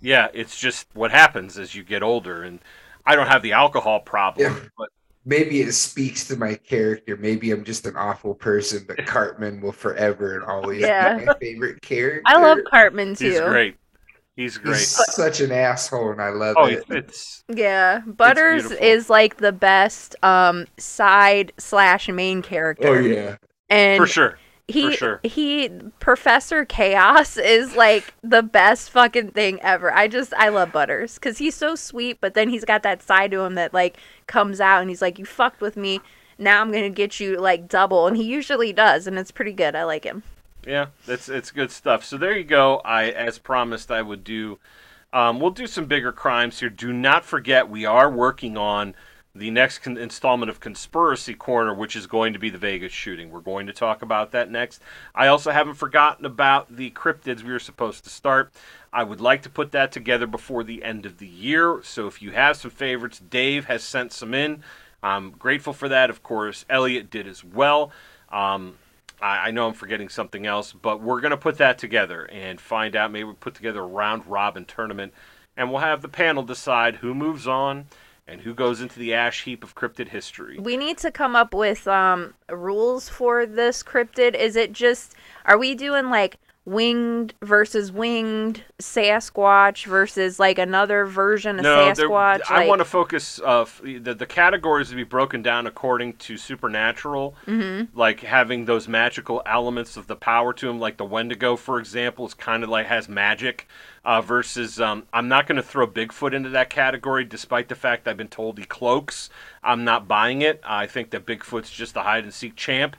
yeah, 0.00 0.28
it's 0.34 0.58
just 0.60 0.86
what 0.92 1.10
happens 1.10 1.58
as 1.58 1.74
you 1.74 1.82
get 1.82 2.02
older, 2.02 2.42
and 2.42 2.60
I 3.06 3.16
don't 3.16 3.26
have 3.28 3.42
the 3.42 3.52
alcohol 3.52 4.00
problem, 4.00 4.52
Yeah. 4.52 4.60
but 4.76 4.90
Maybe 5.24 5.60
it 5.62 5.72
speaks 5.72 6.26
to 6.28 6.36
my 6.36 6.54
character. 6.54 7.16
Maybe 7.16 7.50
I'm 7.50 7.64
just 7.64 7.86
an 7.86 7.96
awful 7.96 8.34
person, 8.34 8.84
but 8.86 8.98
Cartman 9.06 9.60
will 9.60 9.72
forever 9.72 10.34
and 10.34 10.44
always 10.44 10.82
Yeah. 10.82 11.18
be 11.18 11.24
my 11.26 11.34
favorite 11.40 11.82
character. 11.82 12.22
I 12.26 12.36
love 12.40 12.58
Cartman 12.70 13.14
too. 13.14 13.30
he's 13.30 13.40
great. 13.40 13.76
He's 14.36 14.58
great. 14.58 14.78
He's 14.78 14.88
such 15.14 15.40
an 15.40 15.52
asshole, 15.52 16.10
and 16.10 16.20
I 16.20 16.30
love 16.30 16.56
oh, 16.58 16.66
it. 16.66 16.84
it's 16.90 17.44
Yeah, 17.48 18.00
Butters 18.00 18.64
beautiful. 18.64 18.86
is 18.86 19.08
like 19.08 19.36
the 19.36 19.52
best 19.52 20.16
um 20.22 20.66
side 20.76 21.52
slash 21.58 22.08
main 22.08 22.42
character. 22.42 22.88
Oh 22.88 22.98
yeah, 22.98 23.36
and 23.70 24.00
for 24.00 24.06
sure. 24.06 24.38
He 24.66 24.96
sure. 24.96 25.20
he 25.22 25.68
Professor 26.00 26.64
Chaos 26.64 27.36
is 27.36 27.76
like 27.76 28.14
the 28.22 28.42
best 28.42 28.90
fucking 28.90 29.32
thing 29.32 29.60
ever. 29.60 29.92
I 29.92 30.08
just 30.08 30.32
I 30.34 30.48
love 30.48 30.72
Butters 30.72 31.14
because 31.14 31.38
he's 31.38 31.54
so 31.54 31.74
sweet, 31.74 32.18
but 32.20 32.34
then 32.34 32.48
he's 32.48 32.64
got 32.64 32.82
that 32.82 33.02
side 33.02 33.30
to 33.32 33.40
him 33.40 33.54
that 33.56 33.74
like 33.74 33.98
comes 34.26 34.60
out 34.60 34.80
and 34.80 34.88
he's 34.88 35.02
like, 35.02 35.18
"You 35.18 35.26
fucked 35.26 35.60
with 35.60 35.76
me, 35.76 36.00
now 36.38 36.62
I'm 36.62 36.72
gonna 36.72 36.88
get 36.88 37.20
you 37.20 37.38
like 37.38 37.68
double," 37.68 38.06
and 38.06 38.16
he 38.16 38.24
usually 38.24 38.72
does, 38.72 39.06
and 39.06 39.18
it's 39.18 39.30
pretty 39.30 39.52
good. 39.52 39.74
I 39.76 39.84
like 39.84 40.04
him. 40.04 40.22
Yeah, 40.66 40.86
that's 41.06 41.28
it's 41.28 41.50
good 41.50 41.70
stuff. 41.70 42.04
So 42.04 42.16
there 42.16 42.36
you 42.36 42.44
go. 42.44 42.80
I, 42.84 43.10
as 43.10 43.38
promised, 43.38 43.90
I 43.90 44.00
would 44.00 44.24
do. 44.24 44.58
Um, 45.12 45.38
we'll 45.38 45.50
do 45.50 45.66
some 45.66 45.84
bigger 45.84 46.10
crimes 46.10 46.58
here. 46.58 46.70
Do 46.70 46.92
not 46.92 47.24
forget, 47.24 47.68
we 47.68 47.84
are 47.84 48.10
working 48.10 48.56
on 48.56 48.94
the 49.34 49.50
next 49.50 49.78
con- 49.78 49.96
installment 49.96 50.48
of 50.48 50.60
Conspiracy 50.60 51.34
Corner, 51.34 51.74
which 51.74 51.96
is 51.96 52.06
going 52.06 52.32
to 52.32 52.38
be 52.38 52.50
the 52.50 52.58
Vegas 52.58 52.92
shooting. 52.92 53.30
We're 53.30 53.40
going 53.40 53.66
to 53.66 53.72
talk 53.72 54.02
about 54.02 54.30
that 54.30 54.50
next. 54.50 54.80
I 55.14 55.26
also 55.26 55.50
haven't 55.50 55.74
forgotten 55.74 56.24
about 56.24 56.76
the 56.76 56.90
cryptids 56.92 57.42
we 57.42 57.50
were 57.50 57.58
supposed 57.58 58.04
to 58.04 58.10
start. 58.10 58.52
I 58.92 59.02
would 59.02 59.20
like 59.20 59.42
to 59.42 59.50
put 59.50 59.72
that 59.72 59.90
together 59.90 60.28
before 60.28 60.62
the 60.62 60.84
end 60.84 61.04
of 61.04 61.18
the 61.18 61.26
year. 61.26 61.80
So 61.82 62.06
if 62.06 62.22
you 62.22 62.30
have 62.30 62.56
some 62.56 62.70
favorites, 62.70 63.18
Dave 63.18 63.64
has 63.64 63.82
sent 63.82 64.12
some 64.12 64.34
in. 64.34 64.62
I'm 65.02 65.32
grateful 65.32 65.72
for 65.72 65.88
that. 65.88 66.10
Of 66.10 66.22
course, 66.22 66.64
Elliot 66.70 67.10
did 67.10 67.26
as 67.26 67.42
well. 67.42 67.90
Um, 68.30 68.76
I, 69.20 69.48
I 69.48 69.50
know 69.50 69.66
I'm 69.66 69.74
forgetting 69.74 70.08
something 70.08 70.46
else, 70.46 70.72
but 70.72 71.02
we're 71.02 71.20
going 71.20 71.32
to 71.32 71.36
put 71.36 71.58
that 71.58 71.76
together 71.78 72.24
and 72.26 72.60
find 72.60 72.94
out. 72.94 73.10
Maybe 73.10 73.24
we 73.24 73.34
put 73.34 73.56
together 73.56 73.80
a 73.80 73.86
round 73.86 74.26
robin 74.26 74.64
tournament, 74.64 75.12
and 75.56 75.70
we'll 75.70 75.80
have 75.80 76.02
the 76.02 76.08
panel 76.08 76.44
decide 76.44 76.96
who 76.96 77.14
moves 77.14 77.48
on 77.48 77.86
and 78.26 78.40
who 78.40 78.54
goes 78.54 78.80
into 78.80 78.98
the 78.98 79.14
ash 79.14 79.44
heap 79.44 79.62
of 79.62 79.74
cryptid 79.74 80.08
history. 80.08 80.58
We 80.58 80.76
need 80.76 80.98
to 80.98 81.10
come 81.10 81.36
up 81.36 81.54
with 81.54 81.86
um 81.86 82.34
rules 82.50 83.08
for 83.08 83.46
this 83.46 83.82
cryptid. 83.82 84.34
Is 84.34 84.56
it 84.56 84.72
just 84.72 85.14
are 85.44 85.58
we 85.58 85.74
doing 85.74 86.10
like 86.10 86.38
winged 86.66 87.34
versus 87.42 87.92
winged 87.92 88.62
Sasquatch 88.80 89.84
versus 89.86 90.38
like 90.38 90.58
another 90.58 91.04
version 91.04 91.58
of 91.58 91.62
No, 91.62 91.92
there- 91.92 91.94
Sasquatch? 92.08 92.40
I 92.48 92.58
like, 92.60 92.68
want 92.68 92.80
to 92.80 92.84
focus. 92.86 93.40
Uh, 93.44 93.66
the 93.82 94.14
the 94.14 94.26
categories 94.26 94.88
to 94.90 94.94
be 94.96 95.04
broken 95.04 95.42
down 95.42 95.66
according 95.66 96.14
to 96.14 96.36
supernatural, 96.36 97.34
Mm-hmm. 97.46 97.96
like 97.98 98.20
having 98.20 98.64
those 98.64 98.88
magical 98.88 99.42
elements 99.46 99.96
of 99.96 100.06
the 100.06 100.16
power 100.16 100.52
to 100.54 100.66
them. 100.66 100.78
Like 100.80 100.96
the 100.96 101.04
Wendigo, 101.04 101.56
for 101.56 101.78
example, 101.78 102.26
is 102.26 102.34
kind 102.34 102.62
of 102.62 102.70
like 102.70 102.86
has 102.86 103.08
magic. 103.08 103.66
Uh, 104.06 104.20
versus, 104.20 104.78
um, 104.82 105.04
I'm 105.14 105.28
not 105.28 105.46
going 105.46 105.56
to 105.56 105.62
throw 105.62 105.86
Bigfoot 105.86 106.34
into 106.34 106.50
that 106.50 106.68
category, 106.68 107.24
despite 107.24 107.70
the 107.70 107.74
fact 107.74 108.06
I've 108.06 108.18
been 108.18 108.28
told 108.28 108.58
he 108.58 108.66
cloaks. 108.66 109.30
I'm 109.62 109.82
not 109.82 110.06
buying 110.06 110.42
it. 110.42 110.60
I 110.62 110.86
think 110.86 111.08
that 111.12 111.24
Bigfoot's 111.24 111.70
just 111.70 111.96
a 111.96 112.02
hide 112.02 112.24
and 112.24 112.34
seek 112.34 112.54
champ. 112.54 112.96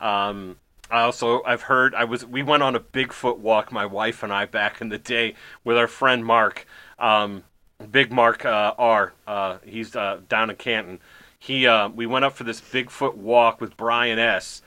Um, 0.00 0.56
I 0.90 1.02
also 1.02 1.42
I've 1.44 1.62
heard 1.62 1.94
I 1.94 2.04
was 2.04 2.24
we 2.24 2.42
went 2.42 2.62
on 2.62 2.76
a 2.76 2.80
Bigfoot 2.80 3.38
walk 3.38 3.72
my 3.72 3.86
wife 3.86 4.22
and 4.22 4.32
I 4.32 4.46
back 4.46 4.80
in 4.80 4.88
the 4.88 4.98
day 4.98 5.34
with 5.64 5.76
our 5.76 5.88
friend 5.88 6.24
Mark, 6.24 6.66
um, 6.98 7.44
Big 7.90 8.12
Mark 8.12 8.44
uh, 8.44 8.74
R. 8.78 9.12
Uh, 9.26 9.58
he's 9.64 9.96
uh, 9.96 10.20
down 10.28 10.50
in 10.50 10.56
Canton. 10.56 11.00
He 11.38 11.66
uh, 11.66 11.88
we 11.88 12.06
went 12.06 12.24
up 12.24 12.34
for 12.34 12.44
this 12.44 12.60
Bigfoot 12.60 13.14
walk 13.16 13.60
with 13.60 13.76
Brian 13.76 14.18
S. 14.18 14.62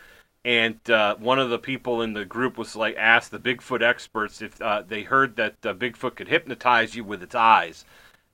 And 0.46 0.80
uh, 0.90 1.16
one 1.18 1.38
of 1.38 1.50
the 1.50 1.60
people 1.60 2.02
in 2.02 2.14
the 2.14 2.24
group 2.24 2.58
was 2.58 2.76
like 2.76 2.96
asked 2.98 3.32
the 3.32 3.40
Bigfoot 3.40 3.82
experts 3.82 4.42
if 4.42 4.60
uh, 4.62 4.84
they 4.88 5.04
heard 5.04 5.36
that 5.36 5.62
Bigfoot 5.62 6.16
could 6.16 6.30
hypnotize 6.30 6.96
you 6.96 7.04
with 7.04 7.22
its 7.22 7.36
eyes, 7.36 7.84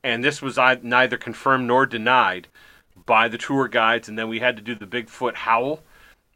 and 0.04 0.24
this 0.24 0.40
was 0.40 0.58
neither 0.84 1.18
confirmed 1.18 1.66
nor 1.68 1.88
denied 1.88 2.48
by 3.08 3.28
the 3.28 3.40
tour 3.40 3.68
guides. 3.68 4.08
And 4.08 4.20
then 4.20 4.30
we 4.30 4.40
had 4.40 4.56
to 4.56 4.62
do 4.62 4.76
the 4.76 4.86
Bigfoot 4.86 5.34
howl. 5.34 5.82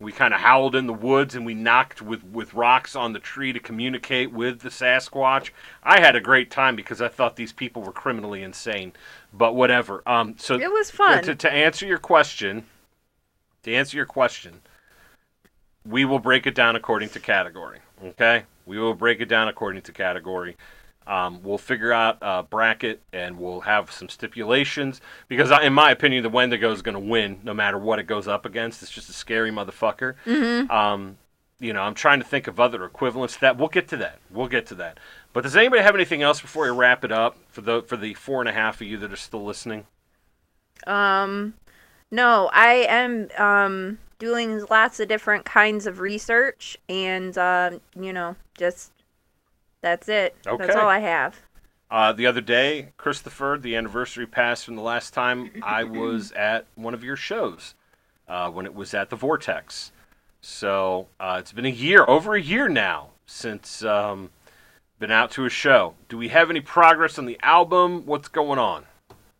We 0.01 0.13
kind 0.13 0.33
of 0.33 0.39
howled 0.39 0.77
in 0.77 0.87
the 0.87 0.93
woods 0.93 1.35
and 1.35 1.45
we 1.45 1.53
knocked 1.53 2.01
with, 2.01 2.23
with 2.23 2.53
rocks 2.53 2.95
on 2.95 3.11
the 3.11 3.19
tree 3.19 3.51
to 3.51 3.59
communicate 3.59 4.31
with 4.31 4.61
the 4.61 4.69
Sasquatch. 4.69 5.49
I 5.83 5.99
had 5.99 6.15
a 6.15 6.21
great 6.21 6.49
time 6.49 6.77
because 6.77 7.01
I 7.01 7.09
thought 7.09 7.35
these 7.35 7.51
people 7.51 7.81
were 7.81 7.91
criminally 7.91 8.41
insane, 8.41 8.93
but 9.33 9.55
whatever. 9.55 10.01
Um, 10.07 10.35
so 10.37 10.57
It 10.57 10.71
was 10.71 10.89
fun. 10.89 11.23
To, 11.23 11.35
to 11.35 11.51
answer 11.51 11.85
your 11.85 11.97
question, 11.97 12.63
to 13.63 13.75
answer 13.75 13.97
your 13.97 14.05
question, 14.05 14.61
we 15.85 16.05
will 16.05 16.19
break 16.19 16.47
it 16.47 16.55
down 16.55 16.77
according 16.77 17.09
to 17.09 17.19
category. 17.19 17.79
Okay, 18.01 18.43
we 18.65 18.79
will 18.79 18.93
break 18.93 19.19
it 19.19 19.27
down 19.27 19.49
according 19.49 19.81
to 19.81 19.91
category. 19.91 20.55
Um, 21.09 21.41
we'll 21.41 21.57
figure 21.57 21.91
out 21.91 22.19
a 22.21 22.43
bracket 22.43 23.01
and 23.11 23.39
we'll 23.39 23.61
have 23.61 23.91
some 23.91 24.09
stipulations 24.09 25.01
because, 25.27 25.49
I, 25.49 25.63
in 25.63 25.73
my 25.73 25.89
opinion, 25.89 26.21
the 26.21 26.29
Wendigo 26.29 26.71
is 26.71 26.83
going 26.83 26.93
to 26.93 26.99
win 26.99 27.39
no 27.43 27.53
matter 27.53 27.79
what 27.79 27.97
it 27.97 28.03
goes 28.03 28.27
up 28.27 28.45
against. 28.45 28.83
It's 28.83 28.91
just 28.91 29.09
a 29.09 29.13
scary 29.13 29.51
motherfucker. 29.51 30.13
Mm-hmm. 30.25 30.69
Um, 30.69 31.17
you 31.59 31.73
know, 31.73 31.81
I'm 31.81 31.95
trying 31.95 32.19
to 32.19 32.25
think 32.25 32.47
of 32.47 32.59
other 32.59 32.85
equivalents 32.85 33.33
to 33.35 33.41
that. 33.41 33.57
We'll 33.57 33.69
get 33.69 33.87
to 33.89 33.97
that. 33.97 34.19
We'll 34.29 34.47
get 34.47 34.67
to 34.67 34.75
that. 34.75 34.99
But 35.33 35.41
does 35.41 35.55
anybody 35.55 35.81
have 35.81 35.95
anything 35.95 36.21
else 36.21 36.39
before 36.41 36.65
we 36.65 36.77
wrap 36.77 37.03
it 37.03 37.11
up 37.11 37.37
for 37.49 37.61
the 37.61 37.81
for 37.81 37.97
the 37.97 38.13
four 38.13 38.39
and 38.39 38.47
a 38.47 38.53
half 38.53 38.79
of 38.79 38.87
you 38.87 38.97
that 38.97 39.11
are 39.11 39.17
still 39.17 39.43
listening? 39.43 39.85
Um, 40.87 41.55
no, 42.11 42.49
I 42.53 42.85
am 42.87 43.29
um 43.37 43.97
doing 44.19 44.63
lots 44.69 44.99
of 44.99 45.07
different 45.07 45.45
kinds 45.45 45.87
of 45.87 45.99
research, 45.99 46.77
and 46.87 47.37
um, 47.37 47.81
you 47.99 48.13
know, 48.13 48.35
just 48.57 48.91
that's 49.81 50.09
it. 50.09 50.35
That's 50.43 50.75
all 50.75 50.87
I 50.87 50.99
have. 50.99 51.39
Uh, 51.91 52.13
the 52.13 52.27
other 52.27 52.41
day, 52.41 52.93
Christopher, 52.97 53.57
the 53.59 53.75
anniversary 53.75 54.27
passed 54.27 54.65
from 54.65 54.75
the 54.75 54.81
last 54.81 55.13
time 55.13 55.49
I 55.63 55.83
was 55.83 56.31
at 56.33 56.65
one 56.75 56.93
of 56.93 57.03
your 57.03 57.15
shows 57.15 57.73
uh, 58.27 58.49
when 58.51 58.65
it 58.65 58.75
was 58.75 58.93
at 58.93 59.09
the 59.09 59.15
Vortex. 59.15 59.91
So 60.41 61.07
uh, 61.19 61.37
it's 61.39 61.51
been 61.51 61.65
a 61.65 61.69
year, 61.69 62.05
over 62.07 62.35
a 62.35 62.41
year 62.41 62.69
now, 62.69 63.09
since 63.25 63.83
um, 63.83 64.29
been 64.99 65.11
out 65.11 65.31
to 65.31 65.45
a 65.45 65.49
show. 65.49 65.95
Do 66.07 66.17
we 66.17 66.29
have 66.29 66.49
any 66.49 66.61
progress 66.61 67.17
on 67.17 67.25
the 67.25 67.39
album? 67.41 68.05
What's 68.05 68.27
going 68.27 68.59
on? 68.59 68.85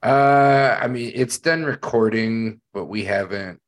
Uh, 0.02 0.78
I 0.82 0.88
mean, 0.88 1.12
it's 1.14 1.38
done 1.38 1.66
recording, 1.66 2.62
but 2.74 2.86
we 2.86 3.04
haven't. 3.04 3.60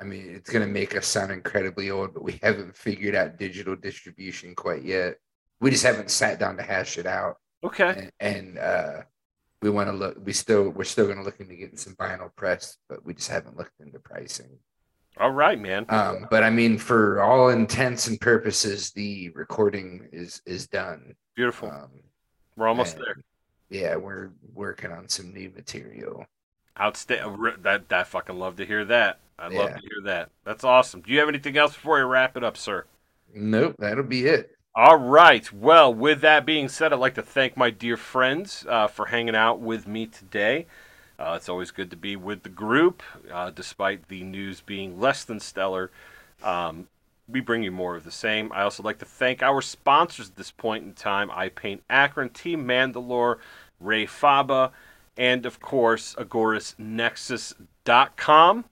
I 0.00 0.04
mean, 0.04 0.28
it's 0.34 0.50
gonna 0.50 0.66
make 0.66 0.96
us 0.96 1.06
sound 1.06 1.30
incredibly 1.32 1.90
old, 1.90 2.14
but 2.14 2.22
we 2.24 2.38
haven't 2.42 2.76
figured 2.76 3.14
out 3.14 3.38
digital 3.38 3.76
distribution 3.76 4.54
quite 4.54 4.82
yet. 4.82 5.16
We 5.60 5.70
just 5.70 5.84
haven't 5.84 6.10
sat 6.10 6.38
down 6.38 6.56
to 6.56 6.62
hash 6.62 6.98
it 6.98 7.06
out, 7.06 7.36
Okay. 7.62 8.10
and, 8.20 8.36
and 8.36 8.58
uh, 8.58 9.02
we 9.62 9.70
want 9.70 9.88
to 9.88 9.92
look. 9.94 10.16
We 10.24 10.32
still, 10.32 10.70
we're 10.70 10.84
still 10.84 11.06
gonna 11.06 11.22
look 11.22 11.40
into 11.40 11.54
getting 11.54 11.76
some 11.76 11.94
vinyl 11.94 12.34
press, 12.34 12.76
but 12.88 13.04
we 13.04 13.14
just 13.14 13.30
haven't 13.30 13.56
looked 13.56 13.80
into 13.80 13.98
pricing. 14.00 14.58
All 15.16 15.30
right, 15.30 15.58
man. 15.60 15.86
Um, 15.90 16.26
but 16.28 16.42
I 16.42 16.50
mean, 16.50 16.76
for 16.76 17.22
all 17.22 17.50
intents 17.50 18.08
and 18.08 18.20
purposes, 18.20 18.90
the 18.90 19.30
recording 19.30 20.08
is 20.12 20.42
is 20.44 20.66
done. 20.66 21.14
Beautiful. 21.36 21.70
Um, 21.70 21.90
We're 22.56 22.66
almost 22.66 22.96
there. 22.96 23.16
Yeah, 23.70 23.94
we're 23.96 24.30
working 24.52 24.90
on 24.90 25.08
some 25.08 25.32
new 25.32 25.50
material. 25.54 26.26
Outstanding. 26.78 27.52
That 27.62 27.88
that 27.90 28.08
fucking 28.08 28.36
love 28.36 28.56
to 28.56 28.66
hear 28.66 28.84
that. 28.86 29.20
I'd 29.38 29.52
love 29.52 29.74
to 29.74 29.80
hear 29.80 30.02
that. 30.04 30.30
That's 30.44 30.64
awesome. 30.64 31.00
Do 31.00 31.12
you 31.12 31.18
have 31.18 31.28
anything 31.28 31.56
else 31.56 31.74
before 31.74 31.96
we 31.96 32.02
wrap 32.02 32.36
it 32.36 32.44
up, 32.44 32.56
sir? 32.56 32.84
Nope, 33.34 33.74
that'll 33.78 34.04
be 34.04 34.26
it. 34.26 34.56
All 34.76 34.96
right. 34.96 35.52
Well, 35.52 35.94
with 35.94 36.20
that 36.22 36.44
being 36.44 36.68
said, 36.68 36.92
I'd 36.92 36.98
like 36.98 37.14
to 37.14 37.22
thank 37.22 37.56
my 37.56 37.70
dear 37.70 37.96
friends 37.96 38.66
uh, 38.68 38.88
for 38.88 39.06
hanging 39.06 39.36
out 39.36 39.60
with 39.60 39.86
me 39.86 40.06
today. 40.06 40.66
Uh, 41.18 41.34
it's 41.36 41.48
always 41.48 41.70
good 41.70 41.90
to 41.90 41.96
be 41.96 42.16
with 42.16 42.42
the 42.42 42.48
group, 42.48 43.02
uh, 43.32 43.50
despite 43.50 44.08
the 44.08 44.24
news 44.24 44.60
being 44.60 44.98
less 44.98 45.22
than 45.24 45.38
stellar. 45.38 45.92
Um, 46.42 46.88
we 47.28 47.38
bring 47.40 47.62
you 47.62 47.70
more 47.70 47.94
of 47.96 48.04
the 48.04 48.10
same. 48.10 48.50
I 48.52 48.62
also 48.62 48.82
like 48.82 48.98
to 48.98 49.04
thank 49.04 49.42
our 49.42 49.62
sponsors 49.62 50.30
at 50.30 50.36
this 50.36 50.50
point 50.50 50.84
in 50.84 50.92
time 50.92 51.30
I 51.30 51.50
Paint 51.50 51.84
Akron, 51.88 52.30
Team 52.30 52.66
Mandalore, 52.66 53.38
Ray 53.80 54.06
Faba, 54.06 54.72
and 55.16 55.46
of 55.46 55.60
course, 55.60 56.14
AgorasNexus.com. 56.18 58.64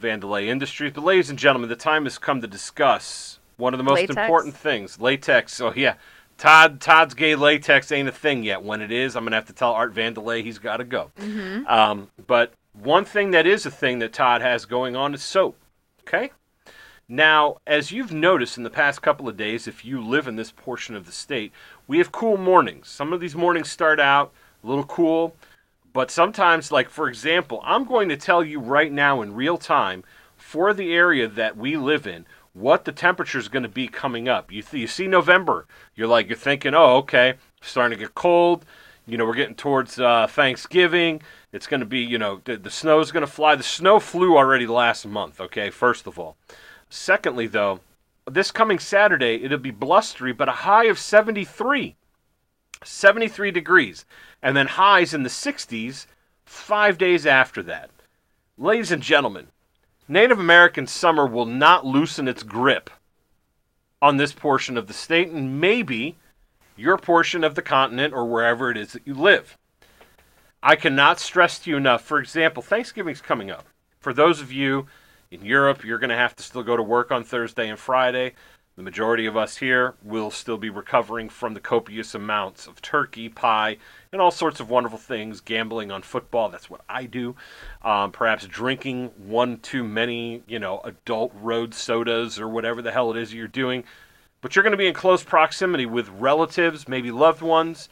Vandelay 0.00 0.46
Industries. 0.46 0.92
But, 0.94 1.04
ladies 1.04 1.30
and 1.30 1.38
gentlemen, 1.38 1.68
the 1.68 1.76
time 1.76 2.04
has 2.04 2.18
come 2.18 2.40
to 2.40 2.46
discuss 2.46 3.38
one 3.56 3.74
of 3.74 3.78
the 3.78 3.84
most 3.84 4.00
Latex? 4.00 4.16
important 4.16 4.56
things 4.56 4.98
latex. 5.00 5.60
Oh, 5.60 5.72
yeah. 5.76 5.94
Todd 6.38 6.80
Todd's 6.80 7.12
gay 7.12 7.34
latex 7.34 7.92
ain't 7.92 8.08
a 8.08 8.12
thing 8.12 8.42
yet. 8.42 8.62
When 8.62 8.80
it 8.80 8.90
is, 8.90 9.14
I'm 9.14 9.24
gonna 9.24 9.36
have 9.36 9.44
to 9.46 9.52
tell 9.52 9.72
Art 9.72 9.94
Vandelay 9.94 10.42
he's 10.42 10.58
got 10.58 10.78
to 10.78 10.84
go. 10.84 11.10
Um, 11.66 12.08
but 12.26 12.54
one 12.72 13.04
thing 13.04 13.32
that 13.32 13.46
is 13.46 13.66
a 13.66 13.70
thing 13.70 13.98
that 13.98 14.14
Todd 14.14 14.40
has 14.40 14.64
going 14.64 14.96
on 14.96 15.12
is 15.12 15.22
soap. 15.22 15.58
Okay. 16.00 16.30
Now, 17.08 17.58
as 17.66 17.92
you've 17.92 18.12
noticed 18.12 18.56
in 18.56 18.62
the 18.62 18.70
past 18.70 19.02
couple 19.02 19.28
of 19.28 19.36
days, 19.36 19.66
if 19.66 19.84
you 19.84 20.02
live 20.02 20.28
in 20.28 20.36
this 20.36 20.52
portion 20.52 20.94
of 20.94 21.04
the 21.04 21.12
state, 21.12 21.52
we 21.86 21.98
have 21.98 22.10
cool 22.10 22.36
mornings. 22.36 22.88
Some 22.88 23.12
of 23.12 23.20
these 23.20 23.34
mornings 23.34 23.70
start 23.70 24.00
out 24.00 24.32
a 24.62 24.66
little 24.66 24.84
cool, 24.84 25.34
but 25.92 26.10
sometimes, 26.10 26.70
like 26.70 26.90
for 26.90 27.08
example, 27.08 27.60
I'm 27.64 27.84
going 27.84 28.08
to 28.08 28.16
tell 28.16 28.44
you 28.44 28.60
right 28.60 28.92
now 28.92 29.22
in 29.22 29.34
real 29.34 29.58
time 29.58 30.04
for 30.36 30.72
the 30.72 30.92
area 30.92 31.28
that 31.28 31.56
we 31.56 31.76
live 31.76 32.06
in 32.06 32.26
what 32.52 32.84
the 32.84 32.92
temperature 32.92 33.38
is 33.38 33.48
going 33.48 33.62
to 33.62 33.68
be 33.68 33.88
coming 33.88 34.28
up. 34.28 34.50
You, 34.50 34.62
th- 34.62 34.80
you 34.80 34.86
see 34.86 35.06
November, 35.06 35.66
you're 35.94 36.08
like, 36.08 36.28
you're 36.28 36.36
thinking, 36.36 36.74
oh, 36.74 36.96
okay, 36.98 37.34
starting 37.60 37.96
to 37.96 38.04
get 38.04 38.14
cold. 38.14 38.64
You 39.06 39.18
know, 39.18 39.24
we're 39.24 39.34
getting 39.34 39.54
towards 39.54 39.98
uh, 39.98 40.26
Thanksgiving. 40.28 41.22
It's 41.52 41.66
going 41.66 41.80
to 41.80 41.86
be, 41.86 42.00
you 42.00 42.18
know, 42.18 42.40
the, 42.44 42.56
the 42.56 42.68
is 42.68 43.12
going 43.12 43.26
to 43.26 43.26
fly. 43.26 43.56
The 43.56 43.62
snow 43.62 43.98
flew 43.98 44.36
already 44.36 44.66
last 44.66 45.06
month, 45.06 45.40
okay, 45.40 45.70
first 45.70 46.06
of 46.06 46.18
all. 46.18 46.36
Secondly, 46.88 47.46
though, 47.46 47.80
this 48.30 48.50
coming 48.50 48.78
Saturday, 48.78 49.42
it'll 49.42 49.58
be 49.58 49.70
blustery, 49.70 50.32
but 50.32 50.48
a 50.48 50.52
high 50.52 50.84
of 50.84 50.98
73. 50.98 51.96
73 52.84 53.50
degrees. 53.50 54.04
And 54.42 54.56
then 54.56 54.66
highs 54.66 55.12
in 55.12 55.22
the 55.22 55.28
60s 55.28 56.06
five 56.44 56.98
days 56.98 57.26
after 57.26 57.62
that. 57.64 57.90
Ladies 58.56 58.92
and 58.92 59.02
gentlemen, 59.02 59.48
Native 60.08 60.38
American 60.38 60.86
summer 60.86 61.26
will 61.26 61.46
not 61.46 61.86
loosen 61.86 62.26
its 62.26 62.42
grip 62.42 62.90
on 64.02 64.16
this 64.16 64.32
portion 64.32 64.76
of 64.76 64.86
the 64.86 64.92
state 64.92 65.28
and 65.28 65.60
maybe 65.60 66.16
your 66.76 66.96
portion 66.96 67.44
of 67.44 67.54
the 67.54 67.62
continent 67.62 68.14
or 68.14 68.24
wherever 68.24 68.70
it 68.70 68.76
is 68.76 68.92
that 68.92 69.06
you 69.06 69.14
live. 69.14 69.56
I 70.62 70.76
cannot 70.76 71.20
stress 71.20 71.58
to 71.60 71.70
you 71.70 71.76
enough. 71.76 72.02
For 72.02 72.18
example, 72.18 72.62
Thanksgiving's 72.62 73.20
coming 73.20 73.50
up. 73.50 73.66
For 74.00 74.12
those 74.12 74.40
of 74.40 74.52
you 74.52 74.86
in 75.30 75.44
Europe, 75.44 75.84
you're 75.84 75.98
going 75.98 76.10
to 76.10 76.16
have 76.16 76.34
to 76.36 76.42
still 76.42 76.62
go 76.62 76.76
to 76.76 76.82
work 76.82 77.12
on 77.12 77.22
Thursday 77.22 77.68
and 77.68 77.78
Friday. 77.78 78.34
The 78.76 78.82
majority 78.82 79.26
of 79.26 79.36
us 79.36 79.58
here 79.58 79.94
will 80.02 80.30
still 80.30 80.58
be 80.58 80.70
recovering 80.70 81.28
from 81.28 81.54
the 81.54 81.60
copious 81.60 82.14
amounts 82.14 82.66
of 82.66 82.82
turkey, 82.82 83.28
pie, 83.28 83.76
and 84.12 84.20
all 84.20 84.30
sorts 84.30 84.58
of 84.58 84.68
wonderful 84.68 84.98
things. 84.98 85.40
Gambling 85.40 85.92
on 85.92 86.02
football, 86.02 86.48
that's 86.48 86.68
what 86.68 86.80
I 86.88 87.04
do. 87.04 87.36
Um, 87.82 88.10
perhaps 88.10 88.46
drinking 88.46 89.10
one 89.16 89.58
too 89.58 89.84
many, 89.84 90.42
you 90.48 90.58
know, 90.58 90.80
adult 90.82 91.32
road 91.34 91.74
sodas 91.74 92.38
or 92.38 92.48
whatever 92.48 92.82
the 92.82 92.92
hell 92.92 93.10
it 93.10 93.16
is 93.16 93.32
you're 93.32 93.46
doing. 93.46 93.84
But 94.40 94.56
you're 94.56 94.62
going 94.62 94.72
to 94.72 94.78
be 94.78 94.88
in 94.88 94.94
close 94.94 95.22
proximity 95.22 95.86
with 95.86 96.08
relatives, 96.08 96.88
maybe 96.88 97.10
loved 97.10 97.42
ones. 97.42 97.88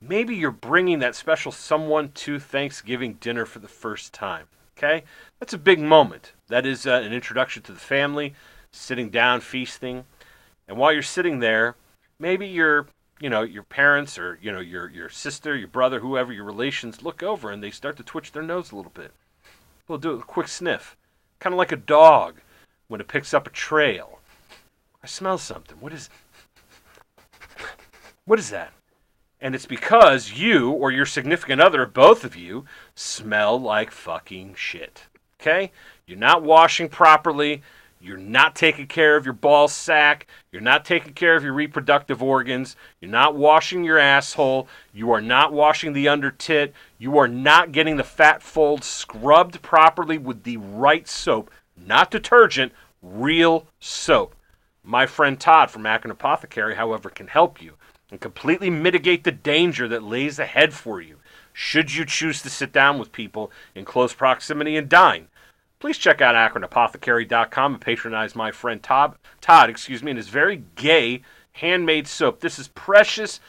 Maybe 0.00 0.36
you're 0.36 0.50
bringing 0.50 1.00
that 1.00 1.16
special 1.16 1.52
someone 1.52 2.12
to 2.12 2.38
Thanksgiving 2.38 3.14
dinner 3.14 3.44
for 3.44 3.58
the 3.58 3.68
first 3.68 4.12
time. 4.12 4.46
Okay? 4.78 5.04
That's 5.40 5.52
a 5.52 5.58
big 5.58 5.80
moment. 5.80 6.32
That 6.48 6.64
is 6.64 6.86
uh, 6.86 6.92
an 6.92 7.12
introduction 7.12 7.62
to 7.64 7.72
the 7.72 7.78
family, 7.80 8.34
sitting 8.72 9.10
down, 9.10 9.40
feasting. 9.40 10.04
And 10.68 10.78
while 10.78 10.92
you're 10.92 11.02
sitting 11.02 11.40
there, 11.40 11.74
maybe 12.18 12.46
your, 12.46 12.86
you 13.20 13.28
know, 13.28 13.42
your 13.42 13.62
parents 13.62 14.18
or, 14.18 14.38
you 14.40 14.50
know, 14.50 14.60
your, 14.60 14.88
your 14.90 15.08
sister, 15.08 15.54
your 15.54 15.68
brother, 15.68 16.00
whoever 16.00 16.32
your 16.32 16.44
relations 16.44 17.02
look 17.02 17.22
over 17.22 17.50
and 17.50 17.62
they 17.62 17.70
start 17.70 17.96
to 17.98 18.02
twitch 18.02 18.32
their 18.32 18.42
nose 18.42 18.72
a 18.72 18.76
little 18.76 18.92
bit. 18.94 19.12
They'll 19.86 19.98
do 19.98 20.12
a 20.12 20.22
quick 20.22 20.48
sniff. 20.48 20.96
Kind 21.38 21.52
of 21.52 21.58
like 21.58 21.72
a 21.72 21.76
dog 21.76 22.40
when 22.88 23.00
it 23.00 23.08
picks 23.08 23.34
up 23.34 23.46
a 23.46 23.50
trail. 23.50 24.20
I 25.02 25.06
smell 25.06 25.38
something. 25.38 25.78
What 25.80 25.92
is 25.92 26.08
What 28.24 28.38
is 28.38 28.50
that? 28.50 28.72
And 29.40 29.54
it's 29.54 29.66
because 29.66 30.32
you 30.32 30.70
or 30.70 30.90
your 30.92 31.06
significant 31.06 31.60
other, 31.60 31.86
both 31.86 32.24
of 32.24 32.36
you, 32.36 32.66
smell 32.94 33.60
like 33.60 33.90
fucking 33.90 34.54
shit. 34.54 35.04
Okay? 35.40 35.72
You're 36.06 36.18
not 36.18 36.42
washing 36.42 36.88
properly. 36.88 37.62
You're 38.02 38.16
not 38.16 38.56
taking 38.56 38.86
care 38.86 39.16
of 39.16 39.26
your 39.26 39.34
ball 39.34 39.68
sack. 39.68 40.26
You're 40.50 40.62
not 40.62 40.86
taking 40.86 41.12
care 41.12 41.36
of 41.36 41.44
your 41.44 41.52
reproductive 41.52 42.22
organs. 42.22 42.74
You're 43.00 43.10
not 43.10 43.36
washing 43.36 43.84
your 43.84 43.98
asshole. 43.98 44.68
You 44.94 45.10
are 45.12 45.20
not 45.20 45.52
washing 45.52 45.92
the 45.92 46.08
under 46.08 46.30
tit. 46.30 46.72
You 46.98 47.18
are 47.18 47.28
not 47.28 47.72
getting 47.72 47.98
the 47.98 48.04
fat 48.04 48.42
folds 48.42 48.86
scrubbed 48.86 49.60
properly 49.60 50.16
with 50.16 50.44
the 50.44 50.56
right 50.56 51.06
soap. 51.06 51.50
Not 51.76 52.10
detergent, 52.10 52.72
real 53.02 53.66
soap. 53.80 54.34
My 54.82 55.04
friend 55.04 55.38
Todd 55.38 55.70
from 55.70 55.84
Akron 55.84 56.10
Apothecary, 56.10 56.76
however, 56.76 57.10
can 57.10 57.26
help 57.26 57.60
you 57.60 57.74
and 58.10 58.18
completely 58.18 58.70
mitigate 58.70 59.24
the 59.24 59.32
danger 59.32 59.86
that 59.88 60.02
lays 60.02 60.38
ahead 60.38 60.72
for 60.72 61.02
you 61.02 61.16
should 61.52 61.94
you 61.94 62.04
choose 62.06 62.40
to 62.42 62.50
sit 62.50 62.72
down 62.72 62.98
with 62.98 63.12
people 63.12 63.50
in 63.74 63.84
close 63.84 64.14
proximity 64.14 64.76
and 64.76 64.88
dine. 64.88 65.28
Please 65.80 65.96
check 65.96 66.20
out 66.20 66.34
AkronApothecary.com 66.34 67.72
and 67.72 67.80
patronize 67.80 68.36
my 68.36 68.52
friend 68.52 68.82
Todd, 68.82 69.16
Todd, 69.40 69.70
excuse 69.70 70.02
me, 70.02 70.10
and 70.10 70.18
his 70.18 70.28
very 70.28 70.62
gay 70.74 71.22
handmade 71.52 72.06
soap. 72.06 72.40
This 72.40 72.58
is 72.58 72.68
precious 72.68 73.40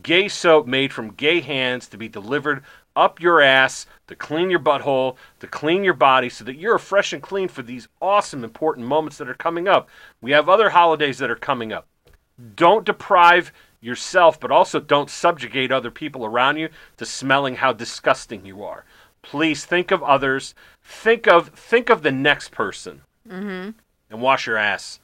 gay 0.00 0.28
soap 0.28 0.68
made 0.68 0.92
from 0.92 1.14
gay 1.14 1.40
hands 1.40 1.88
to 1.88 1.98
be 1.98 2.08
delivered 2.08 2.62
up 2.94 3.20
your 3.20 3.40
ass 3.40 3.86
to 4.06 4.14
clean 4.14 4.50
your 4.50 4.60
butthole, 4.60 5.16
to 5.40 5.48
clean 5.48 5.82
your 5.82 5.94
body 5.94 6.28
so 6.28 6.44
that 6.44 6.56
you're 6.56 6.78
fresh 6.78 7.12
and 7.12 7.22
clean 7.22 7.48
for 7.48 7.62
these 7.62 7.88
awesome 8.00 8.44
important 8.44 8.86
moments 8.86 9.18
that 9.18 9.28
are 9.28 9.34
coming 9.34 9.66
up. 9.66 9.88
We 10.20 10.30
have 10.30 10.48
other 10.48 10.70
holidays 10.70 11.18
that 11.18 11.30
are 11.30 11.34
coming 11.34 11.72
up. 11.72 11.88
Don't 12.54 12.86
deprive 12.86 13.52
yourself, 13.80 14.38
but 14.38 14.52
also 14.52 14.78
don't 14.78 15.10
subjugate 15.10 15.72
other 15.72 15.90
people 15.90 16.24
around 16.24 16.56
you 16.56 16.68
to 16.98 17.04
smelling 17.04 17.56
how 17.56 17.72
disgusting 17.72 18.46
you 18.46 18.62
are. 18.62 18.84
Please 19.22 19.64
think 19.64 19.90
of 19.90 20.02
others. 20.02 20.54
Think 20.82 21.26
of 21.28 21.48
think 21.50 21.90
of 21.90 22.02
the 22.02 22.10
next 22.12 22.50
person, 22.52 23.02
Mm-hmm. 23.28 23.70
and 24.10 24.22
wash 24.22 24.46
your 24.46 24.56
ass 24.56 24.98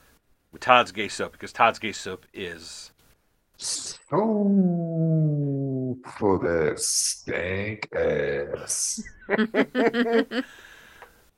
with 0.53 0.63
Todd's 0.63 0.91
Gay 0.93 1.09
Soap 1.09 1.33
because 1.33 1.53
Todd's 1.53 1.79
Gay 1.79 1.93
Soap 1.93 2.25
is 2.33 2.93
So 3.59 4.17
for 6.19 6.39
the 6.39 6.75
stank 6.77 7.89
ass. 7.95 9.03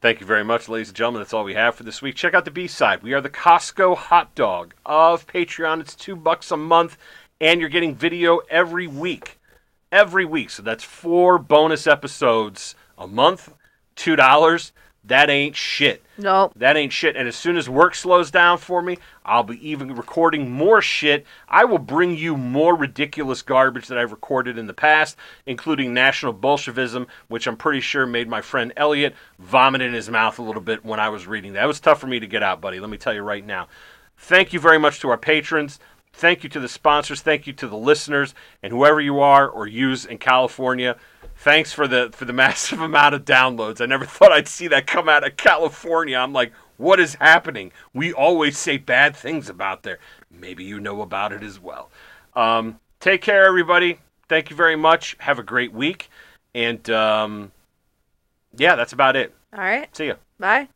Thank 0.00 0.20
you 0.20 0.26
very 0.26 0.44
much, 0.44 0.68
ladies 0.68 0.88
and 0.88 0.96
gentlemen. 0.96 1.20
That's 1.22 1.34
all 1.34 1.42
we 1.42 1.54
have 1.54 1.74
for 1.74 1.82
this 1.82 2.00
week. 2.00 2.14
Check 2.14 2.32
out 2.34 2.44
the 2.44 2.52
B 2.52 2.68
side. 2.68 3.02
We 3.02 3.14
are 3.14 3.20
the 3.20 3.28
Costco 3.30 3.96
hot 3.96 4.32
dog 4.36 4.74
of 4.86 5.26
Patreon. 5.26 5.80
It's 5.80 5.96
two 5.96 6.14
bucks 6.14 6.52
a 6.52 6.56
month, 6.56 6.96
and 7.40 7.58
you're 7.60 7.68
getting 7.68 7.96
video 7.96 8.38
every 8.48 8.86
week. 8.86 9.37
Every 9.90 10.24
week. 10.24 10.50
So 10.50 10.62
that's 10.62 10.84
four 10.84 11.38
bonus 11.38 11.86
episodes 11.86 12.74
a 12.96 13.06
month, 13.06 13.54
two 13.94 14.16
dollars. 14.16 14.72
That 15.04 15.30
ain't 15.30 15.56
shit. 15.56 16.04
Nope. 16.18 16.52
That 16.56 16.76
ain't 16.76 16.92
shit. 16.92 17.16
And 17.16 17.26
as 17.26 17.34
soon 17.34 17.56
as 17.56 17.66
work 17.66 17.94
slows 17.94 18.30
down 18.30 18.58
for 18.58 18.82
me, 18.82 18.98
I'll 19.24 19.42
be 19.42 19.66
even 19.66 19.94
recording 19.94 20.50
more 20.50 20.82
shit. 20.82 21.24
I 21.48 21.64
will 21.64 21.78
bring 21.78 22.14
you 22.14 22.36
more 22.36 22.76
ridiculous 22.76 23.40
garbage 23.40 23.86
that 23.86 23.96
I've 23.96 24.10
recorded 24.10 24.58
in 24.58 24.66
the 24.66 24.74
past, 24.74 25.16
including 25.46 25.94
National 25.94 26.34
Bolshevism, 26.34 27.06
which 27.28 27.46
I'm 27.46 27.56
pretty 27.56 27.80
sure 27.80 28.04
made 28.04 28.28
my 28.28 28.42
friend 28.42 28.70
Elliot 28.76 29.14
vomit 29.38 29.80
in 29.80 29.94
his 29.94 30.10
mouth 30.10 30.38
a 30.38 30.42
little 30.42 30.60
bit 30.60 30.84
when 30.84 31.00
I 31.00 31.08
was 31.08 31.26
reading 31.26 31.54
that. 31.54 31.64
It 31.64 31.68
was 31.68 31.80
tough 31.80 32.00
for 32.00 32.06
me 32.06 32.20
to 32.20 32.26
get 32.26 32.42
out, 32.42 32.60
buddy. 32.60 32.78
Let 32.78 32.90
me 32.90 32.98
tell 32.98 33.14
you 33.14 33.22
right 33.22 33.46
now. 33.46 33.68
Thank 34.18 34.52
you 34.52 34.60
very 34.60 34.78
much 34.78 35.00
to 35.00 35.08
our 35.08 35.16
patrons. 35.16 35.78
Thank 36.18 36.42
you 36.42 36.50
to 36.50 36.58
the 36.58 36.68
sponsors. 36.68 37.20
Thank 37.20 37.46
you 37.46 37.52
to 37.54 37.68
the 37.68 37.76
listeners 37.76 38.34
and 38.60 38.72
whoever 38.72 39.00
you 39.00 39.20
are 39.20 39.48
or 39.48 39.68
use 39.68 40.04
in 40.04 40.18
California. 40.18 40.96
Thanks 41.36 41.72
for 41.72 41.86
the 41.86 42.10
for 42.12 42.24
the 42.24 42.32
massive 42.44 42.80
amount 42.80 43.14
of 43.14 43.24
downloads. 43.24 43.80
I 43.80 43.86
never 43.86 44.04
thought 44.04 44.32
I'd 44.32 44.48
see 44.48 44.66
that 44.68 44.88
come 44.88 45.08
out 45.08 45.24
of 45.24 45.36
California. 45.36 46.18
I'm 46.18 46.32
like, 46.32 46.52
what 46.76 46.98
is 46.98 47.14
happening? 47.14 47.70
We 47.94 48.12
always 48.12 48.58
say 48.58 48.78
bad 48.78 49.14
things 49.14 49.48
about 49.48 49.84
there. 49.84 50.00
Maybe 50.28 50.64
you 50.64 50.80
know 50.80 51.02
about 51.02 51.32
it 51.32 51.44
as 51.44 51.60
well. 51.60 51.90
Um, 52.34 52.80
take 52.98 53.22
care, 53.22 53.46
everybody. 53.46 54.00
Thank 54.28 54.50
you 54.50 54.56
very 54.56 54.76
much. 54.76 55.16
Have 55.20 55.38
a 55.38 55.44
great 55.44 55.72
week. 55.72 56.10
And 56.52 56.88
um, 56.90 57.52
yeah, 58.56 58.74
that's 58.74 58.92
about 58.92 59.14
it. 59.14 59.32
All 59.52 59.60
right. 59.60 59.94
See 59.96 60.06
you. 60.06 60.16
Bye. 60.40 60.68